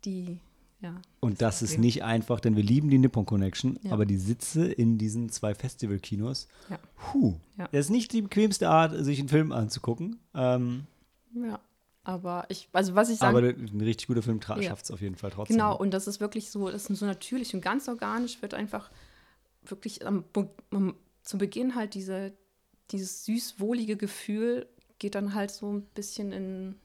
die, 0.04 0.38
ja. 0.82 1.02
Und 1.20 1.42
das 1.42 1.62
ist 1.64 1.80
nicht 1.80 2.04
einfach, 2.04 2.40
denn 2.40 2.56
wir 2.56 2.64
lieben 2.64 2.90
die 2.90 3.00
Nippon 3.00 3.26
Connection, 3.26 3.80
Ja. 3.82 3.92
aber 3.94 4.06
die 4.06 4.18
Sitze 4.18 4.66
in 4.68 4.98
diesen 5.00 5.30
zwei 5.30 5.56
Festivalkinos, 5.56 6.48
Ja. 6.70 6.78
puh, 6.96 7.36
Ja. 7.58 7.68
das 7.72 7.86
ist 7.86 7.90
nicht 7.92 8.14
die 8.14 8.22
bequemste 8.22 8.70
Art, 8.70 8.94
sich 9.04 9.20
einen 9.20 9.30
Film 9.30 9.52
anzugucken. 9.52 10.20
Ähm, 10.36 10.86
Ja. 11.34 11.60
Aber 12.08 12.46
ich, 12.50 12.70
also 12.72 12.94
was 12.94 13.10
ich 13.10 13.18
sagen 13.18 13.36
aber 13.36 13.48
ein 13.48 13.82
richtig 13.82 14.06
guter 14.06 14.22
Film 14.22 14.40
Ja. 14.48 14.62
schafft 14.62 14.86
es 14.86 14.92
auf 14.92 15.02
jeden 15.02 15.16
Fall 15.16 15.32
trotzdem. 15.32 15.58
Genau, 15.58 15.76
und 15.76 15.92
das 15.92 16.06
ist 16.08 16.20
wirklich 16.20 16.52
so, 16.52 16.70
das 16.70 16.88
ist 16.88 17.00
so 17.00 17.06
natürlich 17.08 17.56
und 17.56 17.62
ganz 17.62 17.88
organisch 17.88 18.44
wird 18.44 18.54
einfach 18.54 18.92
wirklich 19.72 20.06
am, 20.06 20.26
am, 20.72 20.96
zu 21.24 21.38
Beginn 21.38 21.76
halt 21.76 21.94
diese, 21.94 22.34
dieses 22.92 23.26
süß-wohlige 23.26 23.98
Gefühl 23.98 24.68
geht 25.00 25.16
dann 25.16 25.34
halt 25.34 25.52
so 25.52 25.72
ein 25.72 25.84
bisschen 25.84 26.32
in, 26.32 26.76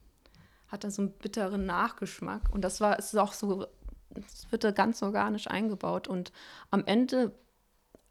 hat 0.68 0.84
dann 0.84 0.90
so 0.90 1.02
einen 1.02 1.12
bitteren 1.12 1.66
Nachgeschmack. 1.66 2.52
Und 2.52 2.62
das 2.62 2.80
war, 2.80 2.98
es 2.98 3.12
ist 3.12 3.18
auch 3.18 3.32
so, 3.32 3.66
es 4.14 4.50
wird 4.50 4.64
da 4.64 4.70
ganz 4.70 5.02
organisch 5.02 5.46
eingebaut. 5.46 6.08
Und 6.08 6.32
am 6.70 6.84
Ende 6.84 7.32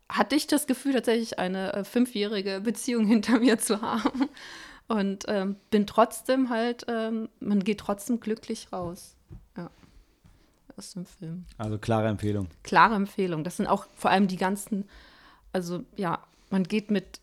hatte 0.07 0.35
ich 0.35 0.47
das 0.47 0.67
Gefühl, 0.67 0.93
tatsächlich 0.93 1.39
eine 1.39 1.73
äh, 1.73 1.83
fünfjährige 1.83 2.61
Beziehung 2.61 3.05
hinter 3.05 3.39
mir 3.39 3.59
zu 3.59 3.81
haben. 3.81 4.29
Und 4.87 5.25
ähm, 5.27 5.57
bin 5.69 5.85
trotzdem 5.85 6.49
halt, 6.49 6.85
ähm, 6.87 7.29
man 7.39 7.63
geht 7.63 7.79
trotzdem 7.79 8.19
glücklich 8.19 8.73
raus. 8.73 9.15
Aus 10.79 10.93
dem 10.93 11.05
Film. 11.05 11.45
Also 11.57 11.77
klare 11.77 12.07
Empfehlung. 12.07 12.47
Klare 12.63 12.95
Empfehlung. 12.95 13.43
Das 13.43 13.57
sind 13.57 13.67
auch 13.67 13.85
vor 13.97 14.11
allem 14.11 14.27
die 14.29 14.37
ganzen, 14.37 14.85
also 15.51 15.83
ja, 15.97 16.19
man 16.49 16.63
geht 16.63 16.89
mit 16.89 17.19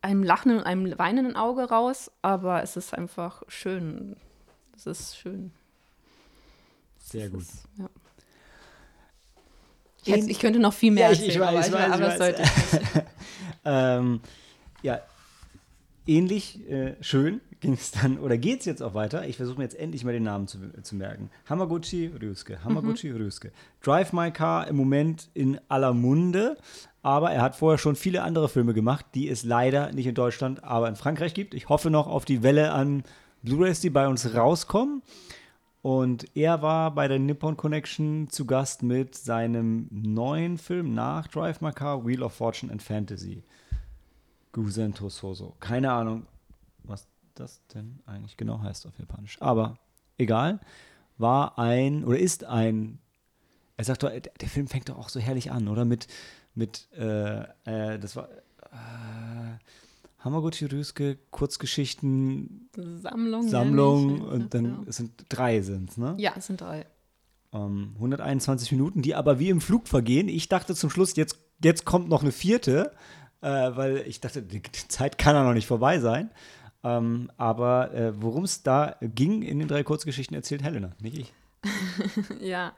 einem 0.00 0.22
lachenden 0.22 0.58
und 0.60 0.64
einem 0.64 0.98
weinenden 0.98 1.36
Auge 1.36 1.64
raus, 1.68 2.10
aber 2.22 2.62
es 2.62 2.76
ist 2.78 2.94
einfach 2.94 3.42
schön. 3.48 4.16
Es 4.74 4.86
ist 4.86 5.18
schön. 5.18 5.52
Sehr 6.98 7.26
Es 7.26 7.32
gut. 7.32 7.42
Ist, 7.42 7.64
ja. 7.78 7.90
ich, 10.04 10.12
hätte, 10.14 10.30
ich 10.30 10.38
könnte 10.38 10.58
noch 10.58 10.72
viel 10.72 10.92
mehr 10.92 11.08
Ja, 11.08 11.12
ich- 11.12 11.26
ich 11.28 11.36
erzählen, 11.36 11.54
weiß, 11.56 11.74
aber, 11.74 11.86
ich 11.86 11.90
weiß, 11.90 11.92
aber 11.92 12.08
ich 12.08 12.14
es 12.14 12.20
weiß. 12.20 12.82
sollte 12.90 13.06
Ähm, 13.68 14.20
ja, 14.82 15.00
ähnlich 16.06 16.66
äh, 16.70 16.96
schön 17.02 17.40
ging 17.66 17.74
es 17.74 17.90
dann, 17.90 18.18
oder 18.18 18.38
geht 18.38 18.60
es 18.60 18.64
jetzt 18.66 18.80
auch 18.80 18.94
weiter? 18.94 19.26
Ich 19.26 19.36
versuche 19.36 19.58
mir 19.58 19.64
jetzt 19.64 19.76
endlich 19.76 20.04
mal 20.04 20.12
den 20.12 20.22
Namen 20.22 20.46
zu, 20.46 20.58
zu 20.82 20.94
merken. 20.94 21.30
Hamaguchi 21.48 22.06
Ryusuke. 22.06 22.62
Hamaguchi 22.62 23.10
Mhm. 23.10 23.16
Ryusuke. 23.16 23.50
Drive 23.82 24.12
My 24.12 24.30
Car 24.30 24.68
im 24.68 24.76
Moment 24.76 25.28
in 25.34 25.58
aller 25.68 25.92
Munde, 25.92 26.58
aber 27.02 27.32
er 27.32 27.42
hat 27.42 27.56
vorher 27.56 27.78
schon 27.78 27.96
viele 27.96 28.22
andere 28.22 28.48
Filme 28.48 28.72
gemacht, 28.72 29.04
die 29.14 29.28
es 29.28 29.42
leider 29.42 29.90
nicht 29.92 30.06
in 30.06 30.14
Deutschland, 30.14 30.62
aber 30.62 30.88
in 30.88 30.94
Frankreich 30.94 31.34
gibt. 31.34 31.54
Ich 31.54 31.68
hoffe 31.68 31.90
noch 31.90 32.06
auf 32.06 32.24
die 32.24 32.44
Welle 32.44 32.70
an 32.70 33.02
Blu-rays, 33.42 33.80
die 33.80 33.90
bei 33.90 34.06
uns 34.06 34.32
rauskommen. 34.34 35.02
Und 35.82 36.36
er 36.36 36.62
war 36.62 36.94
bei 36.94 37.08
der 37.08 37.18
Nippon 37.18 37.56
Connection 37.56 38.28
zu 38.30 38.44
Gast 38.44 38.84
mit 38.84 39.16
seinem 39.16 39.88
neuen 39.90 40.56
Film 40.58 40.94
nach 40.94 41.26
Drive 41.26 41.60
My 41.60 41.72
Car, 41.72 42.06
Wheel 42.06 42.22
of 42.22 42.32
Fortune 42.32 42.70
and 42.70 42.80
Fantasy. 42.82 43.42
Gusen 44.52 44.94
Tososo. 44.94 45.54
Keine 45.60 45.92
Ahnung, 45.92 46.26
das 47.40 47.60
denn 47.74 48.00
eigentlich 48.06 48.36
genau 48.36 48.60
heißt 48.60 48.86
auf 48.86 48.98
Japanisch. 48.98 49.40
Aber 49.40 49.78
egal, 50.18 50.60
war 51.18 51.58
ein 51.58 52.04
oder 52.04 52.18
ist 52.18 52.44
ein. 52.44 52.98
Er 53.76 53.84
sagt 53.84 54.02
doch, 54.02 54.10
der 54.10 54.48
Film 54.48 54.68
fängt 54.68 54.88
doch 54.88 54.98
auch 54.98 55.08
so 55.10 55.20
herrlich 55.20 55.50
an, 55.50 55.68
oder? 55.68 55.84
Mit, 55.84 56.06
mit 56.54 56.88
äh, 56.96 57.40
äh, 57.64 57.98
das 57.98 58.16
war 58.16 58.28
äh, 58.72 59.58
Hamaguchi 60.20 60.64
Ryusuke, 60.66 61.18
Kurzgeschichten, 61.30 62.68
Sammlung. 62.74 63.48
Sammlung 63.48 64.06
nenne 64.06 64.18
ich. 64.18 64.32
und 64.32 64.54
dann 64.54 64.64
Ja. 64.64 64.82
es 64.86 64.96
sind 64.96 65.12
drei 65.28 65.60
sind 65.60 65.96
ne? 65.98 66.14
ja, 66.18 66.32
es 66.36 66.46
sind 66.46 66.60
drei. 66.60 66.86
Ähm, 67.52 67.92
121 67.96 68.72
Minuten, 68.72 69.02
die 69.02 69.14
aber 69.14 69.38
wie 69.38 69.50
im 69.50 69.60
Flug 69.60 69.88
vergehen. 69.88 70.28
Ich 70.28 70.48
dachte 70.48 70.74
zum 70.74 70.90
Schluss, 70.90 71.14
jetzt, 71.16 71.38
jetzt 71.62 71.84
kommt 71.84 72.08
noch 72.08 72.22
eine 72.22 72.32
vierte, 72.32 72.92
äh, 73.40 73.46
weil 73.76 73.98
ich 74.06 74.20
dachte, 74.20 74.42
die 74.42 74.62
Zeit 74.88 75.18
kann 75.18 75.36
ja 75.36 75.44
noch 75.44 75.54
nicht 75.54 75.66
vorbei 75.66 76.00
sein. 76.00 76.30
Ähm, 76.86 77.32
aber 77.36 77.92
äh, 77.92 78.22
worum 78.22 78.44
es 78.44 78.62
da 78.62 78.96
ging 79.00 79.42
in 79.42 79.58
den 79.58 79.66
drei 79.66 79.82
Kurzgeschichten, 79.82 80.36
erzählt 80.36 80.62
Helena, 80.62 80.92
nicht 81.00 81.18
ich. 81.18 81.32
Ja, 82.40 82.74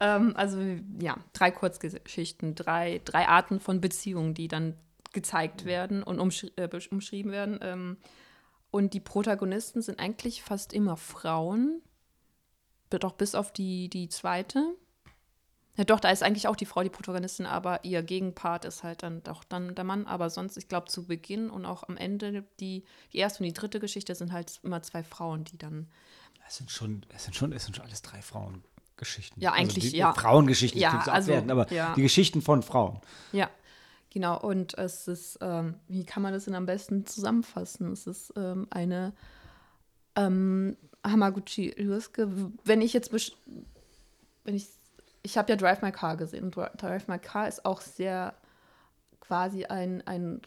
ähm, 0.00 0.32
also 0.34 0.58
ja, 0.98 1.18
drei 1.34 1.50
Kurzgeschichten, 1.50 2.54
drei, 2.54 3.02
drei 3.04 3.28
Arten 3.28 3.60
von 3.60 3.82
Beziehungen, 3.82 4.32
die 4.32 4.48
dann 4.48 4.76
gezeigt 5.12 5.66
werden 5.66 6.02
und 6.02 6.20
umschri 6.20 6.50
äh, 6.56 6.70
umschrieben 6.90 7.32
werden. 7.32 7.58
Ähm, 7.60 7.96
und 8.70 8.94
die 8.94 9.00
Protagonisten 9.00 9.82
sind 9.82 10.00
eigentlich 10.00 10.42
fast 10.42 10.72
immer 10.72 10.96
Frauen, 10.96 11.82
doch 12.88 13.12
bis 13.12 13.34
auf 13.34 13.52
die, 13.52 13.90
die 13.90 14.08
zweite. 14.08 14.74
Ja, 15.80 15.84
doch, 15.84 15.98
da 15.98 16.10
ist 16.10 16.22
eigentlich 16.22 16.46
auch 16.46 16.56
die 16.56 16.66
Frau 16.66 16.82
die 16.82 16.90
Protagonistin, 16.90 17.46
aber 17.46 17.86
ihr 17.86 18.02
Gegenpart 18.02 18.66
ist 18.66 18.82
halt 18.82 19.02
dann 19.02 19.22
doch 19.22 19.44
dann 19.44 19.74
der 19.74 19.84
Mann. 19.84 20.06
Aber 20.06 20.28
sonst, 20.28 20.58
ich 20.58 20.68
glaube, 20.68 20.88
zu 20.88 21.06
Beginn 21.06 21.48
und 21.48 21.64
auch 21.64 21.88
am 21.88 21.96
Ende, 21.96 22.44
die, 22.60 22.84
die 23.14 23.16
erste 23.16 23.42
und 23.42 23.46
die 23.46 23.54
dritte 23.54 23.80
Geschichte 23.80 24.14
sind 24.14 24.30
halt 24.30 24.60
immer 24.62 24.82
zwei 24.82 25.02
Frauen, 25.02 25.44
die 25.44 25.56
dann 25.56 25.88
Es 26.46 26.58
sind 26.58 26.70
schon, 26.70 27.06
es 27.16 27.24
sind 27.24 27.34
schon, 27.34 27.54
es 27.54 27.64
sind 27.64 27.76
schon 27.76 27.86
alles 27.86 28.02
drei 28.02 28.20
Frauengeschichten. 28.20 29.40
Ja, 29.40 29.52
eigentlich, 29.52 29.84
also 29.84 29.90
die, 29.92 29.96
ja. 29.96 30.12
Frauengeschichten, 30.12 30.78
Ja, 30.78 30.98
also, 30.98 31.32
abwertend, 31.32 31.50
aber 31.50 31.72
ja. 31.72 31.94
die 31.94 32.02
Geschichten 32.02 32.42
von 32.42 32.62
Frauen. 32.62 33.00
Ja, 33.32 33.48
genau. 34.10 34.38
Und 34.38 34.76
es 34.76 35.08
ist, 35.08 35.38
ähm, 35.40 35.76
wie 35.88 36.04
kann 36.04 36.22
man 36.22 36.34
das 36.34 36.44
denn 36.44 36.56
am 36.56 36.66
besten 36.66 37.06
zusammenfassen? 37.06 37.90
Es 37.90 38.06
ist 38.06 38.34
ähm, 38.36 38.66
eine 38.68 39.14
ähm, 40.14 40.76
Hamaguchi 41.02 41.70
Ryusuke. 41.70 42.28
Wenn 42.64 42.82
ich 42.82 42.92
jetzt, 42.92 43.14
wenn 44.44 44.54
ich, 44.54 44.68
ich 45.22 45.36
habe 45.36 45.50
ja 45.52 45.56
Drive 45.56 45.82
My 45.82 45.92
Car 45.92 46.16
gesehen. 46.16 46.50
Drive 46.50 47.08
My 47.08 47.18
Car 47.18 47.48
ist 47.48 47.64
auch 47.64 47.80
sehr 47.80 48.34
quasi 49.20 49.64
ein, 49.64 50.06
ein 50.06 50.40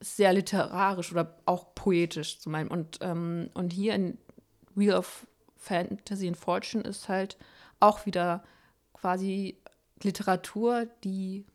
sehr 0.00 0.32
literarisch 0.32 1.10
oder 1.12 1.36
auch 1.46 1.74
poetisch 1.74 2.38
zu 2.38 2.50
meinem. 2.50 2.68
Und, 2.68 2.98
ähm, 3.00 3.50
und 3.54 3.72
hier 3.72 3.94
in 3.94 4.18
Wheel 4.74 4.94
of 4.94 5.26
Fantasy 5.56 6.28
and 6.28 6.36
Fortune 6.36 6.82
ist 6.84 7.08
halt 7.08 7.38
auch 7.80 8.04
wieder 8.06 8.44
quasi 8.92 9.58
Literatur, 10.02 10.86
die 11.02 11.46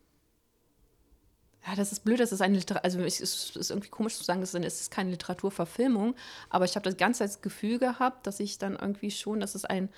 ja, 1.68 1.76
das 1.76 1.92
ist 1.92 2.06
blöd, 2.06 2.20
das 2.20 2.32
ist 2.32 2.42
eine 2.42 2.56
Literatur, 2.56 2.86
also 2.86 3.00
es 3.02 3.20
ist, 3.20 3.70
irgendwie 3.70 3.90
komisch 3.90 4.16
zu 4.16 4.24
sagen, 4.24 4.42
es 4.42 4.54
ist 4.54 4.92
keine 4.92 5.12
Literaturverfilmung, 5.12 6.16
aber 6.50 6.66
ich 6.66 6.76
habe 6.76 6.84
das 6.84 6.98
ganze 6.98 7.28
Gefühl 7.42 7.80
gehabt, 7.80 8.26
dass 8.26 8.40
ich 8.40 8.58
dann 8.58 8.76
irgendwie 8.76 9.12
schon, 9.12 9.40
dass 9.40 9.56
es 9.56 9.66
ein, 9.66 9.90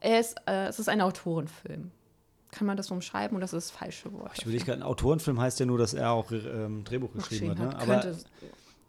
ist, 0.00 0.36
äh, 0.46 0.66
es 0.66 0.78
ist 0.78 0.88
ein 0.88 1.00
Autorenfilm. 1.00 1.90
Kann 2.50 2.66
man 2.66 2.76
das 2.76 2.88
so 2.88 2.94
umschreiben 2.94 3.36
oder 3.36 3.42
das 3.42 3.52
ist 3.52 3.70
das 3.70 3.78
falsche 3.78 4.12
Wort? 4.12 4.32
Ich 4.36 4.46
will 4.46 4.58
gerade, 4.58 4.80
ein 4.80 4.82
Autorenfilm 4.82 5.40
heißt 5.40 5.60
ja 5.60 5.66
nur, 5.66 5.78
dass 5.78 5.94
er 5.94 6.10
auch 6.10 6.32
ähm, 6.32 6.82
Drehbuch 6.84 7.12
geschrieben 7.12 7.50
hat. 7.50 7.58
Ne? 7.58 7.76
Aber, 7.78 8.16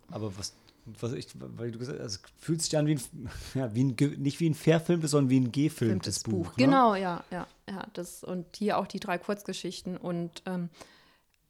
aber 0.09 0.37
was, 0.37 0.55
was 0.85 1.13
ich, 1.13 1.27
weil 1.35 1.71
du 1.71 1.77
gesagt 1.77 1.99
hast, 1.99 2.11
es 2.13 2.21
fühlt 2.39 2.61
sich 2.61 2.75
an 2.75 2.87
wie 2.87 2.95
ein, 2.95 3.29
ja, 3.53 3.73
wie 3.75 3.83
ein, 3.83 3.95
nicht 4.17 4.39
wie 4.39 4.49
ein 4.49 4.55
verfilmtes, 4.55 5.11
sondern 5.11 5.29
wie 5.29 5.39
ein 5.39 5.51
gefilmtes 5.51 6.23
gefilmtes 6.23 6.23
Buch. 6.23 6.51
Buch. 6.51 6.57
ne? 6.57 6.65
Genau, 6.65 6.95
ja, 6.95 7.23
ja, 7.31 7.47
ja. 7.69 7.85
Das, 7.93 8.23
und 8.23 8.47
hier 8.55 8.77
auch 8.77 8.87
die 8.87 8.99
drei 8.99 9.17
Kurzgeschichten. 9.19 9.97
Und 9.97 10.41
ähm, 10.47 10.69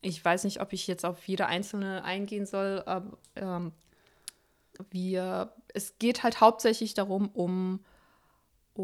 ich 0.02 0.24
weiß 0.24 0.44
nicht, 0.44 0.60
ob 0.60 0.74
ich 0.74 0.88
jetzt 0.88 1.06
auf 1.06 1.26
jede 1.28 1.46
einzelne 1.46 2.04
eingehen 2.04 2.46
soll, 2.46 2.84
aber 2.86 3.18
ähm, 3.36 3.72
wir, 4.90 5.54
es 5.74 5.98
geht 6.00 6.24
halt 6.24 6.42
hauptsächlich 6.42 6.94
darum, 6.94 7.30
um, 7.30 7.80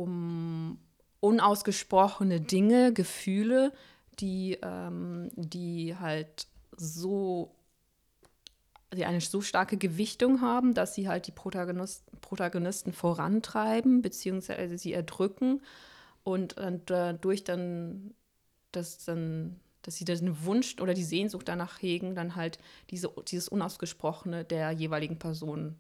um 0.04 0.80
unausgesprochene 1.20 2.42
Dinge, 2.42 2.94
Gefühle, 2.94 3.74
die, 4.20 4.58
ähm, 4.62 5.30
die 5.36 5.96
halt 5.98 6.48
so 6.76 7.52
die 8.94 9.06
eine 9.06 9.20
so 9.20 9.42
starke 9.42 9.78
Gewichtung 9.78 10.42
haben, 10.42 10.74
dass 10.74 10.96
sie 10.96 11.10
halt 11.10 11.28
die 11.28 11.32
Protagonist, 11.32 12.06
Protagonisten 12.22 12.94
vorantreiben, 12.94 14.02
beziehungsweise 14.02 14.78
sie 14.78 14.94
erdrücken 14.94 15.62
und 16.24 16.58
dann 16.58 16.82
dadurch 16.86 17.44
dann, 17.44 18.14
dass 18.72 19.04
dann, 19.06 19.60
dass 19.82 19.96
sie 19.96 20.06
den 20.06 20.46
Wunsch 20.46 20.76
oder 20.80 20.94
die 20.94 21.04
Sehnsucht 21.04 21.48
danach 21.48 21.82
hegen, 21.82 22.16
dann 22.16 22.36
halt 22.36 22.60
diese, 22.90 23.12
dieses 23.28 23.50
Unausgesprochene 23.50 24.46
der 24.46 24.72
jeweiligen 24.72 25.20
Person 25.20 25.76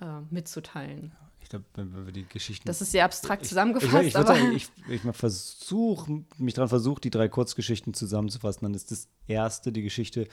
äh, 0.00 0.20
mitzuteilen. 0.30 1.12
Ich 1.46 1.50
glaube, 1.50 1.64
wenn 1.76 2.06
wir 2.06 2.12
die 2.12 2.26
Geschichten. 2.26 2.66
Das 2.66 2.80
ist 2.80 2.90
sehr 2.90 3.04
abstrakt 3.04 3.42
ich, 3.42 3.50
zusammengefasst, 3.50 4.02
ich, 4.02 4.08
ich, 4.08 4.16
aber 4.16 4.34
sagen, 4.34 4.50
ich, 4.50 4.68
ich 4.88 5.00
versuche, 5.12 6.24
mich 6.38 6.54
daran 6.54 6.68
versuche, 6.68 7.00
die 7.00 7.10
drei 7.10 7.28
Kurzgeschichten 7.28 7.94
zusammenzufassen. 7.94 8.64
Dann 8.64 8.74
ist 8.74 8.90
das 8.90 9.06
erste 9.28 9.70
die 9.70 9.82
Geschichte 9.82 10.26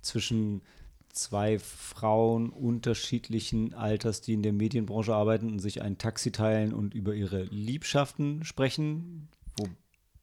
zwischen 0.00 0.62
zwei 1.10 1.58
Frauen 1.58 2.48
unterschiedlichen 2.48 3.74
Alters, 3.74 4.22
die 4.22 4.32
in 4.32 4.42
der 4.42 4.54
Medienbranche 4.54 5.14
arbeiten 5.14 5.48
und 5.48 5.58
sich 5.58 5.82
ein 5.82 5.98
Taxi 5.98 6.32
teilen 6.32 6.72
und 6.72 6.94
über 6.94 7.14
ihre 7.14 7.42
Liebschaften 7.44 8.42
sprechen, 8.42 9.28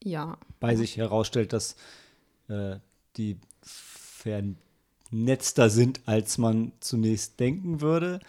ja, 0.03 0.39
wobei 0.59 0.75
sich 0.75 0.97
herausstellt, 0.97 1.53
dass 1.53 1.75
äh, 2.47 2.77
die 3.17 3.37
vernetzter 3.61 5.69
sind, 5.69 6.01
als 6.07 6.39
man 6.39 6.71
zunächst 6.79 7.39
denken 7.39 7.81
würde. 7.81 8.19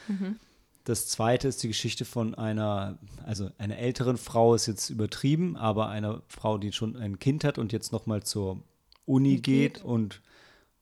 Das 0.84 1.08
zweite 1.08 1.48
ist 1.48 1.62
die 1.62 1.68
Geschichte 1.68 2.04
von 2.04 2.34
einer, 2.34 2.98
also 3.24 3.50
einer 3.56 3.78
älteren 3.78 4.18
Frau 4.18 4.54
ist 4.54 4.66
jetzt 4.66 4.90
übertrieben, 4.90 5.56
aber 5.56 5.88
einer 5.88 6.22
Frau, 6.28 6.58
die 6.58 6.72
schon 6.72 6.96
ein 6.96 7.18
Kind 7.18 7.42
hat 7.42 7.58
und 7.58 7.72
jetzt 7.72 7.90
nochmal 7.90 8.22
zur 8.22 8.62
Uni 9.06 9.38
geht 9.38 9.82
und 9.82 10.20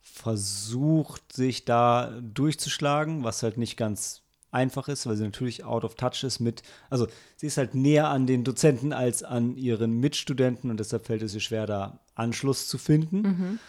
versucht, 0.00 1.32
sich 1.32 1.64
da 1.64 2.12
durchzuschlagen, 2.20 3.22
was 3.22 3.44
halt 3.44 3.58
nicht 3.58 3.76
ganz 3.76 4.22
einfach 4.50 4.88
ist, 4.88 5.06
weil 5.06 5.16
sie 5.16 5.22
natürlich 5.22 5.64
out 5.64 5.84
of 5.84 5.94
touch 5.94 6.24
ist 6.24 6.40
mit, 6.40 6.62
also 6.90 7.06
sie 7.36 7.46
ist 7.46 7.56
halt 7.56 7.74
näher 7.74 8.08
an 8.08 8.26
den 8.26 8.44
Dozenten 8.44 8.92
als 8.92 9.22
an 9.22 9.56
ihren 9.56 9.98
Mitstudenten 10.00 10.70
und 10.70 10.78
deshalb 10.80 11.06
fällt 11.06 11.22
es 11.22 11.34
ihr 11.34 11.40
schwer, 11.40 11.66
da 11.66 12.00
Anschluss 12.16 12.66
zu 12.68 12.76
finden. 12.76 13.60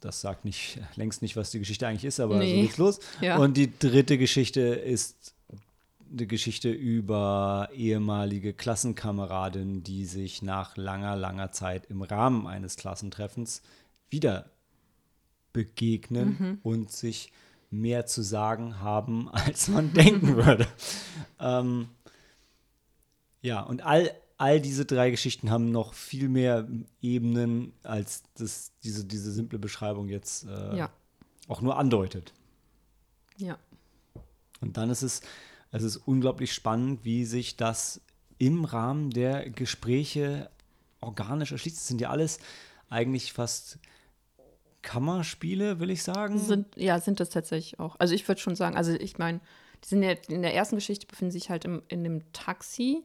Das 0.00 0.20
sagt 0.20 0.44
nicht, 0.44 0.78
längst 0.96 1.22
nicht, 1.22 1.36
was 1.36 1.50
die 1.50 1.58
Geschichte 1.58 1.86
eigentlich 1.86 2.04
ist, 2.04 2.20
aber 2.20 2.38
Nee. 2.38 2.56
so 2.56 2.62
geht's 2.62 2.78
los. 2.78 3.00
Ja. 3.20 3.38
Und 3.38 3.56
die 3.56 3.76
dritte 3.78 4.18
Geschichte 4.18 4.60
ist 4.60 5.34
eine 6.10 6.26
Geschichte 6.26 6.70
über 6.70 7.68
ehemalige 7.74 8.52
Klassenkameradinnen, 8.52 9.82
die 9.82 10.04
sich 10.04 10.42
nach 10.42 10.76
langer, 10.76 11.16
langer 11.16 11.50
Zeit 11.52 11.86
im 11.86 12.02
Rahmen 12.02 12.46
eines 12.46 12.76
Klassentreffens 12.76 13.62
wieder 14.08 14.50
begegnen 15.52 16.60
und 16.62 16.92
sich 16.92 17.32
mehr 17.70 18.06
zu 18.06 18.22
sagen 18.22 18.80
haben, 18.80 19.28
als 19.32 19.68
man 19.68 19.92
denken 19.92 20.36
würde. 20.36 20.66
Ähm, 21.38 21.88
ja, 23.42 23.60
und 23.60 23.84
all, 23.84 24.10
all 24.38 24.60
diese 24.60 24.84
drei 24.84 25.10
Geschichten 25.10 25.50
haben 25.50 25.70
noch 25.72 25.94
viel 25.94 26.28
mehr 26.28 26.68
Ebenen, 27.00 27.72
als 27.82 28.22
das, 28.34 28.72
diese, 28.82 29.04
diese 29.04 29.32
simple 29.32 29.58
Beschreibung 29.58 30.08
jetzt 30.08 30.46
äh, 30.46 30.76
Ja. 30.76 30.90
auch 31.48 31.62
nur 31.62 31.78
andeutet. 31.78 32.32
Ja. 33.38 33.58
Und 34.60 34.76
dann 34.76 34.90
ist 34.90 35.02
es, 35.02 35.22
es 35.70 35.82
ist 35.82 35.96
unglaublich 35.96 36.52
spannend, 36.52 37.04
wie 37.04 37.24
sich 37.24 37.56
das 37.56 38.00
im 38.38 38.64
Rahmen 38.64 39.10
der 39.10 39.48
Gespräche 39.50 40.50
organisch 41.00 41.52
erschließt. 41.52 41.76
Das 41.76 41.88
sind 41.88 42.00
ja 42.00 42.10
alles 42.10 42.38
eigentlich 42.88 43.32
fast 43.32 43.78
Kammerspiele, 44.82 45.80
will 45.80 45.90
ich 45.90 46.02
sagen. 46.02 46.38
Sind, 46.38 46.76
ja, 46.76 47.00
sind 47.00 47.20
das 47.20 47.30
tatsächlich 47.30 47.80
auch. 47.80 47.96
Also 47.98 48.14
ich 48.14 48.26
würde 48.28 48.40
schon 48.40 48.54
sagen, 48.56 48.76
also 48.76 48.92
ich 48.92 49.18
meine, 49.18 49.40
die 49.84 49.88
sind 49.88 50.02
ja 50.02 50.12
in 50.28 50.42
der 50.42 50.54
ersten 50.54 50.76
Geschichte 50.76 51.06
befinden 51.06 51.32
sich 51.32 51.50
halt 51.50 51.64
im, 51.64 51.82
in 51.88 52.04
dem 52.04 52.32
Taxi. 52.32 53.02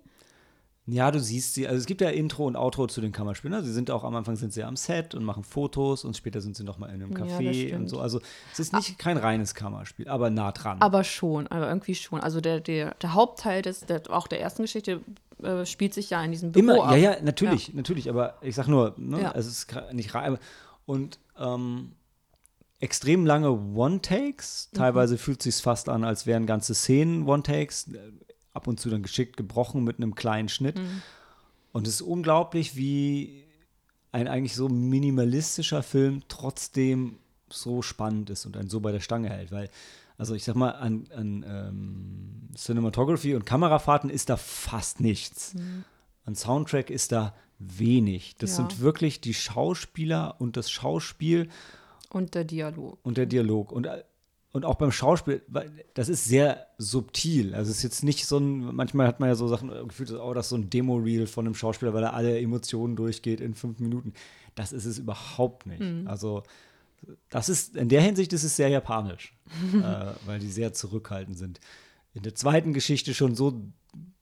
Ja, 0.87 1.11
du 1.11 1.19
siehst 1.19 1.53
sie, 1.53 1.67
also 1.67 1.77
es 1.79 1.85
gibt 1.85 2.01
ja 2.01 2.09
Intro 2.09 2.47
und 2.47 2.55
Outro 2.55 2.87
zu 2.87 3.01
den 3.01 3.11
Kammerspielen. 3.11 3.55
ne? 3.55 3.63
Sie 3.63 3.71
sind 3.71 3.91
auch 3.91 4.03
am 4.03 4.15
Anfang 4.15 4.35
sind 4.35 4.51
sie 4.51 4.63
am 4.63 4.75
Set 4.75 5.13
und 5.13 5.23
machen 5.23 5.43
Fotos 5.43 6.03
und 6.03 6.17
später 6.17 6.41
sind 6.41 6.55
sie 6.57 6.63
noch 6.63 6.79
mal 6.79 6.87
in 6.87 6.95
einem 7.03 7.11
Ja, 7.11 7.17
Café 7.23 7.47
und 7.47 7.53
stimmt. 7.55 7.89
so. 7.89 7.99
Also 7.99 8.19
es 8.51 8.59
ist 8.59 8.73
nicht 8.73 8.97
kein 8.97 9.17
reines 9.17 9.53
Kammerspiel, 9.53 10.07
aber 10.07 10.31
nah 10.31 10.51
dran. 10.51 10.81
Aber 10.81 11.03
schon, 11.03 11.47
aber 11.47 11.67
irgendwie 11.69 11.93
schon. 11.95 12.19
Also 12.19 12.41
der, 12.41 12.59
der, 12.59 12.95
der 12.95 13.13
Hauptteil 13.13 13.61
des, 13.61 13.81
der, 13.81 14.01
auch 14.09 14.27
der 14.27 14.41
ersten 14.41 14.63
Geschichte 14.63 15.01
äh, 15.43 15.65
spielt 15.67 15.93
sich 15.93 16.09
ja 16.09 16.23
in 16.23 16.31
diesem 16.31 16.51
Büro 16.51 16.63
Immer, 16.63 16.83
ab. 16.85 16.91
ja, 16.93 17.11
ja, 17.13 17.21
natürlich, 17.21 17.73
natürlich, 17.75 18.09
aber 18.09 18.37
ich 18.41 18.55
sag 18.55 18.67
nur, 18.67 18.95
ne, 18.97 19.21
Ja. 19.21 19.33
es 19.35 19.45
ist 19.45 19.67
nicht 19.93 20.15
rein. 20.15 20.39
Und 20.87 21.19
ähm, 21.39 21.91
extrem 22.79 23.27
lange 23.27 23.51
One-Takes, 23.51 24.69
Mhm. 24.73 24.77
teilweise 24.77 25.17
fühlt 25.19 25.43
sich 25.43 25.55
fast 25.57 25.89
an, 25.89 26.03
als 26.03 26.25
wären 26.25 26.47
ganze 26.47 26.73
Szenen 26.73 27.27
One-Takes, 27.27 27.91
ab 28.53 28.67
und 28.67 28.79
zu 28.79 28.89
dann 28.89 29.03
geschickt 29.03 29.37
gebrochen 29.37 29.83
mit 29.83 29.97
einem 29.97 30.15
kleinen 30.15 30.49
Schnitt. 30.49 30.77
Mhm. 30.77 31.01
Und 31.71 31.87
es 31.87 31.95
ist 31.95 32.01
unglaublich, 32.01 32.75
wie 32.75 33.43
ein 34.11 34.27
eigentlich 34.27 34.55
so 34.55 34.67
minimalistischer 34.67 35.83
Film 35.83 36.23
trotzdem 36.27 37.17
so 37.49 37.81
spannend 37.81 38.29
ist 38.29 38.45
und 38.45 38.57
einen 38.57 38.69
so 38.69 38.79
bei 38.81 38.91
der 38.91 38.99
Stange 38.99 39.29
hält, 39.29 39.51
weil 39.51 39.69
also 40.17 40.35
ich 40.35 40.43
sag 40.43 40.55
mal, 40.55 40.71
an, 40.71 41.07
an 41.15 41.43
ähm, 41.47 42.49
Cinematography 42.55 43.33
und 43.35 43.45
Kamerafahrten 43.45 44.09
ist 44.11 44.29
da 44.29 44.37
fast 44.37 44.99
nichts. 44.99 45.55
An 46.25 46.35
Soundtrack 46.35 46.91
ist 46.91 47.11
da 47.11 47.33
wenig. 47.57 48.35
Das 48.37 48.51
Ja. 48.51 48.55
sind 48.57 48.81
wirklich 48.81 49.21
die 49.21 49.33
Schauspieler 49.33 50.35
und 50.39 50.57
das 50.57 50.69
Schauspiel 50.69 51.49
Und 52.09 52.35
der 52.35 52.43
Dialog. 52.43 52.99
und 53.01 53.17
der 53.17 53.25
Dialog. 53.25 53.71
Und, 53.71 53.87
äh, 53.87 54.03
und 54.51 54.65
auch 54.65 54.75
beim 54.75 54.91
Schauspiel, 54.91 55.41
weil 55.47 55.71
das 55.93 56.09
ist 56.09 56.25
sehr 56.25 56.67
subtil. 56.77 57.55
Also 57.55 57.71
es 57.71 57.77
ist 57.77 57.83
jetzt 57.83 58.03
nicht 58.03 58.25
so 58.25 58.37
ein, 58.37 58.75
manchmal 58.75 59.07
hat 59.07 59.19
man 59.19 59.29
ja 59.29 59.35
so 59.35 59.47
Sachen 59.47 59.71
äh, 59.71 59.83
gefühlt, 59.85 60.11
oh, 60.11 60.33
das 60.33 60.47
ist 60.47 60.49
so 60.49 60.57
ein 60.57 60.69
Demo-Reel 60.69 61.27
von 61.27 61.45
einem 61.45 61.55
Schauspieler, 61.55 61.93
weil 61.93 62.03
er 62.03 62.13
alle 62.13 62.39
Emotionen 62.39 62.95
durchgeht 62.95 63.39
in 63.39 63.53
fünf 63.53 63.79
Minuten. 63.79 64.13
Das 64.55 64.73
ist 64.73 64.85
es 64.85 64.99
überhaupt 64.99 65.65
nicht. 65.65 65.81
Also 66.05 66.43
das 67.29 67.49
ist, 67.49 67.75
in 67.75 67.89
der 67.89 68.01
Hinsicht 68.01 68.33
ist 68.33 68.43
es 68.43 68.55
sehr 68.55 68.69
japanisch, 68.69 69.33
äh, 69.73 70.13
weil 70.25 70.39
die 70.39 70.49
sehr 70.49 70.73
zurückhaltend 70.73 71.37
sind. 71.37 71.59
In 72.13 72.23
der 72.23 72.35
zweiten 72.35 72.73
Geschichte 72.73 73.13
schon 73.13 73.35
so 73.35 73.61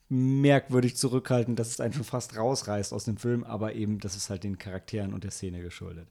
merkwürdig 0.09 0.95
zurückhaltend, 0.95 1.59
dass 1.59 1.69
es 1.69 1.79
einen 1.79 1.93
schon 1.93 2.03
fast 2.03 2.35
rausreißt 2.35 2.93
aus 2.93 3.03
dem 3.03 3.17
Film, 3.17 3.43
aber 3.43 3.75
eben, 3.75 3.99
das 3.99 4.15
ist 4.15 4.29
halt 4.29 4.43
den 4.43 4.57
Charakteren 4.57 5.13
und 5.13 5.23
der 5.23 5.31
Szene 5.31 5.61
geschuldet. 5.61 6.07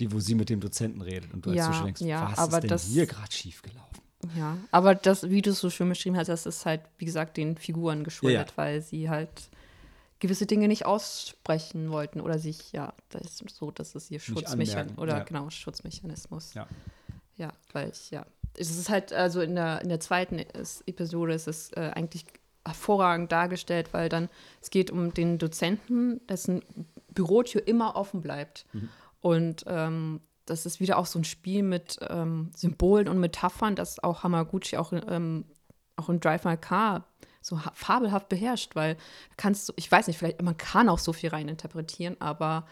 Die, 0.00 0.12
wo 0.12 0.20
sie 0.20 0.34
mit 0.34 0.48
dem 0.48 0.60
Dozenten 0.60 1.00
redet 1.02 1.32
und 1.34 1.44
du 1.44 1.50
als 1.50 1.58
Ja, 1.58 1.66
Zuschauer 1.66 1.84
denkst, 1.86 2.00
ja, 2.02 2.32
was 2.36 2.48
ist 2.48 2.60
denn 2.62 2.68
das- 2.70 2.84
hier 2.84 3.06
gerade 3.06 3.32
schiefgelaufen? 3.32 3.98
Ja, 4.36 4.56
aber 4.72 4.94
das, 4.96 5.30
wie 5.30 5.42
du 5.42 5.50
es 5.50 5.60
so 5.60 5.70
schön 5.70 5.88
beschrieben 5.88 6.16
hast, 6.16 6.26
das 6.28 6.44
ist 6.46 6.66
halt, 6.66 6.80
wie 6.98 7.04
gesagt, 7.04 7.36
den 7.36 7.56
Figuren 7.56 8.02
geschuldet, 8.02 8.48
Ja, 8.50 8.56
weil 8.56 8.82
sie 8.82 9.08
halt 9.08 9.30
gewisse 10.18 10.46
Dinge 10.46 10.66
nicht 10.66 10.86
aussprechen 10.86 11.90
wollten 11.90 12.20
oder 12.20 12.38
sich, 12.40 12.72
ja, 12.72 12.92
das 13.10 13.40
ist 13.40 13.54
so, 13.54 13.70
das 13.70 13.94
ist 13.94 14.10
ihr 14.10 14.18
Schutzmechanismus 14.18 14.98
oder 14.98 15.18
ja. 15.18 15.22
genau, 15.24 15.48
Schutzmechanismus. 15.50 16.54
Ja. 16.54 16.66
Ja, 17.36 17.52
weil 17.72 17.90
ich, 17.90 18.10
ja. 18.10 18.26
Es 18.56 18.70
ist 18.70 18.88
halt, 18.88 19.12
also 19.12 19.40
in 19.40 19.54
der, 19.54 19.82
in 19.82 19.88
der 19.88 20.00
zweiten 20.00 20.40
Episode 20.86 21.34
ist 21.34 21.46
es 21.46 21.70
äh, 21.74 21.92
eigentlich 21.94 22.24
hervorragend 22.66 23.30
dargestellt, 23.30 23.90
weil 23.92 24.08
dann, 24.08 24.28
es 24.60 24.70
geht 24.70 24.90
um 24.90 25.14
den 25.14 25.38
Dozenten, 25.38 26.20
dessen 26.26 26.62
Bürotür 27.14 27.66
immer 27.68 27.94
offen 27.94 28.20
bleibt. 28.20 28.66
Und 29.20 29.64
ähm, 29.66 30.20
das 30.46 30.66
ist 30.66 30.80
wieder 30.80 30.98
auch 30.98 31.06
so 31.06 31.18
ein 31.18 31.24
Spiel 31.24 31.62
mit 31.62 31.98
ähm, 32.08 32.50
Symbolen 32.56 33.08
und 33.08 33.18
Metaphern, 33.20 33.74
das 33.74 34.02
auch 34.02 34.22
Hamaguchi 34.22 34.76
auch, 34.76 34.92
ähm, 34.92 35.44
auch 35.96 36.08
in 36.08 36.20
Drive 36.20 36.44
My 36.44 36.56
Car 36.56 37.04
so 37.40 37.64
ha- 37.64 37.72
fabelhaft 37.74 38.28
beherrscht, 38.28 38.74
weil 38.74 38.96
kannst 39.36 39.68
du, 39.68 39.72
ich 39.76 39.90
weiß 39.90 40.06
nicht, 40.06 40.18
vielleicht, 40.18 40.42
man 40.42 40.56
kann 40.56 40.88
auch 40.88 40.98
so 40.98 41.12
viel 41.12 41.30
reininterpretieren, 41.30 42.16
aber 42.20 42.66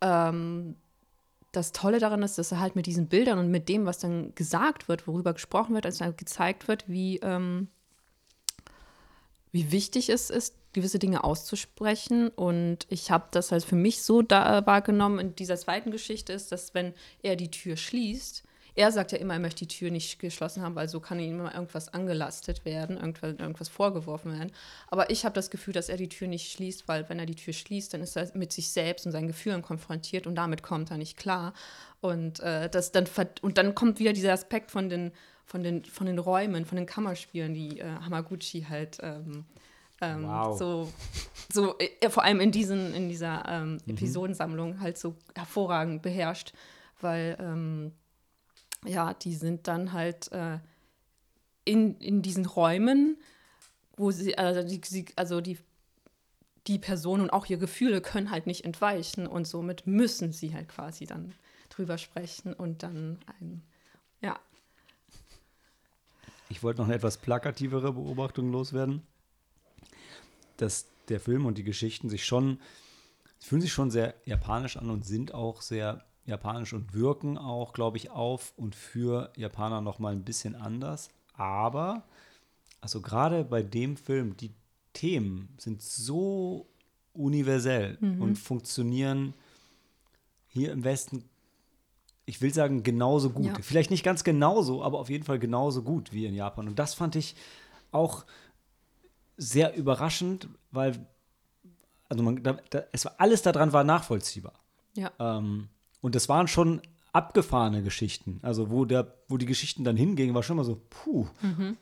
ähm, 0.00 0.76
das 1.52 1.72
Tolle 1.72 1.98
daran 1.98 2.22
ist, 2.22 2.38
dass 2.38 2.52
er 2.52 2.60
halt 2.60 2.76
mit 2.76 2.86
diesen 2.86 3.08
Bildern 3.08 3.38
und 3.38 3.50
mit 3.50 3.68
dem, 3.68 3.84
was 3.84 3.98
dann 3.98 4.34
gesagt 4.34 4.88
wird, 4.88 5.06
worüber 5.08 5.32
gesprochen 5.32 5.74
wird, 5.74 5.84
als 5.86 5.98
dann 5.98 6.16
gezeigt 6.16 6.68
wird, 6.68 6.88
wie, 6.88 7.18
ähm, 7.18 7.68
wie 9.50 9.72
wichtig 9.72 10.10
es 10.10 10.30
ist, 10.30 10.54
gewisse 10.72 10.98
Dinge 10.98 11.24
auszusprechen. 11.24 12.28
Und 12.28 12.86
ich 12.88 13.10
habe 13.10 13.28
das 13.30 13.52
halt 13.52 13.64
für 13.64 13.76
mich 13.76 14.02
so 14.02 14.22
da 14.22 14.64
wahrgenommen 14.66 15.18
in 15.18 15.36
dieser 15.36 15.56
zweiten 15.56 15.90
Geschichte 15.90 16.32
ist, 16.32 16.52
dass 16.52 16.74
wenn 16.74 16.94
er 17.22 17.36
die 17.36 17.50
Tür 17.50 17.76
schließt, 17.76 18.44
er 18.74 18.92
sagt 18.92 19.12
ja 19.12 19.18
immer, 19.18 19.34
er 19.34 19.40
möchte 19.40 19.66
die 19.66 19.76
Tür 19.76 19.90
nicht 19.90 20.18
geschlossen 20.18 20.62
haben, 20.62 20.74
weil 20.74 20.88
so 20.88 21.00
kann 21.00 21.18
ihm 21.18 21.40
immer 21.40 21.54
irgendwas 21.54 21.92
angelastet 21.92 22.64
werden, 22.64 22.96
irgendwas, 22.96 23.68
vorgeworfen 23.68 24.32
werden. 24.32 24.52
Aber 24.88 25.10
ich 25.10 25.24
habe 25.24 25.34
das 25.34 25.50
Gefühl, 25.50 25.74
dass 25.74 25.88
er 25.88 25.96
die 25.96 26.08
Tür 26.08 26.28
nicht 26.28 26.52
schließt, 26.52 26.86
weil 26.88 27.08
wenn 27.08 27.18
er 27.18 27.26
die 27.26 27.34
Tür 27.34 27.52
schließt, 27.52 27.92
dann 27.92 28.00
ist 28.00 28.16
er 28.16 28.30
mit 28.34 28.52
sich 28.52 28.70
selbst 28.70 29.06
und 29.06 29.12
seinen 29.12 29.26
Gefühlen 29.26 29.62
konfrontiert 29.62 30.26
und 30.26 30.34
damit 30.36 30.62
kommt 30.62 30.90
er 30.90 30.98
nicht 30.98 31.16
klar. 31.16 31.52
Und, 32.00 32.40
äh, 32.40 32.70
das 32.70 32.92
dann, 32.92 33.06
und 33.42 33.58
dann 33.58 33.74
kommt 33.74 33.98
wieder 33.98 34.12
dieser 34.12 34.32
Aspekt 34.32 34.70
von 34.70 34.88
den, 34.88 35.12
von 35.44 35.62
den, 35.62 35.84
von 35.84 36.06
den 36.06 36.18
Räumen, 36.18 36.64
von 36.64 36.76
den 36.76 36.86
Kammerspielen, 36.86 37.54
die 37.54 37.80
äh, 37.80 37.84
Hamaguchi 37.84 38.66
halt 38.68 38.98
ähm, 39.02 39.44
ähm, 40.00 40.24
Wow. 40.24 40.58
so, 40.58 40.92
so 41.52 41.78
äh, 41.78 42.08
vor 42.10 42.24
allem 42.24 42.40
in, 42.40 42.52
diesen, 42.52 42.94
in 42.94 43.08
dieser 43.08 43.44
ähm, 43.48 43.78
Episodensammlung 43.86 44.80
halt 44.80 44.98
so 44.98 45.14
hervorragend 45.34 46.02
beherrscht, 46.02 46.52
weil 47.00 47.36
ähm, 47.40 47.92
ja, 48.84 49.14
die 49.14 49.34
sind 49.34 49.68
dann 49.68 49.92
halt 49.92 50.32
äh, 50.32 50.58
in, 51.64 51.96
in 51.98 52.22
diesen 52.22 52.46
Räumen, 52.46 53.18
wo 53.96 54.10
sie, 54.10 54.36
also 54.38 54.62
die, 54.66 54.80
sie, 54.84 55.06
also 55.16 55.40
die, 55.40 55.58
die 56.66 56.78
Person 56.78 57.20
und 57.20 57.30
auch 57.30 57.46
ihre 57.46 57.60
Gefühle 57.60 58.00
können 58.00 58.30
halt 58.30 58.46
nicht 58.46 58.64
entweichen 58.64 59.26
und 59.26 59.46
somit 59.46 59.86
müssen 59.86 60.32
sie 60.32 60.54
halt 60.54 60.68
quasi 60.68 61.04
dann 61.04 61.34
drüber 61.68 61.98
sprechen 61.98 62.52
und 62.54 62.82
dann 62.82 63.18
ein, 63.38 63.62
ja, 64.22 64.38
Ich 66.50 66.64
wollte 66.64 66.80
noch 66.80 66.86
eine 66.88 66.96
etwas 66.96 67.16
plakativere 67.16 67.92
Beobachtung 67.92 68.50
loswerden, 68.50 69.02
dass 70.62 70.86
der 71.08 71.20
Film 71.20 71.46
und 71.46 71.58
die 71.58 71.64
Geschichten 71.64 72.08
sich 72.08 72.24
schon, 72.24 72.58
fühlen 73.38 73.60
sich 73.60 73.72
schon 73.72 73.90
sehr 73.90 74.14
japanisch 74.24 74.76
an 74.76 74.90
und 74.90 75.04
sind 75.04 75.34
auch 75.34 75.62
sehr 75.62 76.04
japanisch 76.26 76.72
und 76.72 76.94
wirken 76.94 77.38
auch, 77.38 77.72
glaube 77.72 77.96
ich, 77.96 78.10
auf 78.10 78.52
und 78.56 78.74
für 78.74 79.32
Japaner 79.36 79.80
noch 79.80 79.98
mal 79.98 80.12
ein 80.12 80.24
bisschen 80.24 80.54
anders. 80.54 81.10
Aber, 81.34 82.04
also 82.80 83.00
gerade 83.00 83.44
bei 83.44 83.62
dem 83.62 83.96
Film, 83.96 84.36
die 84.36 84.52
Themen 84.92 85.48
sind 85.58 85.82
so 85.82 86.66
universell 87.12 87.98
und 88.00 88.36
funktionieren 88.36 89.34
hier 90.48 90.72
im 90.72 90.84
Westen 90.84 91.24
ich 92.30 92.40
will 92.40 92.54
sagen, 92.54 92.84
genauso 92.84 93.30
gut. 93.30 93.46
Ja. 93.46 93.54
Vielleicht 93.60 93.90
nicht 93.90 94.04
ganz 94.04 94.22
genauso, 94.22 94.84
aber 94.84 95.00
auf 95.00 95.10
jeden 95.10 95.24
Fall 95.24 95.40
genauso 95.40 95.82
gut 95.82 96.12
wie 96.12 96.26
in 96.26 96.34
Japan. 96.34 96.68
Und 96.68 96.78
das 96.78 96.94
fand 96.94 97.16
ich 97.16 97.34
auch 97.90 98.24
sehr 99.40 99.74
überraschend, 99.74 100.48
weil 100.70 101.06
also 102.10 102.22
man, 102.24 102.42
da, 102.42 102.58
da, 102.70 102.82
es 102.92 103.04
war 103.04 103.14
alles 103.18 103.42
daran 103.42 103.72
war 103.72 103.84
nachvollziehbar. 103.84 104.54
Ja. 104.94 105.12
Ähm, 105.18 105.68
und 106.00 106.14
das 106.14 106.28
waren 106.28 106.48
schon 106.48 106.82
abgefahrene 107.12 107.82
Geschichten. 107.82 108.40
Also 108.42 108.70
wo 108.70 108.84
der, 108.84 109.14
wo 109.28 109.36
die 109.36 109.46
Geschichten 109.46 109.84
dann 109.84 109.96
hingingen, 109.96 110.34
war 110.34 110.42
schon 110.42 110.56
mal 110.56 110.64
so, 110.64 110.80
puh, 110.90 111.26
mhm, 111.40 111.76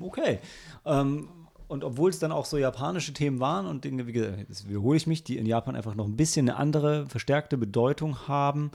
okay. 0.00 0.40
Ähm, 0.84 1.28
und 1.68 1.84
obwohl 1.84 2.10
es 2.10 2.18
dann 2.18 2.32
auch 2.32 2.46
so 2.46 2.58
japanische 2.58 3.12
Themen 3.12 3.40
waren 3.40 3.66
und 3.66 3.84
Dinge, 3.84 4.06
wie 4.06 4.12
gesagt, 4.12 4.38
jetzt 4.38 4.68
wiederhole 4.68 4.96
ich 4.96 5.06
mich, 5.06 5.24
die 5.24 5.36
in 5.36 5.46
Japan 5.46 5.76
einfach 5.76 5.94
noch 5.94 6.06
ein 6.06 6.16
bisschen 6.16 6.48
eine 6.48 6.58
andere, 6.58 7.06
verstärkte 7.06 7.58
Bedeutung 7.58 8.28
haben, 8.28 8.70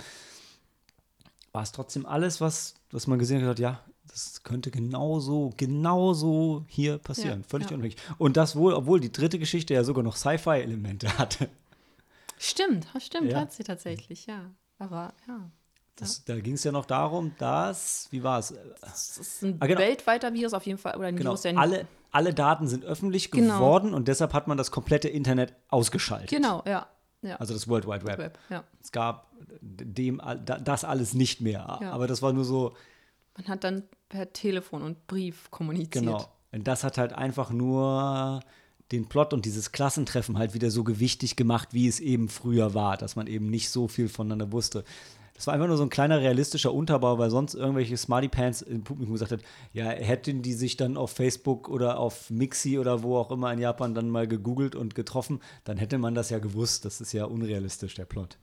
war 1.52 1.64
es 1.64 1.72
trotzdem 1.72 2.06
alles, 2.06 2.42
was, 2.42 2.76
was 2.92 3.08
man 3.08 3.18
gesehen 3.18 3.46
hat, 3.46 3.60
ja, 3.60 3.82
das 4.12 4.44
könnte 4.44 4.72
genauso, 4.72 5.54
genauso 5.58 6.66
hier 6.68 6.98
passieren. 6.98 7.42
Ja, 7.42 7.48
Völlig 7.48 7.70
ja. 7.70 7.76
unmöglich. 7.76 8.02
Und 8.18 8.38
das 8.38 8.56
wohl, 8.56 8.74
obwohl 8.74 9.00
die 9.00 9.12
dritte 9.12 9.40
Geschichte 9.40 9.74
ja 9.74 9.84
sogar 9.84 10.04
noch 10.04 10.16
Sci-Fi-Elemente 10.16 11.18
hatte. 11.18 11.50
Stimmt, 12.38 12.88
stimmt, 13.00 13.32
Ja. 13.32 13.40
hat 13.42 13.54
sie 13.54 13.64
tatsächlich, 13.64 14.26
ja. 14.26 14.52
Aber 14.80 15.14
ja. 15.28 15.50
Das, 15.96 16.24
Da 16.26 16.40
ging 16.40 16.54
es 16.56 16.64
ja 16.64 16.72
noch 16.72 16.86
darum, 16.86 17.34
dass, 17.38 18.08
wie 18.12 18.24
war 18.24 18.40
es? 18.40 18.54
Das 18.82 19.18
ist 19.18 19.44
ein 19.44 19.58
Ah, 19.60 19.68
genau. 19.68 19.80
weltweiter 19.80 20.34
Virus 20.34 20.54
auf 20.54 20.66
jeden 20.66 20.80
Fall. 20.80 20.96
Oder 20.98 21.08
ein 21.08 21.16
Genau, 21.16 21.32
Virus, 21.32 21.42
der 21.44 21.58
alle, 21.58 21.88
alle 22.12 22.34
Daten 22.34 22.68
sind 22.68 22.84
öffentlich 22.86 23.30
Genau. 23.30 23.56
geworden 23.60 23.94
und 23.94 24.08
deshalb 24.08 24.34
hat 24.34 24.48
man 24.48 24.58
das 24.58 24.72
komplette 24.72 25.10
Internet 25.10 25.54
ausgeschaltet. 25.68 26.30
Genau, 26.30 26.64
ja. 26.66 26.88
ja. 27.22 27.36
Also 27.36 27.54
das 27.54 27.68
World 27.68 27.86
Wide 27.86 28.06
Web. 28.06 28.18
Web, 28.18 28.40
ja. 28.50 28.64
Es 28.82 28.92
gab 28.92 29.28
dem 29.62 30.20
das 30.64 30.84
alles 30.84 31.14
nicht 31.14 31.42
mehr. 31.42 31.78
Ja. 31.82 31.92
Aber 31.92 32.08
das 32.08 32.22
war 32.24 32.34
nur 32.34 32.46
so, 32.46 32.74
Man 33.38 33.48
hat 33.48 33.64
dann 33.64 33.84
per 34.10 34.34
Telefon 34.34 34.82
und 34.82 35.08
Brief 35.08 35.50
kommuniziert. 35.52 36.06
genau. 36.06 36.28
Und 36.52 36.68
das 36.68 36.84
hat 36.84 36.98
halt 36.98 37.14
einfach 37.14 37.52
nur 37.52 38.42
den 38.92 39.08
Plot 39.08 39.34
und 39.34 39.46
dieses 39.46 39.72
Klassentreffen 39.72 40.38
halt 40.38 40.54
wieder 40.54 40.70
so 40.70 40.84
gewichtig 40.84 41.36
gemacht, 41.36 41.70
wie 41.72 41.88
es 41.88 42.00
eben 42.00 42.28
früher 42.28 42.74
war, 42.74 42.98
dass 42.98 43.16
man 43.16 43.28
eben 43.28 43.50
nicht 43.50 43.70
so 43.70 43.88
viel 43.88 44.10
voneinander 44.10 44.52
wusste. 44.52 44.84
Das 45.34 45.48
war 45.48 45.56
einfach 45.56 45.68
nur 45.68 45.78
so 45.78 45.84
ein 45.84 45.90
kleiner 45.90 46.20
realistischer 46.20 46.74
Unterbau, 46.74 47.18
weil 47.18 47.32
sonst 47.32 47.56
irgendwelche 47.56 47.98
Smarty 47.98 48.28
Pants 48.28 48.62
im 48.62 48.84
Publikum 48.84 49.14
gesagt 49.14 49.32
hat, 49.32 49.40
ja, 49.74 49.86
hätten 49.86 50.44
die 50.44 50.54
sich 50.54 50.78
dann 50.78 50.98
auf 50.98 51.12
Facebook 51.12 51.68
oder 51.68 51.98
auf 51.98 52.30
Mixi 52.30 52.78
oder 52.78 53.02
wo 53.02 53.18
auch 53.18 53.32
immer 53.32 53.52
in 53.52 53.60
Japan 53.60 53.96
dann 53.96 54.10
mal 54.10 54.28
gegoogelt 54.28 54.76
und 54.76 54.94
getroffen, 54.94 55.40
dann 55.64 55.78
hätte 55.78 55.98
man 55.98 56.14
das 56.14 56.30
ja 56.30 56.38
gewusst. 56.38 56.86
Das 56.86 57.02
ist 57.02 57.14
ja 57.14 57.26
unrealistisch, 57.26 57.96
der 57.96 58.06
Plot. 58.06 58.38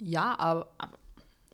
Ja, 0.00 0.38
aber, 0.38 0.68
aber 0.76 0.98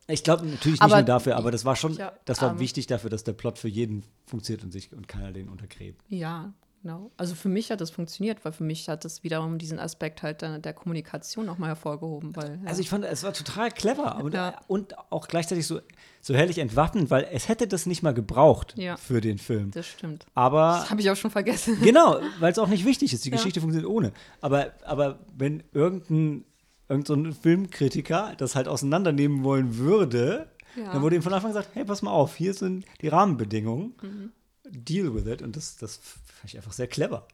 Ich 0.08 0.24
glaube 0.24 0.44
natürlich 0.46 0.80
nicht 0.80 0.82
Aber- 0.82 0.96
nur 0.96 1.04
dafür, 1.04 1.36
aber 1.36 1.50
das 1.50 1.64
war 1.64 1.76
schon, 1.76 1.94
Ja, 1.94 2.12
das 2.24 2.42
war 2.42 2.52
ähm, 2.52 2.58
wichtig 2.58 2.86
dafür, 2.86 3.10
dass 3.10 3.22
der 3.24 3.32
Plot 3.32 3.58
für 3.58 3.68
jeden 3.68 4.02
funktioniert 4.26 4.64
und 4.64 4.72
sich 4.72 4.92
und 4.92 5.06
keiner 5.08 5.32
den 5.32 5.48
untergräbt. 5.48 6.02
ja, 6.08 6.52
genau. 6.82 7.10
Also 7.18 7.34
für 7.34 7.48
mich 7.50 7.70
hat 7.70 7.80
das 7.82 7.90
funktioniert, 7.90 8.42
weil 8.44 8.52
für 8.52 8.64
mich 8.64 8.88
hat 8.88 9.04
das 9.04 9.22
wiederum 9.22 9.58
diesen 9.58 9.78
Aspekt 9.78 10.22
halt 10.22 10.40
der, 10.42 10.58
der 10.58 10.72
Kommunikation 10.72 11.44
nochmal 11.46 11.68
hervorgehoben. 11.68 12.34
Weil, 12.34 12.58
ja. 12.62 12.68
Also 12.68 12.80
ich 12.80 12.88
fand, 12.88 13.04
es 13.04 13.22
war 13.22 13.32
total 13.34 13.70
clever 13.70 14.16
aber, 14.16 14.32
Ja. 14.32 14.60
und 14.66 14.96
auch 15.12 15.28
gleichzeitig 15.28 15.66
so, 15.66 15.80
so 16.22 16.34
herrlich 16.34 16.56
entwaffnend, 16.58 17.10
weil 17.10 17.28
es 17.30 17.48
hätte 17.48 17.68
das 17.68 17.84
nicht 17.86 18.02
mal 18.02 18.14
gebraucht 18.14 18.74
für 18.98 19.20
den 19.20 19.36
Film. 19.38 19.70
das 19.72 19.86
stimmt. 19.86 20.24
Aber 20.34 20.78
Das 20.80 20.90
habe 20.90 21.00
ich 21.02 21.10
auch 21.10 21.16
schon 21.16 21.30
vergessen. 21.30 21.78
genau, 21.82 22.18
weil 22.40 22.50
es 22.50 22.58
auch 22.58 22.68
nicht 22.68 22.84
wichtig 22.86 23.12
ist. 23.12 23.24
Die. 23.26 23.30
Geschichte 23.30 23.60
funktioniert 23.60 23.88
ohne. 23.92 24.12
Aber, 24.40 24.72
aber 24.84 25.18
wenn 25.36 25.62
irgendein, 25.72 26.44
irgendein 26.90 27.06
so 27.06 27.14
ein 27.14 27.32
Filmkritiker 27.32 28.34
das 28.36 28.54
halt 28.56 28.66
auseinandernehmen 28.68 29.42
wollen 29.44 29.78
würde, 29.78 30.48
Ja. 30.76 30.92
dann 30.92 31.02
wurde 31.02 31.16
ihm 31.16 31.22
von 31.22 31.32
Anfang 31.32 31.50
gesagt, 31.52 31.70
hey, 31.74 31.84
pass 31.84 32.02
mal 32.02 32.10
auf, 32.10 32.36
hier 32.36 32.52
sind 32.54 32.84
die 33.00 33.08
Rahmenbedingungen. 33.08 33.94
Mhm. 34.02 34.32
Deal 34.64 35.12
with 35.14 35.26
it. 35.26 35.42
Und 35.42 35.56
das, 35.56 35.76
das 35.76 35.96
fand 35.96 36.44
ich 36.46 36.56
einfach 36.56 36.72
sehr 36.72 36.86
clever. 36.86 37.26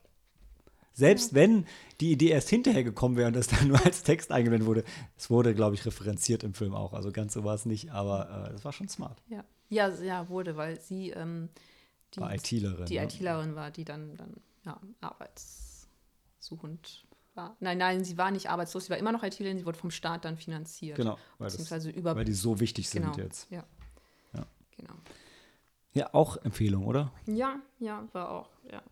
Selbst 0.94 1.34
wenn 1.34 1.66
die 2.00 2.12
Idee 2.12 2.30
erst 2.30 2.48
hinterher 2.48 2.82
gekommen 2.82 3.16
wäre 3.16 3.28
und 3.28 3.36
das 3.36 3.48
dann 3.48 3.68
nur 3.72 3.84
als 3.84 4.02
Text 4.02 4.32
eingeblendet 4.32 4.66
wurde, 4.66 4.84
es 5.18 5.28
wurde, 5.28 5.54
glaube 5.54 5.74
ich, 5.74 5.84
referenziert 5.84 6.42
im 6.44 6.54
Film 6.54 6.74
auch. 6.74 6.94
Also 6.94 7.12
ganz 7.12 7.34
so 7.34 7.44
war 7.44 7.54
es 7.54 7.66
nicht, 7.66 7.90
aber 7.92 8.46
äh, 8.48 8.52
das 8.52 8.64
war 8.64 8.72
schon 8.72 8.88
smart. 8.88 9.20
Ja, 9.28 9.44
ja, 9.68 9.88
ja 10.02 10.26
wurde, 10.30 10.56
weil 10.56 10.80
sie 10.80 11.10
ähm, 11.10 11.50
die, 12.14 12.20
War 12.20 12.34
ITlerin. 12.34 12.86
die 12.86 12.96
ne? 12.98 13.04
ITlerin 13.04 13.54
war, 13.54 13.70
die 13.70 13.84
dann, 13.84 14.16
dann 14.16 14.32
ja, 14.64 14.80
arbeitssuchend 15.02 17.04
war. 17.36 17.56
Nein, 17.60 17.78
nein, 17.78 18.04
sie 18.04 18.16
war 18.18 18.30
nicht 18.30 18.48
arbeitslos, 18.50 18.86
sie 18.86 18.90
war 18.90 18.98
immer 18.98 19.12
noch 19.12 19.22
ITlerin, 19.22 19.58
sie 19.58 19.66
wurde 19.66 19.78
vom 19.78 19.90
Staat 19.90 20.24
dann 20.24 20.36
finanziert. 20.36 20.96
Genau, 20.96 21.18
weil, 21.38 21.46
das, 21.46 21.52
Beziehungsweise 21.54 21.90
über. 21.90 22.16
weil 22.16 22.24
die 22.24 22.32
so 22.32 22.58
wichtig 22.60 22.88
sind 22.88 23.02
genau, 23.02 23.16
jetzt. 23.16 23.50
Ja. 23.50 23.64
Ja. 24.34 24.46
Genau. 24.76 24.94
Ja, 25.92 26.12
auch 26.14 26.36
Empfehlung, 26.44 26.84
oder? 26.86 27.12
Ja, 27.26 27.60
ja, 27.78 28.06
war 28.12 28.30
auch, 28.30 28.50
ja. 28.70 28.82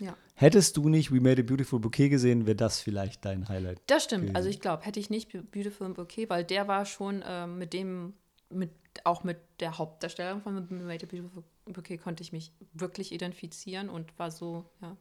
Ja, 0.00 0.16
Hättest 0.34 0.76
du 0.76 0.88
nicht 0.88 1.12
We 1.12 1.20
Made 1.20 1.40
a 1.42 1.44
Beautiful 1.44 1.78
Bouquet 1.78 2.08
gesehen, 2.08 2.46
wäre 2.46 2.56
das 2.56 2.80
vielleicht 2.80 3.24
dein 3.24 3.48
Highlight. 3.48 3.80
das 3.86 4.02
stimmt. 4.02 4.22
gewesen. 4.22 4.36
Also 4.36 4.48
ich 4.48 4.58
glaube, 4.60 4.82
hätte 4.84 4.98
ich 4.98 5.08
nicht 5.08 5.30
Be- 5.30 5.42
Beautiful 5.44 5.88
Bouquet, 5.90 6.28
weil 6.28 6.42
der 6.42 6.66
war 6.66 6.84
schon 6.84 7.22
ähm, 7.24 7.58
mit 7.58 7.72
dem, 7.72 8.12
mit, 8.50 8.70
auch 9.04 9.22
mit 9.22 9.38
der 9.60 9.78
Hauptdarstellerin 9.78 10.42
von 10.42 10.54
Made 10.54 11.06
a 11.06 11.08
Beautiful 11.08 11.44
Bouquet 11.66 11.98
konnte 11.98 12.24
ich 12.24 12.32
mich 12.32 12.52
wirklich 12.72 13.12
identifizieren 13.12 13.88
und 13.88 14.18
war 14.18 14.32
so, 14.32 14.64
ja, 14.82 14.96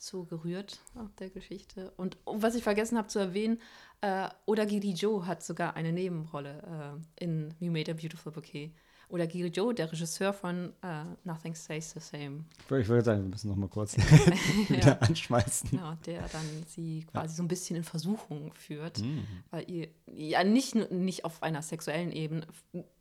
so 0.00 0.24
gerührt 0.24 0.80
auf 0.94 1.14
der 1.16 1.30
Geschichte. 1.30 1.92
Und 1.96 2.16
was 2.24 2.54
ich 2.54 2.62
vergessen 2.62 2.96
habe 2.96 3.08
zu 3.08 3.18
erwähnen, 3.18 3.60
äh, 4.00 4.28
Odagiri 4.46 4.92
Joe 4.92 5.26
hat 5.26 5.42
sogar 5.42 5.76
eine 5.76 5.92
Nebenrolle 5.92 7.00
äh, 7.18 7.24
in 7.24 7.54
We 7.60 7.70
Made 7.70 7.90
a 7.90 7.94
Beautiful 7.94 8.32
Bouquet. 8.32 8.72
Odagiri 9.10 9.48
Joe, 9.48 9.74
der 9.74 9.90
Regisseur 9.90 10.32
von 10.32 10.72
äh, 10.82 11.04
Nothing 11.24 11.54
Stays 11.54 11.90
the 11.90 12.00
Same. 12.00 12.44
Ich 12.64 12.88
würde 12.88 13.02
sagen, 13.02 13.22
wir 13.22 13.28
müssen 13.28 13.48
noch 13.48 13.56
mal 13.56 13.68
kurz 13.68 13.96
Ja. 14.68 14.68
wieder 14.68 15.02
anschmeißen. 15.02 15.70
Genau, 15.70 15.94
der 16.06 16.22
dann 16.28 16.46
sie 16.66 17.04
quasi 17.10 17.34
so 17.34 17.42
ein 17.42 17.48
bisschen 17.48 17.76
in 17.76 17.84
Versuchung 17.84 18.52
führt. 18.54 19.00
Mhm. 19.00 19.26
Weil 19.50 19.68
ihr, 19.68 19.88
ja, 20.06 20.44
nicht, 20.44 20.74
nicht 20.92 21.24
auf 21.24 21.42
einer 21.42 21.60
sexuellen 21.62 22.12
Ebene, 22.12 22.46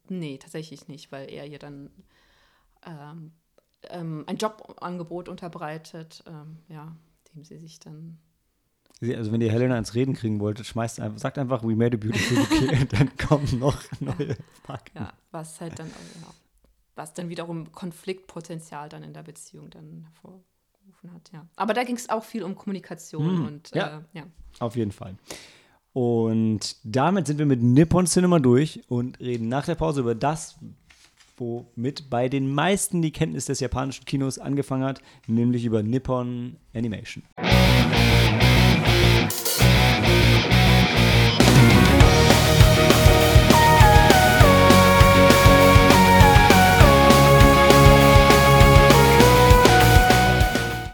nee, 0.09 0.37
tatsächlich 0.37 0.87
nicht, 0.87 1.11
weil 1.11 1.31
er 1.31 1.45
ihr 1.45 1.59
dann 1.59 1.91
ähm, 2.85 3.31
ähm, 3.89 4.23
ein 4.27 4.37
Jobangebot 4.37 5.29
unterbreitet, 5.29 6.23
ähm, 6.27 6.57
ja, 6.67 6.95
dem 7.33 7.43
sie 7.43 7.57
sich 7.57 7.79
dann, 7.79 8.17
Also 9.01 9.31
wenn 9.31 9.41
ihr 9.41 9.51
Helena 9.51 9.77
ins 9.77 9.95
Reden 9.95 10.13
kriegen 10.13 10.39
wolltet, 10.39 10.65
schmeißt 10.65 10.99
einfach, 10.99 11.19
sagt 11.19 11.37
einfach, 11.37 11.63
we 11.63 11.75
made 11.75 11.95
a 11.95 11.99
beautiful 11.99 12.37
bouquet, 12.37 12.87
dann 12.93 13.15
kommen 13.17 13.59
noch 13.59 13.81
neue 13.99 14.35
Fakten. 14.63 14.97
ja, 14.97 15.13
was 15.31 15.61
halt 15.61 15.79
dann, 15.79 15.87
auch, 15.87 16.21
ja, 16.21 16.33
was 16.95 17.13
dann 17.13 17.29
wiederum 17.29 17.71
Konfliktpotenzial 17.71 18.89
dann 18.89 19.03
in 19.03 19.13
der 19.13 19.23
Beziehung 19.23 19.69
dann 19.69 20.01
hervorgerufen 20.03 21.13
hat, 21.13 21.31
ja. 21.31 21.45
Aber 21.55 21.73
da 21.73 21.83
ging 21.83 21.95
es 21.95 22.09
auch 22.09 22.23
viel 22.23 22.43
um 22.43 22.55
Kommunikation 22.55 23.39
Mhm, 23.39 23.45
und 23.45 23.71
ja. 23.75 23.99
Äh, 24.13 24.19
ja. 24.19 24.23
Auf 24.59 24.75
jeden 24.75 24.91
Fall. 24.91 25.15
Und 25.93 26.75
damit 26.83 27.27
sind 27.27 27.39
wir 27.39 27.45
mit 27.45 27.61
Nippon 27.63 28.05
Cinema 28.05 28.39
durch 28.39 28.81
und 28.89 29.19
reden 29.19 29.47
nach 29.49 29.65
der 29.65 29.75
Pause 29.75 30.01
über 30.01 30.13
das, 30.15 30.57
womit 31.39 32.09
bei 32.09 32.29
den 32.29 32.53
meisten 32.53 33.01
die 33.01 33.11
Kenntnis 33.11 33.45
des 33.45 33.59
japanischen 33.59 34.05
Kinos 34.05 34.39
angefangen 34.39 34.83
hat, 34.83 35.01
nämlich 35.27 35.65
über 35.65 35.83
Nippon 35.83 36.57
Animation. 36.73 37.23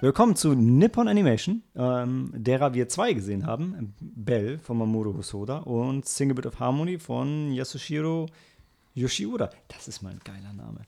Willkommen 0.06 0.36
zu 0.36 0.54
Nippon 0.54 1.08
Animation, 1.08 1.64
ähm, 1.76 2.32
derer 2.36 2.76
wir 2.76 2.88
zwei 2.88 3.14
gesehen 3.14 3.48
haben. 3.48 3.96
Bell 4.00 4.60
von 4.60 4.78
Mamoru 4.78 5.18
Hosoda 5.18 5.58
und 5.58 6.06
Single 6.06 6.36
Bit 6.36 6.46
of 6.46 6.60
Harmony 6.60 7.00
von 7.00 7.52
Yasushiro 7.52 8.28
Yoshiura. 8.96 9.50
Das 9.68 9.88
ist 9.88 10.02
mal 10.02 10.12
ein 10.12 10.22
geiler 10.24 10.54
Name. 10.54 10.82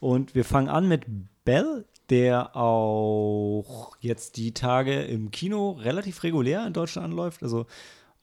Und 0.00 0.34
wir 0.34 0.44
fangen 0.44 0.68
an 0.68 0.88
mit 0.88 1.04
Bell, 1.44 1.84
der 2.08 2.56
auch 2.56 3.96
jetzt 4.00 4.36
die 4.38 4.54
Tage 4.54 5.02
im 5.02 5.30
Kino 5.30 5.72
relativ 5.72 6.22
regulär 6.22 6.66
in 6.66 6.72
Deutschland 6.72 7.06
anläuft. 7.06 7.42
Also 7.42 7.66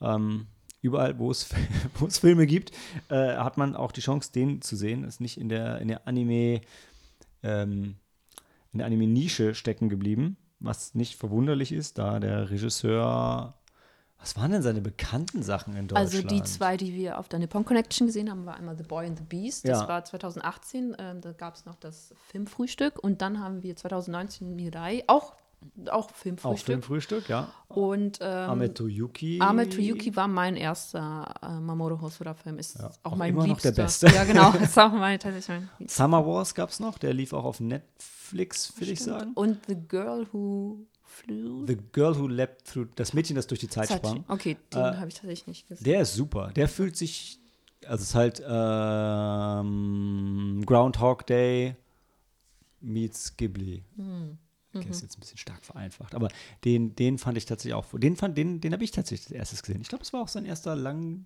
ähm, 0.00 0.46
überall, 0.80 1.18
wo 1.18 1.30
es, 1.30 1.48
wo 1.98 2.06
es 2.06 2.18
Filme 2.18 2.46
gibt, 2.46 2.72
äh, 3.08 3.36
hat 3.36 3.58
man 3.58 3.76
auch 3.76 3.92
die 3.92 4.00
Chance, 4.00 4.32
den 4.32 4.62
zu 4.62 4.74
sehen. 4.74 5.04
Ist 5.04 5.20
nicht 5.20 5.38
in 5.38 5.48
der, 5.48 5.78
in 5.78 5.88
der 5.88 6.06
Anime- 6.08 6.62
ähm, 7.42 7.96
in 8.72 8.78
der 8.78 8.86
Anime-Nische 8.88 9.54
stecken 9.54 9.88
geblieben, 9.88 10.36
was 10.60 10.94
nicht 10.94 11.16
verwunderlich 11.16 11.72
ist, 11.72 11.96
da 11.96 12.20
der 12.20 12.50
Regisseur. 12.50 13.54
Was 14.26 14.36
waren 14.36 14.50
denn 14.50 14.62
seine 14.62 14.80
bekannten 14.80 15.44
Sachen 15.44 15.76
in 15.76 15.86
Deutschland? 15.86 16.14
Also 16.14 16.26
die 16.26 16.42
zwei, 16.42 16.76
die 16.76 16.92
wir 16.94 17.18
auf 17.20 17.28
der 17.28 17.38
Nippon 17.38 17.64
Connection 17.64 18.08
gesehen 18.08 18.28
haben, 18.28 18.44
war 18.44 18.56
einmal 18.56 18.76
The 18.76 18.82
Boy 18.82 19.06
and 19.06 19.16
the 19.18 19.24
Beast. 19.24 19.64
Das 19.68 19.82
Ja. 19.82 19.88
war 19.88 20.04
2018. 20.04 20.96
Ähm, 20.98 21.20
da 21.20 21.30
gab 21.30 21.54
es 21.54 21.64
noch 21.64 21.76
das 21.76 22.12
Filmfrühstück. 22.26 22.98
Und 22.98 23.22
dann 23.22 23.38
haben 23.38 23.62
wir 23.62 23.76
2019 23.76 24.56
Mirai, 24.56 25.04
auch 25.06 25.34
auch 25.90 26.10
Filmfrühstück. 26.10 26.52
Auch 26.60 26.64
Filmfrühstück, 26.64 27.28
ja. 27.28 27.48
Und 27.68 28.18
ähm, 28.20 28.50
Ame 28.50 28.74
Toyuki. 28.74 29.38
Ame 29.40 29.68
Toyuki 29.68 30.14
war 30.16 30.26
mein 30.28 30.56
erster 30.56 31.32
äh, 31.42 31.60
Mamoru 31.60 32.00
Hosoda-Film. 32.00 32.58
Ist 32.58 32.78
Ja, 32.80 32.90
auch, 33.04 33.12
auch 33.12 33.16
mein 33.16 33.30
immer 33.30 33.42
noch 33.46 33.48
liebster. 33.54 33.70
der 33.72 33.82
beste. 33.84 34.06
Ja, 34.08 34.24
genau. 34.24 34.50
Ist 34.60 34.76
auch 34.78 34.92
mein, 34.92 35.20
tatsächlich 35.20 35.48
mein. 35.78 35.88
Summer 35.88 36.26
Wars 36.26 36.52
gab 36.54 36.70
es 36.70 36.80
noch, 36.80 36.98
der 36.98 37.14
lief 37.14 37.32
auch 37.32 37.44
auf 37.44 37.60
Netflix, 37.60 38.72
würde 38.76 38.92
ich 38.92 39.00
sagen. 39.02 39.32
Und 39.34 39.58
The 39.68 39.76
Girl 39.76 40.26
Who 40.32 40.80
Flew. 41.16 41.66
The 41.66 41.76
Girl 41.92 42.18
Who 42.18 42.26
Leapt 42.28 42.66
Through, 42.66 42.88
das 42.94 43.12
Mädchen, 43.14 43.36
das 43.36 43.46
durch 43.46 43.60
die 43.60 43.68
Zeit 43.68 43.90
sprang. 43.90 44.24
Okay, 44.28 44.56
den 44.72 44.80
Äh, 44.80 44.96
habe 44.96 45.08
ich 45.08 45.14
tatsächlich 45.14 45.46
nicht 45.46 45.68
gesehen. 45.68 45.84
Der 45.84 46.00
ist 46.02 46.14
super. 46.14 46.50
Der 46.54 46.68
fühlt 46.68 46.96
sich, 46.96 47.38
also 47.86 48.02
es 48.02 48.08
ist 48.10 48.14
halt 48.14 48.42
ähm, 49.56 50.62
Groundhog 50.66 51.26
Day 51.26 51.76
meets 52.80 53.36
Ghibli. 53.36 53.84
Hm. 53.96 54.38
Okay, 54.74 54.84
Mhm. 54.84 54.90
ist 54.90 55.00
jetzt 55.02 55.16
ein 55.16 55.20
bisschen 55.20 55.38
stark 55.38 55.64
vereinfacht. 55.64 56.14
Aber 56.14 56.28
den, 56.64 56.94
den 56.94 57.16
fand 57.16 57.38
ich 57.38 57.46
tatsächlich 57.46 57.72
auch, 57.74 57.86
den 57.94 58.14
fand, 58.16 58.36
den, 58.36 58.60
den 58.60 58.74
habe 58.74 58.84
ich 58.84 58.90
tatsächlich 58.90 59.28
als 59.28 59.32
erstes 59.38 59.62
gesehen. 59.62 59.80
Ich 59.80 59.88
glaube, 59.88 60.04
es 60.04 60.12
war 60.12 60.20
auch 60.20 60.28
sein 60.28 60.44
erster 60.44 60.76
Langfilm. 60.76 61.24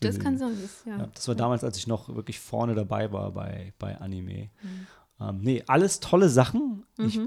Das 0.00 0.18
kann 0.18 0.38
sein, 0.38 0.56
das, 0.60 0.82
ja. 0.84 0.98
Ja, 0.98 1.06
das 1.14 1.28
war 1.28 1.36
damals, 1.36 1.62
als 1.62 1.76
ich 1.78 1.86
noch 1.86 2.12
wirklich 2.14 2.40
vorne 2.40 2.74
dabei 2.74 3.12
war 3.12 3.30
bei, 3.30 3.72
bei 3.78 3.96
Anime. 4.00 4.50
Mhm. 4.62 4.86
Ähm, 5.20 5.38
nee, 5.40 5.62
alles 5.68 6.00
tolle 6.00 6.28
Sachen. 6.28 6.84
Ich, 6.98 7.20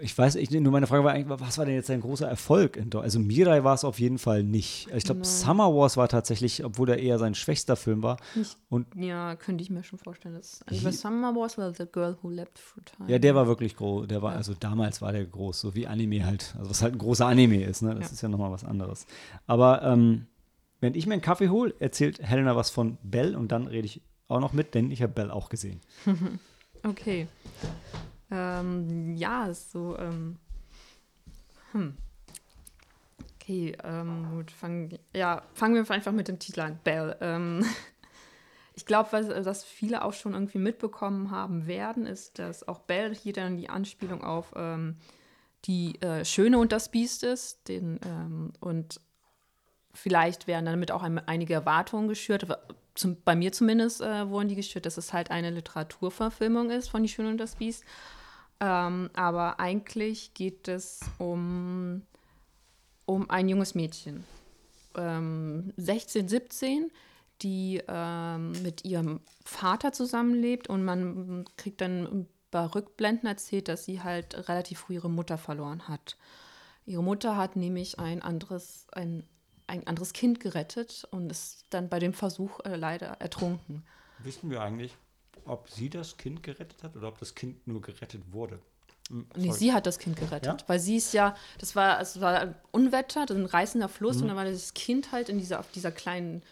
ich 0.00 0.16
weiß, 0.16 0.34
ich, 0.36 0.50
nur 0.50 0.72
meine 0.72 0.86
Frage 0.86 1.04
war 1.04 1.12
eigentlich, 1.12 1.38
was 1.40 1.58
war 1.58 1.64
denn 1.66 1.74
jetzt 1.74 1.86
sein 1.88 2.00
großer 2.00 2.26
Erfolg? 2.28 2.76
In, 2.76 2.90
Deu- 2.90 3.00
also 3.00 3.18
Mirai 3.18 3.62
war 3.64 3.74
es 3.74 3.84
auf 3.84 3.98
jeden 4.00 4.18
Fall 4.18 4.42
nicht. 4.42 4.88
Ich 4.94 5.04
glaube. 5.04 5.24
Summer 5.24 5.74
Wars 5.74 5.96
war 5.96 6.08
tatsächlich, 6.08 6.64
obwohl 6.64 6.88
er 6.90 6.98
eher 6.98 7.18
sein 7.18 7.34
schwächster 7.34 7.76
Film 7.76 8.02
war. 8.02 8.16
Nicht- 8.34 8.56
Und 8.68 8.86
Ja, 8.96 9.36
könnte 9.36 9.62
ich 9.62 9.70
mir 9.70 9.84
schon 9.84 9.98
vorstellen. 9.98 10.34
Dass, 10.34 10.60
also 10.66 10.82
bei 10.84 10.92
Summer 10.92 11.34
Wars 11.34 11.56
war 11.58 11.72
The 11.74 11.86
Girl 11.90 12.16
Who 12.22 12.30
Leapt 12.30 12.54
Through 12.58 12.84
Time. 12.96 13.10
ja, 13.10 13.18
der 13.18 13.34
war 13.34 13.46
wirklich 13.46 13.76
groß. 13.76 14.08
Der 14.08 14.22
war, 14.22 14.34
also 14.34 14.54
damals 14.58 15.00
war 15.02 15.12
der 15.12 15.24
groß, 15.24 15.60
so 15.60 15.74
wie 15.74 15.86
Anime 15.86 16.24
halt. 16.24 16.54
Also 16.58 16.70
was 16.70 16.82
halt 16.82 16.94
ein 16.94 16.98
großer 16.98 17.26
Anime 17.26 17.62
ist, 17.64 17.82
ne? 17.82 17.94
Das 17.94 18.08
Ja. 18.08 18.12
ist 18.12 18.20
ja 18.22 18.28
nochmal 18.28 18.50
was 18.52 18.64
anderes. 18.64 19.06
Aber 19.46 19.82
ähm, 19.82 20.26
wenn 20.80 20.94
ich 20.94 21.06
mir 21.06 21.12
einen 21.12 21.22
Kaffee 21.22 21.48
hole, 21.50 21.74
erzählt 21.78 22.20
Helena 22.22 22.56
was 22.56 22.70
von 22.70 22.96
Bell 23.02 23.36
und 23.36 23.52
dann 23.52 23.66
rede 23.66 23.86
ich 23.86 24.00
auch 24.28 24.40
noch 24.40 24.52
mit, 24.52 24.74
denn 24.74 24.90
ich 24.90 25.02
habe 25.02 25.12
Bell 25.12 25.30
auch 25.30 25.48
gesehen. 25.48 25.80
Okay. 26.82 27.28
Ähm, 28.30 29.14
ja, 29.16 29.52
so. 29.52 29.98
Ähm, 29.98 30.36
hm. 31.72 31.96
Okay, 33.36 33.76
ähm, 33.82 34.28
gut, 34.32 34.50
fangen, 34.50 34.98
ja, 35.14 35.42
fangen 35.54 35.74
wir 35.74 35.90
einfach 35.90 36.12
mit 36.12 36.28
dem 36.28 36.38
Titel 36.38 36.60
an. 36.60 36.78
Belle. 36.84 37.16
Ähm, 37.20 37.64
ich 38.74 38.86
glaube, 38.86 39.08
was, 39.12 39.28
was 39.44 39.64
viele 39.64 40.04
auch 40.04 40.12
schon 40.12 40.34
irgendwie 40.34 40.58
mitbekommen 40.58 41.30
haben 41.30 41.66
werden, 41.66 42.06
ist, 42.06 42.38
dass 42.38 42.66
auch 42.68 42.80
Belle 42.80 43.14
hier 43.14 43.32
dann 43.32 43.56
die 43.56 43.68
Anspielung 43.68 44.22
auf 44.22 44.52
ähm, 44.56 44.96
die 45.64 46.00
äh, 46.00 46.24
Schöne 46.24 46.58
und 46.58 46.72
das 46.72 46.90
Biest 46.90 47.24
ist. 47.24 47.68
Den, 47.68 47.98
ähm, 48.04 48.52
und 48.60 49.00
vielleicht 49.92 50.46
werden 50.46 50.66
damit 50.66 50.92
auch 50.92 51.02
ein, 51.02 51.18
einige 51.18 51.54
Erwartungen 51.54 52.08
geschürt. 52.08 52.46
Zum, 52.94 53.16
bei 53.24 53.34
mir 53.34 53.52
zumindest 53.52 54.00
äh, 54.00 54.28
wurden 54.28 54.48
die 54.48 54.56
geschürt, 54.56 54.86
dass 54.86 54.96
es 54.96 55.12
halt 55.12 55.30
eine 55.30 55.50
Literaturverfilmung 55.50 56.70
ist 56.70 56.88
von 56.88 57.02
Die 57.02 57.08
Schöne 57.08 57.30
und 57.30 57.38
das 57.38 57.56
Biest. 57.56 57.84
Ähm, 58.60 59.10
aber 59.14 59.58
eigentlich 59.58 60.34
geht 60.34 60.68
es 60.68 61.00
um, 61.18 62.02
um 63.06 63.30
ein 63.30 63.48
junges 63.48 63.74
Mädchen, 63.74 64.24
ähm, 64.96 65.72
16, 65.76 66.28
17, 66.28 66.90
die 67.42 67.82
ähm, 67.88 68.52
mit 68.62 68.84
ihrem 68.84 69.20
Vater 69.44 69.92
zusammenlebt 69.92 70.68
und 70.68 70.84
man 70.84 71.46
kriegt 71.56 71.80
dann 71.80 72.26
bei 72.50 72.66
Rückblenden 72.66 73.28
erzählt, 73.28 73.68
dass 73.68 73.84
sie 73.84 74.02
halt 74.02 74.48
relativ 74.48 74.80
früh 74.80 74.94
ihre 74.94 75.08
Mutter 75.10 75.38
verloren 75.38 75.88
hat. 75.88 76.18
Ihre 76.84 77.02
Mutter 77.02 77.36
hat 77.36 77.56
nämlich 77.56 77.98
ein 77.98 78.20
anderes, 78.20 78.86
ein, 78.92 79.26
ein 79.66 79.86
anderes 79.86 80.12
Kind 80.12 80.40
gerettet 80.40 81.06
und 81.10 81.30
ist 81.30 81.64
dann 81.70 81.88
bei 81.88 81.98
dem 81.98 82.12
Versuch 82.12 82.60
äh, 82.64 82.76
leider 82.76 83.06
ertrunken. 83.20 83.84
Wissen 84.18 84.50
wir 84.50 84.60
eigentlich, 84.60 84.96
ob 85.46 85.68
sie 85.70 85.90
das 85.90 86.16
Kind 86.16 86.42
gerettet 86.42 86.82
hat 86.82 86.96
oder 86.96 87.08
ob 87.08 87.18
das 87.18 87.34
Kind 87.34 87.66
nur 87.66 87.80
gerettet 87.80 88.22
wurde? 88.32 88.58
Hm, 89.08 89.26
Nee, 89.36 89.52
sie 89.52 89.72
hat 89.72 89.86
das 89.86 89.98
Kind 89.98 90.16
gerettet, 90.16 90.60
Ja? 90.62 90.68
weil 90.68 90.78
sie 90.80 90.96
ist 90.96 91.12
ja, 91.14 91.34
das 91.58 91.74
war, 91.76 92.00
es 92.00 92.20
war 92.20 92.38
ein 92.40 92.54
Unwetter, 92.70 93.26
das 93.26 93.36
ist 93.36 93.42
ein 93.42 93.46
reißender 93.46 93.88
Fluss 93.88 94.16
Mhm. 94.16 94.22
und 94.22 94.28
dann 94.28 94.36
war 94.36 94.44
das 94.44 94.74
Kind 94.74 95.12
halt 95.12 95.28
in 95.28 95.38
dieser, 95.38 95.58
auf 95.60 95.70
dieser 95.72 95.90
kleinen 95.90 96.42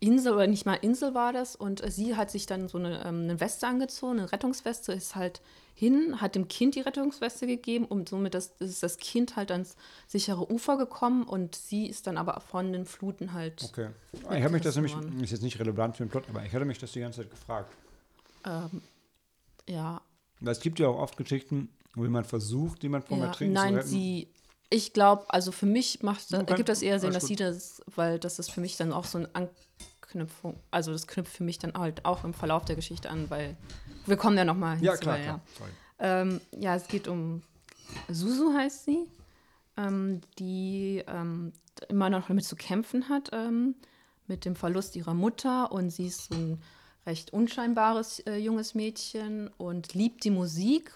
Insel 0.00 0.32
oder 0.34 0.46
nicht 0.46 0.64
mal 0.64 0.74
Insel 0.74 1.12
war 1.14 1.32
das 1.32 1.56
und 1.56 1.82
äh, 1.82 1.90
sie 1.90 2.14
hat 2.16 2.30
sich 2.30 2.46
dann 2.46 2.68
so 2.68 2.78
eine, 2.78 3.00
ähm, 3.04 3.22
eine 3.24 3.40
Weste 3.40 3.66
angezogen, 3.66 4.18
eine 4.20 4.30
Rettungsweste, 4.30 4.92
ist 4.92 5.16
halt 5.16 5.40
hin, 5.74 6.20
hat 6.20 6.34
dem 6.36 6.46
Kind 6.48 6.74
die 6.76 6.80
Rettungsweste 6.80 7.46
gegeben 7.48 7.84
und 7.84 8.08
somit 8.08 8.34
das, 8.34 8.52
ist 8.60 8.82
das 8.82 8.96
Kind 8.98 9.34
halt 9.36 9.50
ans 9.52 9.76
sichere 10.08 10.50
Ufer 10.52 10.76
gekommen 10.76 11.22
und 11.24 11.54
sie 11.56 11.86
ist 11.86 12.06
dann 12.08 12.16
aber 12.16 12.40
von 12.40 12.72
den 12.72 12.84
Fluten 12.84 13.32
halt, 13.32 13.62
Okay. 13.64 13.90
Ich 14.12 14.42
habe 14.42 14.50
mich 14.50 14.62
das 14.62 14.74
nämlich, 14.76 14.94
ist 15.22 15.30
jetzt 15.32 15.42
nicht 15.42 15.58
relevant 15.60 15.96
für 15.96 16.04
den 16.04 16.10
Plot, 16.10 16.24
aber 16.28 16.44
ich 16.44 16.52
hatte 16.52 16.64
mich 16.64 16.78
das 16.78 16.92
die 16.92 17.00
ganze 17.00 17.22
Zeit 17.22 17.30
gefragt. 17.30 17.72
Ähm, 18.44 18.82
ja, 19.68 20.00
es 20.44 20.60
gibt 20.60 20.78
ja 20.78 20.88
auch 20.88 20.98
oft 20.98 21.16
Geschichten, 21.16 21.68
wo 21.94 22.04
jemand 22.04 22.26
versucht, 22.26 22.82
jemand 22.82 23.06
vom 23.06 23.18
Ja, 23.18 23.26
Ertrinken 23.26 23.56
zu 23.56 23.62
nein, 23.62 23.74
retten. 23.74 23.88
sie. 23.88 24.28
Ich 24.70 24.92
glaube, 24.92 25.24
also 25.28 25.50
für 25.50 25.66
mich 25.66 26.02
macht 26.02 26.32
Okay, 26.32 26.44
ergibt 26.46 26.68
das 26.68 26.82
eher 26.82 27.00
Sinn, 27.00 27.12
dass 27.12 27.26
sie 27.26 27.36
das, 27.36 27.82
weil 27.94 28.18
das 28.18 28.38
ist 28.38 28.50
für 28.50 28.60
mich 28.60 28.76
dann 28.76 28.92
auch 28.92 29.04
so 29.04 29.18
eine 29.18 29.30
Anknüpfung. 29.34 30.60
Also 30.70 30.92
das 30.92 31.06
knüpft 31.06 31.32
für 31.32 31.44
mich 31.44 31.58
dann 31.58 31.72
halt 31.72 32.04
auch 32.04 32.22
im 32.24 32.34
Verlauf 32.34 32.66
der 32.66 32.76
Geschichte 32.76 33.08
an, 33.08 33.30
weil 33.30 33.56
wir 34.04 34.16
kommen 34.16 34.36
ja 34.36 34.44
noch 34.44 34.56
mal 34.56 34.74
ja, 34.82 34.92
hinzu, 34.92 35.02
klar, 35.02 35.16
weil, 35.16 35.22
klar. 35.24 35.40
Sorry. 35.58 35.70
Ähm, 36.00 36.40
ja, 36.52 36.74
es 36.74 36.86
geht 36.86 37.08
um 37.08 37.42
Susu 38.10 38.52
heißt 38.52 38.84
sie, 38.84 39.08
ähm, 39.78 40.20
die 40.38 41.02
ähm, 41.06 41.52
immer 41.88 42.10
noch 42.10 42.28
damit 42.28 42.44
zu 42.44 42.54
kämpfen 42.54 43.08
hat, 43.08 43.30
ähm, 43.32 43.74
mit 44.26 44.44
dem 44.44 44.54
Verlust 44.54 44.96
ihrer 44.96 45.14
Mutter. 45.14 45.72
Und 45.72 45.88
sie 45.90 46.06
ist 46.08 46.26
so 46.26 46.34
ein 46.34 46.62
recht 47.06 47.32
unscheinbares 47.32 48.20
äh, 48.20 48.36
junges 48.36 48.74
Mädchen 48.74 49.48
und 49.56 49.94
liebt 49.94 50.24
die 50.24 50.30
Musik. 50.30 50.92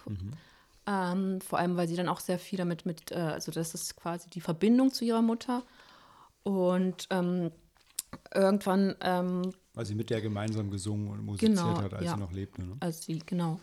Ähm, 0.87 1.41
vor 1.41 1.59
allem, 1.59 1.77
weil 1.77 1.89
sie 1.89 1.97
dann 1.97 2.09
auch 2.09 2.21
sehr 2.21 2.39
viel 2.39 2.59
damit 2.59 2.87
mit, 2.87 3.13
äh, 3.13 3.17
also 3.17 3.53
das 3.53 3.75
ist 3.75 3.97
quasi 3.97 4.29
die 4.31 4.41
Verbindung 4.41 4.93
zu 4.93 5.05
ihrer 5.05 5.23
Mutter. 5.23 5.63
Und 6.43 7.07
ähm, 7.11 7.53
irgendwann 8.35 8.97
ähm, 9.01 9.53
Weil 9.75 9.87
sie 9.87 9.95
mit 9.95 10.11
der 10.11 10.21
gemeinsam 10.21 10.71
gesungen 10.71 11.09
und 11.09 11.25
musiziert 11.25 11.57
Genau, 11.57 11.81
hat, 11.81 11.95
als 11.95 12.05
ja. 12.05 12.15
sie 12.15 12.21
noch 12.21 12.33
lebte. 12.33 12.63
Ne? 12.63 12.77
als 12.81 13.03
sie, 13.03 13.21
genau. 13.21 13.61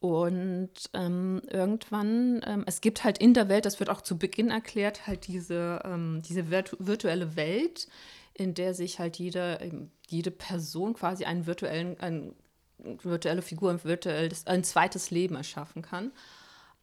Und 0.00 0.90
ähm, 0.94 1.40
irgendwann, 1.48 2.40
ähm, 2.44 2.64
es 2.66 2.80
gibt 2.80 3.04
halt 3.04 3.18
in 3.18 3.34
der 3.34 3.48
Welt, 3.48 3.64
das 3.64 3.78
wird 3.78 3.88
auch 3.88 4.00
zu 4.00 4.18
Beginn 4.18 4.50
erklärt, 4.50 5.06
halt 5.06 5.28
diese, 5.28 5.80
ähm, 5.84 6.22
diese 6.28 6.50
virtu 6.50 6.76
virtuelle 6.80 7.36
Welt, 7.36 7.86
in 8.34 8.54
der 8.54 8.74
sich 8.74 8.98
halt 8.98 9.16
jede, 9.16 9.58
ähm, 9.60 9.90
jede 10.08 10.30
Person 10.30 10.94
quasi 10.94 11.24
einen 11.24 11.46
virtuellen, 11.46 11.98
eine 12.00 12.32
virtuelle 12.78 13.42
Figur, 13.42 13.70
ein, 13.70 13.84
virtuelles, 13.84 14.46
ein 14.46 14.64
zweites 14.64 15.10
Leben 15.10 15.36
erschaffen 15.36 15.82
kann. 15.82 16.12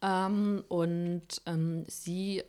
Ähm, 0.02 0.64
und 0.68 1.42
ähm, 1.46 1.84
sie 1.88 2.42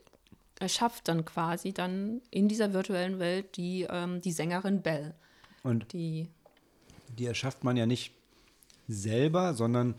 erschafft 0.59 1.07
dann 1.07 1.25
quasi 1.25 1.73
dann 1.73 2.21
in 2.29 2.47
dieser 2.47 2.73
virtuellen 2.73 3.19
Welt 3.19 3.57
die, 3.57 3.87
ähm, 3.89 4.21
die 4.21 4.31
Sängerin 4.31 4.81
Belle, 4.81 5.15
Und 5.63 5.91
die 5.91 6.29
die 7.17 7.25
erschafft 7.25 7.63
man 7.63 7.77
ja 7.77 7.85
nicht 7.85 8.13
selber, 8.87 9.53
sondern 9.53 9.95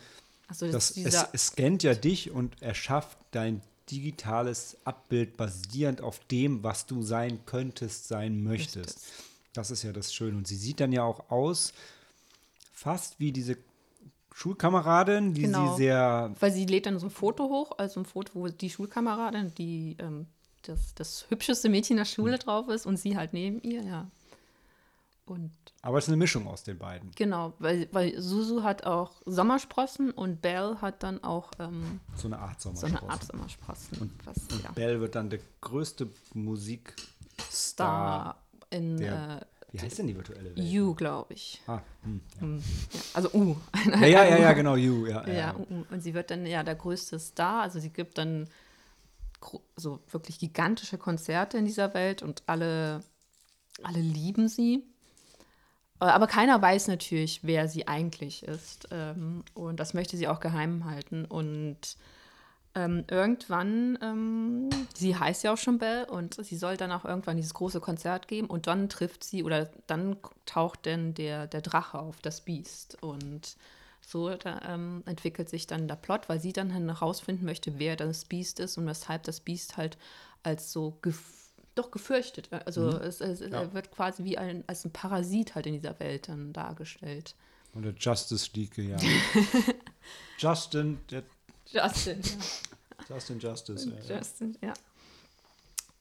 also 0.49 0.71
das, 0.71 0.95
das, 0.95 1.15
es, 1.15 1.29
es 1.33 1.47
scannt 1.49 1.83
ja 1.83 1.95
dich 1.95 2.31
und 2.31 2.61
erschafft 2.61 3.19
dein 3.31 3.63
digitales 3.91 4.77
Abbild 4.85 5.37
basierend 5.37 6.01
auf 6.01 6.21
dem, 6.27 6.63
was 6.63 6.87
du 6.87 7.03
sein 7.03 7.41
könntest, 7.47 8.09
sein 8.09 8.43
möchtest. 8.43 9.01
Das 9.53 9.71
ist 9.71 9.83
ja 9.83 9.93
das 9.93 10.15
Schöne. 10.15 10.37
Und 10.39 10.47
sie 10.47 10.57
sieht 10.57 10.81
dann 10.81 10.93
ja 10.93 11.03
auch 11.03 11.31
aus, 11.31 11.73
fast 12.73 13.21
wie 13.21 13.33
diese 13.33 13.57
Schulkameradin, 14.35 15.35
die 15.35 15.43
Genau. 15.43 15.73
sie 15.73 15.83
sehr 15.85 16.35
Weil 16.41 16.53
sie 16.53 16.65
lädt 16.67 16.87
dann 16.87 16.99
so 16.99 17.07
ein 17.07 17.11
Foto 17.11 17.45
hoch, 17.45 17.73
also 17.79 18.01
ein 18.01 18.07
Foto, 18.07 18.33
wo 18.35 18.49
die 18.49 18.71
Schulkameradin, 18.71 19.55
die 19.55 19.97
ähm, 19.99 20.27
das, 20.63 20.95
das 20.95 21.27
hübscheste 21.29 21.69
Mädchen 21.69 21.97
der 21.97 22.05
Schule 22.05 22.39
drauf 22.39 22.69
ist 22.69 22.87
und 22.87 22.97
sie 22.97 23.17
halt 23.17 23.33
neben 23.33 23.61
ihr, 23.63 23.83
ja. 23.83 24.11
Und 25.25 25.53
Aber 25.83 25.99
es 25.99 26.05
ist 26.05 26.09
eine 26.09 26.17
Mischung 26.17 26.47
aus 26.49 26.65
den 26.65 26.79
beiden. 26.79 27.13
genau, 27.13 27.53
weil, 27.61 27.89
weil 27.93 28.21
Susu 28.21 28.65
hat 28.65 28.85
auch 28.85 29.13
Sommersprossen 29.25 30.11
und 30.11 30.43
Belle 30.43 30.81
hat 30.83 31.03
dann 31.05 31.23
auch 31.23 31.51
ähm, 31.61 32.01
So 32.17 32.27
eine 32.27 32.39
Art 32.39 32.61
so 32.61 32.71
Sommersprossen. 32.75 32.99
eine 33.05 33.11
Art 33.13 33.25
Sommersprossen. 33.25 33.99
Und, 34.01 34.27
was, 34.27 34.37
und 34.53 34.65
ja, 34.65 34.73
Bell 34.73 35.01
wird 35.01 35.15
dann 35.15 35.31
der 35.31 35.39
größte 35.61 36.09
Musikstar. 36.35 37.07
Star 37.51 38.37
in 38.71 38.97
der- 38.97 39.47
Wie 39.71 39.81
heißt 39.81 39.99
denn 39.99 40.07
die 40.09 40.17
virtuelle 40.17 40.51
äh, 40.51 40.57
Welt? 40.57 40.67
You, 40.67 40.95
glaube 40.95 41.33
ich. 41.35 41.63
Ah, 41.67 41.81
hm, 42.03 42.21
Hm, 42.41 42.59
ja, 42.93 43.01
also 43.15 43.31
U. 43.33 43.57
ja. 43.87 44.07
ja, 44.07 44.25
ja, 44.25 44.39
ja, 44.39 44.53
genau, 44.55 44.75
You. 44.77 45.07
Ja, 45.07 45.27
Ja, 45.27 45.33
ja. 45.33 45.51
und- 45.53 46.03
sie 46.03 46.15
wird 46.15 46.31
dann 46.31 46.45
ja 46.47 46.63
der 46.65 46.75
größte 46.75 47.19
Star. 47.19 47.63
Also 47.63 47.79
sie 47.79 47.91
gibt 47.91 48.19
dann 48.19 48.49
so 49.77 50.01
wirklich 50.11 50.39
gigantische 50.39 50.99
Konzerte 50.99 51.59
in 51.59 51.65
dieser 51.65 51.95
Welt 51.95 52.23
und 52.23 52.43
alle, 52.47 53.03
alle 53.83 54.01
lieben 54.01 54.49
sie. 54.49 54.85
Äh, 56.03 56.07
Aber 56.07 56.27
keiner 56.27 56.61
weiß 56.61 56.89
natürlich, 56.89 57.41
wer 57.45 57.69
sie 57.69 57.89
eigentlich 57.89 58.43
ist. 58.45 58.89
Ähm, 58.91 59.45
Und 59.55 59.81
das 59.81 59.95
möchte 59.95 60.17
sie 60.17 60.29
auch 60.29 60.41
geheim 60.41 60.85
halten. 60.85 61.25
Und 61.25 61.97
ähm, 62.75 63.05
irgendwann, 63.11 63.99
ähm, 64.03 64.71
sie 64.95 65.15
heißt 65.17 65.45
ja 65.45 65.53
auch 65.53 65.59
schon 65.59 65.79
Belle 65.79 66.07
und 66.07 66.35
sie 66.45 66.57
soll 66.57 66.77
dann 66.79 66.91
auch 66.93 67.05
irgendwann 67.05 67.37
dieses 67.37 67.55
große 67.55 67.81
Konzert 67.81 68.29
geben 68.29 68.49
und 68.49 68.67
dann 68.67 68.89
trifft 68.89 69.25
sie 69.25 69.45
oder 69.45 69.71
dann 69.87 70.17
taucht 70.47 70.87
denn 70.87 71.13
der, 71.15 71.47
der 71.47 71.61
Drache 71.61 71.99
auf, 71.99 72.21
das 72.23 72.41
Biest. 72.41 73.03
Und 73.03 73.57
so 74.01 74.35
da, 74.35 74.61
ähm, 74.69 75.03
entwickelt 75.07 75.51
sich 75.51 75.67
dann 75.67 75.87
der 75.87 75.97
Plot, 75.97 76.29
weil 76.31 76.41
sie 76.41 76.53
dann 76.55 76.71
herausfinden 76.71 77.45
möchte, 77.45 77.79
wer 77.79 77.97
das 77.97 78.25
Biest 78.25 78.59
ist 78.61 78.79
und 78.79 78.87
weshalb 78.87 79.23
das 79.25 79.41
Biest 79.41 79.77
halt 79.77 79.99
als 80.43 80.73
so 80.73 80.99
gef 81.03 81.42
doch 81.75 81.91
gefürchtet. 81.91 82.49
Also 82.67 82.83
mhm. 82.83 83.03
es, 83.03 83.21
es 83.21 83.41
ja. 83.41 83.73
wird 83.73 83.91
quasi 83.91 84.25
wie 84.25 84.39
ein, 84.39 84.65
als 84.67 84.85
ein 84.85 84.93
Parasit 84.93 85.55
halt 85.55 85.67
in 85.67 85.75
dieser 85.75 85.99
Welt 86.01 86.29
dann 86.29 86.53
dargestellt. 86.53 87.35
Und 87.75 87.85
der 87.85 87.95
Justice 87.95 88.51
League, 88.55 88.77
ja. 88.77 88.97
Justin, 90.39 90.99
der 91.11 91.23
Justin, 91.67 92.21
ja. 92.23 92.35
Justin 93.15 93.39
Justice. 93.39 93.93
Ja, 94.09 94.17
Justin, 94.17 94.59
ja. 94.61 94.75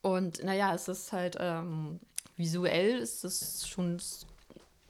Und 0.02 0.42
naja, 0.42 0.74
es 0.74 0.88
ist 0.88 1.12
halt 1.12 1.36
ähm, 1.38 2.00
visuell 2.36 2.98
ist 2.98 3.24
es 3.24 3.66
schon 3.68 4.00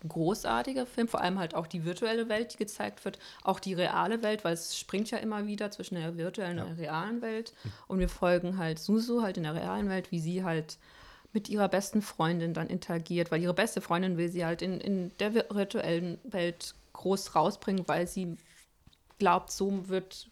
großartiger 0.09 0.87
Film, 0.87 1.09
vor 1.09 1.21
allem 1.21 1.39
halt 1.39 1.55
auch 1.55 1.67
die 1.67 1.85
virtuelle 1.85 2.29
Welt, 2.29 2.55
die 2.55 2.59
gezeigt 2.59 3.05
wird, 3.05 3.19
auch 3.43 3.61
die 3.61 3.75
reale 3.75 4.23
Welt, 4.23 4.45
weil 4.45 4.55
es 4.55 4.79
springt 4.79 5.11
ja 5.11 5.19
immer 5.19 5.47
wieder 5.47 5.71
zwischen 5.71 5.95
der 5.97 6.17
virtuellen 6.17 6.59
ja. 6.59 6.65
und 6.65 6.71
der 6.71 6.79
realen 6.79 7.23
Welt. 7.23 7.53
Und 7.89 7.99
wir 7.99 8.09
folgen 8.09 8.59
halt 8.59 8.79
Susu 8.79 9.23
halt 9.23 9.37
in 9.37 9.45
der 9.45 9.55
realen 9.55 9.89
Welt, 9.89 10.11
wie 10.11 10.21
sie 10.21 10.45
halt 10.45 10.79
mit 11.33 11.49
ihrer 11.49 11.69
besten 11.69 12.03
Freundin 12.03 12.55
dann 12.55 12.69
interagiert, 12.69 13.31
weil 13.31 13.43
ihre 13.43 13.55
beste 13.55 13.81
Freundin 13.81 14.19
will 14.19 14.29
sie 14.29 14.45
halt 14.45 14.61
in, 14.63 14.81
in 14.81 15.17
der 15.19 15.35
virtuellen 15.35 16.19
Welt 16.25 16.75
groß 16.93 17.35
rausbringen, 17.35 17.89
weil 17.89 18.07
sie 18.07 18.37
glaubt, 19.19 19.51
so 19.51 19.89
wird 19.89 20.29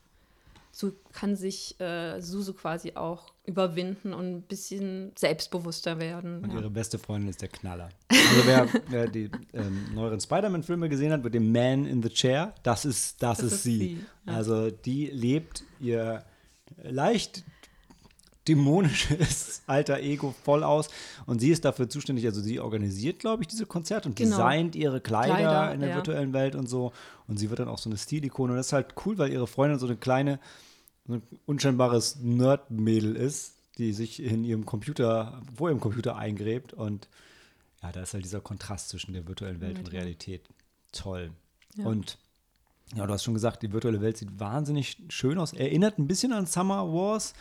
so 0.73 0.93
kann 1.13 1.37
sich 1.37 1.81
äh, 1.81 2.21
Susu 2.21 2.55
quasi 2.55 2.93
auch 2.95 3.33
überwinden 3.45 4.15
und 4.15 4.27
ein 4.27 4.43
bisschen 4.43 5.13
selbstbewusster 5.17 5.99
werden. 5.99 6.45
Und 6.45 6.53
ja. 6.53 6.61
ihre 6.61 6.71
beste 6.71 6.99
Freundin 6.99 7.31
ist 7.31 7.43
der 7.43 7.49
Knaller. 7.49 7.89
Also 8.09 8.47
wer, 8.47 8.69
wer 8.89 9.09
die 9.09 9.31
ähm, 9.53 9.95
neueren 9.95 10.21
Spider-Man-Filme 10.21 10.89
gesehen 10.89 11.13
hat 11.13 11.25
mit 11.25 11.35
dem 11.35 11.51
Man 11.51 11.87
in 11.87 12.03
the 12.03 12.09
Chair, 12.09 12.55
das 12.63 12.85
ist, 12.85 13.23
das, 13.23 13.39
das 13.39 13.47
ist, 13.47 13.53
ist, 13.53 13.63
sie. 13.65 13.79
sie 13.79 13.99
ja. 14.27 14.33
Also 14.35 14.71
die 14.71 15.07
lebt 15.07 15.65
ihr 15.81 16.25
leicht 16.83 17.45
dämonisches 18.49 19.62
alter 19.67 20.01
Ego 20.01 20.35
voll 20.45 20.65
aus. 20.65 20.89
Und 21.27 21.41
sie 21.41 21.51
ist 21.51 21.65
dafür 21.65 21.89
zuständig, 21.89 22.27
also 22.27 22.41
sie 22.41 22.61
organisiert, 22.61 23.19
glaube 23.19 23.43
ich, 23.43 23.49
diese 23.49 23.67
Konzerte 23.67 24.09
und 24.09 24.17
genau. 24.17 24.37
designt 24.37 24.77
ihre 24.77 25.01
Kleider, 25.01 25.37
Kleider 25.37 25.75
in 25.75 25.81
der 25.81 25.91
ja. 25.91 25.97
virtuellen 25.97 26.33
Welt 26.33 26.55
und 26.55 26.69
so. 26.69 26.93
Und 27.27 27.39
sie 27.39 27.51
wird 27.51 27.61
dann 27.61 27.69
auch 27.69 27.79
so 27.79 27.91
eine 27.91 27.99
Stilikone. 27.99 28.53
Und 28.53 28.57
das 28.57 28.69
ist 28.69 28.73
halt 28.73 28.95
cool, 29.05 29.19
weil 29.19 29.33
ihre 29.33 29.47
Freundin 29.47 29.79
so 29.79 29.87
eine 29.87 29.97
kleine, 29.97 30.41
so 31.07 31.15
ein 31.15 31.23
unscheinbares 31.47 32.17
Nerd-Mädel 32.21 33.17
ist, 33.17 33.55
die 33.79 33.93
sich 33.93 34.23
in 34.23 34.45
ihrem 34.45 34.67
Computer, 34.67 35.43
vor 35.57 35.69
ihrem 35.69 35.81
Computer 35.81 36.17
eingräbt. 36.17 36.73
Und 36.73 37.09
ja, 37.83 37.93
da 37.93 38.03
ist 38.03 38.15
halt 38.15 38.25
dieser 38.25 38.41
Kontrast 38.41 38.89
zwischen 38.89 39.12
der 39.12 39.27
virtuellen 39.27 39.61
Welt 39.61 39.75
ja, 39.75 39.81
und 39.81 39.93
Realität. 39.93 40.43
Toll. 40.93 41.31
Ja. 41.77 41.87
Und 41.87 42.19
ja, 42.95 43.07
du 43.07 43.12
hast 43.12 43.23
schon 43.23 43.35
gesagt, 43.35 43.62
die 43.62 43.73
virtuelle 43.73 44.01
Welt 44.01 44.17
sieht 44.17 44.41
wahnsinnig 44.41 44.97
schön 45.09 45.39
aus. 45.39 45.53
Erinnert 45.53 45.99
ein 45.99 46.09
bisschen 46.09 46.33
an 46.33 46.47
Summer 46.47 46.93
Wars. 46.93 47.35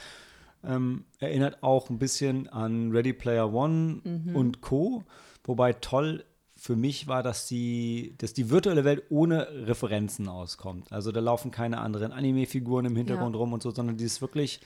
Ähm, 0.64 1.06
erinnert 1.20 1.64
auch 1.64 1.90
ein 1.90 2.00
bisschen 2.00 2.50
an 2.50 2.92
Ready 2.92 3.14
Player 3.14 3.54
One 3.54 4.02
mhm. 4.04 4.36
und 4.36 4.62
Co. 4.62 5.04
Wobei 5.44 5.74
toll 5.74 6.26
für 6.60 6.76
mich 6.76 7.08
war, 7.08 7.24
dass 7.24 7.48
die, 7.48 8.16
dass 8.18 8.34
die 8.34 8.50
virtuelle 8.50 8.84
Welt 8.84 9.04
ohne 9.10 9.48
Referenzen 9.68 10.28
auskommt. 10.28 10.92
Also 10.92 11.12
da 11.14 11.22
laufen 11.22 11.52
keine 11.52 11.80
anderen 11.80 12.12
Anime-Figuren 12.12 12.86
im 12.86 12.96
Hintergrund 12.96 13.36
ja. 13.36 13.40
rum 13.40 13.54
und 13.54 13.64
so, 13.64 13.72
sondern 13.72 13.96
die 13.96 14.04
ist 14.04 14.20
wirklich. 14.22 14.60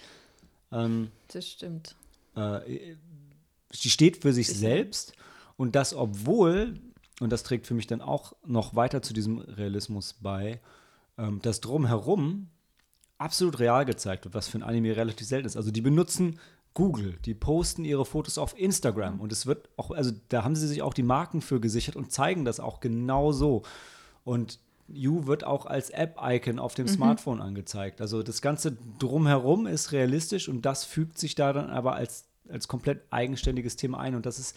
Ähm, 0.72 1.12
das 1.28 1.48
stimmt. 1.48 1.96
Äh, 2.36 2.96
sie 3.72 3.90
steht 3.90 4.24
für 4.24 4.34
sich 4.34 4.48
Sicher. 4.48 4.60
selbst 4.60 5.14
und 5.56 5.76
das, 5.76 5.94
obwohl, 5.94 6.80
und 7.20 7.32
das 7.32 7.44
trägt 7.44 7.68
für 7.68 7.76
mich 7.76 7.88
dann 7.88 8.02
auch 8.02 8.34
noch 8.46 8.76
weiter 8.76 9.04
zu 9.04 9.14
diesem 9.14 9.38
Realismus 9.38 10.14
bei, 10.14 10.60
ähm, 11.18 11.40
das 11.44 11.62
Drumherum 11.62 12.50
absolut 13.18 13.60
real 13.60 13.86
gezeigt 13.86 14.26
wird, 14.26 14.34
was 14.34 14.48
für 14.48 14.58
ein 14.58 14.64
Anime 14.64 14.96
relativ 14.96 15.28
selten 15.28 15.48
ist. 15.48 15.58
Also 15.58 15.72
die 15.72 15.82
benutzen 15.82 16.40
Google, 16.74 17.18
die 17.26 17.36
posten 17.36 17.86
ihre 17.86 18.06
Fotos 18.06 18.38
auf 18.38 18.58
Instagram 18.58 19.20
und 19.20 19.32
es 19.32 19.46
wird 19.46 19.70
auch, 19.78 19.92
also 19.92 20.12
da 20.30 20.44
haben 20.44 20.56
sie 20.56 20.68
sich 20.68 20.82
auch 20.82 20.94
die 20.94 21.04
Marken 21.04 21.42
für 21.42 21.60
gesichert 21.60 21.96
und 21.96 22.12
zeigen 22.12 22.46
das 22.46 22.60
auch 22.60 22.80
genau 22.80 23.32
so. 23.32 23.64
Und 24.24 24.60
You 24.88 25.28
wird 25.28 25.44
auch 25.44 25.66
als 25.66 25.90
App-Icon 25.92 26.60
auf 26.60 26.76
dem 26.76 26.88
mhm. 26.88 26.92
Smartphone 26.92 27.42
angezeigt. 27.42 28.02
Also 28.02 28.22
das 28.24 28.42
Ganze 28.42 28.78
drumherum 29.00 29.66
ist 29.66 29.92
realistisch 29.92 30.50
und 30.50 30.64
das 30.64 30.84
fügt 30.84 31.18
sich 31.18 31.36
da 31.36 31.54
dann 31.54 31.70
aber 31.70 31.96
als, 31.96 32.26
als 32.50 32.68
komplett 32.68 33.04
eigenständiges 33.10 33.76
Thema 33.76 34.00
ein. 34.00 34.16
Und 34.16 34.26
das 34.26 34.40
ist 34.40 34.56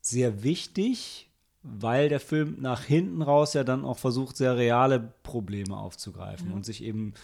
sehr 0.00 0.42
wichtig, 0.42 1.23
weil 1.64 2.10
der 2.10 2.20
Film 2.20 2.58
nach 2.60 2.84
hinten 2.84 3.22
raus 3.22 3.54
ja 3.54 3.64
dann 3.64 3.84
auch 3.84 3.98
versucht, 3.98 4.36
sehr 4.36 4.56
reale 4.56 5.12
Probleme 5.22 5.76
aufzugreifen 5.76 6.48
mhm. 6.48 6.54
und 6.54 6.66
sich 6.66 6.84
eben 6.84 7.14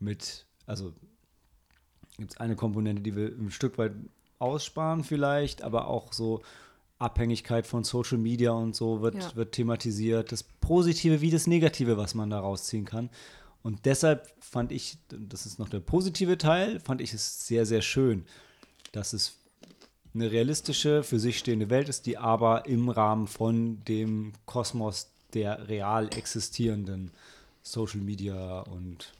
mit, 0.00 0.46
also 0.66 0.92
gibt 2.18 2.32
es 2.32 2.36
eine 2.38 2.56
Komponente, 2.56 3.02
die 3.02 3.14
wir 3.14 3.28
ein 3.28 3.52
Stück 3.52 3.78
weit 3.78 3.92
aussparen 4.40 5.04
vielleicht, 5.04 5.62
aber 5.62 5.86
auch 5.86 6.12
so 6.12 6.42
Abhängigkeit 6.98 7.66
von 7.66 7.84
Social 7.84 8.18
Media 8.18 8.50
und 8.50 8.74
so 8.74 9.00
wird, 9.00 9.14
ja. 9.14 9.36
wird 9.36 9.52
thematisiert. 9.52 10.32
Das 10.32 10.42
Positive 10.42 11.20
wie 11.20 11.30
das 11.30 11.46
Negative, 11.46 11.96
was 11.96 12.14
man 12.14 12.30
da 12.30 12.40
rausziehen 12.40 12.84
kann. 12.84 13.10
Und 13.62 13.86
deshalb 13.86 14.30
fand 14.40 14.72
ich, 14.72 14.98
das 15.08 15.46
ist 15.46 15.58
noch 15.58 15.68
der 15.68 15.80
positive 15.80 16.36
Teil, 16.36 16.80
fand 16.80 17.00
ich 17.00 17.14
es 17.14 17.46
sehr, 17.46 17.64
sehr 17.64 17.80
schön, 17.80 18.24
dass 18.92 19.12
es 19.12 19.38
eine 20.14 20.30
realistische, 20.30 21.02
für 21.02 21.18
sich 21.18 21.38
stehende 21.38 21.70
Welt 21.70 21.88
ist, 21.88 22.06
die 22.06 22.16
aber 22.18 22.66
im 22.66 22.88
Rahmen 22.88 23.26
von 23.26 23.84
dem 23.84 24.32
Kosmos 24.46 25.10
der 25.34 25.68
real 25.68 26.08
existierenden 26.14 27.10
Social 27.62 28.00
Media 28.00 28.60
und 28.60 29.12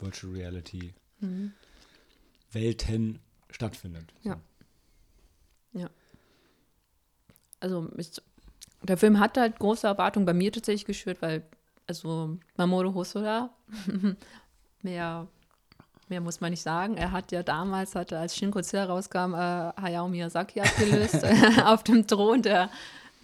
Virtual 0.00 0.32
Reality 0.32 0.94
mhm. 1.20 1.52
Welten 2.50 3.20
stattfindet. 3.50 4.12
Ja. 4.22 4.40
Ja. 5.72 5.88
Also 7.60 7.88
ich, 7.96 8.10
der 8.82 8.96
Film 8.96 9.20
hat 9.20 9.36
halt 9.36 9.58
große 9.58 9.86
Erwartungen 9.86 10.26
bei 10.26 10.34
mir 10.34 10.52
tatsächlich 10.52 10.84
geschürt, 10.84 11.22
weil 11.22 11.44
also 11.86 12.38
Mamoru 12.56 12.94
Hosoda 12.94 13.54
mehr 14.82 15.28
mehr 16.08 16.20
muss 16.20 16.40
man 16.40 16.50
nicht 16.50 16.62
sagen. 16.62 16.96
Er 16.96 17.12
hat 17.12 17.32
ja 17.32 17.42
damals, 17.42 17.94
hatte, 17.94 18.18
als 18.18 18.36
Shin 18.36 18.50
Godzilla 18.50 18.84
rauskam, 18.84 19.34
äh, 19.34 19.72
Hayao 19.80 20.08
Miyazaki 20.08 20.60
abgelöst 20.60 21.24
auf 21.64 21.82
dem 21.84 22.06
Thron 22.06 22.42
der, 22.42 22.70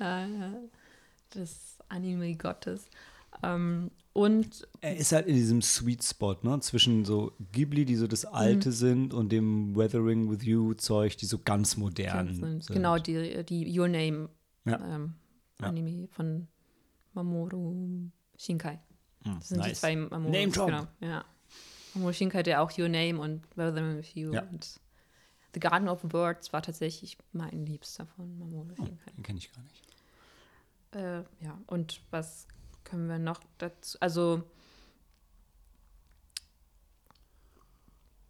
äh, 0.01 0.27
des 1.35 1.79
Anime-Gottes. 1.89 2.89
Ähm, 3.43 3.91
und 4.13 4.67
er 4.81 4.97
ist 4.97 5.13
halt 5.13 5.27
in 5.29 5.37
diesem 5.37 5.63
Sweet 5.63 6.03
Spot, 6.03 6.37
ne? 6.43 6.59
Zwischen 6.61 7.05
so 7.05 7.33
Ghibli, 7.53 7.85
die 7.85 7.95
so 7.95 8.09
das 8.09 8.25
Alte 8.25 8.71
mhm. 8.71 8.73
sind, 8.73 9.15
und 9.15 9.31
dem 9.31 9.77
Weathering 9.77 10.29
with 10.29 10.43
You 10.43 10.75
Zeug, 10.75 11.17
die 11.19 11.27
so 11.27 11.39
ganz 11.39 11.77
modern 11.77 12.35
sind. 12.35 12.65
sind. 12.65 12.75
Genau, 12.75 12.99
die, 12.99 13.45
die 13.45 13.79
Your 13.79 13.87
Name 13.87 14.29
ja. 14.65 14.81
Ähm, 14.95 15.15
Anime 15.61 15.91
ja. 15.91 16.07
von 16.11 16.49
Mamoru 17.15 18.11
Shinkai. 18.37 18.81
Hm, 19.25 19.35
das 19.37 19.49
sind 19.49 19.59
nice. 19.59 19.69
die 19.69 19.75
zwei 19.75 19.97
Mamoru. 19.97 20.33
Name 20.33 20.49
Drop. 20.49 20.67
Genau, 20.67 20.87
ja. 21.01 21.25
Mamoru 21.99 22.13
Shinkai 22.13 22.39
hatte 22.39 22.61
auch 22.61 22.77
Your 22.79 22.89
Name 22.89 23.19
und 23.19 23.45
Weathering 23.57 23.99
with 23.99 24.15
You. 24.15 24.33
Ja. 24.33 24.43
Und 24.43 24.81
The 25.55 25.61
Garden 25.61 25.89
of 25.89 26.03
Birds 26.03 26.53
war 26.53 26.63
tatsächlich 26.63 27.19
mein 27.33 27.67
Liebster 27.67 28.07
von 28.07 28.39
Mamoru 28.39 28.69
oh, 28.73 28.77
Shinkai. 28.77 29.11
Oh, 29.11 29.11
den 29.17 29.23
kenne 29.23 29.39
ich 29.39 29.53
gar 29.53 29.63
nicht. 29.63 29.89
Äh, 30.93 31.45
ja, 31.45 31.59
und 31.67 32.01
was 32.11 32.47
können 32.85 33.09
wir 33.09 33.19
noch 33.19 33.41
dazu? 33.59 33.99
Also, 34.01 34.43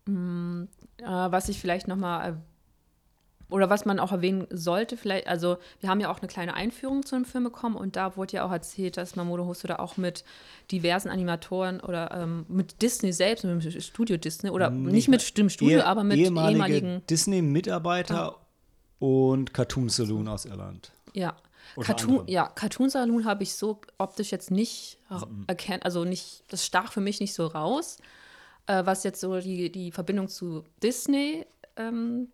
mh, 0.06 0.12
mm, 0.12 0.68
äh, 0.98 1.04
was 1.04 1.48
ich 1.48 1.60
vielleicht 1.60 1.86
noch 1.88 1.96
mal 1.96 2.30
äh, 2.30 2.36
oder 3.50 3.70
was 3.70 3.84
man 3.84 3.98
auch 3.98 4.12
erwähnen 4.12 4.46
sollte, 4.50 4.96
vielleicht, 4.96 5.26
also 5.26 5.56
wir 5.80 5.88
haben 5.88 6.00
ja 6.00 6.10
auch 6.10 6.18
eine 6.18 6.28
kleine 6.28 6.54
Einführung 6.54 7.04
zu 7.04 7.14
dem 7.16 7.24
Film 7.24 7.44
bekommen 7.44 7.76
und 7.76 7.96
da 7.96 8.16
wurde 8.16 8.34
ja 8.34 8.44
auch 8.46 8.52
erzählt, 8.52 8.96
dass 8.96 9.16
Mamoru 9.16 9.46
Hosoda 9.46 9.76
auch 9.76 9.96
mit 9.96 10.24
diversen 10.70 11.08
Animatoren 11.08 11.80
oder 11.80 12.10
ähm, 12.12 12.44
mit 12.48 12.82
Disney 12.82 13.12
selbst, 13.12 13.44
mit 13.44 13.64
dem 13.64 13.80
Studio 13.80 14.16
Disney 14.16 14.50
oder 14.50 14.70
nicht, 14.70 14.92
nicht 14.92 15.08
mit 15.08 15.38
dem 15.38 15.48
Studio, 15.48 15.82
aber 15.82 16.04
mit 16.04 16.18
ehemaligen 16.18 17.02
Disney-Mitarbeiter 17.08 18.34
ah. 18.34 18.46
und 18.98 19.54
Cartoon 19.54 19.88
Saloon 19.88 20.28
aus 20.28 20.44
Irland. 20.44 20.92
Ja, 21.14 21.36
Cartoon, 21.80 22.24
ja, 22.26 22.48
Cartoon 22.48 22.90
Saloon 22.90 23.24
habe 23.24 23.42
ich 23.42 23.54
so 23.54 23.80
optisch 23.98 24.30
jetzt 24.30 24.50
nicht 24.50 24.98
mhm. 25.10 25.44
erkennt, 25.46 25.84
also 25.84 26.04
nicht, 26.04 26.44
das 26.48 26.64
stach 26.64 26.92
für 26.92 27.00
mich 27.00 27.20
nicht 27.20 27.34
so 27.34 27.46
raus. 27.46 27.98
Äh, 28.66 28.84
was 28.84 29.02
jetzt 29.02 29.20
so 29.20 29.40
die, 29.40 29.72
die 29.72 29.90
Verbindung 29.90 30.28
zu 30.28 30.62
Disney 30.82 31.46
ähm, 31.76 32.28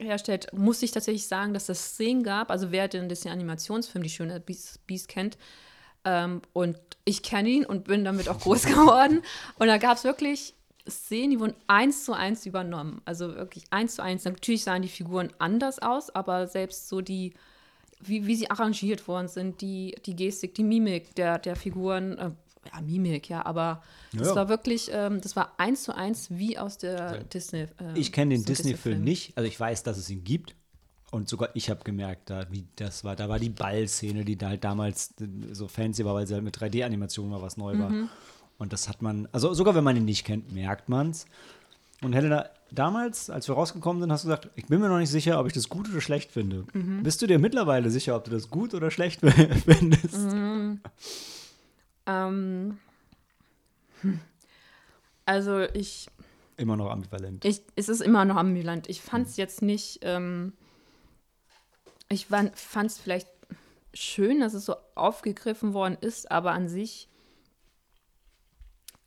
herstellt, 0.00 0.52
muss 0.52 0.82
ich 0.82 0.90
tatsächlich 0.90 1.26
sagen, 1.26 1.54
dass 1.54 1.68
es 1.68 1.94
Szenen 1.94 2.22
gab. 2.22 2.50
Also 2.50 2.70
wer 2.72 2.88
den 2.88 3.08
Disney-Animationsfilm, 3.08 4.02
die 4.02 4.10
schöne 4.10 4.40
Beast, 4.40 4.86
Beast 4.86 5.08
kennt, 5.08 5.36
ähm, 6.04 6.42
und 6.52 6.78
ich 7.04 7.22
kenne 7.22 7.48
ihn 7.48 7.64
und 7.64 7.84
bin 7.84 8.04
damit 8.04 8.28
auch 8.28 8.38
groß 8.38 8.62
geworden. 8.66 9.22
Und 9.58 9.66
da 9.66 9.78
gab 9.78 9.96
es 9.96 10.04
wirklich 10.04 10.54
Szenen, 10.88 11.30
die 11.30 11.40
wurden 11.40 11.54
eins 11.66 12.04
zu 12.04 12.12
eins 12.12 12.44
übernommen. 12.46 13.00
Also 13.04 13.34
wirklich 13.34 13.64
eins 13.70 13.96
zu 13.96 14.02
eins. 14.02 14.24
Natürlich 14.24 14.64
sahen 14.64 14.82
die 14.82 14.88
Figuren 14.88 15.32
anders 15.38 15.78
aus, 15.78 16.10
aber 16.10 16.46
selbst 16.46 16.88
so 16.88 17.00
die, 17.00 17.32
wie, 18.00 18.26
wie 18.26 18.36
sie 18.36 18.50
arrangiert 18.50 19.08
worden 19.08 19.28
sind, 19.28 19.60
die, 19.62 19.96
die 20.04 20.14
Gestik, 20.14 20.54
die 20.54 20.64
Mimik 20.64 21.14
der, 21.14 21.38
der 21.38 21.56
Figuren, 21.56 22.18
äh, 22.18 22.30
ja, 22.72 22.80
Mimik, 22.80 23.28
ja, 23.28 23.44
aber 23.44 23.82
das 24.12 24.28
Ja. 24.28 24.34
war 24.36 24.48
wirklich, 24.48 24.90
ähm, 24.92 25.20
das 25.20 25.36
war 25.36 25.52
eins 25.58 25.82
zu 25.84 25.94
eins 25.94 26.30
wie 26.30 26.58
aus 26.58 26.78
der 26.78 27.24
Disney. 27.24 27.62
äh, 27.78 27.98
Ich 27.98 28.12
kenne 28.12 28.34
den 28.34 28.44
Disney-Film 28.44 29.02
nicht, 29.02 29.36
also 29.36 29.46
ich 29.48 29.58
weiß, 29.58 29.82
dass 29.82 29.98
es 29.98 30.08
ihn 30.10 30.24
gibt. 30.24 30.54
Und 31.10 31.28
sogar 31.28 31.50
ich 31.54 31.70
habe 31.70 31.84
gemerkt, 31.84 32.28
da, 32.30 32.46
wie 32.50 32.64
das 32.74 33.04
war. 33.04 33.14
Da 33.14 33.28
war 33.28 33.38
die 33.38 33.48
Ballszene, 33.50 34.24
die 34.24 34.34
da 34.36 34.48
halt 34.48 34.64
damals 34.64 35.14
äh, 35.20 35.26
so 35.52 35.68
fancy 35.68 36.04
war, 36.04 36.14
weil 36.14 36.26
sie 36.26 36.34
halt 36.34 36.42
mit 36.42 36.56
3D-Animation 36.60 37.28
mal 37.30 37.40
was 37.40 37.56
neu 37.56 37.78
war. 37.78 37.92
Und 38.58 38.72
das 38.72 38.88
hat 38.88 39.00
man, 39.00 39.28
also 39.30 39.54
sogar 39.54 39.76
wenn 39.76 39.84
man 39.84 39.96
ihn 39.96 40.04
nicht 40.06 40.24
kennt, 40.24 40.52
merkt 40.52 40.88
man 40.88 41.10
es. 41.10 41.26
Und 42.02 42.14
Helena, 42.14 42.46
damals, 42.72 43.30
als 43.30 43.46
wir 43.48 43.54
rausgekommen 43.54 44.02
sind, 44.02 44.10
hast 44.10 44.24
du 44.24 44.28
gesagt, 44.28 44.50
ich 44.56 44.66
bin 44.66 44.80
mir 44.80 44.88
noch 44.88 44.98
nicht 44.98 45.10
sicher, 45.10 45.38
ob 45.38 45.46
ich 45.46 45.52
das 45.52 45.68
gut 45.68 45.88
oder 45.88 46.00
schlecht 46.00 46.32
finde. 46.32 46.64
Bist 47.02 47.22
du 47.22 47.26
dir 47.28 47.38
mittlerweile 47.38 47.90
sicher, 47.90 48.16
ob 48.16 48.24
du 48.24 48.32
das 48.32 48.50
gut 48.50 48.74
oder 48.74 48.90
schlecht 48.90 49.20
findest? 49.64 50.34
Ähm, 52.06 52.78
hm. 54.00 54.20
also 55.24 55.60
ich, 55.60 56.08
Immer 56.56 56.76
noch 56.76 56.90
ambivalent. 56.90 57.44
ich, 57.44 57.62
es 57.76 57.88
ist 57.88 58.00
immer 58.00 58.24
noch 58.24 58.36
ambulant. 58.36 58.88
Ich 58.88 59.00
fand 59.00 59.26
es 59.26 59.36
jetzt 59.36 59.62
nicht, 59.62 60.00
ähm, 60.02 60.52
ich 62.08 62.26
fand 62.26 62.52
es 62.54 62.98
vielleicht 62.98 63.28
schön, 63.92 64.40
dass 64.40 64.54
es 64.54 64.66
so 64.66 64.76
aufgegriffen 64.94 65.72
worden 65.72 65.96
ist, 66.00 66.30
aber 66.30 66.52
an 66.52 66.68
sich, 66.68 67.08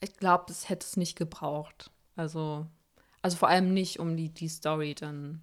ich 0.01 0.15
glaube, 0.17 0.45
das 0.47 0.69
hätte 0.69 0.85
es 0.85 0.97
nicht 0.97 1.15
gebraucht. 1.17 1.91
Also, 2.15 2.67
also 3.21 3.37
vor 3.37 3.49
allem 3.49 3.73
nicht, 3.73 3.99
um 3.99 4.17
die, 4.17 4.29
die 4.29 4.47
Story 4.47 4.95
dann 4.95 5.41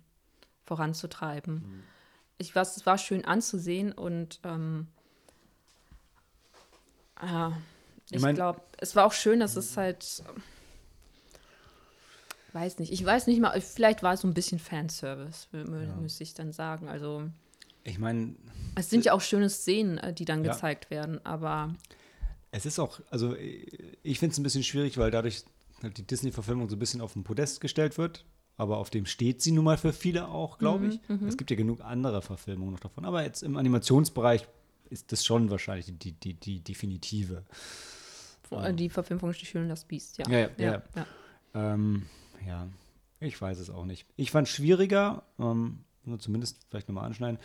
voranzutreiben. 0.65 1.85
Ich 2.39 2.55
weiß, 2.55 2.77
es 2.77 2.87
war 2.87 2.99
schön 2.99 3.25
anzusehen 3.25 3.93
und 3.93 4.41
ähm, 4.45 4.89
ja, 7.23 7.57
Ich 8.07 8.17
ich 8.17 8.23
mein- 8.23 8.35
glaube, 8.35 8.61
es 8.79 8.95
war 8.97 9.07
auch 9.07 9.13
schön, 9.13 9.41
dass 9.41 9.57
es 9.57 9.77
halt 9.77 10.23
weiß 12.53 12.79
nicht, 12.79 12.93
ich 12.93 13.05
weiß 13.05 13.27
nicht 13.27 13.41
mal, 13.41 13.61
vielleicht 13.61 14.03
war 14.03 14.15
es 14.15 14.21
so 14.21 14.29
ein 14.29 14.35
bisschen 14.35 14.59
Fanservice, 14.59 15.49
mü- 15.53 15.97
müsste 16.01 16.23
ich 16.23 16.35
dann 16.35 16.53
sagen. 16.53 16.89
Also 16.89 17.25
Ich 17.83 17.99
meine, 17.99 18.35
es 18.77 18.89
sind 18.91 19.05
ja 19.05 19.13
auch 19.13 19.21
schöne 19.21 19.51
Szenen, 19.51 19.99
äh, 19.99 20.13
die 20.15 20.25
dann 20.25 20.45
Ja. 20.45 20.53
gezeigt 20.53 20.91
werden, 20.91 21.25
aber 21.25 21.75
Es 22.53 22.65
ist 22.67 22.79
auch, 22.79 23.01
also 23.11 23.35
ich 23.37 24.19
finde 24.21 24.33
es 24.33 24.39
ein 24.39 24.45
bisschen 24.45 24.63
schwierig, 24.63 24.97
weil 24.97 25.11
dadurch 25.11 25.43
halt 25.83 25.99
die 25.99 26.07
Disney-Verfilmung 26.07 26.69
so 26.71 26.77
ein 26.77 26.79
bisschen 26.79 27.01
auf 27.01 27.15
den 27.15 27.25
Podest 27.25 27.61
gestellt 27.61 27.99
wird. 27.99 28.25
Aber 28.57 28.79
auf 28.79 28.89
dem 28.91 29.05
steht 29.07 29.43
sie 29.43 29.51
nun 29.51 29.65
mal 29.65 29.77
für 29.77 29.93
viele 29.93 30.29
auch, 30.29 30.59
glaube 30.59 30.87
ich. 30.87 31.01
Es 31.27 31.37
gibt 31.37 31.51
ja 31.51 31.57
genug 31.57 31.81
andere 31.81 32.23
Verfilmungen 32.23 32.71
noch 32.75 32.79
davon. 32.79 33.05
Aber 33.05 33.25
jetzt 33.25 33.43
im 33.43 33.57
Animationsbereich 33.57 34.47
ist 34.95 35.13
das 35.13 35.25
schon 35.25 35.51
wahrscheinlich 35.51 35.93
die, 35.99 36.13
die, 36.13 36.35
die 36.35 36.61
definitive. 36.61 37.45
äh, 38.51 38.73
die 38.73 38.89
Verfilmung 38.89 39.31
ist 39.31 39.41
die 39.41 39.47
Schöne 39.47 39.65
und 39.65 39.71
das 39.71 39.85
Biest, 39.85 40.19
ja. 40.19 40.29
Ja, 40.29 40.39
ja, 40.39 40.51
ja. 40.59 40.83
ja. 40.95 41.07
Ähm, 41.55 42.07
ja, 42.47 42.69
ich 43.21 43.41
weiß 43.41 43.59
es 43.59 43.71
auch 43.71 43.85
nicht. 43.85 44.07
Ich 44.17 44.31
fand 44.31 44.49
es 44.49 44.55
schwieriger, 44.55 45.25
ähm, 45.39 45.85
zumindest 46.19 46.65
vielleicht 46.71 46.89
nochmal 46.89 47.07
anschneiden, 47.07 47.39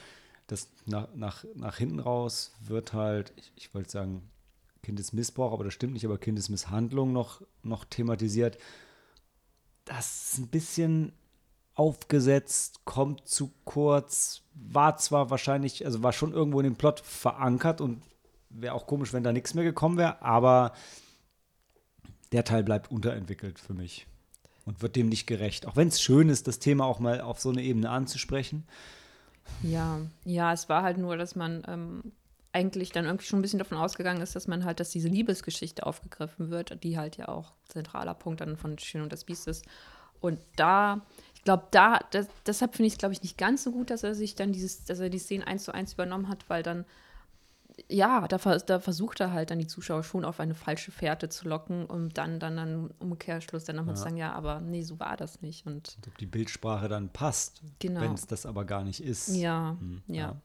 dass 0.47 0.69
nach, 0.85 1.07
nach, 1.15 1.45
nach 1.55 1.77
hinten 1.77 1.99
raus 1.99 2.53
wird 2.61 2.93
halt, 2.93 3.33
ich, 3.35 3.51
ich 3.55 3.73
wollte 3.73 3.89
sagen, 3.89 4.29
Kindesmissbrauch, 4.83 5.51
aber 5.51 5.63
das 5.63 5.73
stimmt 5.73 5.93
nicht, 5.93 6.05
aber 6.05 6.17
Kindesmisshandlung 6.17 7.11
noch, 7.11 7.41
noch 7.63 7.85
thematisiert. 7.85 8.57
Das 9.85 10.31
ist 10.33 10.37
ein 10.39 10.47
bisschen 10.47 11.13
aufgesetzt, 11.79 12.81
kommt 12.83 13.25
zu 13.25 13.53
kurz, 13.63 14.41
war 14.53 14.97
zwar 14.97 15.29
wahrscheinlich, 15.29 15.85
also 15.85 16.03
war 16.03 16.11
schon 16.11 16.33
irgendwo 16.33 16.59
in 16.59 16.65
dem 16.65 16.75
Plot 16.75 16.99
verankert 16.99 17.79
und 17.79 18.03
wäre 18.49 18.73
auch 18.75 18.85
komisch, 18.85 19.13
wenn 19.13 19.23
da 19.23 19.31
nichts 19.31 19.53
mehr 19.53 19.63
gekommen 19.63 19.97
wäre, 19.97 20.21
aber 20.21 20.73
der 22.33 22.43
Teil 22.43 22.63
bleibt 22.63 22.91
unterentwickelt 22.91 23.59
für 23.59 23.73
mich 23.73 24.07
und 24.65 24.81
wird 24.81 24.97
dem 24.97 25.07
nicht 25.07 25.25
gerecht. 25.25 25.67
Auch 25.67 25.77
wenn 25.77 25.87
es 25.87 26.01
schön 26.01 26.27
ist, 26.27 26.49
das 26.49 26.59
Thema 26.59 26.83
auch 26.83 26.99
mal 26.99 27.21
auf 27.21 27.39
so 27.39 27.49
eine 27.49 27.63
Ebene 27.63 27.89
anzusprechen. 27.89 28.67
Ja, 29.63 30.01
ja, 30.25 30.51
es 30.51 30.67
war 30.67 30.83
halt 30.83 30.97
nur, 30.97 31.15
dass 31.15 31.37
man 31.37 31.63
ähm, 31.65 32.11
eigentlich 32.51 32.91
dann 32.91 33.05
irgendwie 33.05 33.25
schon 33.25 33.39
ein 33.39 33.41
bisschen 33.41 33.59
davon 33.59 33.77
ausgegangen 33.77 34.21
ist, 34.21 34.35
dass 34.35 34.47
man 34.47 34.65
halt, 34.65 34.81
dass 34.81 34.89
diese 34.89 35.07
Liebesgeschichte 35.07 35.85
aufgegriffen 35.85 36.49
wird, 36.49 36.83
die 36.83 36.97
halt 36.97 37.15
ja 37.15 37.29
auch 37.29 37.53
zentraler 37.69 38.15
Punkt 38.15 38.41
dann 38.41 38.57
von 38.57 38.77
Schön 38.77 39.01
und 39.01 39.13
das 39.13 39.23
Biest 39.23 39.47
ist. 39.47 39.65
Und 40.21 40.39
da, 40.55 41.01
ich 41.39 41.43
glaube, 41.45 41.67
da, 41.71 41.99
das, 42.11 42.27
deshalb 42.45 42.75
finde 42.75 42.87
ich 42.87 42.93
es, 42.93 42.99
glaube 42.99 43.13
ich, 43.13 43.23
nicht 43.23 43.37
ganz 43.37 43.63
so 43.63 43.71
gut, 43.71 43.89
dass 43.89 44.03
er 44.03 44.13
sich 44.13 44.35
dann 44.35 44.51
dieses, 44.51 44.83
dass 44.83 44.99
er 44.99 45.09
die 45.09 45.19
Szenen 45.19 45.43
eins 45.43 45.63
zu 45.63 45.73
eins 45.73 45.93
übernommen 45.93 46.27
hat, 46.27 46.49
weil 46.49 46.63
dann, 46.63 46.85
ja, 47.87 48.27
da, 48.27 48.37
da 48.37 48.79
versucht 48.81 49.21
er 49.21 49.31
halt 49.31 49.49
dann 49.49 49.57
die 49.57 49.65
Zuschauer 49.65 50.03
schon 50.03 50.25
auf 50.25 50.41
eine 50.41 50.53
falsche 50.53 50.91
Fährte 50.91 51.29
zu 51.29 51.47
locken, 51.47 51.85
um 51.85 52.09
dann, 52.13 52.39
dann, 52.41 52.57
dann 52.57 52.91
Umkehrschluss 52.99 53.63
dann 53.63 53.77
nochmal 53.77 53.95
zu 53.95 54.03
sagen, 54.03 54.17
ja, 54.17 54.33
aber 54.33 54.59
nee, 54.59 54.81
so 54.83 54.99
war 54.99 55.15
das 55.15 55.41
nicht. 55.41 55.65
Und 55.65 55.97
Ob 56.05 56.17
die 56.17 56.25
Bildsprache 56.25 56.89
dann 56.89 57.07
passt, 57.09 57.61
Genau. 57.79 58.01
wenn 58.01 58.13
es 58.13 58.27
das 58.27 58.45
aber 58.45 58.65
gar 58.65 58.83
nicht 58.83 59.01
ist. 59.01 59.29
ja, 59.29 59.77
Hm, 59.79 60.01
ja. 60.07 60.15
ja. 60.15 60.35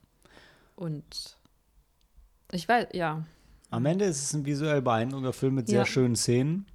Und 0.76 1.36
ich 2.52 2.68
weiß, 2.68 2.88
ja, 2.92 3.24
Am 3.70 3.84
Ende 3.84 4.04
ist 4.04 4.22
es 4.22 4.32
ein 4.32 4.46
visuell 4.46 4.80
beeindruckender 4.80 5.32
Film 5.32 5.56
mit 5.56 5.66
sehr 5.66 5.78
Ja. 5.80 5.86
schönen 5.86 6.14
Szenen, 6.14 6.66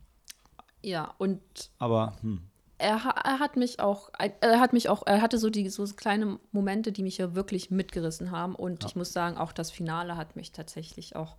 ja, 0.83 1.13
und 1.17 1.39
aber 1.77 2.17
hm, 2.21 2.41
er, 2.79 2.95
er 2.95 3.39
hat 3.39 3.57
mich 3.57 3.79
auch, 3.79 4.09
er 4.17 4.59
hat 4.59 4.73
mich 4.73 4.89
auch, 4.89 5.03
er 5.05 5.21
hatte 5.21 5.37
so 5.37 5.49
die 5.49 5.69
so 5.69 5.85
kleine 5.85 6.39
Momente, 6.51 6.91
die 6.91 7.03
mich 7.03 7.17
ja 7.17 7.35
wirklich 7.35 7.69
mitgerissen 7.69 8.31
haben. 8.31 8.55
Und 8.55 8.85
ich 8.85 8.95
muss 8.95 9.13
sagen, 9.13 9.37
auch 9.37 9.51
das 9.51 9.69
Finale 9.69 10.17
hat 10.17 10.35
mich 10.35 10.51
tatsächlich 10.53 11.15
auch 11.15 11.37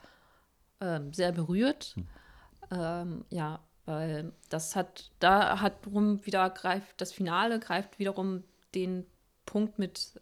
ähm, 0.80 1.12
sehr 1.12 1.32
berührt. 1.32 1.96
Ähm, 2.70 3.24
ja, 3.30 3.60
weil 3.86 4.32
das 4.50 4.76
hat, 4.76 5.10
da 5.18 5.60
hat 5.60 5.86
rum 5.86 6.24
wieder 6.26 6.48
greift, 6.50 7.00
das 7.00 7.12
Finale 7.12 7.58
greift 7.58 7.98
wiederum 7.98 8.44
den 8.74 9.06
Punkt 9.46 9.78
mit 9.78 10.20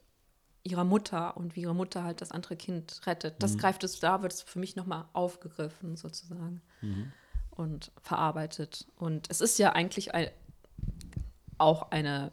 ihrer 0.63 0.85
Mutter 0.85 1.37
und 1.37 1.57
wie 1.57 1.63
ihre 1.63 1.75
Mutter 1.75 2.05
halt 2.05 2.21
das 2.21 2.31
andere 2.31 2.57
Kind 2.57 3.01
rettet. 3.07 3.43
Das 3.43 3.59
greift 3.59 3.83
es, 3.85 3.99
da 4.01 4.23
wird 4.23 4.33
es 4.33 4.43
für 4.43 4.59
mich 4.59 4.77
nochmal 4.77 5.07
aufgegriffen, 5.13 5.97
sozusagen. 5.97 6.63
Und 7.51 7.91
verarbeitet. 8.01 8.87
Und 8.97 9.29
es 9.31 9.41
ist 9.41 9.59
ja 9.59 9.73
eigentlich 9.73 10.15
ein, 10.15 10.29
auch 11.59 11.91
eine 11.91 12.31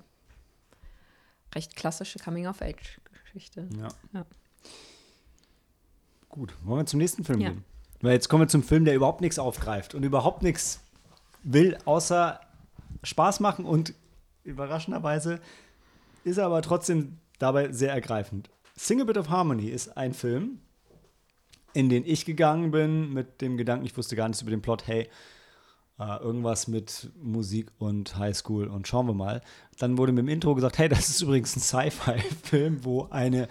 recht 1.53 1.75
klassische 1.75 2.19
Coming-of-Age-Geschichte. 2.19 3.67
ja. 3.77 3.87
Ja. 4.13 4.25
Gut, 6.29 6.53
wollen 6.63 6.81
wir 6.81 6.85
zum 6.85 6.99
nächsten 6.99 7.23
Film 7.23 7.39
Ja. 7.39 7.49
gehen? 7.49 7.63
Weil 8.01 8.13
jetzt 8.13 8.27
kommen 8.27 8.43
wir 8.43 8.47
zum 8.49 8.61
Film, 8.63 8.83
der 8.85 8.93
überhaupt 8.95 9.21
nichts 9.21 9.39
aufgreift 9.39 9.95
und 9.95 10.03
überhaupt 10.03 10.43
nichts 10.43 10.81
will, 11.43 11.77
außer 11.85 12.39
Spaß 13.03 13.39
machen 13.39 13.65
und 13.65 13.93
überraschenderweise 14.43 15.39
ist 16.23 16.37
er 16.37 16.45
aber 16.47 16.61
trotzdem 16.61 17.19
dabei 17.39 17.71
sehr 17.71 17.91
ergreifend. 17.93 18.49
Sing 18.75 18.99
a 18.99 19.05
Bit 19.05 19.17
of 19.17 19.29
Harmony 19.29 19.67
ist 19.69 19.95
ein 19.95 20.13
Film, 20.13 20.59
in 21.73 21.87
den 21.89 22.05
ich 22.05 22.25
gegangen 22.25 22.71
bin 22.71 23.13
mit 23.13 23.41
dem 23.41 23.55
Gedanken, 23.57 23.85
ich 23.85 23.95
wusste 23.95 24.15
gar 24.15 24.27
nichts 24.27 24.41
über 24.41 24.51
den 24.51 24.61
Plot, 24.61 24.87
hey, 24.87 25.09
äh, 25.99 26.17
irgendwas 26.21 26.67
mit 26.67 27.09
Musik 27.21 27.71
und 27.77 28.17
Highschool 28.17 28.67
und 28.67 28.87
schauen 28.87 29.07
wir 29.07 29.13
mal. 29.13 29.41
Dann 29.77 29.97
wurde 29.97 30.11
mir 30.11 30.21
im 30.21 30.27
Intro 30.27 30.55
gesagt, 30.55 30.77
hey, 30.77 30.89
das 30.89 31.09
ist 31.09 31.21
übrigens 31.21 31.55
ein 31.55 31.61
Sci-Fi-Film, 31.61 32.83
wo 32.83 33.07
eine 33.09 33.47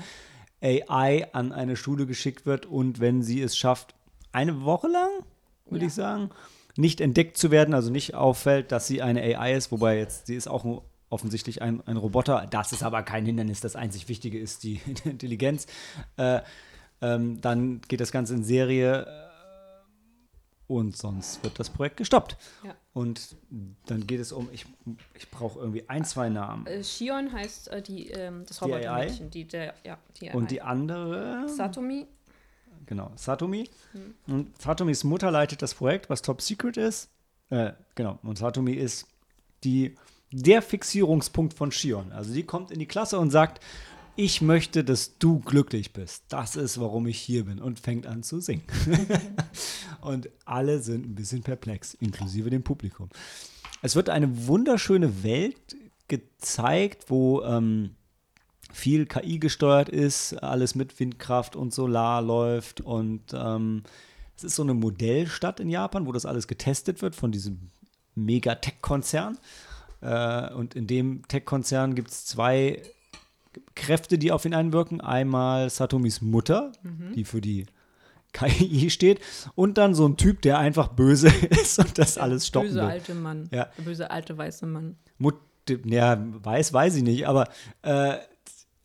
AI 0.62 1.27
an 1.33 1.53
eine 1.53 1.77
Schule 1.77 2.07
geschickt 2.07 2.47
wird 2.47 2.66
und 2.66 3.01
wenn 3.01 3.23
sie 3.23 3.41
es 3.43 3.57
schafft, 3.57 3.95
eine 4.33 4.62
Woche 4.65 4.89
lang, 4.89 5.11
würde 5.66 5.85
Ja. 5.85 5.89
ich 5.89 5.95
sagen, 5.95 6.31
nicht 6.77 7.01
entdeckt 7.01 7.37
zu 7.37 7.51
werden, 7.51 7.73
also 7.75 7.91
nicht 7.91 8.15
auffällt, 8.15 8.73
dass 8.73 8.87
sie 8.87 9.01
eine 9.01 9.21
AI 9.23 9.55
ist, 9.55 9.71
wobei 9.71 9.99
jetzt, 9.99 10.27
sie 10.27 10.35
ist 10.35 10.49
auch 10.49 10.83
offensichtlich 11.09 11.62
ein, 11.62 11.81
ein 11.87 11.97
Roboter. 11.97 12.49
Das 12.51 12.73
ist 12.73 12.83
aber 12.83 13.03
kein 13.05 13.25
Hindernis, 13.25 13.61
das 13.61 13.77
einzig 13.77 14.09
Wichtige 14.09 14.39
ist 14.39 14.65
die 14.65 14.81
Intelligenz. 15.05 15.66
Äh, 16.16 16.41
ähm, 17.01 17.41
dann 17.41 17.81
geht 17.87 18.01
das 18.01 18.11
Ganze 18.11 18.35
in 18.35 18.43
Serie 18.43 19.07
und 20.66 20.97
sonst 20.97 21.43
wird 21.45 21.59
das 21.59 21.70
Projekt 21.70 21.99
gestoppt. 21.99 22.36
Ja. 22.65 22.74
Und 22.93 23.36
dann 23.86 24.07
geht 24.07 24.20
es 24.20 24.32
um, 24.32 24.49
ich, 24.53 24.66
ich 25.15 25.31
brauche 25.31 25.59
irgendwie 25.59 25.89
ein, 25.89 26.05
zwei 26.05 26.28
Namen. 26.28 26.66
Äh, 26.66 26.82
Shion 26.82 27.32
heißt 27.32 27.69
äh, 27.69 27.82
die, 27.82 28.09
ähm, 28.11 28.45
das? 28.47 28.62
Robotermädchen, 28.62 29.31
die, 29.31 29.45
der, 29.47 29.74
ja, 29.85 29.99
die 30.20 30.31
Und 30.31 30.51
die 30.51 30.62
andere, 30.62 31.49
Satomi. 31.49 32.07
genau, 32.86 33.12
Satomi. 33.16 33.69
Hm. 33.93 34.15
Und 34.27 34.62
Satomis 34.62 35.05
Mutter 35.05 35.31
leitet 35.31 35.61
das 35.61 35.74
Projekt, 35.74 36.09
was 36.09 36.23
Top 36.23 36.41
Secret 36.41 36.77
ist. 36.77 37.11
Äh, 37.51 37.73
genau, 37.95 38.19
und 38.23 38.39
Satomi 38.39 38.73
ist 38.73 39.07
die, 39.65 39.97
der 40.31 40.62
Fixierungspunkt 40.62 41.55
von 41.55 41.73
Shion. 41.73 42.12
Also 42.12 42.32
die 42.32 42.45
kommt 42.45 42.70
in 42.70 42.78
die 42.78 42.86
Klasse 42.86 43.19
und 43.19 43.31
sagt, 43.31 43.62
ich 44.16 44.41
möchte, 44.41 44.85
dass 44.85 45.19
du 45.19 45.41
glücklich 45.41 45.93
bist. 45.93 46.24
Das 46.28 46.57
ist, 46.57 46.81
warum 46.81 47.07
ich 47.07 47.19
hier 47.19 47.45
bin. 47.45 47.61
Und 47.61 47.81
fängt 47.81 48.07
an 48.07 48.23
zu 48.23 48.41
singen. 48.41 48.62
und 50.01 50.28
alle 50.45 50.81
sind 50.81 51.07
ein 51.07 51.15
bisschen 51.15 51.43
perplex, 51.43 51.95
inklusive 51.95 52.51
dem 52.51 52.62
Publikum. 52.62 53.09
es 53.82 53.97
wird 53.97 54.11
eine 54.11 54.47
wunderschöne 54.47 55.23
Welt 55.23 55.77
gezeigt, 56.09 57.07
wo 57.09 57.43
ähm, 57.43 57.97
viel 58.73 59.07
KI 59.07 59.39
gesteuert 59.39 59.89
ist, 59.89 60.35
alles 60.43 60.74
mit 60.74 60.99
Windkraft 61.01 61.57
und 61.57 61.73
Solar 61.73 62.20
läuft 62.23 62.81
und 62.81 63.23
ähm, 63.32 63.85
es 64.36 64.45
ist 64.45 64.57
so 64.57 64.62
eine 64.62 64.74
Modellstadt 64.74 65.61
in 65.61 65.70
Japan, 65.70 66.07
wo 66.07 66.12
das 66.12 66.27
alles 66.27 66.49
getestet 66.49 67.03
wird 67.03 67.15
von 67.15 67.31
diesem 67.31 67.70
Mega-Tech-Konzern. 68.16 69.39
Äh, 70.01 70.53
und 70.55 70.74
in 70.74 70.89
dem 70.89 71.27
Tech-Konzern 71.28 71.95
gibt 71.95 72.11
es 72.11 72.24
zwei 72.24 72.82
Kräfte, 73.75 74.19
die 74.19 74.33
auf 74.33 74.45
ihn 74.45 74.55
einwirken. 74.55 75.01
Einmal 75.01 75.71
Satomis 75.71 76.21
Mutter, 76.21 76.73
mhm. 76.83 77.13
die 77.15 77.25
für 77.25 77.41
die 77.41 77.67
KI 78.33 78.91
steht, 78.91 79.21
und 79.55 79.79
dann 79.79 79.95
so 79.95 80.07
ein 80.07 80.17
Typ, 80.17 80.43
der 80.43 80.59
einfach 80.59 80.89
böse 80.89 81.29
ist 81.51 81.79
und 81.79 81.99
das 81.99 82.19
alles 82.19 82.47
stoppen 82.47 82.69
böse 82.69 82.81
will. 82.81 82.87
Böse 82.87 82.93
alte 82.93 83.15
Mann. 83.15 83.49
Ja. 83.53 83.69
Der 83.79 83.83
böse 83.83 84.11
alte 84.11 84.37
weiße 84.37 84.67
Mann. 84.67 84.97
Mut 85.19 85.37
ja, 85.87 86.19
weiß, 86.21 86.73
weiß 86.75 86.97
ich 86.97 87.03
nicht, 87.03 87.27
aber 87.27 87.49
äh, 87.83 88.19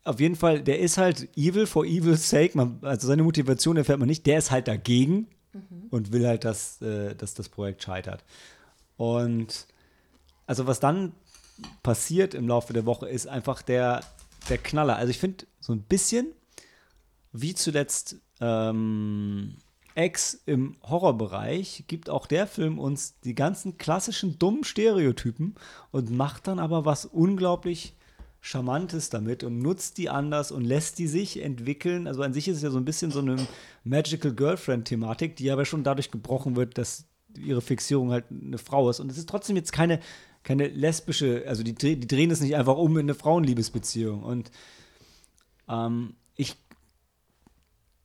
auf 0.04 0.18
jeden 0.18 0.36
Fall, 0.36 0.62
der 0.62 0.78
ist 0.80 0.96
halt 0.96 1.28
evil 1.36 1.66
for 1.66 1.84
evil's 1.84 2.30
sake. 2.30 2.56
Man, 2.56 2.78
also 2.82 3.06
seine 3.06 3.22
Motivation 3.22 3.76
erfährt 3.76 3.98
man 3.98 4.08
nicht. 4.08 4.24
Der 4.26 4.38
ist 4.38 4.50
halt 4.50 4.66
dagegen 4.66 5.28
mhm. 5.52 5.88
und 5.90 6.12
will 6.12 6.26
halt, 6.26 6.44
dass, 6.44 6.80
äh, 6.80 7.14
dass 7.14 7.34
das 7.34 7.48
Projekt 7.48 7.82
scheitert. 7.82 8.24
Und 8.96 9.66
also 10.46 10.66
was 10.66 10.80
dann 10.80 11.12
passiert 11.82 12.34
im 12.34 12.48
Laufe 12.48 12.72
der 12.72 12.86
Woche, 12.86 13.08
ist 13.08 13.26
einfach 13.26 13.62
der, 13.62 14.00
der 14.48 14.58
Knaller. 14.58 14.96
Also 14.96 15.10
ich 15.10 15.18
finde 15.18 15.46
so 15.60 15.72
ein 15.72 15.82
bisschen 15.82 16.28
wie 17.32 17.54
zuletzt 17.54 18.16
ähm, 18.40 19.56
Ex 19.94 20.40
im 20.46 20.76
Horrorbereich 20.82 21.84
gibt 21.86 22.10
auch 22.10 22.26
der 22.26 22.46
Film 22.46 22.78
uns 22.78 23.18
die 23.20 23.34
ganzen 23.34 23.76
klassischen 23.76 24.38
dummen 24.38 24.64
Stereotypen 24.64 25.54
und 25.90 26.10
macht 26.10 26.46
dann 26.46 26.58
aber 26.58 26.84
was 26.84 27.04
unglaublich 27.04 27.94
Charmantes 28.40 29.10
damit 29.10 29.44
und 29.44 29.58
nutzt 29.60 29.98
die 29.98 30.08
anders 30.08 30.50
und 30.50 30.64
lässt 30.64 30.98
die 30.98 31.08
sich 31.08 31.42
entwickeln. 31.42 32.06
Also 32.06 32.22
an 32.22 32.32
sich 32.32 32.48
ist 32.48 32.56
es 32.56 32.62
ja 32.62 32.70
so 32.70 32.78
ein 32.78 32.86
bisschen 32.86 33.10
so 33.10 33.20
eine 33.20 33.36
Magical 33.84 34.32
Girlfriend-Thematik, 34.32 35.36
die 35.36 35.50
aber 35.50 35.66
schon 35.66 35.84
dadurch 35.84 36.10
gebrochen 36.10 36.56
wird, 36.56 36.78
dass 36.78 37.04
ihre 37.36 37.60
Fixierung 37.60 38.10
halt 38.10 38.24
eine 38.30 38.58
Frau 38.58 38.88
ist. 38.88 39.00
Und 39.00 39.10
es 39.10 39.18
ist 39.18 39.28
trotzdem 39.28 39.56
jetzt 39.56 39.72
keine, 39.72 40.00
keine 40.42 40.68
lesbische, 40.68 41.44
also 41.46 41.62
die, 41.62 41.74
die 41.74 42.06
drehen 42.06 42.30
es 42.30 42.40
nicht 42.40 42.56
einfach 42.56 42.76
um 42.76 42.96
in 42.96 43.06
eine 43.06 43.14
Frauenliebesbeziehung. 43.14 44.22
Und 44.22 44.50
ähm, 45.68 46.14
ich 46.36 46.56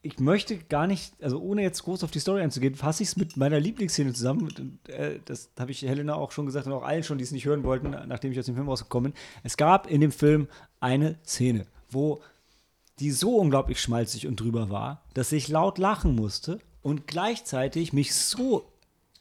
ich 0.06 0.20
möchte 0.20 0.60
gar 0.60 0.86
nicht, 0.86 1.16
also 1.24 1.40
ohne 1.40 1.64
jetzt 1.64 1.82
groß 1.82 2.04
auf 2.04 2.12
die 2.12 2.20
Story 2.20 2.44
einzugehen, 2.44 2.76
fasse 2.76 3.02
ich 3.02 3.10
es 3.10 3.16
mit 3.16 3.38
meiner 3.38 3.60
Lieblingsszene 3.60 4.14
zusammen. 4.14 4.80
Äh, 4.88 5.16
das 5.26 5.50
habe 5.58 5.72
ich 5.72 5.82
Helena 5.82 6.14
auch 6.14 6.32
schon 6.32 6.46
gesagt 6.46 6.68
und 6.68 6.74
auch 6.74 6.84
allen 6.84 7.02
schon, 7.02 7.18
die 7.18 7.24
es 7.24 7.32
nicht 7.32 7.46
hören 7.46 7.64
wollten, 7.64 7.90
nachdem 8.08 8.32
ich 8.32 8.38
aus 8.38 8.46
dem 8.46 8.54
Film 8.54 8.70
rausgekommen 8.70 9.14
bin. 9.14 9.22
Es 9.42 9.58
gab 9.58 9.90
in 9.90 10.02
dem 10.02 10.12
Film 10.12 10.48
eine 10.80 11.18
Szene, 11.26 11.66
wo 11.90 12.22
die 13.00 13.10
so 13.10 13.38
unglaublich 13.38 13.82
schmalzig 13.82 14.28
und 14.28 14.40
drüber 14.40 14.70
war, 14.70 15.02
dass 15.16 15.32
ich 15.32 15.48
laut 15.48 15.80
lachen 15.80 16.16
musste 16.16 16.60
und 16.84 17.08
gleichzeitig 17.08 17.92
mich 17.92 18.14
so 18.14 18.72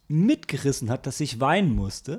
mitgerissen 0.06 0.90
hat, 0.90 1.06
dass 1.06 1.18
ich 1.18 1.40
weinen 1.40 1.74
musste. 1.74 2.18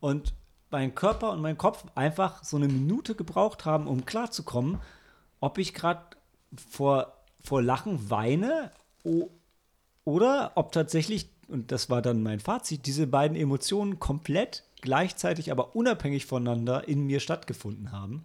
Und 0.00 0.34
mein 0.70 0.94
Körper 0.94 1.32
und 1.32 1.40
mein 1.40 1.58
Kopf 1.58 1.84
einfach 1.94 2.44
so 2.44 2.56
eine 2.56 2.68
Minute 2.68 3.14
gebraucht 3.14 3.64
haben, 3.64 3.86
um 3.86 4.04
klarzukommen, 4.04 4.78
ob 5.40 5.58
ich 5.58 5.74
gerade 5.74 6.02
vor 6.70 7.20
vor 7.42 7.62
Lachen 7.62 8.10
weine 8.10 8.70
oder 10.04 10.52
ob 10.54 10.72
tatsächlich, 10.72 11.30
und 11.48 11.72
das 11.72 11.90
war 11.90 12.02
dann 12.02 12.22
mein 12.22 12.40
Fazit, 12.40 12.86
diese 12.86 13.06
beiden 13.06 13.36
Emotionen 13.36 13.98
komplett 13.98 14.64
gleichzeitig, 14.80 15.50
aber 15.50 15.74
unabhängig 15.76 16.26
voneinander 16.26 16.86
in 16.88 17.06
mir 17.06 17.20
stattgefunden 17.20 17.92
haben. 17.92 18.24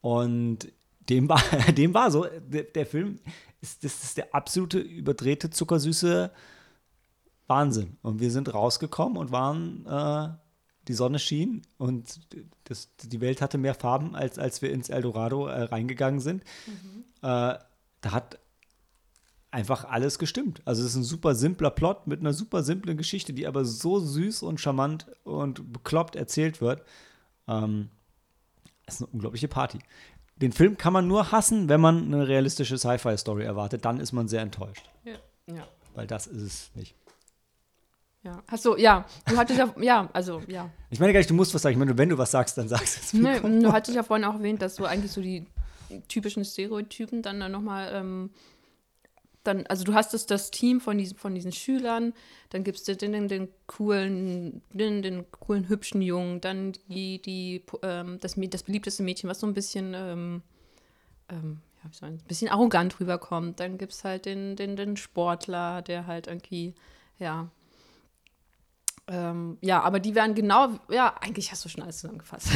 Und 0.00 0.68
dem 1.08 1.28
war, 1.28 1.42
dem 1.76 1.94
war 1.94 2.10
so. 2.10 2.26
Der, 2.46 2.64
der 2.64 2.86
Film 2.86 3.18
ist, 3.60 3.84
das 3.84 4.02
ist 4.04 4.16
der 4.16 4.34
absolute 4.34 4.78
überdrehte, 4.78 5.50
zuckersüße 5.50 6.30
Wahnsinn. 7.46 7.96
Und 8.02 8.20
wir 8.20 8.30
sind 8.30 8.52
rausgekommen 8.52 9.18
und 9.18 9.32
waren, 9.32 9.86
äh, 9.86 10.36
die 10.88 10.94
Sonne 10.94 11.18
schien 11.18 11.62
und 11.78 12.20
das, 12.64 12.88
die 13.02 13.20
Welt 13.20 13.40
hatte 13.40 13.58
mehr 13.58 13.74
Farben, 13.74 14.14
als, 14.14 14.38
als 14.38 14.62
wir 14.62 14.70
ins 14.70 14.88
Eldorado 14.88 15.46
äh, 15.46 15.62
reingegangen 15.64 16.20
sind. 16.20 16.44
Mhm. 16.66 17.04
Äh, 17.22 17.58
da 18.00 18.10
hat 18.10 18.38
einfach 19.50 19.84
alles 19.84 20.18
gestimmt. 20.18 20.60
Also 20.64 20.82
es 20.82 20.90
ist 20.90 20.96
ein 20.96 21.04
super 21.04 21.34
simpler 21.34 21.70
Plot 21.70 22.06
mit 22.06 22.20
einer 22.20 22.32
super 22.32 22.62
simplen 22.62 22.96
Geschichte, 22.96 23.32
die 23.32 23.46
aber 23.46 23.64
so 23.64 24.00
süß 24.00 24.42
und 24.42 24.60
charmant 24.60 25.06
und 25.22 25.72
bekloppt 25.72 26.16
erzählt 26.16 26.60
wird. 26.60 26.82
Ähm, 27.46 27.88
ist 28.86 29.00
eine 29.00 29.10
unglaubliche 29.12 29.48
Party. 29.48 29.78
Den 30.36 30.52
Film 30.52 30.76
kann 30.76 30.92
man 30.92 31.06
nur 31.06 31.30
hassen, 31.30 31.68
wenn 31.68 31.80
man 31.80 32.12
eine 32.12 32.26
realistische 32.26 32.76
Sci-Fi-Story 32.76 33.44
erwartet. 33.44 33.84
Dann 33.84 34.00
ist 34.00 34.12
man 34.12 34.26
sehr 34.26 34.42
enttäuscht. 34.42 34.90
Ja. 35.04 35.54
ja. 35.54 35.68
Weil 35.94 36.08
das 36.08 36.26
ist 36.26 36.42
es 36.42 36.70
nicht. 36.74 36.96
Ja. 38.24 38.42
Hast 38.48 38.64
du, 38.64 38.76
ja, 38.76 39.04
du 39.26 39.36
hattest 39.36 39.58
ja, 39.58 39.74
ja, 39.78 40.08
also, 40.14 40.40
ja. 40.48 40.70
Ich 40.88 40.98
meine 40.98 41.12
gar 41.12 41.20
nicht, 41.20 41.28
du 41.28 41.34
musst 41.34 41.54
was 41.54 41.60
sagen. 41.60 41.74
Ich 41.74 41.78
meine, 41.78 41.96
wenn 41.98 42.08
du 42.08 42.16
was 42.16 42.30
sagst, 42.30 42.56
dann 42.56 42.68
sagst 42.68 42.96
du 42.96 43.00
es. 43.00 43.12
Nee, 43.12 43.60
du 43.60 43.70
hattest 43.70 43.94
ja 43.94 44.02
vorhin 44.02 44.24
auch 44.24 44.34
erwähnt, 44.34 44.62
dass 44.62 44.76
du 44.76 44.86
eigentlich 44.86 45.12
so 45.12 45.20
die 45.20 45.46
typischen 46.08 46.42
Stereotypen 46.44 47.20
dann, 47.20 47.38
dann 47.38 47.52
nochmal, 47.52 47.90
ähm, 47.92 48.30
dann, 49.42 49.66
also 49.66 49.84
du 49.84 49.92
hast 49.92 50.14
das, 50.14 50.24
das 50.24 50.50
Team 50.50 50.80
von 50.80 50.96
diesen, 50.96 51.18
von 51.18 51.34
diesen 51.34 51.52
Schülern, 51.52 52.14
dann 52.48 52.64
gibt 52.64 52.78
es 52.78 52.84
den, 52.84 53.12
den, 53.12 53.28
den, 53.28 53.48
coolen, 53.66 54.62
den, 54.72 55.02
den 55.02 55.30
coolen, 55.30 55.68
hübschen 55.68 56.00
Jungen, 56.00 56.40
dann 56.40 56.72
die, 56.88 57.20
die, 57.20 57.62
ähm, 57.82 58.18
das, 58.22 58.36
das 58.36 58.62
beliebteste 58.62 59.02
Mädchen, 59.02 59.28
was 59.28 59.40
so 59.40 59.46
ein 59.46 59.52
bisschen, 59.52 59.92
ähm, 59.94 60.42
ähm, 61.28 61.60
ja, 61.82 61.90
wie 61.90 61.94
soll 61.94 62.08
ein 62.08 62.18
bisschen 62.26 62.48
arrogant 62.48 62.98
rüberkommt. 63.00 63.60
Dann 63.60 63.76
gibt 63.76 63.92
es 63.92 64.02
halt 64.02 64.24
den, 64.24 64.56
den, 64.56 64.76
den 64.76 64.96
Sportler, 64.96 65.82
der 65.82 66.06
halt 66.06 66.26
irgendwie, 66.26 66.74
ja, 67.18 67.50
ähm, 69.08 69.58
ja, 69.60 69.82
aber 69.82 70.00
die 70.00 70.14
werden 70.14 70.34
genau, 70.34 70.70
ja, 70.90 71.14
eigentlich 71.20 71.50
hast 71.52 71.64
du 71.64 71.68
schon 71.68 71.82
alles 71.82 71.98
zusammengefasst. 71.98 72.48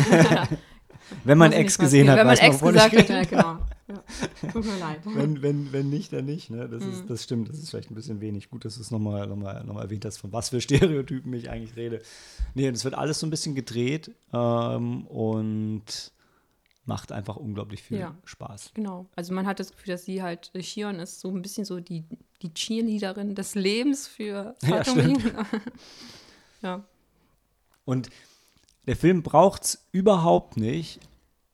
Wenn 1.25 1.39
man 1.39 1.53
Ex 1.53 1.79
gesehen 1.79 2.11
hat, 2.11 2.19
wenn 2.19 2.27
man 2.27 2.37
Ex 2.37 2.61
gesagt 2.61 2.97
hat, 2.97 3.09
ja, 3.09 3.25
genau. 3.25 3.59
Ja. 3.89 4.51
Tut 4.53 4.65
mir 4.65 4.79
leid. 4.79 5.01
Wenn, 5.05 5.43
wenn, 5.43 5.73
wenn 5.73 5.89
nicht, 5.89 6.13
dann 6.13 6.27
nicht. 6.27 6.51
Ne? 6.51 6.69
Das, 6.69 6.85
mhm. 6.85 6.91
ist, 6.91 7.05
das 7.09 7.25
stimmt, 7.25 7.49
das 7.49 7.59
ist 7.59 7.71
vielleicht 7.71 7.91
ein 7.91 7.95
bisschen 7.95 8.21
wenig. 8.21 8.51
Gut, 8.51 8.65
dass 8.65 8.75
du 8.75 8.83
es 8.83 8.91
nochmal 8.91 9.27
noch 9.27 9.37
mal, 9.37 9.65
noch 9.65 9.75
mal 9.75 9.83
erwähnt 9.83 10.05
hast, 10.05 10.19
von 10.19 10.33
was 10.33 10.51
für 10.51 10.61
Stereotypen 10.61 11.33
ich 11.33 11.49
eigentlich 11.49 11.77
rede. 11.77 12.03
Nee, 12.55 12.71
das 12.71 12.85
wird 12.85 12.95
alles 12.95 13.21
so 13.21 13.27
ein 13.27 13.31
bisschen 13.31 13.55
gedreht 13.55 14.11
ähm, 14.33 15.07
und 15.07 16.13
macht 16.85 17.13
einfach 17.13 17.37
unglaublich 17.37 17.83
viel 17.83 17.99
ja. 17.99 18.15
Spaß. 18.25 18.73
Genau. 18.75 19.07
Also 19.15 19.33
man 19.35 19.47
hat 19.47 19.61
das 19.61 19.73
Gefühl, 19.73 19.93
dass 19.93 20.05
sie 20.05 20.23
halt, 20.23 20.51
Shion 20.59 20.97
ist 20.97 21.21
so 21.21 21.29
ein 21.31 21.43
bisschen 21.43 21.65
so 21.65 21.81
die, 21.81 22.05
die 22.43 22.53
Cheerleaderin 22.53 23.35
des 23.35 23.55
Lebens 23.55 24.07
für 24.07 24.55
Satomi. 24.61 25.17
Ja, 25.25 25.45
ja. 26.63 26.85
Und 27.85 28.11
der 28.87 28.97
Film 28.97 29.23
braucht 29.23 29.65
es 29.65 29.87
überhaupt 29.93 30.57
nicht. 30.57 31.01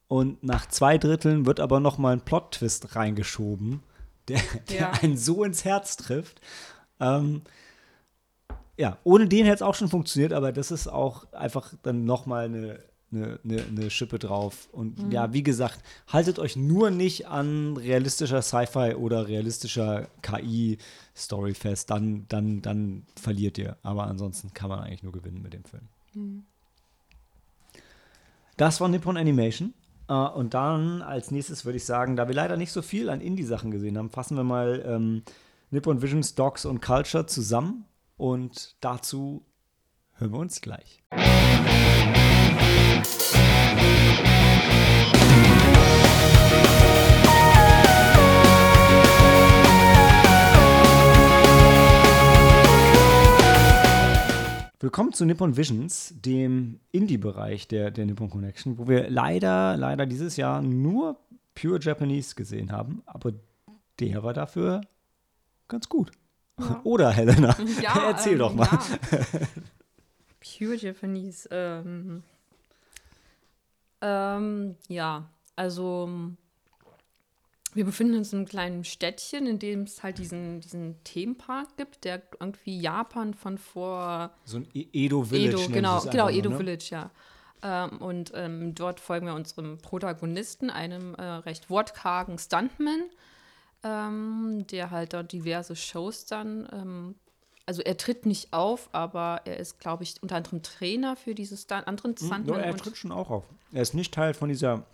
Und 0.08 0.44
nach 0.44 0.66
zwei 0.66 0.98
Dritteln 0.98 1.46
wird 1.46 1.60
aber 1.60 1.80
noch 1.80 1.98
mal 1.98 2.12
ein 2.12 2.24
Plot-Twist 2.24 2.94
reingeschoben, 2.94 3.82
der, 4.28 4.40
der 4.68 4.78
ja. 4.78 4.90
einen 5.02 5.16
so 5.16 5.44
ins 5.44 5.64
Herz 5.64 5.96
trifft. 5.96 6.40
Ähm, 7.00 7.42
ja, 8.76 8.98
ohne 9.04 9.28
den 9.28 9.46
hätte 9.46 9.56
es 9.56 9.62
auch 9.62 9.74
schon 9.74 9.88
funktioniert, 9.88 10.32
aber 10.32 10.52
das 10.52 10.70
ist 10.70 10.88
auch 10.88 11.32
einfach 11.32 11.74
dann 11.82 12.04
noch 12.04 12.26
mal 12.26 12.44
eine, 12.44 12.80
eine, 13.14 13.38
eine, 13.44 13.62
eine 13.62 13.90
Schippe 13.90 14.18
drauf. 14.18 14.68
Und 14.72 15.02
mhm. 15.02 15.10
ja, 15.10 15.32
wie 15.32 15.42
gesagt, 15.42 15.80
haltet 16.08 16.38
euch 16.38 16.56
nur 16.56 16.90
nicht 16.90 17.28
an 17.28 17.76
realistischer 17.76 18.42
Sci-Fi 18.42 18.94
oder 18.94 19.28
realistischer 19.28 20.08
KI-Story 20.22 21.54
fest, 21.54 21.90
dann, 21.90 22.26
dann, 22.28 22.62
dann 22.62 23.06
verliert 23.16 23.58
ihr. 23.58 23.76
Aber 23.82 24.06
ansonsten 24.06 24.52
kann 24.52 24.68
man 24.68 24.80
eigentlich 24.80 25.02
nur 25.02 25.12
gewinnen 25.12 25.42
mit 25.42 25.52
dem 25.52 25.64
Film. 25.64 25.88
Mhm. 26.14 26.44
Das 28.56 28.80
war 28.80 28.88
Nippon 28.88 29.16
Animation. 29.16 29.74
Uh, 30.06 30.28
und 30.34 30.52
dann 30.52 31.00
als 31.00 31.30
nächstes 31.30 31.64
würde 31.64 31.78
ich 31.78 31.86
sagen, 31.86 32.14
da 32.14 32.28
wir 32.28 32.34
leider 32.34 32.58
nicht 32.58 32.72
so 32.72 32.82
viel 32.82 33.08
an 33.08 33.22
Indie-Sachen 33.22 33.70
gesehen 33.70 33.96
haben, 33.96 34.10
fassen 34.10 34.36
wir 34.36 34.44
mal 34.44 34.84
ähm, 34.86 35.22
Nippon 35.70 36.02
Visions, 36.02 36.34
Docs 36.34 36.66
und 36.66 36.82
Culture 36.82 37.24
zusammen. 37.24 37.86
Und 38.16 38.76
dazu 38.80 39.46
hören 40.12 40.32
wir 40.32 40.38
uns 40.38 40.60
gleich. 40.60 41.02
Willkommen 54.84 55.14
zu 55.14 55.24
Nippon 55.24 55.56
Visions, 55.56 56.12
dem 56.14 56.78
Indie-Bereich 56.92 57.66
der, 57.68 57.90
der 57.90 58.04
Nippon 58.04 58.28
Connection, 58.28 58.76
wo 58.76 58.86
wir 58.86 59.08
leider, 59.08 59.78
leider 59.78 60.04
dieses 60.04 60.36
Jahr 60.36 60.60
nur 60.60 61.18
Pure 61.54 61.80
Japanese 61.80 62.34
gesehen 62.34 62.70
haben, 62.70 63.02
aber 63.06 63.32
der 63.98 64.22
war 64.22 64.34
dafür 64.34 64.82
ganz 65.68 65.88
gut. 65.88 66.12
Ja. 66.60 66.82
Oder 66.84 67.10
Helena? 67.12 67.56
Ja, 67.82 68.08
Erzähl 68.08 68.34
ähm, 68.34 68.38
doch 68.40 68.54
mal. 68.54 68.68
Ja. 68.68 69.38
Pure 70.58 70.76
Japanese. 70.76 71.48
Ähm, 71.50 72.22
ähm, 74.02 74.76
ja, 74.88 75.30
also 75.56 76.34
wir 77.74 77.84
befinden 77.84 78.16
uns 78.16 78.32
in 78.32 78.40
einem 78.40 78.48
kleinen 78.48 78.84
Städtchen, 78.84 79.46
in 79.46 79.58
dem 79.58 79.82
es 79.82 80.02
halt 80.02 80.18
diesen, 80.18 80.60
diesen 80.60 81.02
Themenpark 81.04 81.76
gibt, 81.76 82.04
der 82.04 82.22
irgendwie 82.40 82.80
Japan 82.80 83.34
von 83.34 83.58
vor. 83.58 84.30
So 84.44 84.58
ein 84.58 84.68
e- 84.74 84.86
Edo 84.92 85.24
Village. 85.24 85.62
Edo, 85.64 85.72
genau, 85.72 86.00
genau, 86.02 86.28
Edo 86.28 86.50
ne? 86.50 86.56
Village, 86.56 86.88
ja. 86.90 87.10
Ähm, 87.62 87.98
und 87.98 88.32
ähm, 88.34 88.74
dort 88.74 89.00
folgen 89.00 89.26
wir 89.26 89.34
unserem 89.34 89.78
Protagonisten, 89.78 90.70
einem 90.70 91.14
äh, 91.14 91.22
recht 91.22 91.70
wortkargen 91.70 92.38
Stuntman, 92.38 93.04
ähm, 93.82 94.66
der 94.70 94.90
halt 94.90 95.14
dort 95.14 95.32
diverse 95.32 95.74
Shows 95.74 96.26
dann 96.26 96.68
ähm, 96.72 97.14
also 97.66 97.82
er 97.82 97.96
tritt 97.96 98.26
nicht 98.26 98.52
auf, 98.52 98.88
aber 98.92 99.42
er 99.44 99.56
ist, 99.58 99.80
glaube 99.80 100.02
ich, 100.02 100.16
unter 100.22 100.36
anderem 100.36 100.62
Trainer 100.62 101.16
für 101.16 101.34
diese 101.34 101.56
Stunt 101.56 101.86
anderen 101.86 102.12
hm, 102.12 102.26
Stuntmen. 102.26 102.60
er 102.60 102.76
tritt 102.76 102.96
schon 102.96 103.12
auch 103.12 103.30
auf. 103.30 103.44
Er 103.72 103.82
ist 103.82 103.94
nicht 103.94 104.12
Teil 104.12 104.34
von 104.34 104.48
dieser, 104.48 104.84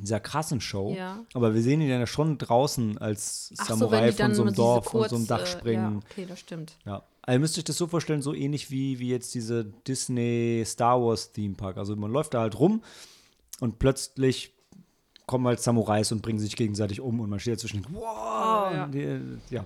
dieser 0.00 0.20
krassen 0.20 0.60
Show, 0.60 0.94
ja. 0.96 1.24
aber 1.34 1.54
wir 1.54 1.62
sehen 1.62 1.80
ihn 1.80 1.88
ja 1.88 2.06
schon 2.06 2.38
draußen 2.38 2.98
als 2.98 3.52
Ach 3.58 3.66
Samurai 3.66 4.10
so, 4.10 4.22
von 4.22 4.34
so 4.34 4.42
einem 4.42 4.54
Dorf, 4.54 4.86
kurz, 4.86 5.08
von 5.08 5.08
so 5.10 5.16
einem 5.16 5.26
Dach 5.26 5.46
springen. 5.46 5.84
Äh, 5.84 5.94
ja, 5.94 6.10
okay, 6.10 6.26
das 6.28 6.40
stimmt. 6.40 6.76
Ja. 6.84 7.02
Also 7.22 7.40
müsste 7.40 7.60
ich 7.60 7.64
das 7.64 7.76
so 7.76 7.86
vorstellen, 7.86 8.22
so 8.22 8.34
ähnlich 8.34 8.70
wie, 8.70 8.98
wie 8.98 9.08
jetzt 9.08 9.34
diese 9.34 9.64
Disney 9.64 10.62
Star 10.64 11.00
Wars 11.00 11.32
Theme 11.32 11.54
Park. 11.54 11.76
Also 11.76 11.96
man 11.96 12.12
läuft 12.12 12.34
da 12.34 12.40
halt 12.40 12.58
rum 12.58 12.82
und 13.60 13.78
plötzlich 13.78 14.52
kommen 15.26 15.46
halt 15.46 15.60
Samurais 15.60 16.12
und 16.12 16.22
bringen 16.22 16.38
sich 16.38 16.54
gegenseitig 16.54 17.00
um 17.00 17.20
und 17.20 17.28
man 17.28 17.40
steht 17.40 17.54
dazwischen. 17.54 17.84
Wow! 17.90 18.72
Ja. 18.72 18.86
Die, 18.86 19.20
ja. 19.50 19.64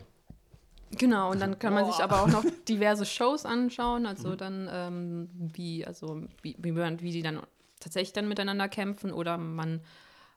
Genau, 0.93 1.31
und 1.31 1.41
dann 1.41 1.59
kann 1.59 1.73
man 1.73 1.87
sich 1.87 2.03
aber 2.03 2.23
auch 2.23 2.29
noch 2.29 2.45
diverse 2.69 3.07
Shows 3.07 3.45
anschauen, 3.47 4.07
also 4.07 4.31
mhm. 4.31 4.37
dann 4.39 4.69
ähm, 4.73 5.31
wie, 5.35 5.87
also 5.87 6.23
wie, 6.43 6.57
wie, 6.59 6.75
wie 6.75 7.13
die 7.13 7.23
dann 7.23 7.41
tatsächlich 7.79 8.13
dann 8.13 8.29
miteinander 8.29 8.69
kämpfen 8.69 9.13
oder 9.13 9.39
man, 9.39 9.81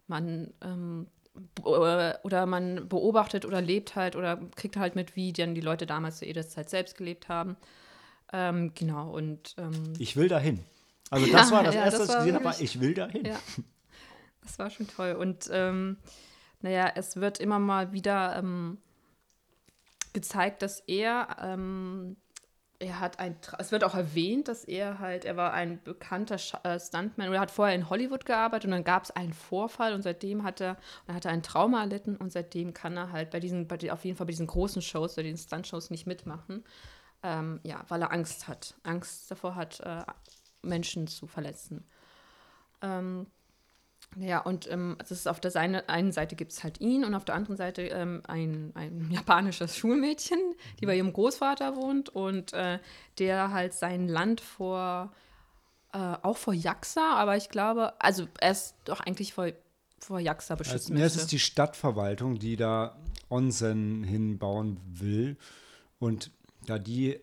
man 0.08 0.54
ähm, 0.62 1.08
oder 1.64 2.46
man 2.46 2.88
beobachtet 2.88 3.46
oder 3.46 3.62
lebt 3.62 3.96
halt 3.96 4.16
oder 4.16 4.38
kriegt 4.56 4.78
halt 4.78 4.96
mit, 4.96 5.16
wie 5.16 5.34
dann 5.34 5.56
die 5.56 5.62
Leute 5.62 5.86
damals 5.86 6.20
zu 6.20 6.26
Ediths 6.26 6.54
selbst 6.54 6.98
gelebt 6.98 7.28
haben. 7.28 7.58
Ähm, 8.32 8.72
genau, 8.76 9.12
und 9.12 9.56
ähm, 9.58 9.94
Ich 9.98 10.16
will 10.16 10.28
dahin. 10.28 10.64
Also 11.10 11.32
das 11.32 11.50
ja, 11.50 11.56
war 11.56 11.64
das 11.64 11.76
ja, 11.76 11.86
Erste, 11.86 12.00
das 12.00 12.10
was 12.10 12.16
ich 12.16 12.20
gesehen 12.20 12.46
habe, 12.46 12.64
ich 12.64 12.80
will 12.80 12.94
dahin. 12.94 13.26
Ja. 13.26 13.40
Das 14.42 14.60
war 14.60 14.70
schon 14.70 14.88
toll. 14.88 15.14
Und 15.14 15.50
ähm, 15.52 15.98
naja, 16.62 16.92
es 16.96 17.16
wird 17.16 17.40
immer 17.40 17.60
mal 17.60 17.94
wieder 17.94 18.36
ähm, 18.36 18.78
gezeigt, 20.14 20.62
dass 20.62 20.80
er, 20.82 21.38
ähm, 21.42 22.18
er 22.84 23.00
hat 23.00 23.20
ein, 23.20 23.36
es 23.58 23.72
wird 23.72 23.84
auch 23.84 23.96
erwähnt, 23.96 24.48
dass 24.48 24.64
er 24.64 25.00
halt, 25.00 25.26
er 25.26 25.38
war 25.38 25.54
ein 25.54 25.82
bekannter 25.84 26.38
äh, 26.64 26.80
Stuntman 26.80 27.30
oder 27.30 27.40
hat 27.40 27.52
vorher 27.52 27.76
in 27.76 27.90
Hollywood 27.90 28.26
gearbeitet 28.26 28.66
und 28.66 28.72
dann 28.72 28.84
gab 28.84 29.04
es 29.04 29.12
einen 29.12 29.34
Vorfall 29.34 29.94
und 29.94 30.02
seitdem 30.02 30.44
hat 30.44 30.62
er, 30.62 30.78
dann 31.08 31.16
hat 31.16 31.26
ein 31.26 31.44
Trauma 31.44 31.82
erlitten 31.82 32.16
und 32.16 32.32
seitdem 32.32 32.74
kann 32.74 32.98
er 32.98 33.12
halt 33.12 33.32
bei 33.32 33.40
diesen, 33.40 33.68
bei, 33.68 33.78
auf 33.92 34.06
jeden 34.06 34.18
Fall 34.18 34.26
bei 34.26 34.32
diesen 34.32 34.48
großen 34.48 34.82
Shows, 34.82 35.16
bei 35.16 35.24
den 35.24 35.38
Stunt-Shows 35.38 35.90
nicht 35.90 36.06
mitmachen. 36.06 36.64
Ähm, 37.24 37.62
ja, 37.64 37.86
weil 37.88 38.02
er 38.02 38.12
Angst 38.12 38.48
hat. 38.50 38.76
Angst 38.84 39.32
davor 39.32 39.56
hat, 39.56 39.80
äh, 39.80 40.04
Menschen 40.62 41.08
zu 41.08 41.26
verletzen. 41.26 41.86
Ähm, 42.82 43.28
ja, 44.20 44.40
und 44.40 44.70
ähm, 44.70 44.96
das 45.00 45.12
ist 45.12 45.28
auf 45.28 45.40
der 45.40 45.52
Seine, 45.52 45.90
einen 45.90 46.12
Seite 46.12 46.36
gibt 46.36 46.52
es 46.52 46.64
halt 46.64 46.80
ihn 46.82 47.04
und 47.04 47.16
auf 47.16 47.26
der 47.26 47.36
anderen 47.36 47.58
Seite 47.58 47.84
ähm, 47.84 48.22
ein, 48.28 48.72
ein 48.76 49.10
japanisches 49.12 49.78
Schulmädchen, 49.78 50.40
die 50.80 50.86
bei 50.86 50.96
ihrem 50.96 51.14
Großvater 51.14 51.76
wohnt 51.76 52.10
und 52.10 52.54
äh, 52.54 52.80
der 53.20 53.52
halt 53.52 53.74
sein 53.74 54.08
Land 54.08 54.42
vor, 54.42 55.12
äh, 55.94 55.98
auch 55.98 56.38
vor 56.38 56.54
Jaxa, 56.54 57.16
aber 57.16 57.38
ich 57.38 57.50
glaube, 57.50 57.94
also 58.00 58.28
er 58.40 58.52
ist 58.52 58.76
doch 58.86 59.00
eigentlich 59.00 59.34
vor, 59.34 59.50
vor 60.00 60.20
Jaxa 60.20 60.56
beschützen 60.56 60.96
also, 60.96 61.06
Es 61.06 61.16
ist 61.16 61.32
die 61.32 61.40
Stadtverwaltung, 61.40 62.40
die 62.40 62.56
da 62.56 62.98
Onsen 63.30 64.04
hinbauen 64.04 64.80
will. 64.86 65.38
Und 66.00 66.32
da 66.66 66.78
die 66.78 67.20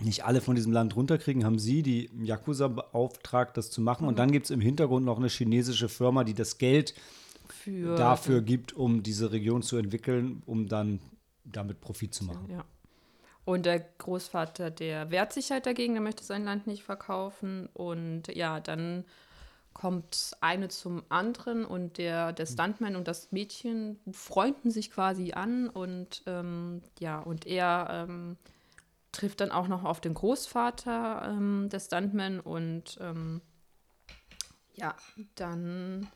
nicht 0.00 0.24
alle 0.24 0.40
von 0.40 0.56
diesem 0.56 0.72
Land 0.72 0.96
runterkriegen, 0.96 1.44
haben 1.44 1.58
sie 1.58 1.82
die 1.82 2.10
Yakuza 2.22 2.68
beauftragt, 2.68 3.56
das 3.56 3.70
zu 3.70 3.80
machen. 3.80 4.02
Mhm. 4.02 4.08
Und 4.08 4.18
dann 4.18 4.32
gibt 4.32 4.46
es 4.46 4.50
im 4.50 4.60
Hintergrund 4.60 5.04
noch 5.04 5.18
eine 5.18 5.28
chinesische 5.28 5.88
Firma, 5.88 6.24
die 6.24 6.34
das 6.34 6.58
Geld 6.58 6.94
Für, 7.48 7.96
dafür 7.96 8.42
gibt, 8.42 8.72
um 8.72 9.02
diese 9.02 9.30
Region 9.32 9.62
zu 9.62 9.76
entwickeln, 9.76 10.42
um 10.46 10.66
dann 10.66 11.00
damit 11.44 11.80
Profit 11.80 12.14
zu 12.14 12.24
machen. 12.24 12.48
Ja. 12.50 12.64
Und 13.44 13.66
der 13.66 13.80
Großvater, 13.80 14.70
der 14.70 15.10
wehrt 15.10 15.32
sich 15.32 15.50
halt 15.50 15.66
dagegen, 15.66 15.94
der 15.94 16.02
möchte 16.02 16.24
sein 16.24 16.44
Land 16.44 16.66
nicht 16.66 16.82
verkaufen. 16.82 17.68
Und 17.74 18.34
ja, 18.34 18.58
dann 18.58 19.04
kommt 19.74 20.30
eine 20.40 20.68
zum 20.68 21.02
anderen 21.08 21.64
und 21.64 21.98
der, 21.98 22.32
der 22.32 22.46
Stuntman 22.46 22.96
und 22.96 23.08
das 23.08 23.32
Mädchen 23.32 23.98
freunden 24.12 24.70
sich 24.70 24.90
quasi 24.90 25.32
an 25.32 25.68
und 25.68 26.22
ähm, 26.26 26.80
ja, 27.00 27.18
und 27.18 27.44
er 27.44 28.06
ähm, 28.08 28.36
trifft 29.14 29.40
dann 29.40 29.50
auch 29.50 29.68
noch 29.68 29.84
auf 29.84 30.00
den 30.00 30.14
Großvater 30.14 31.22
ähm, 31.28 31.68
des 31.70 31.86
Stuntman 31.86 32.40
und 32.40 32.98
ähm, 33.00 33.40
ja, 34.74 34.94
dann, 35.36 36.08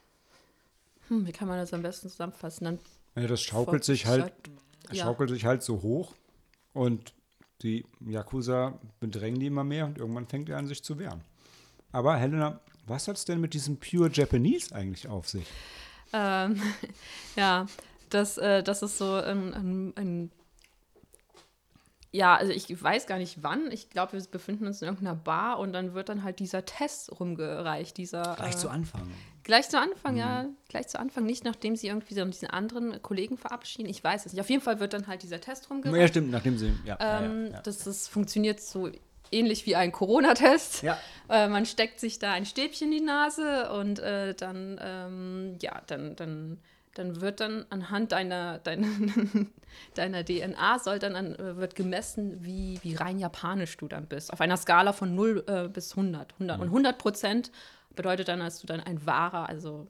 hm, 1.09 1.27
wie 1.27 1.33
kann 1.33 1.49
man 1.49 1.59
das 1.59 1.73
am 1.73 1.83
besten 1.83 2.09
zusammenfassen? 2.09 2.65
Dann 2.65 2.79
ja, 3.15 3.27
das 3.27 3.41
schaukelt 3.41 3.85
sich 3.85 4.07
halt, 4.07 4.33
ja. 4.91 5.05
schaukelt 5.05 5.31
sich 5.31 5.45
halt 5.45 5.63
so 5.63 5.83
hoch 5.83 6.15
und 6.73 7.15
die 7.63 7.85
Yakuza 8.01 8.79
bedrängen 9.01 9.41
die 9.41 9.47
immer 9.47 9.65
mehr 9.65 9.87
und 9.87 9.99
irgendwann 9.99 10.27
fängt 10.27 10.49
er 10.49 10.59
an, 10.59 10.67
sich 10.67 10.83
zu 10.83 10.99
wehren. 10.99 11.23
Aber 11.91 12.17
Helena, 12.17 12.61
was 12.87 13.09
hat 13.09 13.17
es 13.17 13.25
denn 13.25 13.41
mit 13.41 13.55
diesem 13.55 13.79
Pure 13.79 14.11
Japanese 14.13 14.75
eigentlich 14.75 15.09
auf 15.09 15.29
sich? 15.29 15.47
Ähm, 16.13 16.61
ja, 17.37 17.67
das, 18.11 18.39
äh, 18.39 18.63
das 18.63 18.83
ist 18.83 18.99
so 18.99 19.15
ein, 19.15 19.55
ein, 19.55 19.93
ein 19.97 20.31
ja, 22.11 22.37
also 22.37 22.53
ich 22.53 22.83
weiß 22.83 23.07
gar 23.07 23.19
nicht 23.19 23.43
wann. 23.43 23.71
Ich 23.71 23.91
glaube, 23.91 24.15
wir 24.15 24.23
befinden 24.31 24.67
uns 24.67 24.81
in 24.81 24.89
irgendeiner 24.89 25.15
Bar 25.15 25.59
und 25.59 25.73
dann 25.73 25.93
wird 25.93 26.09
dann 26.09 26.23
halt 26.23 26.39
dieser 26.39 26.65
Test 26.65 27.21
rumgereicht. 27.21 27.97
Dieser, 27.99 28.35
gleich 28.37 28.55
äh, 28.55 28.59
zu 28.59 28.71
Anfang. 28.71 29.11
Gleich 29.45 29.69
zu 29.69 29.79
Anfang, 29.79 30.15
mhm. 30.15 30.19
ja. 30.19 30.47
Gleich 30.69 30.89
zu 30.89 30.99
Anfang. 30.99 31.27
Nicht 31.27 31.45
nachdem 31.45 31.77
sie 31.77 31.89
irgendwie 31.89 32.15
so 32.15 32.25
diesen 32.25 32.49
anderen 32.49 33.03
Kollegen 33.03 33.37
verabschieden. 33.37 33.89
Ich 33.89 34.03
weiß 34.03 34.25
es 34.25 34.33
nicht. 34.33 34.41
Auf 34.41 34.49
jeden 34.49 34.63
Fall 34.63 34.81
wird 34.81 34.95
dann 34.95 35.07
halt 35.07 35.23
dieser 35.23 35.41
Test 35.41 35.69
rumgereicht. 35.71 36.01
Ja, 36.01 36.09
stimmt, 36.09 36.31
nachdem 36.31 36.57
sie. 36.57 36.73
Ja, 36.87 36.97
ähm, 37.01 37.47
ja, 37.47 37.53
ja, 37.53 37.61
Das, 37.61 37.85
das 37.85 38.09
funktioniert 38.09 38.61
so 38.61 38.91
ähnlich 39.31 39.67
wie 39.67 39.77
ein 39.77 39.93
Corona-Test. 39.93 40.83
Ja. 40.83 40.99
Äh, 41.31 41.49
man 41.49 41.67
steckt 41.67 42.01
sich 42.01 42.19
da 42.19 42.33
ein 42.33 42.47
Stäbchen 42.47 42.91
in 42.91 43.01
die 43.01 43.05
Nase 43.05 43.71
und 43.73 43.99
äh, 43.99 44.33
dann, 44.33 44.81
ähm, 44.83 45.59
ja, 45.61 45.83
dann, 45.87 46.17
dann 46.17 46.59
dann 46.99 47.21
wird 47.21 47.41
dann 47.41 47.65
anhand 47.71 48.13
deiner, 48.13 48.59
deiner, 48.65 48.89
deiner 49.95 50.25
DNA 50.25 50.79
soll 50.81 50.99
dann 50.99 51.15
an, 51.15 51.35
äh, 51.37 51.57
wird 51.57 51.75
gemessen, 51.77 52.45
wie, 52.45 52.81
wie 52.83 52.95
rein 52.97 53.19
japanisch 53.19 53.77
du 53.77 53.87
dann 53.87 54.07
bist. 54.07 54.33
Auf 54.33 54.41
einer 54.41 54.57
Skala 54.57 54.93
von 54.93 55.15
0 55.15 55.45
äh, 55.47 55.69
bis 55.69 55.93
100. 55.93 56.35
100. 56.35 56.57
Mhm. 56.57 56.63
Und 56.63 56.69
100 56.69 56.99
Prozent 56.99 57.53
bedeutet 57.95 58.29
dann, 58.29 58.41
dass 58.41 58.61
du 58.61 58.67
dann 58.67 58.81
ein 58.81 59.07
wahrer, 59.07 59.49
also 59.49 59.87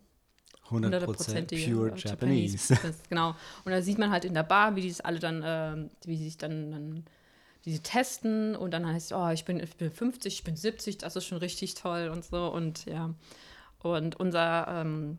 100 0.66 1.06
pure 1.06 1.16
Japanese. 1.16 2.09
Japanese 2.09 2.76
bist. 2.82 3.09
Genau. 3.09 3.35
Und 3.64 3.72
da 3.72 3.80
sieht 3.80 3.98
man 3.98 4.10
halt 4.10 4.26
in 4.26 4.35
der 4.35 4.43
Bar, 4.43 4.76
wie 4.76 4.82
die 4.82 4.89
es 4.89 5.01
alle 5.01 5.18
dann, 5.18 5.43
äh, 5.43 5.89
wie 6.05 6.16
sich 6.16 6.36
dann, 6.36 6.70
dann 6.70 7.05
die 7.64 7.78
testen 7.78 8.55
und 8.55 8.70
dann 8.72 8.86
heißt 8.86 9.12
es, 9.12 9.16
oh, 9.16 9.28
ich 9.30 9.47
bin, 9.47 9.60
ich 9.60 9.76
bin 9.76 9.90
50, 9.90 10.35
ich 10.35 10.44
bin 10.44 10.56
70, 10.56 10.98
das 10.98 11.16
ist 11.16 11.24
schon 11.24 11.39
richtig 11.39 11.74
toll 11.74 12.10
und 12.12 12.24
so. 12.24 12.48
Und 12.48 12.85
ja. 12.85 13.14
Und 13.80 14.20
unser 14.20 14.66
ähm, 14.68 15.18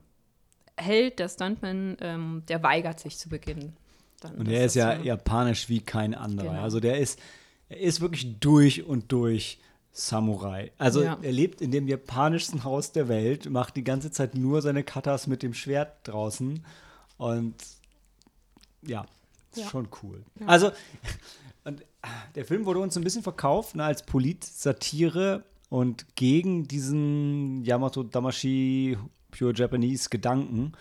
Held, 0.79 1.19
der 1.19 1.29
Stuntman, 1.29 1.97
ähm, 2.01 2.43
der 2.47 2.63
weigert 2.63 2.99
sich 2.99 3.17
zu 3.17 3.29
beginnen. 3.29 3.75
Dann, 4.21 4.35
und 4.35 4.49
er 4.49 4.65
ist 4.65 4.75
ja 4.75 4.97
so 4.97 5.03
japanisch 5.03 5.69
wie 5.69 5.79
kein 5.79 6.13
anderer. 6.13 6.49
Genau. 6.49 6.61
Also 6.61 6.79
der 6.79 6.99
ist, 6.99 7.19
er 7.69 7.79
ist 7.79 8.01
wirklich 8.01 8.39
durch 8.39 8.83
und 8.83 9.11
durch 9.11 9.59
Samurai. 9.91 10.71
Also 10.77 11.03
ja. 11.03 11.17
er 11.21 11.31
lebt 11.31 11.61
in 11.61 11.71
dem 11.71 11.87
japanischsten 11.87 12.63
Haus 12.63 12.91
der 12.91 13.07
Welt, 13.07 13.49
macht 13.49 13.75
die 13.75 13.83
ganze 13.83 14.11
Zeit 14.11 14.35
nur 14.35 14.61
seine 14.61 14.83
Katas 14.83 15.27
mit 15.27 15.43
dem 15.43 15.53
Schwert 15.53 16.07
draußen 16.07 16.63
und 17.17 17.55
ja, 18.81 19.05
ist 19.51 19.61
ja. 19.61 19.67
schon 19.67 19.89
cool. 20.03 20.23
Ja. 20.39 20.47
Also 20.47 20.71
und 21.63 21.83
der 22.35 22.45
Film 22.45 22.65
wurde 22.65 22.79
uns 22.79 22.97
ein 22.97 23.03
bisschen 23.03 23.23
verkauft 23.23 23.75
ne, 23.75 23.83
als 23.83 24.03
Polit-Satire 24.03 25.43
und 25.69 26.15
gegen 26.15 26.67
diesen 26.67 27.63
Yamato 27.63 28.03
Damashi 28.03 28.97
Pure 29.31 29.53
Japanese 29.55 30.09
Gedanken. 30.09 30.73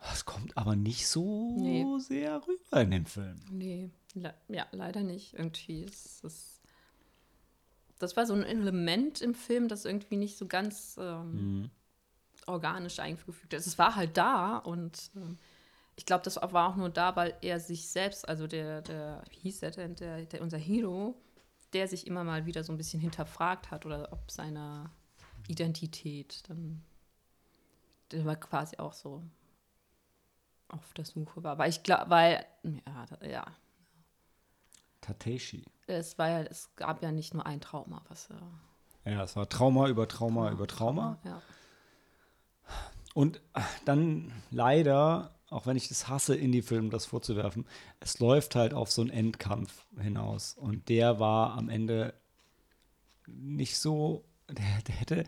Das 0.00 0.24
kommt 0.24 0.56
aber 0.56 0.76
nicht 0.76 1.08
so 1.08 1.56
nee. 1.58 1.84
sehr 1.98 2.40
rüber 2.46 2.80
in 2.80 2.90
dem 2.90 3.06
Film. 3.06 3.40
Nee, 3.50 3.90
le 4.14 4.34
ja, 4.48 4.66
leider 4.72 5.02
nicht. 5.02 5.34
Irgendwie 5.34 5.84
ist 5.84 6.24
es. 6.24 6.60
Das 7.98 8.16
war 8.16 8.26
so 8.26 8.34
ein 8.34 8.42
Element 8.42 9.20
im 9.20 9.34
Film, 9.34 9.68
das 9.68 9.84
irgendwie 9.84 10.16
nicht 10.16 10.36
so 10.36 10.46
ganz 10.46 10.96
ähm, 11.00 11.32
mhm. 11.32 11.70
organisch 12.46 12.98
eingefügt 12.98 13.54
ist. 13.54 13.66
Es 13.66 13.78
war 13.78 13.96
halt 13.96 14.16
da 14.16 14.58
und 14.58 15.10
ähm, 15.16 15.38
ich 15.96 16.04
glaube, 16.04 16.22
das 16.22 16.36
war 16.36 16.68
auch 16.68 16.76
nur 16.76 16.90
da, 16.90 17.16
weil 17.16 17.34
er 17.40 17.58
sich 17.58 17.88
selbst, 17.88 18.28
also 18.28 18.46
der, 18.46 18.82
der 18.82 19.24
wie 19.30 19.40
hieß 19.40 19.60
der 19.60 19.70
denn, 19.70 19.96
der, 19.96 20.26
der 20.26 20.42
unser 20.42 20.58
Hero, 20.58 21.18
der 21.72 21.88
sich 21.88 22.06
immer 22.06 22.22
mal 22.22 22.44
wieder 22.44 22.64
so 22.64 22.72
ein 22.72 22.76
bisschen 22.76 23.00
hinterfragt 23.00 23.70
hat 23.70 23.86
oder 23.86 24.12
ob 24.12 24.30
seine 24.30 24.90
Identität 25.48 26.42
dann 26.48 26.82
der 28.12 28.24
war 28.24 28.36
quasi 28.36 28.76
auch 28.78 28.92
so 28.92 29.22
auf 30.68 30.92
der 30.94 31.04
Suche 31.04 31.42
war. 31.42 31.58
Weil 31.58 31.70
ich 31.70 31.82
glaube, 31.82 32.10
weil, 32.10 32.44
ja, 32.64 33.06
ja, 33.28 33.46
Tateshi. 35.00 35.64
es 35.86 36.18
war 36.18 36.28
ja, 36.28 36.40
es 36.42 36.74
gab 36.76 37.02
ja 37.02 37.12
nicht 37.12 37.34
nur 37.34 37.46
ein 37.46 37.60
Trauma, 37.60 38.02
was 38.08 38.28
er. 38.30 39.12
Ja, 39.12 39.22
es 39.22 39.36
war 39.36 39.48
Trauma 39.48 39.88
über 39.88 40.08
Trauma 40.08 40.50
über 40.50 40.66
Trauma. 40.66 41.18
Ja. 41.24 41.40
Und 43.14 43.40
äh, 43.54 43.60
dann 43.84 44.32
leider, 44.50 45.30
auch 45.48 45.66
wenn 45.66 45.76
ich 45.76 45.90
es 45.90 46.08
hasse, 46.08 46.34
Indie-Filmen 46.34 46.90
das 46.90 47.06
vorzuwerfen, 47.06 47.66
es 48.00 48.18
läuft 48.18 48.56
halt 48.56 48.74
auf 48.74 48.90
so 48.90 49.00
einen 49.02 49.10
Endkampf 49.10 49.86
hinaus. 49.98 50.54
Und 50.54 50.88
der 50.88 51.20
war 51.20 51.56
am 51.56 51.68
Ende 51.68 52.14
nicht 53.26 53.78
so, 53.78 54.24
der, 54.48 54.82
der 54.86 54.94
hätte. 54.96 55.24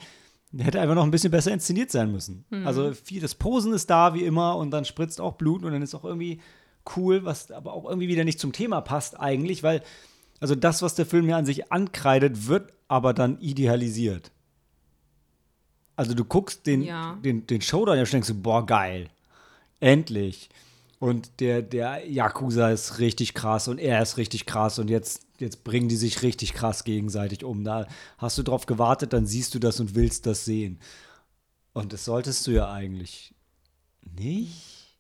Der 0.51 0.65
hätte 0.67 0.81
einfach 0.81 0.95
noch 0.95 1.03
ein 1.05 1.11
bisschen 1.11 1.31
besser 1.31 1.53
inszeniert 1.53 1.91
sein 1.91 2.11
müssen. 2.11 2.45
Also 2.65 2.93
viel, 2.93 3.21
das 3.21 3.35
Posen 3.35 3.73
ist 3.75 3.91
da 3.91 4.15
wie 4.15 4.25
immer 4.25 4.57
und 4.57 4.71
dann 4.71 4.85
spritzt 4.87 5.21
auch 5.21 5.35
Blut 5.35 5.63
und 5.63 5.73
dann 5.73 5.83
ist 5.83 5.95
auch 5.95 6.05
irgendwie 6.05 6.41
cool, 6.97 7.25
was 7.25 7.51
aber 7.51 7.75
auch 7.75 7.85
irgendwie 7.85 8.09
wieder 8.09 8.25
nicht 8.25 8.41
zum 8.41 8.53
Thema 8.53 8.81
passt 8.81 9.21
eigentlich, 9.21 9.63
weil 9.63 9.83
also 10.41 10.55
das, 10.55 10.81
was 10.83 10.95
der 10.95 11.05
Film 11.05 11.29
ja 11.29 11.37
an 11.37 11.45
sich 11.45 11.71
ankreidet, 11.73 12.47
wird 12.47 12.73
aber 12.89 13.13
dann 13.13 13.39
idealisiert. 13.41 14.31
Also 15.97 16.15
du 16.15 16.25
guckst 16.25 16.67
den, 16.67 16.83
Ja. 16.83 17.19
den, 17.25 17.47
den 17.47 17.61
Showdown 17.61 17.99
und 17.99 18.13
denkst 18.13 18.29
du, 18.29 18.35
boah, 18.35 18.65
geil. 18.65 19.11
Endlich. 19.81 20.49
Und 21.01 21.41
der, 21.41 21.61
der 21.63 22.09
Yakuza 22.09 22.71
ist 22.71 22.99
richtig 23.01 23.35
krass 23.35 23.69
und 23.69 23.79
er 23.79 24.01
ist 24.03 24.17
richtig 24.17 24.47
krass 24.47 24.79
und 24.79 24.89
jetzt, 24.89 25.27
jetzt 25.39 25.65
bringen 25.65 25.89
die 25.89 25.97
sich 25.97 26.23
richtig 26.23 26.53
krass 26.53 26.85
gegenseitig 26.85 27.45
um. 27.45 27.65
Da 27.65 27.87
hast 28.19 28.39
du 28.39 28.43
drauf 28.43 28.67
gewartet, 28.67 29.13
dann 29.13 29.27
siehst 29.27 29.55
du 29.55 29.59
das 29.59 29.81
und 29.81 29.95
willst 29.95 30.27
das 30.27 30.45
sehen. 30.45 30.81
Und 31.73 31.93
das 31.93 32.05
solltest 32.05 32.47
du 32.47 32.51
ja 32.53 32.71
eigentlich 32.73 33.35
nicht. 34.03 34.99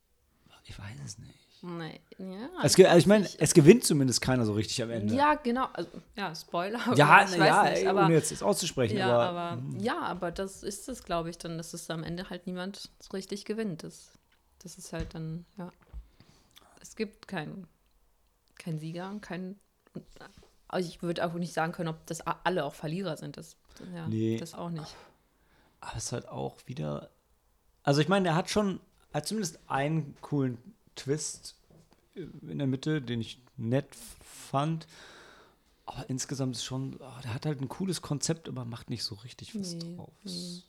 Ich 0.64 0.78
weiß 0.78 0.98
es 1.04 1.18
nicht. 1.18 1.34
Nee, 1.60 2.00
ja, 2.18 2.48
Es, 2.62 2.78
also 2.78 2.98
ich 2.98 3.06
meine, 3.06 3.24
weiß 3.24 3.32
nicht. 3.32 3.42
es 3.42 3.52
gewinnt 3.52 3.82
zumindest 3.82 4.20
keiner 4.20 4.44
so 4.44 4.52
richtig 4.52 4.80
am 4.80 4.90
Ende. 4.90 5.14
Ja, 5.14 5.34
genau. 5.34 5.66
Also, 5.72 5.90
ja, 6.14 6.32
Spoiler. 6.32 6.78
ja, 6.94 7.24
ich 7.24 7.32
weiß 7.32 7.38
ja 7.38 7.62
nicht, 7.64 7.78
ey, 7.78 7.86
aber, 7.88 8.04
ohne 8.04 8.14
jetzt 8.14 8.30
das 8.30 8.44
auszusprechen. 8.44 8.96
ja, 8.96 9.08
aber, 9.10 9.40
aber, 9.40 9.62
ja, 9.80 9.98
aber 10.00 10.30
das 10.30 10.62
ist 10.62 10.88
es, 10.88 11.02
glaube 11.02 11.30
ich, 11.30 11.38
dann, 11.38 11.58
dass 11.58 11.74
es 11.74 11.90
am 11.90 12.04
Ende 12.04 12.30
halt 12.30 12.46
niemand 12.46 12.90
so 13.00 13.10
richtig 13.12 13.44
gewinnt. 13.44 13.82
Das, 13.82 14.12
das 14.60 14.78
ist 14.78 14.92
halt 14.92 15.14
dann, 15.14 15.46
ja. 15.56 15.72
Es 16.80 16.94
gibt 16.94 17.26
keinen 17.26 17.66
kein 18.58 18.78
Sieger, 18.78 19.14
kein. 19.20 19.56
Also 20.68 20.88
ich 20.88 21.02
würde 21.02 21.24
auch 21.26 21.32
nicht 21.34 21.54
sagen 21.54 21.72
können, 21.72 21.88
ob 21.88 22.04
das 22.06 22.20
alle 22.20 22.64
auch 22.64 22.74
Verlierer 22.74 23.16
sind. 23.16 23.36
Das, 23.36 23.56
ja, 23.94 24.06
Nee. 24.06 24.36
das 24.38 24.54
auch 24.54 24.70
nicht. 24.70 24.94
Aber 25.80 25.96
es 25.96 26.04
ist 26.06 26.12
halt 26.12 26.28
auch 26.28 26.56
wieder. 26.66 27.10
Also 27.82 28.00
ich 28.00 28.08
meine, 28.08 28.28
er 28.28 28.34
hat 28.34 28.50
schon, 28.50 28.80
hat 29.14 29.26
zumindest 29.26 29.58
einen 29.66 30.14
coolen 30.20 30.58
Twist 30.94 31.56
in 32.14 32.58
der 32.58 32.66
Mitte, 32.66 33.00
den 33.00 33.20
ich 33.20 33.40
nett 33.56 33.94
fand. 33.94 34.86
Aber 35.86 36.10
insgesamt 36.10 36.56
ist 36.56 36.64
schon, 36.64 36.96
oh, 37.00 37.20
der 37.24 37.32
hat 37.32 37.46
halt 37.46 37.62
ein 37.62 37.68
cooles 37.68 38.02
Konzept, 38.02 38.46
aber 38.48 38.64
macht 38.66 38.90
nicht 38.90 39.04
so 39.04 39.14
richtig 39.14 39.58
was 39.58 39.72
Nee, 39.74 39.96
draus. 39.96 40.10
nee. 40.24 40.62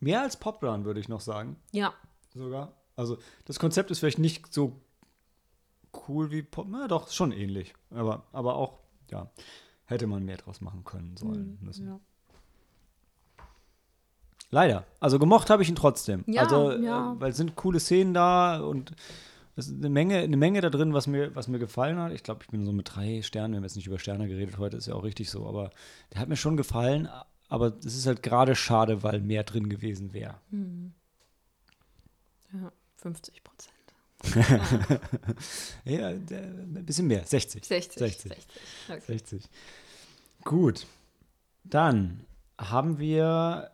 Mehr 0.00 0.22
als 0.22 0.36
Pop 0.36 0.62
Run, 0.64 0.84
würde 0.84 0.98
ich 0.98 1.08
noch 1.08 1.20
sagen. 1.20 1.56
Ja, 1.70 1.94
Sogar. 2.34 2.72
Also 2.96 3.18
das 3.44 3.58
Konzept 3.60 3.90
ist 3.92 4.00
vielleicht 4.00 4.18
nicht 4.18 4.52
so 4.52 4.80
cool 6.08 6.30
wie 6.30 6.42
Pop, 6.42 6.66
na 6.68 6.88
doch, 6.88 7.10
schon 7.10 7.32
ähnlich. 7.32 7.74
Aber, 7.90 8.24
aber 8.32 8.56
auch, 8.56 8.78
ja, 9.10 9.30
hätte 9.86 10.06
man 10.06 10.24
mehr 10.24 10.36
draus 10.36 10.60
machen 10.60 10.84
können, 10.84 11.16
sollen, 11.16 11.58
müssen. 11.60 11.86
ja. 11.86 12.00
Leider. 14.50 14.86
Also 15.00 15.18
gemocht 15.18 15.50
habe 15.50 15.64
ich 15.64 15.68
ihn 15.68 15.74
trotzdem. 15.74 16.22
Ja, 16.28 16.42
also, 16.42 16.72
ja. 16.72 17.12
Äh, 17.12 17.20
weil 17.20 17.30
es 17.32 17.36
sind 17.36 17.56
coole 17.56 17.80
Szenen 17.80 18.14
da 18.14 18.60
und 18.60 18.92
es 19.56 19.66
ist 19.68 19.78
eine 19.78 19.88
Menge, 19.88 20.18
eine 20.18 20.36
Menge 20.36 20.60
da 20.60 20.70
drin, 20.70 20.94
was 20.94 21.06
mir, 21.06 21.34
was 21.34 21.48
mir 21.48 21.58
gefallen 21.58 21.98
hat. 21.98 22.12
Ich 22.12 22.22
glaube, 22.22 22.42
ich 22.44 22.50
bin 22.50 22.64
so 22.64 22.72
mit 22.72 22.94
drei 22.94 23.22
Sternen. 23.22 23.52
Wir 23.52 23.56
haben 23.58 23.64
jetzt 23.64 23.76
nicht 23.76 23.86
über 23.86 23.98
Sterne 23.98 24.28
geredet 24.28 24.58
heute, 24.58 24.76
ist 24.76 24.86
ja 24.86 24.94
auch 24.94 25.02
richtig 25.04 25.30
so. 25.30 25.46
Aber 25.46 25.70
der 26.12 26.20
hat 26.20 26.28
mir 26.28 26.36
schon 26.36 26.56
gefallen. 26.56 27.08
Aber 27.48 27.72
es 27.84 27.96
ist 27.96 28.06
halt 28.06 28.22
gerade 28.22 28.54
schade, 28.54 29.02
weil 29.02 29.20
mehr 29.20 29.44
drin 29.44 29.68
gewesen 29.68 30.12
wäre. 30.12 30.36
ja 32.52 32.72
50 32.96 33.44
Prozent. 33.44 33.73
Ja, 35.84 36.08
ein 36.08 36.84
bisschen 36.86 37.06
mehr. 37.06 37.24
60. 37.24 37.64
60. 37.64 37.98
60. 37.98 38.32
60. 38.32 38.46
Okay. 38.88 39.00
60. 39.06 39.42
Gut. 40.44 40.86
Dann 41.64 42.20
haben 42.58 42.98
wir 42.98 43.70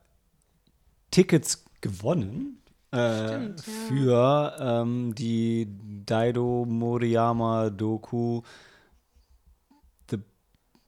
Tickets 1.10 1.64
gewonnen 1.80 2.60
äh, 2.92 3.28
Stimmt, 3.28 3.66
ja. 3.66 3.72
für 3.88 4.56
ähm, 4.60 5.14
die 5.14 5.68
Daido 6.06 6.64
Moriyama 6.66 7.70
Doku 7.70 8.42
The 10.10 10.18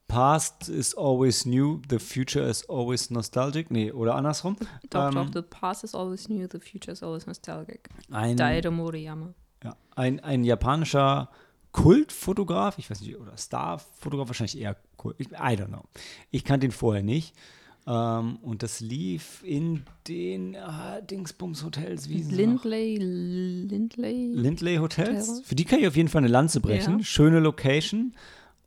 Past 0.09 0.69
is 0.69 0.95
always 0.97 1.47
new, 1.47 1.81
the 1.89 1.99
future 1.99 2.45
is 2.49 2.69
always 2.69 3.11
nostalgic. 3.11 3.71
Nee, 3.71 3.93
oder 3.93 4.15
andersrum. 4.17 4.57
Doch, 4.91 5.09
Ähm, 5.09 5.15
doch, 5.15 5.31
the 5.33 5.43
past 5.43 5.85
is 5.85 5.95
always 5.95 6.29
new, 6.29 6.47
the 6.51 6.59
future 6.61 6.93
is 6.93 7.03
always 7.03 7.27
nostalgic. 7.27 7.89
Ein, 8.11 8.37
Daido 8.37 8.71
Moriyama. 8.71 9.35
Ja, 9.65 9.77
ein, 9.95 10.21
ein 10.21 10.45
japanischer 10.45 11.31
Kultfotograf, 11.73 12.79
ich 12.79 12.91
weiß 12.91 13.01
nicht, 13.01 13.17
oder 13.17 13.37
Starfotograf, 13.37 14.29
wahrscheinlich 14.29 14.59
eher 14.59 14.77
Kult. 14.97 15.17
Ich, 15.19 15.31
I 15.33 15.57
don't 15.57 15.69
know. 15.69 15.85
Ich 16.31 16.45
kannte 16.45 16.67
ihn 16.67 16.73
vorher 16.73 17.03
nicht. 17.03 17.35
Ähm, 17.87 18.37
und 18.43 18.63
das 18.63 18.81
lief 18.81 19.43
in 19.43 19.83
den 20.07 20.55
ah, 20.57 21.01
Dingsbums 21.01 21.65
Hotels, 21.65 22.09
wie? 22.09 22.23
Lindley, 22.23 22.97
Lindley. 22.97 24.33
Lindley 24.35 24.77
Hotels. 24.77 25.29
Hotel. 25.29 25.45
Für 25.45 25.55
die 25.55 25.65
kann 25.65 25.81
ich 25.81 25.87
auf 25.89 25.97
jeden 25.97 26.09
Fall 26.09 26.21
eine 26.21 26.29
Lanze 26.29 26.61
brechen. 26.61 26.99
Ja. 26.99 27.05
Schöne 27.05 27.41
Location. 27.41 28.15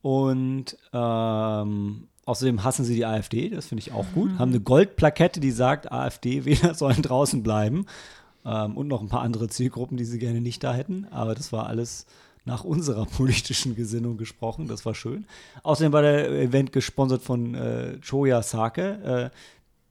Und 0.01 0.77
ähm, 0.91 2.07
außerdem 2.25 2.63
hassen 2.63 2.83
sie 2.85 2.95
die 2.95 3.05
AfD, 3.05 3.49
das 3.49 3.67
finde 3.67 3.81
ich 3.81 3.93
auch 3.93 4.05
gut. 4.13 4.31
Mhm. 4.31 4.39
Haben 4.39 4.51
eine 4.51 4.59
Goldplakette, 4.59 5.39
die 5.39 5.51
sagt, 5.51 5.91
AfD-Wähler 5.91 6.73
sollen 6.73 7.01
draußen 7.01 7.41
bleiben. 7.41 7.85
Ähm, 8.45 8.77
und 8.77 8.87
noch 8.87 9.01
ein 9.01 9.09
paar 9.09 9.21
andere 9.21 9.47
Zielgruppen, 9.47 9.97
die 9.97 10.05
sie 10.05 10.19
gerne 10.19 10.41
nicht 10.41 10.63
da 10.63 10.73
hätten. 10.73 11.07
Aber 11.11 11.35
das 11.35 11.51
war 11.51 11.67
alles 11.67 12.05
nach 12.45 12.63
unserer 12.63 13.05
politischen 13.17 13.75
Gesinnung 13.75 14.17
gesprochen. 14.17 14.67
Das 14.67 14.85
war 14.85 14.95
schön. 14.95 15.25
Außerdem 15.63 15.91
war 15.91 16.01
der 16.01 16.29
Event 16.29 16.71
gesponsert 16.71 17.21
von 17.21 17.55
äh, 17.55 17.97
Choya 18.07 18.41
Sake, 18.43 19.31
äh, 19.33 19.37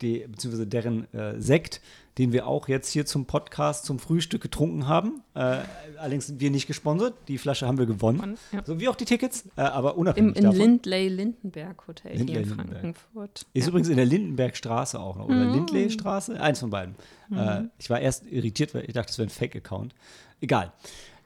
die, 0.01 0.25
beziehungsweise 0.27 0.67
deren 0.67 1.13
äh, 1.13 1.39
Sekt, 1.39 1.81
den 2.17 2.31
wir 2.31 2.47
auch 2.47 2.67
jetzt 2.67 2.89
hier 2.91 3.05
zum 3.05 3.25
Podcast, 3.25 3.85
zum 3.85 3.99
Frühstück 3.99 4.41
getrunken 4.41 4.87
haben. 4.87 5.21
Äh, 5.33 5.59
allerdings 5.97 6.27
sind 6.27 6.39
wir 6.39 6.49
nicht 6.49 6.65
gesponsert. 6.67 7.13
Die 7.27 7.37
Flasche 7.37 7.67
haben 7.67 7.77
wir 7.77 7.85
gewonnen. 7.85 8.37
Ja. 8.51 8.61
So 8.65 8.79
wie 8.79 8.87
auch 8.87 8.95
die 8.95 9.05
Tickets, 9.05 9.45
äh, 9.57 9.61
aber 9.61 9.93
Im, 9.93 9.99
unabhängig 9.99 10.35
in 10.37 10.43
davon. 10.43 10.59
Lindley 10.59 11.09
Lindenberg 11.09 11.87
Hotel 11.87 12.15
Lindley 12.15 12.33
hier 12.33 12.43
in 12.43 12.47
Lindenberg. 12.49 12.79
Frankfurt. 12.81 13.45
Ist 13.53 13.63
ja. 13.63 13.69
übrigens 13.69 13.89
in 13.89 13.97
der 13.97 14.05
Lindenbergstraße 14.05 14.99
auch 14.99 15.17
noch. 15.17 15.25
Oder 15.25 15.45
Mhm. 15.45 15.53
Lindley-Straße? 15.53 16.39
Eins 16.39 16.59
von 16.59 16.69
beiden. 16.69 16.95
Äh, 17.33 17.63
ich 17.79 17.89
war 17.89 17.99
erst 17.99 18.25
irritiert, 18.31 18.73
weil 18.73 18.85
ich 18.85 18.93
dachte, 18.93 19.07
das 19.07 19.17
wäre 19.17 19.27
ein 19.27 19.31
Fake-Account. 19.31 19.93
Egal. 20.39 20.71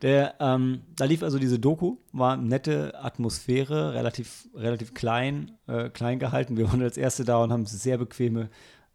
Der, 0.01 0.35
ähm, 0.39 0.81
da 0.95 1.03
lief 1.05 1.23
also 1.23 1.39
diese 1.39 1.59
Doku, 1.59 1.97
war 2.13 2.33
eine 2.33 2.43
nette 2.43 2.93
Atmosphäre, 3.03 3.93
relativ, 3.93 4.47
relativ 4.55 4.93
klein, 4.93 5.51
äh, 5.67 5.89
klein 5.89 6.19
gehalten. 6.19 6.55
Wir 6.55 6.67
waren 6.69 6.81
als 6.81 6.97
Erste 6.97 7.25
da 7.25 7.43
und 7.43 7.51
haben 7.51 7.65
sehr 7.65 7.97
bequeme 7.97 8.49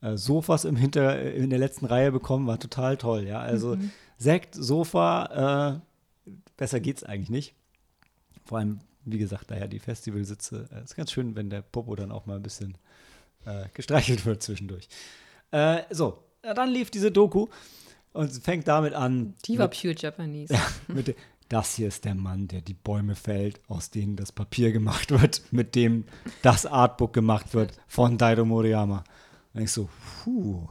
äh, 0.04 0.16
Sofas 0.16 0.64
im 0.64 0.76
Hinter, 0.76 1.18
äh, 1.18 1.36
in 1.36 1.50
der 1.50 1.58
letzten 1.58 1.86
Reihe 1.86 2.12
bekommen. 2.12 2.46
War 2.46 2.58
total 2.58 2.96
toll, 2.96 3.24
ja. 3.26 3.40
Also 3.40 3.76
Sekt, 4.18 4.54
Sofa, 4.54 5.80
äh, 6.26 6.30
besser 6.56 6.80
geht's 6.80 7.02
eigentlich 7.02 7.30
nicht. 7.30 7.54
Vor 8.44 8.58
allem, 8.58 8.80
wie 9.04 9.18
gesagt, 9.18 9.50
daher 9.50 9.68
die 9.68 9.78
Festivalsitze. 9.78 10.68
Es 10.76 10.90
ist 10.90 10.96
ganz 10.96 11.10
schön, 11.12 11.34
wenn 11.36 11.50
der 11.50 11.62
Popo 11.62 11.96
dann 11.96 12.12
auch 12.12 12.26
mal 12.26 12.36
ein 12.36 12.42
bisschen 12.42 12.76
äh, 13.46 13.66
gestreichelt 13.72 14.24
wird 14.26 14.42
zwischendurch. 14.42 14.88
Äh, 15.50 15.82
so, 15.90 16.18
ja, 16.44 16.54
dann 16.54 16.70
lief 16.70 16.90
diese 16.90 17.10
Doku 17.10 17.46
und 18.12 18.30
fängt 18.30 18.68
damit 18.68 18.92
an. 18.94 19.34
Die 19.46 19.58
war 19.58 19.68
mit, 19.68 19.80
pure 19.80 19.94
Japanese. 19.96 20.54
mit, 20.88 21.16
das 21.48 21.74
hier 21.74 21.88
ist 21.88 22.04
der 22.04 22.14
Mann, 22.14 22.48
der 22.48 22.60
die 22.60 22.74
Bäume 22.74 23.14
fällt, 23.14 23.60
aus 23.68 23.90
denen 23.90 24.16
das 24.16 24.32
Papier 24.32 24.72
gemacht 24.72 25.10
wird, 25.10 25.42
mit 25.50 25.74
dem 25.74 26.04
das 26.42 26.66
Artbook 26.66 27.12
gemacht 27.12 27.54
wird 27.54 27.72
von 27.86 28.18
Daido 28.18 28.44
Moriyama. 28.44 29.04
Und 29.54 29.62
ich 29.62 29.72
so, 29.72 29.88
puh. 30.22 30.68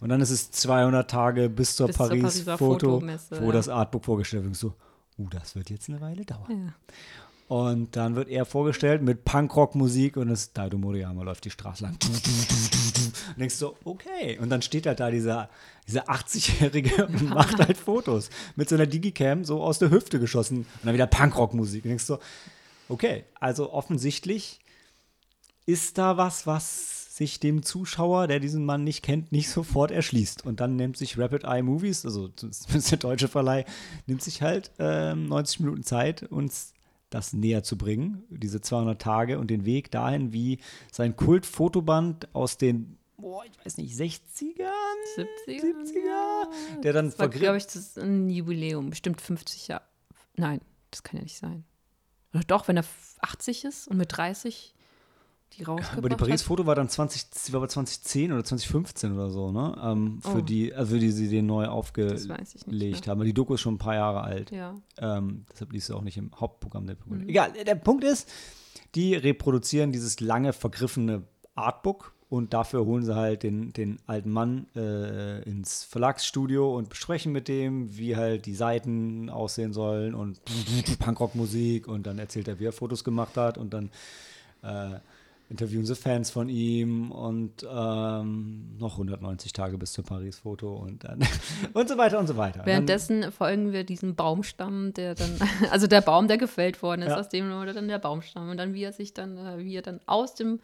Und 0.00 0.08
dann 0.08 0.20
ist 0.20 0.30
es 0.30 0.50
200 0.50 1.10
Tage 1.10 1.48
bis 1.48 1.76
zur 1.76 1.88
Paris-Foto, 1.88 3.02
wo 3.02 3.46
ja. 3.46 3.52
das 3.52 3.68
Artbook 3.68 4.04
vorgestellt 4.04 4.44
wird. 4.44 4.50
Und 4.50 4.56
so, 4.56 4.74
uh, 5.18 5.28
das 5.30 5.56
wird 5.56 5.70
jetzt 5.70 5.88
eine 5.88 6.00
Weile 6.00 6.24
dauern. 6.24 6.66
Ja. 6.66 6.94
Und 7.48 7.94
dann 7.94 8.16
wird 8.16 8.28
er 8.28 8.44
vorgestellt 8.44 9.02
mit 9.02 9.24
Punkrock-Musik 9.24 10.16
und 10.16 10.30
es 10.30 10.52
Daido 10.52 10.78
Moriyama 10.78 11.22
läuft 11.22 11.44
die 11.44 11.50
Straße 11.50 11.84
lang. 11.84 11.96
Und 13.28 13.40
denkst 13.40 13.54
so, 13.54 13.76
okay. 13.84 14.38
Und 14.38 14.50
dann 14.50 14.62
steht 14.62 14.86
halt 14.86 14.98
da 14.98 15.10
dieser, 15.10 15.48
dieser 15.86 16.08
80-Jährige 16.08 17.06
und 17.06 17.30
macht 17.30 17.58
halt 17.58 17.76
Fotos 17.76 18.30
mit 18.56 18.68
so 18.68 18.74
einer 18.74 18.86
Digicam 18.86 19.44
so 19.44 19.62
aus 19.62 19.78
der 19.78 19.90
Hüfte 19.90 20.18
geschossen. 20.18 20.58
Und 20.58 20.84
dann 20.84 20.94
wieder 20.94 21.06
Punkrock-Musik. 21.06 21.84
Und 21.84 21.90
denkst 21.90 22.04
so, 22.04 22.18
okay, 22.88 23.24
also 23.38 23.72
offensichtlich 23.72 24.60
ist 25.66 25.98
da 25.98 26.16
was, 26.16 26.48
was 26.48 26.95
sich 27.16 27.40
dem 27.40 27.62
Zuschauer, 27.62 28.26
der 28.26 28.40
diesen 28.40 28.66
Mann 28.66 28.84
nicht 28.84 29.02
kennt, 29.02 29.32
nicht 29.32 29.48
sofort 29.48 29.90
erschließt. 29.90 30.44
Und 30.44 30.60
dann 30.60 30.76
nimmt 30.76 30.98
sich 30.98 31.18
Rapid 31.18 31.44
Eye 31.44 31.62
Movies, 31.62 32.04
also 32.04 32.28
zumindest 32.36 32.90
der 32.90 32.98
deutsche 32.98 33.28
Verleih, 33.28 33.64
nimmt 34.06 34.20
sich 34.20 34.42
halt 34.42 34.70
ähm, 34.78 35.26
90 35.26 35.60
Minuten 35.60 35.82
Zeit, 35.82 36.24
uns 36.24 36.74
das 37.08 37.32
näher 37.32 37.62
zu 37.62 37.78
bringen, 37.78 38.24
diese 38.28 38.60
200 38.60 39.00
Tage 39.00 39.38
und 39.38 39.48
den 39.48 39.64
Weg 39.64 39.90
dahin, 39.90 40.34
wie 40.34 40.58
sein 40.92 41.16
Kultfotoband 41.16 42.34
aus 42.34 42.58
den, 42.58 42.98
boah, 43.16 43.44
ich 43.46 43.64
weiß 43.64 43.78
nicht, 43.78 43.94
60ern? 43.94 44.66
70er? 45.16 45.62
70er? 45.62 46.82
Der 46.82 46.92
dann 46.92 47.06
Das 47.06 47.18
war, 47.18 47.28
glaube 47.28 47.56
ich, 47.56 47.64
das 47.64 47.76
ist 47.76 47.98
ein 47.98 48.28
Jubiläum. 48.28 48.90
Bestimmt 48.90 49.22
50 49.22 49.68
Jahre. 49.68 49.84
Nein, 50.36 50.60
das 50.90 51.02
kann 51.02 51.16
ja 51.16 51.22
nicht 51.22 51.38
sein. 51.38 51.64
Oder 52.34 52.44
doch, 52.44 52.68
wenn 52.68 52.76
er 52.76 52.84
80 53.22 53.64
ist 53.64 53.88
und 53.88 53.96
mit 53.96 54.14
30 54.14 54.75
die 55.54 55.62
rausgebracht 55.62 55.98
Aber 55.98 56.08
die. 56.08 56.16
Paris-Foto 56.16 56.66
war 56.66 56.74
dann 56.74 56.88
20, 56.88 57.26
sie 57.32 57.52
war 57.52 57.60
bei 57.60 57.66
2010 57.68 58.32
oder 58.32 58.44
2015 58.44 59.12
oder 59.14 59.30
so, 59.30 59.50
ne? 59.52 59.76
Ähm, 59.82 60.20
für 60.22 60.38
Oh. 60.38 60.40
die, 60.40 60.74
also 60.74 60.94
für 60.94 61.00
die 61.00 61.10
sie 61.10 61.28
den 61.28 61.46
neu 61.46 61.66
aufgelegt 61.66 63.08
haben. 63.08 63.24
Die 63.24 63.32
Doku 63.34 63.54
ist 63.54 63.60
schon 63.62 63.74
ein 63.74 63.78
paar 63.78 63.94
Jahre 63.94 64.22
alt. 64.22 64.50
Ja. 64.50 64.74
Ähm, 64.98 65.46
deshalb 65.52 65.72
liest 65.72 65.88
du 65.88 65.94
auch 65.94 66.02
nicht 66.02 66.16
im 66.18 66.30
Hauptprogramm 66.38 66.86
der 66.86 66.94
Programm. 66.94 67.22
Mhm. 67.22 67.28
Egal, 67.28 67.52
der 67.52 67.74
Punkt 67.76 68.04
ist, 68.04 68.30
die 68.94 69.14
reproduzieren 69.14 69.92
dieses 69.92 70.20
lange 70.20 70.52
vergriffene 70.52 71.22
Artbook 71.54 72.12
und 72.28 72.52
dafür 72.52 72.84
holen 72.84 73.04
sie 73.04 73.14
halt 73.14 73.42
den, 73.44 73.72
den 73.72 73.98
alten 74.06 74.30
Mann 74.30 74.66
äh, 74.74 75.42
ins 75.48 75.84
Verlagsstudio 75.84 76.76
und 76.76 76.88
besprechen 76.88 77.32
mit 77.32 77.46
dem, 77.48 77.96
wie 77.96 78.16
halt 78.16 78.46
die 78.46 78.54
Seiten 78.54 79.30
aussehen 79.30 79.72
sollen 79.72 80.14
und 80.14 80.40
Punkrock-Musik 80.98 81.86
und 81.88 82.06
dann 82.06 82.18
erzählt 82.18 82.48
er, 82.48 82.58
wie 82.58 82.64
er 82.64 82.72
Fotos 82.72 83.04
gemacht 83.04 83.36
hat 83.36 83.58
und 83.58 83.72
dann 83.72 83.90
äh, 84.62 84.98
interviewen 85.48 85.86
sie 85.86 85.94
Fans 85.94 86.30
von 86.30 86.48
ihm 86.48 87.10
und 87.12 87.64
ähm, 87.68 88.76
noch 88.78 88.92
190 88.92 89.52
Tage 89.52 89.78
bis 89.78 89.92
zum 89.92 90.04
Paris-Foto 90.04 90.74
und 90.74 91.04
dann 91.04 91.20
und 91.72 91.88
so 91.88 91.96
weiter 91.96 92.18
und 92.18 92.26
so 92.26 92.36
weiter. 92.36 92.58
Dann- 92.58 92.66
Währenddessen 92.66 93.30
folgen 93.32 93.72
wir 93.72 93.84
diesem 93.84 94.14
Baumstamm, 94.16 94.92
der 94.94 95.14
dann, 95.14 95.38
also 95.70 95.86
der 95.86 96.00
Baum, 96.00 96.26
der 96.28 96.38
gefällt 96.38 96.82
worden 96.82 97.02
ist, 97.02 97.10
Ja. 97.10 97.18
aus 97.20 97.28
dem 97.28 97.50
wurde 97.52 97.72
dann 97.74 97.88
der 97.88 97.98
Baumstamm. 98.00 98.48
Und 98.50 98.56
dann, 98.56 98.74
wie 98.74 98.82
er 98.82 98.92
sich 98.92 99.14
dann, 99.14 99.36
äh, 99.38 99.58
wie 99.58 99.74
er 99.76 99.82
dann 99.82 100.00
aus 100.06 100.34
dem 100.34 100.60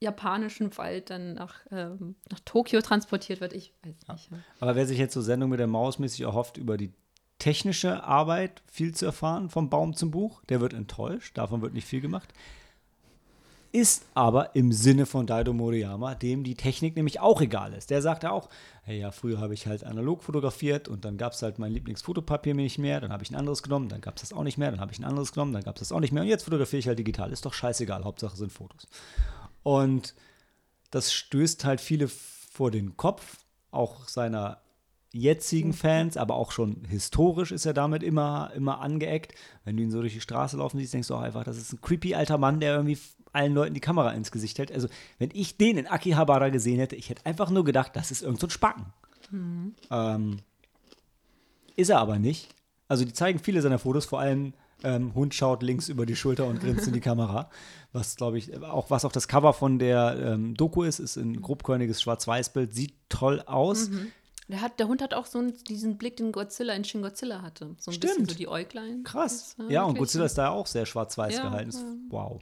japanischen 0.00 0.76
Wald 0.78 1.10
dann 1.10 1.34
nach, 1.34 1.54
ähm, 1.70 2.14
nach 2.30 2.40
Tokio 2.44 2.80
transportiert 2.80 3.40
wird, 3.40 3.52
ich 3.52 3.72
weiß 4.06 4.30
nicht. 4.30 4.30
Ja. 4.32 4.38
Aber 4.60 4.74
wer 4.76 4.86
sich 4.86 4.98
jetzt 4.98 5.12
so 5.14 5.20
Sendung 5.20 5.50
mit 5.50 5.60
der 5.60 5.66
Maus 5.66 5.98
mäßig 5.98 6.22
erhofft, 6.22 6.56
über 6.56 6.76
die 6.76 6.90
technische 7.38 8.04
Arbeit 8.04 8.62
viel 8.70 8.94
zu 8.94 9.06
erfahren, 9.06 9.48
vom 9.48 9.70
Baum 9.70 9.94
zum 9.94 10.10
Buch, 10.10 10.42
der 10.48 10.60
wird 10.60 10.72
enttäuscht. 10.74 11.36
Davon 11.38 11.62
wird 11.62 11.72
nicht 11.74 11.86
viel 11.86 12.00
gemacht. 12.02 12.32
Ist 13.72 14.04
aber 14.14 14.56
im 14.56 14.72
Sinne 14.72 15.06
von 15.06 15.26
Daido 15.26 15.52
Moriyama, 15.52 16.16
dem 16.16 16.42
die 16.42 16.56
Technik 16.56 16.96
nämlich 16.96 17.20
auch 17.20 17.40
egal 17.40 17.72
ist. 17.72 17.90
Der 17.90 18.02
sagt 18.02 18.24
ja 18.24 18.32
auch, 18.32 18.48
hey, 18.82 18.98
ja, 18.98 19.12
früher 19.12 19.38
habe 19.38 19.54
ich 19.54 19.68
halt 19.68 19.84
analog 19.84 20.24
fotografiert 20.24 20.88
und 20.88 21.04
dann 21.04 21.16
gab 21.16 21.34
es 21.34 21.42
halt 21.42 21.60
mein 21.60 21.72
Lieblingsfotopapier 21.72 22.54
nicht 22.54 22.78
mehr, 22.78 23.00
dann 23.00 23.12
habe 23.12 23.22
ich 23.22 23.30
ein 23.30 23.36
anderes 23.36 23.62
genommen, 23.62 23.88
dann 23.88 24.00
gab 24.00 24.16
es 24.16 24.22
das 24.22 24.32
auch 24.32 24.42
nicht 24.42 24.58
mehr, 24.58 24.72
dann 24.72 24.80
habe 24.80 24.90
ich 24.90 24.98
ein 24.98 25.04
anderes 25.04 25.32
genommen, 25.32 25.52
dann 25.52 25.62
gab 25.62 25.76
es 25.76 25.80
das 25.80 25.92
auch 25.92 26.00
nicht 26.00 26.12
mehr 26.12 26.24
und 26.24 26.28
jetzt 26.28 26.44
fotografiere 26.44 26.80
ich 26.80 26.88
halt 26.88 26.98
digital. 26.98 27.30
Ist 27.30 27.46
doch 27.46 27.54
scheißegal, 27.54 28.02
Hauptsache 28.02 28.36
sind 28.36 28.52
Fotos. 28.52 28.88
Und 29.62 30.14
das 30.90 31.12
stößt 31.12 31.64
halt 31.64 31.80
viele 31.80 32.08
vor 32.08 32.72
den 32.72 32.96
Kopf, 32.96 33.44
auch 33.70 34.08
seiner 34.08 34.60
jetzigen 35.12 35.72
Fans, 35.72 36.16
aber 36.16 36.34
auch 36.34 36.52
schon 36.52 36.84
historisch 36.88 37.52
ist 37.52 37.66
er 37.66 37.74
damit 37.74 38.02
immer, 38.02 38.50
immer 38.54 38.80
angeeckt. 38.80 39.34
Wenn 39.64 39.76
du 39.76 39.82
ihn 39.82 39.90
so 39.90 40.00
durch 40.00 40.14
die 40.14 40.20
Straße 40.20 40.56
laufen 40.56 40.78
siehst, 40.78 40.94
denkst 40.94 41.08
du 41.08 41.14
auch 41.14 41.20
einfach, 41.20 41.44
das 41.44 41.56
ist 41.56 41.72
ein 41.72 41.80
creepy 41.80 42.14
alter 42.14 42.38
Mann, 42.38 42.60
der 42.60 42.74
irgendwie 42.74 42.98
allen 43.32 43.54
Leuten 43.54 43.74
die 43.74 43.80
Kamera 43.80 44.12
ins 44.12 44.30
Gesicht 44.30 44.58
hält. 44.58 44.72
Also, 44.72 44.88
wenn 45.18 45.30
ich 45.32 45.56
den 45.56 45.78
in 45.78 45.86
Akihabara 45.86 46.48
gesehen 46.48 46.78
hätte, 46.78 46.96
ich 46.96 47.10
hätte 47.10 47.26
einfach 47.26 47.50
nur 47.50 47.64
gedacht, 47.64 47.92
das 47.94 48.10
ist 48.10 48.22
irgend 48.22 48.40
so 48.40 48.46
ein 48.46 48.50
Spacken. 48.50 48.86
Ähm, 49.90 50.38
ist 51.76 51.88
er 51.90 52.00
aber 52.00 52.18
nicht. 52.18 52.54
Also, 52.88 53.04
die 53.04 53.12
zeigen 53.12 53.38
viele 53.38 53.62
seiner 53.62 53.78
Fotos, 53.78 54.06
vor 54.06 54.20
allem 54.20 54.52
ähm, 54.82 55.14
Hund 55.14 55.34
schaut 55.34 55.62
links 55.62 55.88
über 55.88 56.06
die 56.06 56.16
Schulter 56.16 56.46
und 56.46 56.60
grinst 56.60 56.86
in 56.86 56.92
die 56.92 57.00
Kamera. 57.00 57.50
Was, 57.92 58.16
glaube 58.16 58.38
ich, 58.38 58.62
auch 58.62 58.88
was 58.88 59.04
auch 59.04 59.10
das 59.10 59.26
Cover 59.26 59.52
von 59.52 59.80
der 59.80 60.16
ähm, 60.24 60.54
Doku 60.54 60.84
ist, 60.84 61.00
ist 61.00 61.16
ein 61.16 61.42
grobkörniges 61.42 62.00
Schwarz-Weiß-Bild, 62.00 62.72
sieht 62.72 62.94
toll 63.08 63.42
aus. 63.46 63.90
Der, 64.46 64.60
hat, 64.60 64.78
der 64.78 64.86
Hund 64.86 65.02
hat 65.02 65.12
auch 65.12 65.26
so 65.26 65.40
einen, 65.40 65.54
diesen 65.64 65.98
Blick, 65.98 66.16
den 66.16 66.30
Godzilla 66.30 66.72
in 66.74 66.84
Shin 66.84 67.02
Godzilla 67.02 67.42
hatte. 67.42 67.74
So 67.78 67.90
ein 67.90 67.98
bisschen 67.98 68.14
Stimmt. 68.14 68.30
so 68.30 68.36
die 68.36 68.46
Äuglein. 68.46 69.02
Krass. 69.02 69.56
Das, 69.56 69.66
äh, 69.68 69.72
Ja, 69.72 69.82
und 69.82 69.98
Godzilla 69.98 70.24
ist 70.24 70.38
da 70.38 70.50
auch 70.50 70.68
sehr 70.68 70.86
schwarz-weiß 70.86 71.34
Ja, 71.34 71.42
gehalten. 71.42 71.72
Ja. 71.72 71.94
Wow. 72.10 72.40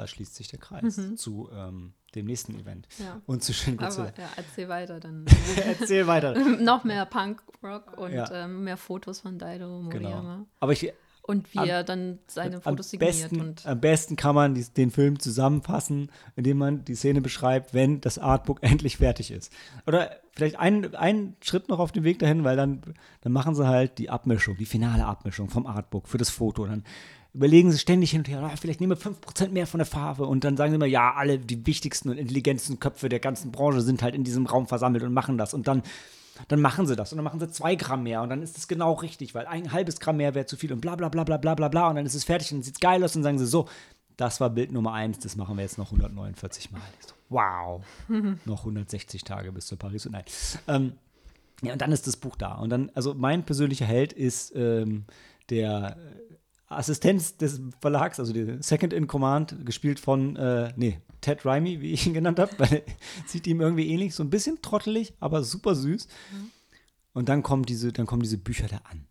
Da 0.00 0.06
schließt 0.06 0.34
sich 0.34 0.48
der 0.48 0.58
Kreis 0.58 0.98
zu 1.16 1.50
ähm, 1.52 1.92
dem 2.14 2.24
nächsten 2.26 2.58
Event. 2.58 2.88
Ja. 2.98 3.20
Und 3.26 3.44
zu 3.44 3.52
Godzilla. 3.52 4.08
Aber 4.08 4.18
ja, 4.18 4.28
erzähl 4.36 4.68
weiter 4.70 4.98
dann. 4.98 5.26
Erzähl 5.78 6.06
weiter. 6.06 6.34
Noch 6.58 6.84
mehr 6.84 7.04
Punkrock 7.04 7.98
und 7.98 8.12
Ja. 8.12 8.44
ähm, 8.44 8.64
mehr 8.64 8.76
Fotos 8.78 9.20
von 9.20 9.38
Daido 9.38 9.82
Moriyama. 9.82 10.34
Genau. 10.36 10.46
Aber 10.58 10.72
ich, 10.72 10.90
Und 11.22 11.52
wie 11.54 11.58
Am- 11.58 11.68
er 11.68 11.84
dann 11.84 12.18
seine 12.26 12.60
Fotos 12.62 12.90
signiert. 12.90 13.12
besten, 13.12 13.40
und 13.42 13.66
am 13.66 13.78
besten 13.80 14.16
kann 14.16 14.34
man 14.34 14.54
dies- 14.54 14.72
den 14.72 14.90
Film 14.90 15.20
zusammenfassen, 15.20 16.10
indem 16.34 16.56
man 16.58 16.84
die 16.84 16.94
Szene 16.94 17.20
beschreibt, 17.20 17.74
wenn 17.74 18.00
das 18.00 18.18
Artbook 18.18 18.58
endlich 18.62 18.96
fertig 18.96 19.30
ist. 19.30 19.52
Oder 19.86 20.10
vielleicht 20.32 20.58
einen, 20.58 20.94
einen 20.96 21.36
Schritt 21.42 21.68
noch 21.68 21.78
auf 21.78 21.92
dem 21.92 22.04
Weg 22.04 22.18
dahin, 22.20 22.42
weil 22.42 22.56
dann, 22.56 22.80
dann 23.20 23.32
machen 23.32 23.54
sie 23.54 23.66
halt 23.68 23.98
die 23.98 24.08
Abmischung, 24.10 24.56
die 24.56 24.64
finale 24.66 25.04
Abmischung 25.04 25.50
vom 25.50 25.66
Artbook 25.66 26.08
für 26.08 26.18
das 26.18 26.30
Foto. 26.30 26.66
Dann 26.66 26.84
überlegen 27.32 27.70
sie 27.70 27.78
ständig 27.78 28.10
hin 28.10 28.20
und 28.20 28.28
her, 28.28 28.42
ah, 28.42 28.56
vielleicht 28.56 28.80
nehmen 28.80 28.98
wir 28.98 29.12
5% 29.12 29.50
mehr 29.50 29.66
von 29.66 29.78
der 29.78 29.86
Farbe 29.86 30.26
und 30.26 30.44
dann 30.44 30.56
sagen 30.56 30.72
sie 30.72 30.76
immer, 30.76 30.86
ja, 30.86 31.14
alle 31.14 31.38
die 31.38 31.66
wichtigsten 31.66 32.10
und 32.10 32.18
intelligentesten 32.18 32.80
Köpfe 32.80 33.08
der 33.08 33.20
ganzen 33.20 33.52
Branche 33.52 33.82
sind 33.82 34.02
halt 34.02 34.14
in 34.14 34.24
diesem 34.24 34.46
Raum 34.46 34.66
versammelt 34.66 35.04
und 35.04 35.12
machen 35.12 35.38
das. 35.38 35.54
Und 35.54 35.68
dann 35.68 35.82
dann 36.48 36.60
machen 36.60 36.86
sie 36.86 36.96
das 36.96 37.12
und 37.12 37.18
dann 37.18 37.24
machen 37.24 37.38
sie 37.38 37.50
zwei 37.50 37.74
Gramm 37.74 38.04
mehr 38.04 38.22
und 38.22 38.30
dann 38.30 38.42
ist 38.42 38.56
es 38.56 38.66
genau 38.66 38.94
richtig, 38.94 39.34
weil 39.34 39.46
ein 39.46 39.72
halbes 39.72 40.00
Gramm 40.00 40.16
mehr 40.16 40.34
wäre 40.34 40.46
zu 40.46 40.56
viel 40.56 40.72
und 40.72 40.80
bla 40.80 40.96
bla 40.96 41.10
bla 41.10 41.22
bla 41.24 41.36
bla 41.36 41.54
bla 41.54 41.68
bla 41.68 41.88
und 41.88 41.96
dann 41.96 42.06
ist 42.06 42.14
es 42.14 42.24
fertig 42.24 42.50
und 42.52 42.58
dann 42.58 42.62
sieht 42.62 42.76
es 42.76 42.80
geil 42.80 43.04
aus 43.04 43.14
und 43.14 43.22
dann 43.22 43.36
sagen 43.36 43.38
sie 43.38 43.46
so, 43.46 43.68
das 44.16 44.40
war 44.40 44.50
Bild 44.50 44.72
Nummer 44.72 44.92
eins, 44.92 45.18
das 45.18 45.36
machen 45.36 45.56
wir 45.56 45.62
jetzt 45.62 45.78
noch 45.78 45.86
149 45.86 46.70
Mal. 46.72 46.80
So, 47.06 47.14
wow, 47.28 47.82
noch 48.44 48.60
160 48.60 49.24
Tage 49.24 49.52
bis 49.52 49.66
zur 49.66 49.78
Paris 49.78 50.06
und 50.06 50.12
nein. 50.12 50.24
Ähm, 50.68 50.92
ja, 51.62 51.72
und 51.72 51.82
dann 51.82 51.92
ist 51.92 52.06
das 52.06 52.16
Buch 52.16 52.36
da. 52.36 52.54
Und 52.54 52.70
dann, 52.70 52.90
also 52.94 53.14
mein 53.14 53.44
persönlicher 53.44 53.86
Held 53.86 54.12
ist 54.12 54.54
ähm, 54.54 55.04
der 55.50 55.96
Assistenz 56.70 57.36
des 57.36 57.60
Verlags, 57.80 58.20
also 58.20 58.32
der 58.32 58.62
Second 58.62 58.92
in 58.92 59.08
Command, 59.08 59.66
gespielt 59.66 59.98
von, 59.98 60.36
äh, 60.36 60.72
nee, 60.76 61.00
Ted 61.20 61.44
Raimi, 61.44 61.80
wie 61.80 61.92
ich 61.92 62.06
ihn 62.06 62.14
genannt 62.14 62.38
habe, 62.38 62.52
weil 62.58 62.72
er 62.72 62.82
sieht 63.26 63.46
ihm 63.46 63.60
irgendwie 63.60 63.88
ähnlich, 63.88 64.14
so 64.14 64.22
ein 64.22 64.30
bisschen 64.30 64.62
trottelig, 64.62 65.12
aber 65.18 65.42
super 65.42 65.74
süß. 65.74 66.06
Und 67.12 67.28
dann 67.28 67.42
kommen 67.42 67.64
diese, 67.64 67.92
dann 67.92 68.06
kommen 68.06 68.22
diese 68.22 68.38
Bücher 68.38 68.68
da 68.68 68.78
an. 68.88 69.04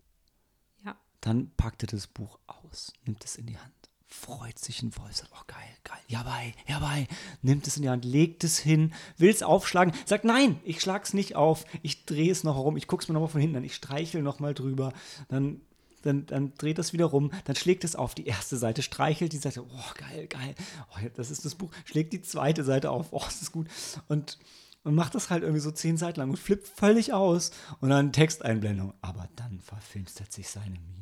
ja. 0.85 0.95
Dann 1.19 1.51
packt 1.57 1.83
er 1.83 1.87
das 1.87 2.07
Buch 2.07 2.39
aus, 2.47 2.93
nimmt 3.05 3.25
es 3.25 3.35
in 3.35 3.45
die 3.45 3.57
Hand, 3.57 3.73
freut 4.07 4.57
sich 4.57 4.81
ein 4.81 4.91
sagt, 4.91 5.31
oh 5.33 5.43
geil, 5.45 5.67
geil, 5.83 5.99
ja 6.07 6.23
bei, 6.23 6.53
ja 6.65 6.79
bei, 6.79 7.07
nimmt 7.41 7.67
es 7.67 7.75
in 7.75 7.83
die 7.83 7.89
Hand, 7.89 8.05
legt 8.05 8.45
es 8.45 8.57
hin, 8.57 8.93
will 9.17 9.29
es 9.29 9.43
aufschlagen, 9.43 9.93
sagt, 10.05 10.23
nein, 10.23 10.61
ich 10.63 10.79
schlag's 10.79 11.13
nicht 11.13 11.35
auf, 11.35 11.65
ich 11.83 12.05
drehe 12.05 12.31
es 12.31 12.45
noch 12.45 12.55
herum, 12.55 12.77
ich 12.77 12.87
guck's 12.87 13.09
mir 13.09 13.13
noch 13.15 13.21
mal 13.21 13.27
von 13.27 13.41
hinten 13.41 13.57
an, 13.57 13.63
ich 13.65 13.75
streichel 13.75 14.21
noch 14.21 14.39
mal 14.39 14.53
drüber, 14.53 14.93
dann, 15.27 15.59
dann, 16.01 16.25
dann 16.25 16.53
dreht 16.55 16.77
das 16.77 16.93
wieder 16.93 17.05
rum, 17.05 17.31
dann 17.45 17.55
schlägt 17.55 17.83
es 17.83 17.95
auf 17.95 18.15
die 18.15 18.25
erste 18.27 18.57
Seite, 18.57 18.81
streichelt 18.81 19.33
die 19.33 19.37
Seite, 19.37 19.63
oh 19.63 19.93
geil, 19.95 20.27
geil, 20.27 20.55
oh, 20.91 21.07
das 21.15 21.31
ist 21.31 21.45
das 21.45 21.55
Buch, 21.55 21.71
schlägt 21.85 22.13
die 22.13 22.21
zweite 22.21 22.63
Seite 22.63 22.91
auf, 22.91 23.07
oh, 23.11 23.23
das 23.23 23.41
ist 23.41 23.51
gut 23.51 23.67
und 24.07 24.37
und 24.83 24.95
macht 24.95 25.13
das 25.13 25.29
halt 25.29 25.43
irgendwie 25.43 25.61
so 25.61 25.71
zehn 25.71 25.97
Seiten 25.97 26.21
lang 26.21 26.29
und 26.29 26.39
flippt 26.39 26.67
völlig 26.67 27.13
aus 27.13 27.51
und 27.81 27.89
dann 27.89 28.13
Texteinblendung. 28.13 28.93
Aber 29.01 29.27
dann 29.35 29.59
verfinstert 29.59 30.31
sich 30.31 30.47
seine 30.47 30.79
Miene. 30.79 30.99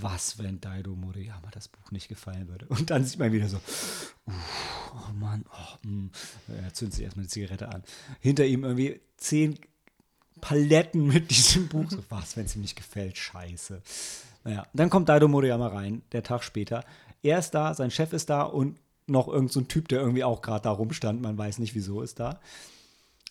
Was, 0.00 0.38
wenn 0.38 0.60
Daido 0.60 0.94
Moriyama 0.94 1.50
das 1.50 1.68
Buch 1.68 1.90
nicht 1.90 2.08
gefallen 2.08 2.48
würde? 2.48 2.66
Und 2.68 2.90
dann 2.90 3.04
sieht 3.04 3.18
man 3.18 3.32
wieder 3.32 3.48
so, 3.48 3.56
uh, 4.26 4.32
oh 4.94 5.12
Mann, 5.14 5.44
oh, 5.50 5.86
mm. 5.86 6.10
er 6.48 6.72
zündet 6.74 6.96
sich 6.96 7.04
erstmal 7.04 7.24
eine 7.24 7.30
Zigarette 7.30 7.68
an. 7.68 7.82
Hinter 8.20 8.46
ihm 8.46 8.64
irgendwie 8.64 9.00
zehn 9.16 9.58
Paletten 10.40 11.06
mit 11.06 11.30
diesem 11.30 11.68
Buch. 11.68 11.90
So, 11.90 11.98
was, 12.08 12.36
wenn 12.36 12.46
es 12.46 12.56
ihm 12.56 12.62
nicht 12.62 12.76
gefällt? 12.76 13.16
Scheiße. 13.16 13.82
Naja, 14.44 14.66
dann 14.72 14.90
kommt 14.90 15.08
Daido 15.08 15.28
Moriyama 15.28 15.68
rein, 15.68 16.02
der 16.12 16.22
Tag 16.22 16.42
später. 16.44 16.84
Er 17.22 17.38
ist 17.38 17.52
da, 17.52 17.74
sein 17.74 17.90
Chef 17.90 18.12
ist 18.12 18.30
da 18.30 18.42
und 18.42 18.78
noch 19.06 19.28
irgend 19.28 19.52
so 19.52 19.60
ein 19.60 19.68
Typ, 19.68 19.88
der 19.88 20.00
irgendwie 20.00 20.24
auch 20.24 20.42
gerade 20.42 20.62
da 20.62 20.70
rumstand. 20.70 21.22
Man 21.22 21.36
weiß 21.36 21.58
nicht, 21.58 21.74
wieso 21.74 22.02
ist 22.02 22.20
da. 22.20 22.40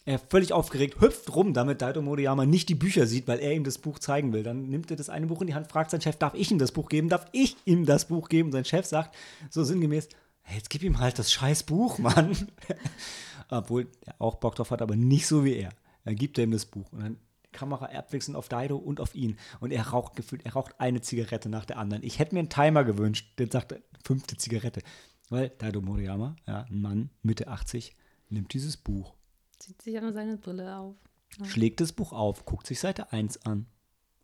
Er 0.05 0.19
völlig 0.19 0.53
aufgeregt 0.53 1.01
hüpft 1.01 1.35
rum, 1.35 1.53
damit 1.53 1.81
Daido 1.81 2.01
Moriyama 2.01 2.45
nicht 2.45 2.69
die 2.69 2.75
Bücher 2.75 3.05
sieht, 3.07 3.27
weil 3.27 3.39
er 3.39 3.53
ihm 3.53 3.65
das 3.65 3.77
Buch 3.77 3.99
zeigen 3.99 4.31
will. 4.31 4.41
Dann 4.41 4.69
nimmt 4.69 4.89
er 4.89 4.95
das 4.95 5.09
eine 5.09 5.27
Buch 5.27 5.41
in 5.41 5.47
die 5.47 5.53
Hand, 5.53 5.67
fragt 5.67 5.91
seinen 5.91 6.01
Chef, 6.01 6.15
darf 6.15 6.33
ich 6.33 6.49
ihm 6.49 6.59
das 6.59 6.71
Buch 6.71 6.87
geben? 6.87 7.09
Darf 7.09 7.25
ich 7.33 7.57
ihm 7.65 7.85
das 7.85 8.05
Buch 8.05 8.29
geben? 8.29 8.47
Und 8.47 8.53
sein 8.53 8.65
Chef 8.65 8.85
sagt 8.85 9.15
so 9.49 9.63
sinngemäß, 9.65 10.07
hey, 10.43 10.57
jetzt 10.57 10.69
gib 10.69 10.83
ihm 10.83 10.99
halt 10.99 11.19
das 11.19 11.31
scheiß 11.31 11.63
Buch, 11.63 11.97
Mann. 11.97 12.47
Obwohl 13.49 13.87
er 14.05 14.15
auch 14.19 14.35
Bock 14.35 14.55
drauf 14.55 14.71
hat, 14.71 14.81
aber 14.81 14.95
nicht 14.95 15.27
so 15.27 15.43
wie 15.43 15.55
er. 15.55 15.71
Dann 16.07 16.15
gibt 16.15 16.37
er 16.37 16.45
ihm 16.45 16.51
das 16.51 16.65
Buch 16.65 16.89
und 16.93 17.01
dann 17.01 17.17
Kamera 17.51 17.87
abwechselnd 17.87 18.37
auf 18.37 18.47
Daido 18.47 18.77
und 18.77 19.01
auf 19.01 19.13
ihn. 19.13 19.37
Und 19.59 19.71
er 19.71 19.89
raucht 19.89 20.15
gefühlt, 20.15 20.45
er 20.45 20.53
raucht 20.53 20.79
eine 20.79 21.01
Zigarette 21.01 21.49
nach 21.49 21.65
der 21.65 21.77
anderen. 21.77 22.01
Ich 22.01 22.17
hätte 22.17 22.33
mir 22.33 22.39
einen 22.39 22.49
Timer 22.49 22.85
gewünscht, 22.85 23.37
der 23.37 23.51
sagt, 23.51 23.75
fünfte 24.05 24.37
Zigarette. 24.37 24.83
Weil 25.27 25.49
Daido 25.49 25.81
Moriyama, 25.81 26.37
ja, 26.45 26.61
ein 26.61 26.79
Mann, 26.79 27.09
Mitte 27.23 27.49
80, 27.49 27.93
nimmt 28.29 28.53
dieses 28.53 28.77
Buch, 28.77 29.15
Zieht 29.59 29.81
sich 29.81 29.97
aber 29.97 30.13
seine 30.13 30.37
Brille 30.37 30.77
auf. 30.77 30.95
schlägt 31.43 31.81
das 31.81 31.91
Buch 31.91 32.13
auf, 32.13 32.45
guckt 32.45 32.67
sich 32.67 32.79
Seite 32.79 33.11
1 33.11 33.45
an, 33.45 33.65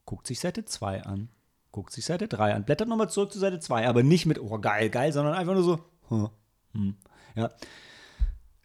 guckt 0.05 0.25
sich 0.25 0.39
Seite 0.39 0.63
2 0.63 1.03
an, 1.03 1.27
guckt 1.73 1.91
sich 1.91 2.05
Seite 2.05 2.29
3 2.29 2.53
an, 2.53 2.63
blättert 2.63 2.87
nochmal 2.87 3.09
zurück 3.09 3.33
zu 3.33 3.39
Seite 3.39 3.59
2, 3.59 3.89
aber 3.89 4.03
nicht 4.03 4.25
mit, 4.25 4.39
oh 4.39 4.57
geil, 4.59 4.89
geil, 4.89 5.11
sondern 5.11 5.33
einfach 5.33 5.53
nur 5.53 5.63
so, 5.63 5.79
hm, 6.07 6.29
hm, 6.71 6.95
ja. 7.35 7.51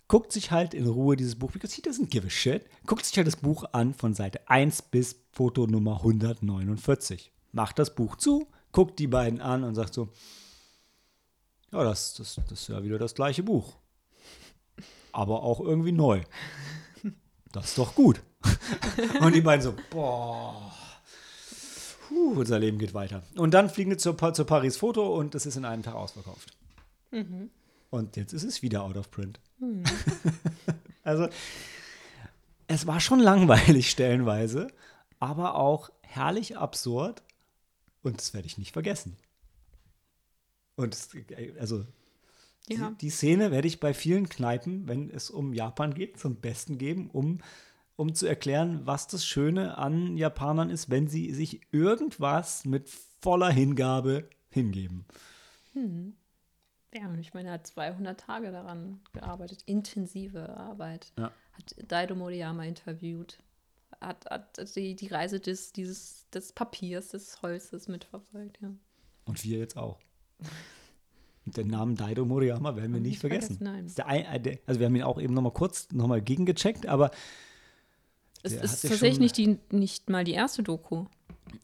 Guckt 0.09 0.33
sich 0.33 0.51
halt 0.51 0.75
in 0.75 0.87
Ruhe 0.87 1.17
dieses 1.17 1.39
Buch, 1.39 1.53
because 1.53 1.75
he 1.75 1.83
doesn't 1.83 2.07
give 2.09 2.27
a 2.27 2.31
shit, 2.31 2.65
guckt 2.87 3.05
sich 3.05 3.17
halt 3.17 3.27
das 3.27 3.37
Buch 3.37 3.65
an 3.73 3.93
von 3.95 4.15
Seite 4.15 4.41
1 4.49 4.83
bis 4.83 5.21
Foto 5.31 5.67
Nummer 5.67 5.99
149. 5.99 7.31
Macht 7.53 7.79
das 7.79 7.95
Buch 7.95 8.17
zu, 8.17 8.49
guckt 8.73 8.99
die 8.99 9.07
beiden 9.07 9.41
an 9.41 9.65
und 9.65 9.75
sagt 9.75 9.93
so, 9.93 10.09
ja, 11.73 11.85
das, 11.85 12.15
das, 12.15 12.37
das 12.49 12.63
ist 12.63 12.69
ja 12.69 12.83
wieder 12.83 12.99
das 12.99 13.15
gleiche 13.15 13.43
Buch. 13.43 13.77
Aber 15.13 15.43
auch 15.43 15.61
irgendwie 15.61 15.93
neu. 15.93 16.23
Das 17.53 17.67
ist 17.67 17.79
doch 17.79 17.95
gut. 17.95 18.23
Und 19.21 19.35
die 19.35 19.41
beiden 19.41 19.63
so, 19.63 19.75
boah. 19.91 20.73
Puh, 22.09 22.35
unser 22.39 22.59
Leben 22.59 22.79
geht 22.79 22.95
weiter. 22.95 23.23
Und 23.37 23.53
dann 23.53 23.69
fliegen 23.69 23.91
wir 23.91 23.99
zur, 23.99 24.17
zur 24.33 24.47
Paris 24.47 24.77
Foto 24.77 25.15
und 25.15 25.35
es 25.35 25.45
ist 25.45 25.57
in 25.57 25.65
einem 25.65 25.83
Tag 25.83 25.95
ausverkauft. 25.95 26.57
Und 27.91 28.17
jetzt 28.17 28.33
ist 28.33 28.45
es 28.45 28.63
wieder 28.63 28.83
out 28.83 28.97
of 28.97 29.11
print. 29.11 29.41
also, 31.03 31.29
es 32.67 32.87
war 32.87 33.01
schon 33.01 33.21
langweilig 33.21 33.91
stellenweise, 33.91 34.69
aber 35.19 35.55
auch 35.55 35.91
herrlich 36.03 36.57
absurd. 36.59 37.23
Und 38.03 38.19
das 38.19 38.35
werde 38.35 38.47
ich 38.47 38.59
nicht 38.59 38.73
vergessen. 38.73 39.17
Und 40.77 40.95
es, 40.95 41.09
also, 41.59 41.87
Ja. 42.69 42.91
die, 42.91 42.99
die 42.99 43.11
Szene 43.11 43.51
werde 43.51 43.67
ich 43.69 43.81
bei 43.81 43.95
vielen 43.95 44.29
Kneipen, 44.29 44.87
wenn 44.87 45.11
es 45.11 45.31
um 45.31 45.53
Japan 45.53 45.95
geht, 45.95 46.19
zum 46.19 46.37
Besten 46.37 46.79
geben, 46.79 47.11
um, 47.11 47.39
um 47.97 48.15
zu 48.15 48.27
erklären, 48.27 48.83
was 48.85 49.07
das 49.09 49.27
Schöne 49.27 49.77
an 49.79 50.17
Japanern 50.17 50.71
ist, 50.71 50.89
wenn 50.91 51.09
sie 51.09 51.33
sich 51.33 51.63
irgendwas 51.73 52.65
mit 52.65 52.91
voller 53.21 53.51
Hingabe 53.51 54.29
hingeben. 54.51 55.05
Ja, 56.99 57.07
und 57.09 57.19
ich 57.21 57.35
meine, 57.35 57.49
er 57.49 57.55
hat 57.55 57.67
200 57.67 58.19
Tage 58.19 58.51
daran 58.51 59.01
gearbeitet. 59.13 59.63
Intensive 59.67 60.57
Arbeit. 60.57 61.13
Ja. 61.19 61.31
Hat 61.53 61.75
Daido 61.87 62.15
Moriyama 62.15 62.65
interviewt. 62.65 63.39
Hat, 64.01 64.27
hat 64.31 64.77
die, 64.77 64.95
die 64.97 65.07
Reise 65.09 65.39
des, 65.41 65.73
dieses, 65.73 66.27
des 66.31 66.53
Papiers, 66.53 67.09
des 67.09 67.41
Holzes 67.43 67.89
mitverfolgt. 67.89 68.59
Ja. 68.61 68.71
Und 69.27 69.45
wir 69.45 69.59
jetzt 69.59 69.77
auch. 69.77 69.99
Den 71.45 71.69
Namen 71.69 71.97
Daido 71.97 72.25
Moriyama 72.27 72.77
werden 72.77 72.93
wir 72.93 73.01
nicht 73.01 73.11
nicht 73.13 73.21
vergessen. 73.21 73.57
vergessen, 73.57 74.03
ein, 74.03 74.45
äh, 74.45 74.59
also 74.67 74.81
wir 74.81 74.87
haben 74.87 74.97
ihn 74.97 75.03
auch 75.03 75.19
eben 75.19 75.33
noch 75.33 75.41
mal 75.41 75.51
kurz 75.53 75.89
noch 75.93 76.07
mal 76.07 76.21
gegengecheckt, 76.21 76.85
aber 76.87 77.11
Es 78.43 78.53
ist 78.53 78.83
tatsächlich 78.83 79.19
nicht, 79.19 79.37
die, 79.39 79.59
nicht 79.71 80.11
mal 80.11 80.25
die 80.25 80.33
erste 80.35 80.63
Doku, 80.63 81.07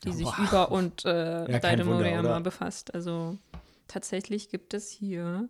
die 0.05 0.13
sich 0.13 0.25
Boah. 0.25 0.39
über 0.49 0.73
und 0.73 1.05
äh, 1.05 1.51
Ja, 1.53 1.59
Daido 1.59 1.85
Wunder, 1.85 1.99
Moriyama 1.99 2.29
oder? 2.31 2.41
befasst. 2.41 2.95
Also 2.95 3.37
tatsächlich 3.89 4.49
gibt 4.49 4.75
es 4.75 4.91
hier 4.91 5.49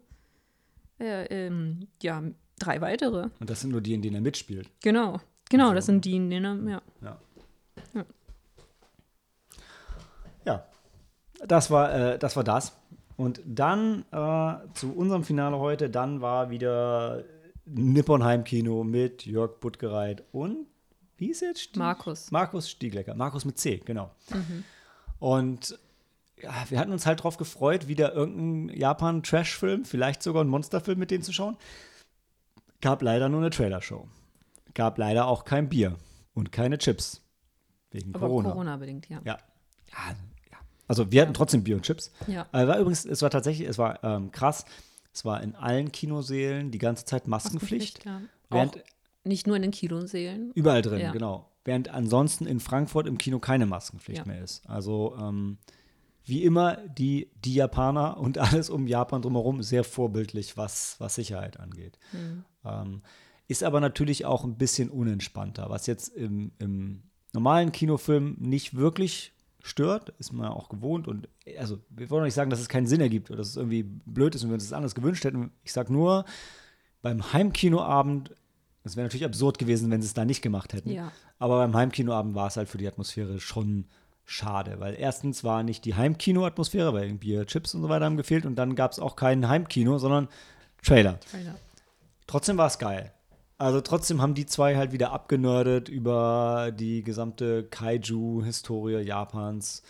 äh, 1.01 1.24
ähm, 1.47 1.89
ja, 2.02 2.23
drei 2.59 2.81
weitere. 2.81 3.28
und 3.40 3.51
das 3.51 3.61
sind 3.61 3.70
nur 3.70 3.81
die, 3.81 3.94
in 3.94 4.02
denen 4.02 4.16
er 4.16 4.20
mitspielt. 4.20 4.70
Genau. 4.82 5.20
Genau, 5.51 5.65
Also- 5.65 5.74
das 5.74 5.86
sind 5.86 6.05
die, 6.05 6.12
die 6.12 6.40
ne, 6.40 6.61
ja. 6.70 6.82
Ja. 7.02 7.19
Ja. 7.94 8.05
Ja. 10.44 10.65
Das 11.47 11.70
war, 11.70 11.93
äh, 11.94 12.19
das 12.19 12.36
war 12.36 12.44
das. 12.44 12.77
Und 13.16 13.40
dann 13.44 14.05
äh, 14.11 14.55
zu 14.74 14.93
unserem 14.94 15.24
Finale 15.24 15.59
heute, 15.59 15.89
dann 15.90 16.20
war 16.20 16.51
wieder 16.51 17.23
Nippon 17.66 18.24
Heimkino 18.24 18.82
mit 18.85 19.24
Jörg 19.27 19.61
Buttgereit 19.61 20.24
und 20.32 20.66
wie 21.16 21.31
ist 21.31 21.43
jetzt? 21.43 21.77
Markus. 21.77 22.31
Markus 22.32 22.69
Stieglecker. 22.69 23.15
Markus 23.15 23.44
mit 23.44 23.56
C, 23.56 23.77
genau. 23.85 24.11
Und 25.20 25.78
ja, 26.45 26.53
wir 26.69 26.79
hatten 26.79 26.93
uns 26.93 27.07
halt 27.07 27.23
drauf 27.23 27.37
gefreut, 27.37 27.89
wieder 27.89 28.15
irgendeinen 28.15 28.69
Japan-Trash-Film, 28.79 29.85
vielleicht 29.85 30.23
sogar 30.23 30.43
einen 30.43 30.51
Monsterfilm 30.51 30.99
mit 30.99 31.11
denen 31.11 31.23
zu 31.25 31.33
schauen. 31.33 31.57
Gab 32.81 33.03
leider 33.03 33.29
nur 33.29 33.41
eine 33.41 33.51
Trailershow. 33.51 34.07
Gab 34.75 34.99
leider 34.99 35.27
auch 35.27 35.45
kein 35.45 35.69
Bier 35.69 35.97
und 36.35 36.53
keine 36.53 36.79
Chips. 36.79 37.23
Wegen 37.91 38.15
Aber 38.15 38.27
Corona. 38.27 38.51
Corona-bedingt, 38.51 39.09
ja. 39.09 39.21
Ja. 39.25 39.39
ja. 39.91 40.15
Also 40.87 41.11
wir 41.11 41.23
hatten 41.23 41.33
trotzdem 41.35 41.65
Bier 41.65 41.77
und 41.77 41.83
Chips. 41.83 42.12
Ja. 42.27 42.47
Äh, 42.53 42.66
war 42.66 42.79
übrigens, 42.79 43.05
es 43.07 43.23
war 43.23 43.31
tatsächlich, 43.31 43.66
es 43.69 43.79
war 43.79 44.03
ähm, 44.05 44.31
krass. 44.33 44.66
Es 45.15 45.25
war 45.25 45.43
in 45.43 45.55
allen 45.55 45.93
Kinosälen 45.93 46.71
die 46.73 46.79
ganze 46.79 47.05
Zeit 47.05 47.27
Maskenpflicht. 47.27 48.05
ja. 48.05 48.21
Während- 48.51 48.83
nicht 49.27 49.47
nur 49.47 49.57
in 49.57 49.62
den 49.62 49.71
Kilosälen. 49.71 50.51
Überall 50.55 50.83
drin, 50.83 51.01
Ja. 51.01 51.11
genau. 51.12 51.49
Während 51.65 51.89
ansonsten 51.89 52.45
in 52.45 52.61
Frankfurt 52.61 53.07
im 53.07 53.16
Kino 53.16 53.39
keine 53.39 53.65
Maskenpflicht 53.65 54.19
Ja. 54.19 54.27
mehr 54.27 54.43
ist. 54.45 54.69
Also 54.69 55.16
ähm, 55.19 55.57
wie 56.25 56.43
immer 56.43 56.77
die, 56.89 57.31
die 57.45 57.55
Japaner 57.55 58.17
und 58.19 58.39
alles 58.39 58.71
um 58.71 58.87
Japan 58.87 59.23
drumherum 59.23 59.63
sehr 59.63 59.85
vorbildlich, 59.85 60.57
was, 60.57 60.97
was 60.99 61.15
Sicherheit 61.15 61.61
angeht. 61.61 61.99
Hm. 62.11 62.45
Ähm, 62.65 63.03
ist 63.47 63.63
aber 63.63 63.81
natürlich 63.81 64.25
auch 64.25 64.45
ein 64.45 64.57
bisschen 64.57 64.89
unentspannter, 64.89 65.69
was 65.69 65.87
jetzt 65.87 66.09
im, 66.09 66.53
im 66.59 67.03
normalen 67.35 67.73
Kinofilm 67.73 68.37
nicht 68.41 68.75
wirklich 68.75 69.33
stört, 69.63 70.11
ist 70.19 70.33
man 70.33 70.49
auch 70.49 70.69
gewohnt 70.69 71.09
und 71.09 71.29
also 71.59 71.79
wir 71.89 72.11
wollen 72.11 72.23
auch 72.23 72.27
nicht 72.27 72.35
sagen, 72.35 72.51
dass 72.51 72.61
es 72.61 72.69
keinen 72.69 72.87
Sinn 72.87 73.01
ergibt 73.01 73.31
oder 73.31 73.39
dass 73.39 73.49
es 73.49 73.57
irgendwie 73.57 73.83
blöd 73.83 74.35
ist 74.35 74.45
und 74.45 74.51
wir 74.51 74.55
uns 74.55 74.65
das 74.65 74.75
anders 74.75 74.95
gewünscht 74.95 75.25
hätten. 75.25 75.53
Ich 75.63 75.73
sag 75.73 75.89
nur, 75.89 76.27
beim 77.01 77.33
Heimkinoabend, 77.33 78.35
es 78.83 78.97
wäre 78.97 79.07
natürlich 79.07 79.25
absurd 79.25 79.59
gewesen, 79.59 79.91
wenn 79.91 80.03
sie 80.03 80.07
es 80.07 80.15
da 80.15 80.27
nicht 80.27 80.43
gemacht 80.43 80.75
hätten. 80.75 80.91
Ja. 80.91 81.13
Aber 81.39 81.59
beim 81.59 81.75
Heimkinoabend 81.75 82.35
war 82.35 82.49
es 82.49 82.57
halt 82.59 82.69
für 82.69 82.79
die 82.79 82.87
Atmosphäre 82.87 83.41
schon 83.41 83.87
schade, 84.25 84.81
weil 84.81 84.95
erstens 84.99 85.45
war 85.45 85.63
nicht 85.63 85.85
die 85.85 85.95
Heimkino-Atmosphäre, 85.95 86.93
weil 86.95 87.13
Bier, 87.15 87.47
Chips 87.47 87.75
und 87.75 87.83
so 87.83 87.89
weiter 87.89 88.05
haben 88.05 88.17
gefehlt 88.17 88.47
und 88.47 88.57
dann 88.57 88.75
gab 88.75 88.93
es 88.93 88.99
auch 88.99 89.17
kein 89.17 89.49
Heimkino, 89.49 89.99
sondern 89.99 90.29
Trailer. 90.83 91.19
Trailer. 91.21 91.57
Trotzdem 92.27 92.57
war 92.57 92.67
es 92.67 92.79
geil. 92.79 93.13
Also 93.59 93.81
trotzdem 93.81 94.21
haben 94.21 94.35
die 94.35 94.47
zwei 94.47 94.77
halt 94.77 94.93
wieder 94.93 95.13
abgenördet 95.13 95.89
über 95.89 96.73
die 96.77 97.03
gesamte 97.05 97.65
Kaiju-Historie 97.65 99.01
Japans. 99.03 99.83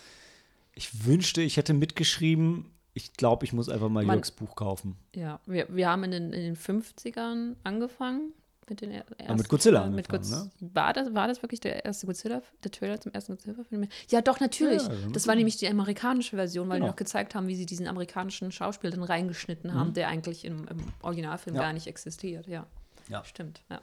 Ich 0.73 1.05
wünschte, 1.05 1.41
ich 1.41 1.57
hätte 1.57 1.73
mitgeschrieben. 1.73 2.71
Ich 2.93 3.13
glaube, 3.13 3.45
ich 3.45 3.53
muss 3.53 3.67
einfach 3.69 3.89
mal 3.89 4.05
Man- 4.05 4.17
Jörgs 4.17 4.31
Buch 4.31 4.55
kaufen. 4.55 4.95
Ja, 5.15 5.39
wir, 5.45 5.67
wir 5.69 5.89
haben 5.89 6.03
in 6.03 6.11
den, 6.11 6.33
in 6.33 6.41
den 6.41 6.55
50ern 6.57 7.55
angefangen. 7.63 8.31
Mit, 8.67 8.81
den 8.81 8.89
er- 8.91 9.05
ersten, 9.19 9.35
mit 9.35 9.47
Godzilla 9.49 9.85
mit 9.87 10.09
angefangen, 10.11 10.49
Godz- 10.59 10.73
war, 10.73 10.91
das, 10.93 11.13
war 11.13 11.27
das 11.27 11.43
wirklich 11.43 11.59
der 11.59 11.85
erste 11.85 12.07
Godzilla, 12.07 12.41
der 12.63 12.71
Trailer 12.71 12.99
zum 12.99 13.11
ersten 13.13 13.33
Godzilla-Film? 13.33 13.87
Ja, 14.09 14.21
doch, 14.21 14.39
natürlich. 14.39 14.81
Ja, 14.81 14.89
also 14.89 15.09
das 15.11 15.27
war 15.27 15.35
nämlich 15.35 15.57
die 15.57 15.67
amerikanische 15.67 16.35
Version, 16.35 16.67
weil 16.69 16.77
Genau. 16.77 16.87
die 16.87 16.89
noch 16.91 16.95
gezeigt 16.95 17.35
haben, 17.35 17.47
wie 17.47 17.55
sie 17.55 17.67
diesen 17.67 17.87
amerikanischen 17.87 18.51
Schauspieler 18.51 18.89
dann 18.91 19.03
reingeschnitten 19.03 19.73
haben, 19.75 19.93
der 19.93 20.07
eigentlich 20.07 20.45
im, 20.45 20.67
im 20.67 20.77
Originalfilm 21.03 21.53
Mhm. 21.55 21.61
Ja. 21.61 21.67
gar 21.67 21.73
nicht 21.73 21.85
existiert. 21.85 22.47
Ja, 22.47 22.65
Ja. 23.07 23.23
stimmt. 23.23 23.61
Ja. 23.69 23.79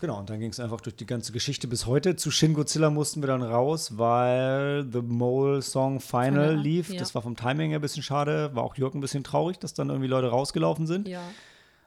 Genau, 0.00 0.18
und 0.18 0.28
dann 0.28 0.38
ging 0.40 0.50
es 0.50 0.60
einfach 0.60 0.80
durch 0.82 0.94
die 0.94 1.06
ganze 1.06 1.32
Geschichte 1.32 1.66
bis 1.68 1.86
heute. 1.86 2.16
Zu 2.16 2.30
Shin 2.30 2.52
Godzilla 2.52 2.90
mussten 2.90 3.22
wir 3.22 3.28
dann 3.28 3.42
raus, 3.42 3.96
weil 3.96 4.86
The 4.92 5.00
Mole 5.00 5.62
Song 5.62 6.00
Final 6.00 6.50
Final, 6.50 6.56
lief. 6.56 6.90
ja. 6.90 6.98
Das 6.98 7.14
war 7.14 7.22
vom 7.22 7.34
Timing 7.34 7.70
her 7.70 7.78
ein 7.78 7.82
bisschen 7.82 8.02
schade. 8.02 8.54
War 8.54 8.62
auch 8.62 8.76
Jörg 8.76 8.94
ein 8.94 9.00
bisschen 9.00 9.24
traurig, 9.24 9.58
dass 9.58 9.72
dann 9.72 9.88
irgendwie 9.88 10.08
Leute 10.08 10.28
rausgelaufen 10.28 10.86
sind. 10.86 11.08
ja. 11.08 11.22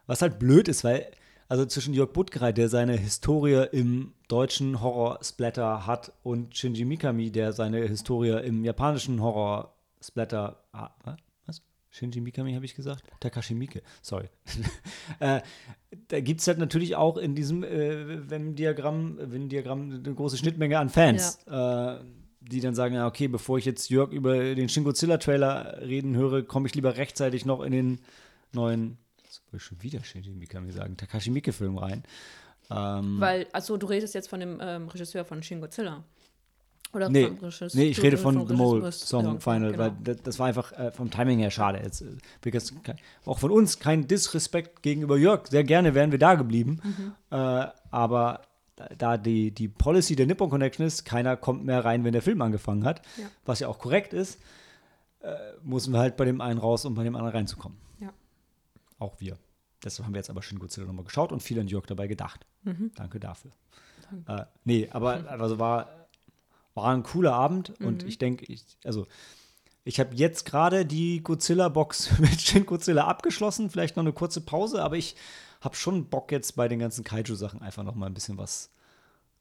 Was 0.06 0.22
halt 0.22 0.40
blöd 0.40 0.66
ist, 0.66 0.82
weil, 0.82 1.06
also 1.50 1.66
zwischen 1.66 1.94
Jörg 1.94 2.12
Buttgereit, 2.12 2.56
der 2.56 2.68
seine 2.68 2.96
Historie 2.96 3.66
im 3.72 4.12
deutschen 4.28 4.80
Horror-Splatter 4.80 5.84
hat, 5.84 6.12
und 6.22 6.56
Shinji 6.56 6.84
Mikami, 6.84 7.32
der 7.32 7.52
seine 7.52 7.80
Historie 7.88 8.40
im 8.44 8.64
japanischen 8.64 9.20
Horror-Splatter 9.20 10.62
hat. 10.72 11.22
Was? 11.46 11.60
Shinji 11.90 12.20
Mikami 12.20 12.54
habe 12.54 12.64
ich 12.64 12.76
gesagt? 12.76 13.02
Takashi 13.18 13.54
Miike, 13.54 13.82
sorry. 14.00 14.28
äh, 15.18 15.40
da 16.06 16.20
gibt 16.20 16.40
es 16.40 16.46
halt 16.46 16.58
natürlich 16.58 16.94
auch 16.94 17.16
in 17.16 17.34
diesem 17.34 17.64
äh, 17.64 18.30
Venn-Diagramm 18.30 19.18
Venn-Diagramm 19.20 19.90
eine 19.90 20.14
große 20.14 20.36
Schnittmenge 20.36 20.78
an 20.78 20.88
Fans. 20.88 21.40
Äh, 21.48 21.96
die 22.42 22.60
dann 22.60 22.76
sagen, 22.76 22.94
ja, 22.94 23.08
okay, 23.08 23.26
bevor 23.26 23.58
ich 23.58 23.64
jetzt 23.64 23.90
Jörg 23.90 24.12
über 24.12 24.54
den 24.54 24.68
Shin 24.68 24.84
Godzilla-Trailer 24.84 25.80
reden 25.82 26.14
höre, 26.14 26.44
komme 26.44 26.68
ich 26.68 26.76
lieber 26.76 26.96
rechtzeitig 26.96 27.44
noch 27.44 27.60
in 27.60 27.72
den 27.72 28.00
neuen, 28.52 28.98
wollte 29.52 29.64
schon 29.64 29.82
wieder 29.82 30.02
Shinji 30.04 30.30
Mikami 30.30 30.72
sagen, 30.72 30.96
Takashi 30.96 31.30
Miike-Film 31.30 31.78
rein. 31.78 32.02
Ähm, 32.70 33.20
Weil, 33.20 33.46
achso, 33.52 33.76
du 33.76 33.86
redest 33.86 34.14
jetzt 34.14 34.28
von 34.28 34.40
dem 34.40 34.58
ähm, 34.62 34.88
Regisseur 34.88 35.24
von 35.24 35.42
Shin 35.42 35.60
Godzilla. 35.60 36.04
Oder 36.92 37.08
Nee, 37.08 37.28
vom 37.28 37.38
Regisseur- 37.38 37.70
nee, 37.74 37.84
ich 37.88 38.02
rede 38.02 38.16
vom 38.16 38.34
von 38.34 38.48
The 38.48 38.54
Mole 38.54 38.90
Song 38.92 39.24
Ja, 39.24 39.38
Final, 39.40 39.72
genau. 39.72 39.84
weil 39.84 39.92
das, 40.02 40.22
das 40.22 40.38
war 40.38 40.46
einfach 40.48 40.72
äh, 40.72 40.90
vom 40.92 41.10
Timing 41.10 41.38
her 41.38 41.50
schade. 41.50 41.80
Jetzt, 41.82 42.02
äh, 42.02 42.06
because, 42.42 42.72
auch 43.26 43.38
von 43.38 43.50
uns 43.50 43.78
kein 43.78 44.06
Disrespekt 44.08 44.82
gegenüber 44.82 45.16
Jörg. 45.16 45.46
Sehr 45.48 45.64
gerne 45.64 45.94
wären 45.94 46.10
wir 46.12 46.18
da 46.18 46.34
geblieben. 46.34 46.80
Mhm. 46.82 47.12
Äh, 47.30 47.66
aber 47.90 48.42
da- 48.76 48.88
da 48.98 49.16
die, 49.18 49.50
die 49.52 49.68
Policy 49.68 50.16
der 50.16 50.26
Nippon 50.26 50.50
Connection 50.50 50.84
ist, 50.86 51.04
keiner 51.04 51.36
kommt 51.36 51.64
mehr 51.64 51.84
rein, 51.84 52.02
wenn 52.04 52.12
der 52.12 52.22
Film 52.22 52.40
angefangen 52.42 52.84
hat, 52.84 53.02
Ja. 53.18 53.26
was 53.44 53.60
ja 53.60 53.68
auch 53.68 53.78
korrekt 53.78 54.12
ist, 54.12 54.40
äh, 55.22 55.34
müssen 55.62 55.92
wir 55.92 56.00
halt 56.00 56.16
bei 56.16 56.24
dem 56.24 56.40
einen 56.40 56.58
raus, 56.58 56.84
um 56.84 56.94
bei 56.94 57.04
dem 57.04 57.14
anderen 57.14 57.34
reinzukommen. 57.36 57.78
Auch 59.00 59.20
wir. 59.20 59.36
Deshalb 59.82 60.06
haben 60.06 60.14
wir 60.14 60.18
jetzt 60.18 60.30
aber 60.30 60.42
Shin 60.42 60.60
Godzilla 60.60 60.86
nochmal 60.86 61.04
geschaut 61.04 61.32
und 61.32 61.42
viel 61.42 61.58
an 61.58 61.66
Jörg 61.66 61.86
dabei 61.86 62.06
gedacht. 62.06 62.46
Danke 62.94 63.18
dafür. 63.18 63.50
Äh, 64.26 64.44
nee, 64.64 64.88
aber 64.92 65.28
also 65.40 65.58
war, 65.58 66.08
war 66.74 66.94
ein 66.94 67.02
cooler 67.02 67.32
Abend 67.32 67.80
und 67.80 68.04
ich 68.04 68.18
denke, 68.18 68.44
ich, 68.44 68.64
also 68.84 69.06
ich 69.84 69.98
habe 69.98 70.14
jetzt 70.14 70.44
gerade 70.44 70.84
die 70.84 71.22
Godzilla-Box 71.22 72.18
mit 72.18 72.40
Shin 72.40 72.66
Godzilla 72.66 73.06
abgeschlossen, 73.06 73.70
vielleicht 73.70 73.96
noch 73.96 74.04
eine 74.04 74.12
kurze 74.12 74.42
Pause, 74.42 74.82
aber 74.82 74.96
ich 74.96 75.16
habe 75.60 75.74
schon 75.74 76.06
Bock 76.06 76.30
jetzt 76.30 76.56
bei 76.56 76.68
den 76.68 76.78
ganzen 76.78 77.02
Kaiju-Sachen 77.02 77.62
einfach 77.62 77.82
noch 77.82 77.94
mal 77.94 78.06
ein 78.06 78.14
bisschen 78.14 78.38
was 78.38 78.70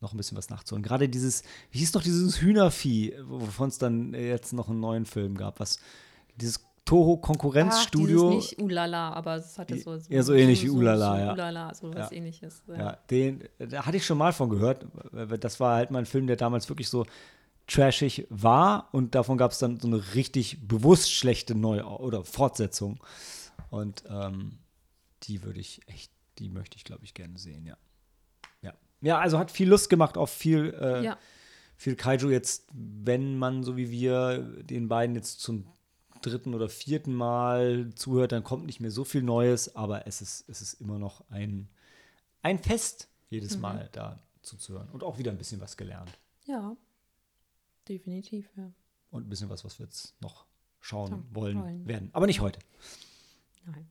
noch 0.02 0.14
ein 0.14 0.18
bisschen 0.18 0.38
was 0.38 0.50
nachzuholen. 0.50 0.82
Gerade 0.82 1.10
dieses, 1.10 1.44
wie 1.72 1.80
hieß 1.80 1.92
doch 1.92 2.02
dieses 2.02 2.40
Hühnervieh, 2.40 3.16
wovon 3.24 3.68
es 3.68 3.80
dann 3.80 4.14
jetzt 4.14 4.54
noch 4.54 4.70
einen 4.70 4.80
neuen 4.80 5.06
Film 5.06 5.36
gab, 5.36 5.60
was 5.60 5.80
dieses 6.38 6.62
Toho 6.90 7.18
Konkurrenzstudio. 7.18 8.30
Ach, 8.32 8.36
nicht 8.36 8.60
Ulala, 8.60 9.14
aber 9.14 9.36
es 9.36 9.60
hatte 9.60 9.78
so. 9.78 9.96
Ja, 10.10 10.24
so 10.24 10.34
ähnlich 10.34 10.64
wie 10.64 10.72
Ulala, 10.72 11.12
so 11.16 11.22
ja. 11.22 11.34
Ulala, 11.34 11.74
so 11.76 11.94
was 11.94 12.10
Ja. 12.10 12.18
ähnliches. 12.18 12.64
Ja. 12.68 12.76
Ja, 12.78 12.92
den, 13.12 13.44
da 13.60 13.86
hatte 13.86 13.98
ich 13.98 14.06
schon 14.08 14.18
mal 14.18 14.34
von 14.34 14.50
gehört. 14.50 14.88
Das 15.40 15.60
war 15.60 15.76
halt 15.76 15.92
mal 15.92 16.00
ein 16.00 16.08
Film, 16.08 16.26
der 16.26 16.36
damals 16.36 16.68
wirklich 16.68 16.90
so 16.90 17.06
trashig 17.68 18.26
war 18.32 18.90
und 18.92 19.14
davon 19.14 19.38
gab 19.38 19.52
es 19.52 19.60
dann 19.60 19.80
so 19.80 19.88
eine 19.88 20.16
richtig 20.16 20.68
bewusst 20.68 21.12
schlechte 21.14 21.54
Neu- 21.54 21.84
oder 21.84 22.24
Fortsetzung. 22.24 23.00
Und 23.70 24.04
ähm, 24.10 24.58
die 25.24 25.44
würde 25.44 25.60
ich 25.60 25.82
echt, 25.86 26.12
die 26.40 26.50
möchte 26.50 26.76
ich, 26.76 26.86
glaube 26.86 27.06
ich, 27.06 27.14
gerne 27.14 27.38
sehen, 27.38 27.68
ja. 27.68 27.78
Ja. 28.64 28.74
Ja, 29.02 29.20
also 29.20 29.38
hat 29.38 29.52
viel 29.52 29.70
Lust 29.70 29.92
gemacht 29.92 30.18
auf 30.18 30.32
viel, 30.32 30.74
äh, 30.82 31.04
Ja. 31.04 31.20
viel 31.78 31.96
Kaiju 31.96 32.32
jetzt, 32.32 32.68
wenn 32.74 33.38
man 33.38 33.62
so 33.64 33.78
wie 33.78 33.92
wir 33.92 34.40
den 34.64 34.88
beiden 34.88 35.16
jetzt 35.16 35.40
zum 35.42 35.66
dritten 36.22 36.54
oder 36.54 36.70
vierten 36.70 37.14
Mal 37.14 37.92
zuhört, 37.96 38.32
dann 38.32 38.44
kommt 38.44 38.66
nicht 38.66 38.80
mehr 38.80 38.92
so 38.92 39.04
viel 39.04 39.22
Neues, 39.24 39.76
aber 39.76 40.08
es 40.08 40.22
ist, 40.22 40.48
es 40.50 40.62
ist 40.62 40.74
immer 40.76 41.00
noch 41.00 41.24
ein, 41.30 41.70
ein 42.42 42.60
Fest, 42.60 43.08
jedes 43.30 43.56
Mhm. 43.56 43.62
Mal 43.62 43.90
da 43.92 44.20
zuzuhören. 44.42 44.90
Und 44.90 45.04
auch 45.04 45.18
wieder 45.18 45.32
ein 45.32 45.38
bisschen 45.38 45.62
was 45.62 45.78
gelernt. 45.78 46.12
ja. 46.46 46.76
Definitiv, 47.88 48.48
ja. 48.56 48.72
Und 49.10 49.26
ein 49.26 49.30
bisschen 49.30 49.50
was, 49.50 49.66
was 49.66 49.80
wir 49.80 49.88
jetzt 49.88 50.14
noch 50.22 50.46
schauen 50.80 51.10
Schauen 51.10 51.26
wollen, 51.32 51.60
wollen. 51.60 51.88
werden. 51.88 52.10
Aber 52.14 52.28
nicht 52.28 52.40
heute. 52.40 52.60
Nein, 53.66 53.88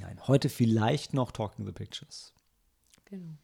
Nein, 0.00 0.26
heute 0.26 0.48
vielleicht 0.48 1.14
noch 1.14 1.30
Talking 1.30 1.64
the 1.64 1.70
Pictures. 1.72 2.32
genau. 3.04 3.36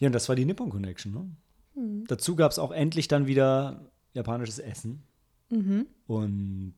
Ja, 0.00 0.06
und 0.06 0.12
das 0.12 0.28
war 0.28 0.36
die 0.36 0.44
Nippon 0.44 0.70
Connection. 0.70 1.12
Ne? 1.12 1.36
Mhm. 1.74 2.04
Dazu 2.06 2.36
gab 2.36 2.52
es 2.52 2.60
auch 2.60 2.70
endlich 2.70 3.08
dann 3.08 3.26
wieder 3.26 3.90
japanisches 4.12 4.60
Essen 4.60 5.02
Mhm. 5.50 5.86
und 6.06 6.76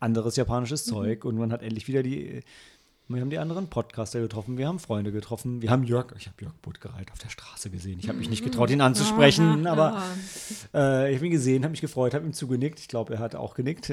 anderes 0.00 0.36
japanisches 0.36 0.84
Zeug. 0.84 1.24
Und 1.24 1.36
man 1.36 1.52
hat 1.52 1.62
endlich 1.62 1.88
wieder 1.88 2.02
die. 2.02 2.42
Wir 3.08 3.20
haben 3.20 3.30
die 3.30 3.38
anderen 3.38 3.68
Podcaster 3.68 4.20
getroffen, 4.20 4.58
wir 4.58 4.66
haben 4.66 4.80
Freunde 4.80 5.12
getroffen, 5.12 5.62
wir 5.62 5.70
haben 5.70 5.84
Jörg, 5.84 6.12
ich 6.18 6.26
habe 6.26 6.42
Jörg 6.42 6.54
Buttgereit 6.60 7.12
auf 7.12 7.20
der 7.20 7.28
Straße 7.28 7.70
gesehen. 7.70 8.00
Ich 8.00 8.08
habe 8.08 8.18
mich 8.18 8.28
nicht 8.28 8.42
getraut, 8.42 8.68
ihn 8.68 8.80
anzusprechen, 8.80 9.64
Aha, 9.64 9.72
aber 9.72 9.92
aha. 9.92 10.12
Äh, 10.74 11.10
ich 11.12 11.16
habe 11.18 11.26
ihn 11.26 11.30
gesehen, 11.32 11.62
habe 11.62 11.70
mich 11.70 11.80
gefreut, 11.80 12.14
habe 12.14 12.26
ihm 12.26 12.32
zugenickt. 12.32 12.80
Ich 12.80 12.88
glaube, 12.88 13.14
er 13.14 13.20
hat 13.20 13.36
auch 13.36 13.54
genickt. 13.54 13.92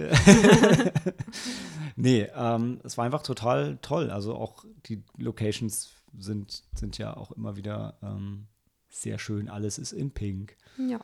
nee, 1.96 2.28
ähm, 2.36 2.80
es 2.84 2.98
war 2.98 3.06
einfach 3.06 3.22
total 3.22 3.78
toll. 3.84 4.10
Also 4.10 4.34
auch 4.34 4.66
die 4.88 5.04
Locations 5.18 5.92
sind, 6.18 6.64
sind 6.74 6.98
ja 6.98 7.16
auch 7.16 7.32
immer 7.34 7.56
wieder 7.56 8.00
ähm, 8.02 8.48
sehr 8.90 9.20
schön. 9.20 9.48
Alles 9.48 9.78
ist 9.78 9.92
in 9.92 10.10
Pink. 10.12 10.58
Ja. 10.78 11.00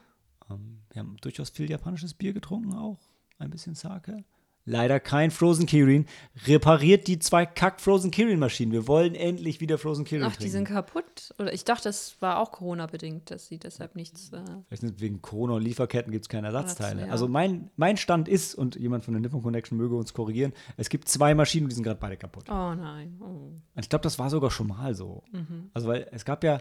Ähm, 0.49 0.80
wir 0.91 0.99
haben 1.01 1.17
durchaus 1.21 1.49
viel 1.49 1.69
japanisches 1.69 2.13
Bier 2.13 2.34
getrunken, 2.34 2.73
auch 2.73 2.99
ein 3.38 3.49
bisschen 3.49 3.76
Sake. 3.76 4.23
Leider 4.65 4.99
kein 4.99 5.31
Frozen 5.31 5.65
Kirin. 5.65 6.05
Repariert 6.45 7.07
die 7.07 7.17
zwei 7.17 7.47
Kack 7.47 7.81
Frozen 7.81 8.11
Kirin 8.11 8.38
Maschinen. 8.38 8.71
Wir 8.71 8.88
wollen 8.88 9.15
endlich 9.15 9.61
wieder 9.61 9.80
Frozen 9.80 10.05
Kirin 10.05 10.26
Ach, 10.26 10.27
trinken. 10.30 10.43
die 10.43 10.49
sind 10.49 10.65
kaputt? 10.65 11.34
Oder 11.39 11.53
ich 11.53 11.63
dachte, 11.65 11.85
das 11.85 12.21
war 12.21 12.38
auch 12.39 12.51
Corona-bedingt, 12.51 13.31
dass 13.31 13.47
sie 13.47 13.57
deshalb 13.57 13.95
nichts. 13.95 14.31
Äh, 14.31 14.43
Vielleicht 14.67 14.81
sind 14.81 15.01
wegen 15.01 15.23
Corona 15.23 15.53
und 15.55 15.63
Lieferketten 15.63 16.11
gibt 16.11 16.26
es 16.26 16.30
keine 16.30 16.47
Ersatzteile. 16.47 17.07
ja. 17.07 17.11
Also 17.11 17.27
mein, 17.27 17.71
mein 17.77 17.97
Stand 17.97 18.27
ist, 18.27 18.53
und 18.53 18.76
jemand 18.76 19.05
von 19.05 19.15
der 19.15 19.21
Nippon 19.21 19.41
Connection 19.41 19.76
möge 19.76 19.95
uns 19.95 20.13
korrigieren, 20.13 20.53
es 20.77 20.89
gibt 20.89 21.07
zwei 21.07 21.34
Maschinen, 21.34 21.67
die 21.69 21.73
sind 21.73 21.84
gerade 21.84 21.99
beide 21.99 22.17
kaputt. 22.17 22.47
oh 22.49 22.76
nein. 22.76 23.19
Oh. 23.21 23.53
Ich 23.80 23.89
glaube, 23.89 24.03
das 24.03 24.19
war 24.19 24.30
sogar 24.30 24.51
schon 24.51 24.67
mal 24.67 24.93
so. 24.93 25.23
Mhm. 25.31 25.71
Also 25.73 25.88
weil 25.88 26.07
es 26.11 26.26
gab 26.26 26.43
ja 26.43 26.59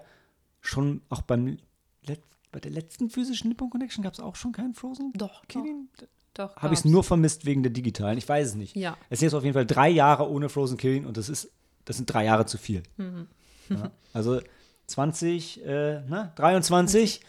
schon 0.62 1.02
auch 1.10 1.20
beim 1.22 1.58
Let 2.06 2.20
bei 2.52 2.60
der 2.60 2.70
letzten 2.70 3.10
physischen 3.10 3.48
Nippon 3.48 3.70
Connection 3.70 4.02
gab 4.02 4.14
es 4.14 4.20
auch 4.20 4.36
schon 4.36 4.52
keinen 4.52 4.74
Frozen 4.74 5.12
Doch, 5.14 5.46
Kirin. 5.48 5.88
Doch. 6.34 6.56
Habe 6.56 6.72
ich 6.72 6.80
es 6.80 6.84
nur 6.84 7.02
vermisst 7.02 7.44
wegen 7.46 7.62
der 7.62 7.72
digitalen. 7.72 8.16
Ich 8.16 8.28
weiß 8.28 8.48
es 8.48 8.54
nicht. 8.54 8.76
Ja. 8.76 8.96
Es 9.10 9.18
sind 9.18 9.26
jetzt 9.26 9.34
auf 9.34 9.42
jeden 9.42 9.54
Fall 9.54 9.66
drei 9.66 9.88
Jahre 9.88 10.30
ohne 10.30 10.48
Frozen 10.48 10.76
Kirin 10.76 11.04
und 11.04 11.16
das 11.16 11.28
ist, 11.28 11.50
das 11.84 11.96
sind 11.96 12.06
drei 12.06 12.24
Jahre 12.24 12.46
zu 12.46 12.58
viel. 12.58 12.82
Mhm. 12.96 13.26
Ja, 13.70 13.90
also 14.12 14.40
20, 14.86 15.64
äh, 15.64 16.02
na, 16.08 16.32
23 16.36 17.20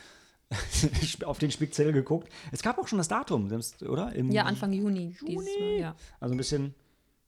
auf 1.26 1.38
den 1.38 1.52
Spickzettel 1.52 1.92
geguckt. 1.92 2.32
Es 2.52 2.62
gab 2.62 2.78
auch 2.78 2.88
schon 2.88 2.98
das 2.98 3.08
Datum, 3.08 3.52
oder? 3.88 4.14
Im, 4.14 4.32
Ja, 4.32 4.44
Anfang 4.44 4.72
Juni, 4.72 5.16
dieses 5.28 5.46
Mal, 5.60 5.80
ja. 5.80 5.96
Also 6.20 6.34
ein 6.34 6.38
bisschen 6.38 6.74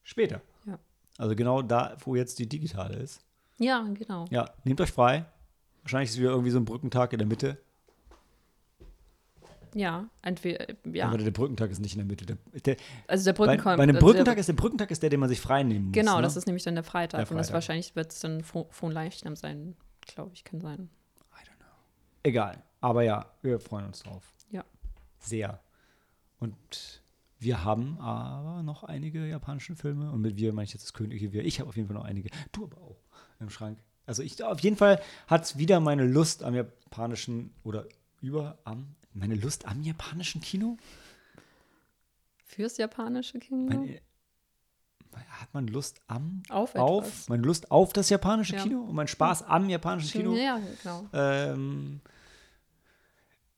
später. 0.03 0.41
Ja. 0.65 0.79
Also 1.17 1.35
genau 1.35 1.61
da, 1.61 1.97
wo 2.05 2.15
jetzt 2.15 2.39
die 2.39 2.47
digitale 2.47 2.95
ist. 2.95 3.21
Ja, 3.57 3.85
genau. 3.93 4.25
Ja, 4.31 4.49
nehmt 4.63 4.81
euch 4.81 4.91
frei. 4.91 5.25
Wahrscheinlich 5.83 6.11
ist 6.11 6.19
wieder 6.19 6.31
irgendwie 6.31 6.51
so 6.51 6.57
ein 6.57 6.65
Brückentag 6.65 7.13
in 7.13 7.19
der 7.19 7.27
Mitte. 7.27 7.57
Ja, 9.73 10.09
entweder, 10.21 10.67
ja. 10.91 11.07
Aber 11.07 11.17
der 11.17 11.31
Brückentag 11.31 11.71
ist 11.71 11.79
nicht 11.79 11.93
in 11.93 11.99
der 11.99 12.05
Mitte. 12.05 12.25
Der, 12.25 12.37
der, 12.65 12.77
Also 13.07 13.23
der 13.25 13.33
bei, 13.33 13.45
Brückentag. 13.45 13.77
bei 13.77 13.83
einem 13.83 13.95
also 13.95 14.05
Brückentag 14.05 14.35
der, 14.35 14.39
ist 14.39 14.47
der 14.47 14.53
Brückentag 14.53 14.91
ist 14.91 15.03
der, 15.03 15.09
den 15.09 15.19
man 15.19 15.29
sich 15.29 15.39
frei 15.39 15.63
nehmen 15.63 15.85
muss. 15.87 15.93
Genau, 15.93 16.17
ne? 16.17 16.21
das 16.23 16.35
ist 16.35 16.45
nämlich 16.45 16.63
dann 16.63 16.75
der 16.75 16.83
Freitag. 16.83 17.19
Der 17.19 17.31
Und 17.31 17.37
das 17.37 17.47
Freitag. 17.47 17.53
wahrscheinlich 17.53 17.95
wird 17.95 18.11
es 18.11 18.19
dann 18.19 18.43
von 18.43 18.91
Leichnam 18.91 19.35
sein, 19.35 19.75
glaube 20.01 20.31
ich, 20.33 20.43
kann 20.43 20.59
sein. 20.59 20.89
Egal. 22.23 22.63
Aber 22.81 23.03
ja, 23.03 23.25
wir 23.41 23.59
freuen 23.59 23.87
uns 23.87 24.03
drauf. 24.03 24.33
Ja. 24.51 24.63
Sehr. 25.19 25.59
Und 26.39 27.01
wir 27.39 27.63
haben 27.63 27.99
aber 27.99 28.63
noch 28.63 28.83
einige 28.83 29.25
japanische 29.25 29.75
Filme. 29.75 30.11
Und 30.11 30.21
mit 30.21 30.37
wir 30.37 30.53
meine 30.53 30.65
ich 30.65 30.73
jetzt 30.73 30.83
das 30.83 30.93
königliche 30.93 31.31
Wir. 31.31 31.43
Ich 31.43 31.59
habe 31.59 31.69
auf 31.69 31.75
jeden 31.75 31.87
Fall 31.87 31.97
noch 31.97 32.05
einige. 32.05 32.29
Du 32.51 32.65
aber 32.65 32.77
auch 32.77 32.97
im 33.39 33.49
Schrank. 33.49 33.79
Also 34.05 34.23
ich 34.23 34.43
auf 34.43 34.59
jeden 34.59 34.77
Fall 34.77 35.01
hat 35.27 35.43
es 35.43 35.57
wieder 35.57 35.79
meine 35.79 36.05
Lust 36.05 36.43
am 36.43 36.53
japanischen 36.53 37.53
oder 37.63 37.85
über 38.19 38.59
am 38.63 38.95
meine 39.13 39.35
Lust 39.35 39.65
am 39.65 39.81
japanischen 39.83 40.41
Kino. 40.41 40.77
Fürs 42.45 42.77
japanische 42.77 43.39
Kino? 43.39 43.65
Meine, 43.69 43.99
hat 45.41 45.53
man 45.53 45.67
Lust 45.67 45.99
am 46.07 46.41
auf 46.49 46.73
auf 46.75 47.27
meine 47.29 47.43
Lust 47.43 47.69
auf 47.71 47.91
das 47.93 48.09
japanische 48.09 48.55
Ja. 48.55 48.63
Kino 48.63 48.81
und 48.81 48.95
mein 48.95 49.07
Spaß 49.07 49.43
am 49.43 49.69
japanischen 49.69 50.11
Kino 50.21 50.35
Ja, 50.35 50.59
genau. 50.81 51.05
ähm, 51.13 51.99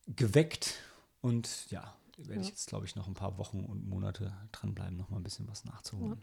geweckt 0.07 0.75
und 1.21 1.69
ja, 1.69 1.95
werde 2.17 2.41
ich 2.41 2.47
Ja. 2.47 2.51
jetzt 2.53 2.67
glaube 2.67 2.85
ich 2.85 2.95
noch 2.95 3.07
ein 3.07 3.13
paar 3.13 3.37
Wochen 3.37 3.63
und 3.65 3.87
Monate 3.87 4.33
dranbleiben, 4.51 4.97
noch 4.97 5.09
mal 5.09 5.17
ein 5.17 5.23
bisschen 5.23 5.47
was 5.47 5.63
nachzuholen. 5.65 6.21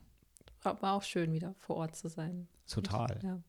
War 0.62 0.92
auch 0.94 1.02
schön, 1.02 1.32
wieder 1.32 1.54
vor 1.54 1.76
Ort 1.76 1.96
zu 1.96 2.08
sein. 2.08 2.46
Total, 2.68 3.18
Ja, 3.22 3.40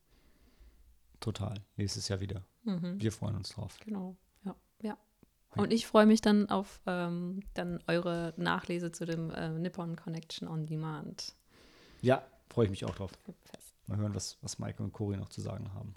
total. 1.20 1.62
Nächstes 1.76 2.08
Jahr 2.08 2.20
wieder. 2.20 2.42
mhm, 2.62 3.00
Wir 3.00 3.12
freuen 3.12 3.36
uns 3.36 3.50
drauf. 3.50 3.76
genau. 3.84 4.16
Und 5.56 5.72
ich 5.72 5.86
freue 5.86 6.06
mich 6.06 6.20
dann 6.20 6.48
auf 6.48 6.80
ähm, 6.86 7.42
dann 7.54 7.82
eure 7.86 8.32
Nachlese 8.36 8.90
zu 8.92 9.04
dem 9.04 9.30
äh, 9.30 9.50
Nippon 9.50 9.96
Connection 9.96 10.48
on 10.48 10.66
Demand. 10.66 11.34
Ja, 12.00 12.22
freue 12.48 12.66
ich 12.66 12.70
mich 12.70 12.84
auch 12.84 12.94
drauf. 12.94 13.10
Fest. 13.44 13.74
Mal 13.86 13.98
hören, 13.98 14.14
was, 14.14 14.38
was 14.40 14.58
Maike 14.58 14.82
und 14.82 14.92
Cori 14.92 15.16
noch 15.16 15.28
zu 15.28 15.40
sagen 15.40 15.72
haben. 15.74 15.94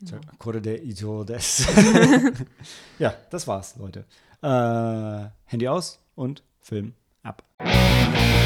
Genau. 0.00 0.20
Kore 0.38 0.60
de 0.60 0.80
Ijo 0.82 1.24
des. 1.24 1.66
ja, 2.98 3.14
das 3.30 3.46
war's, 3.46 3.76
Leute. 3.76 4.04
Äh, 4.42 5.28
Handy 5.46 5.68
aus 5.68 5.98
und 6.14 6.42
Film 6.60 6.94
ab.「 7.22 8.37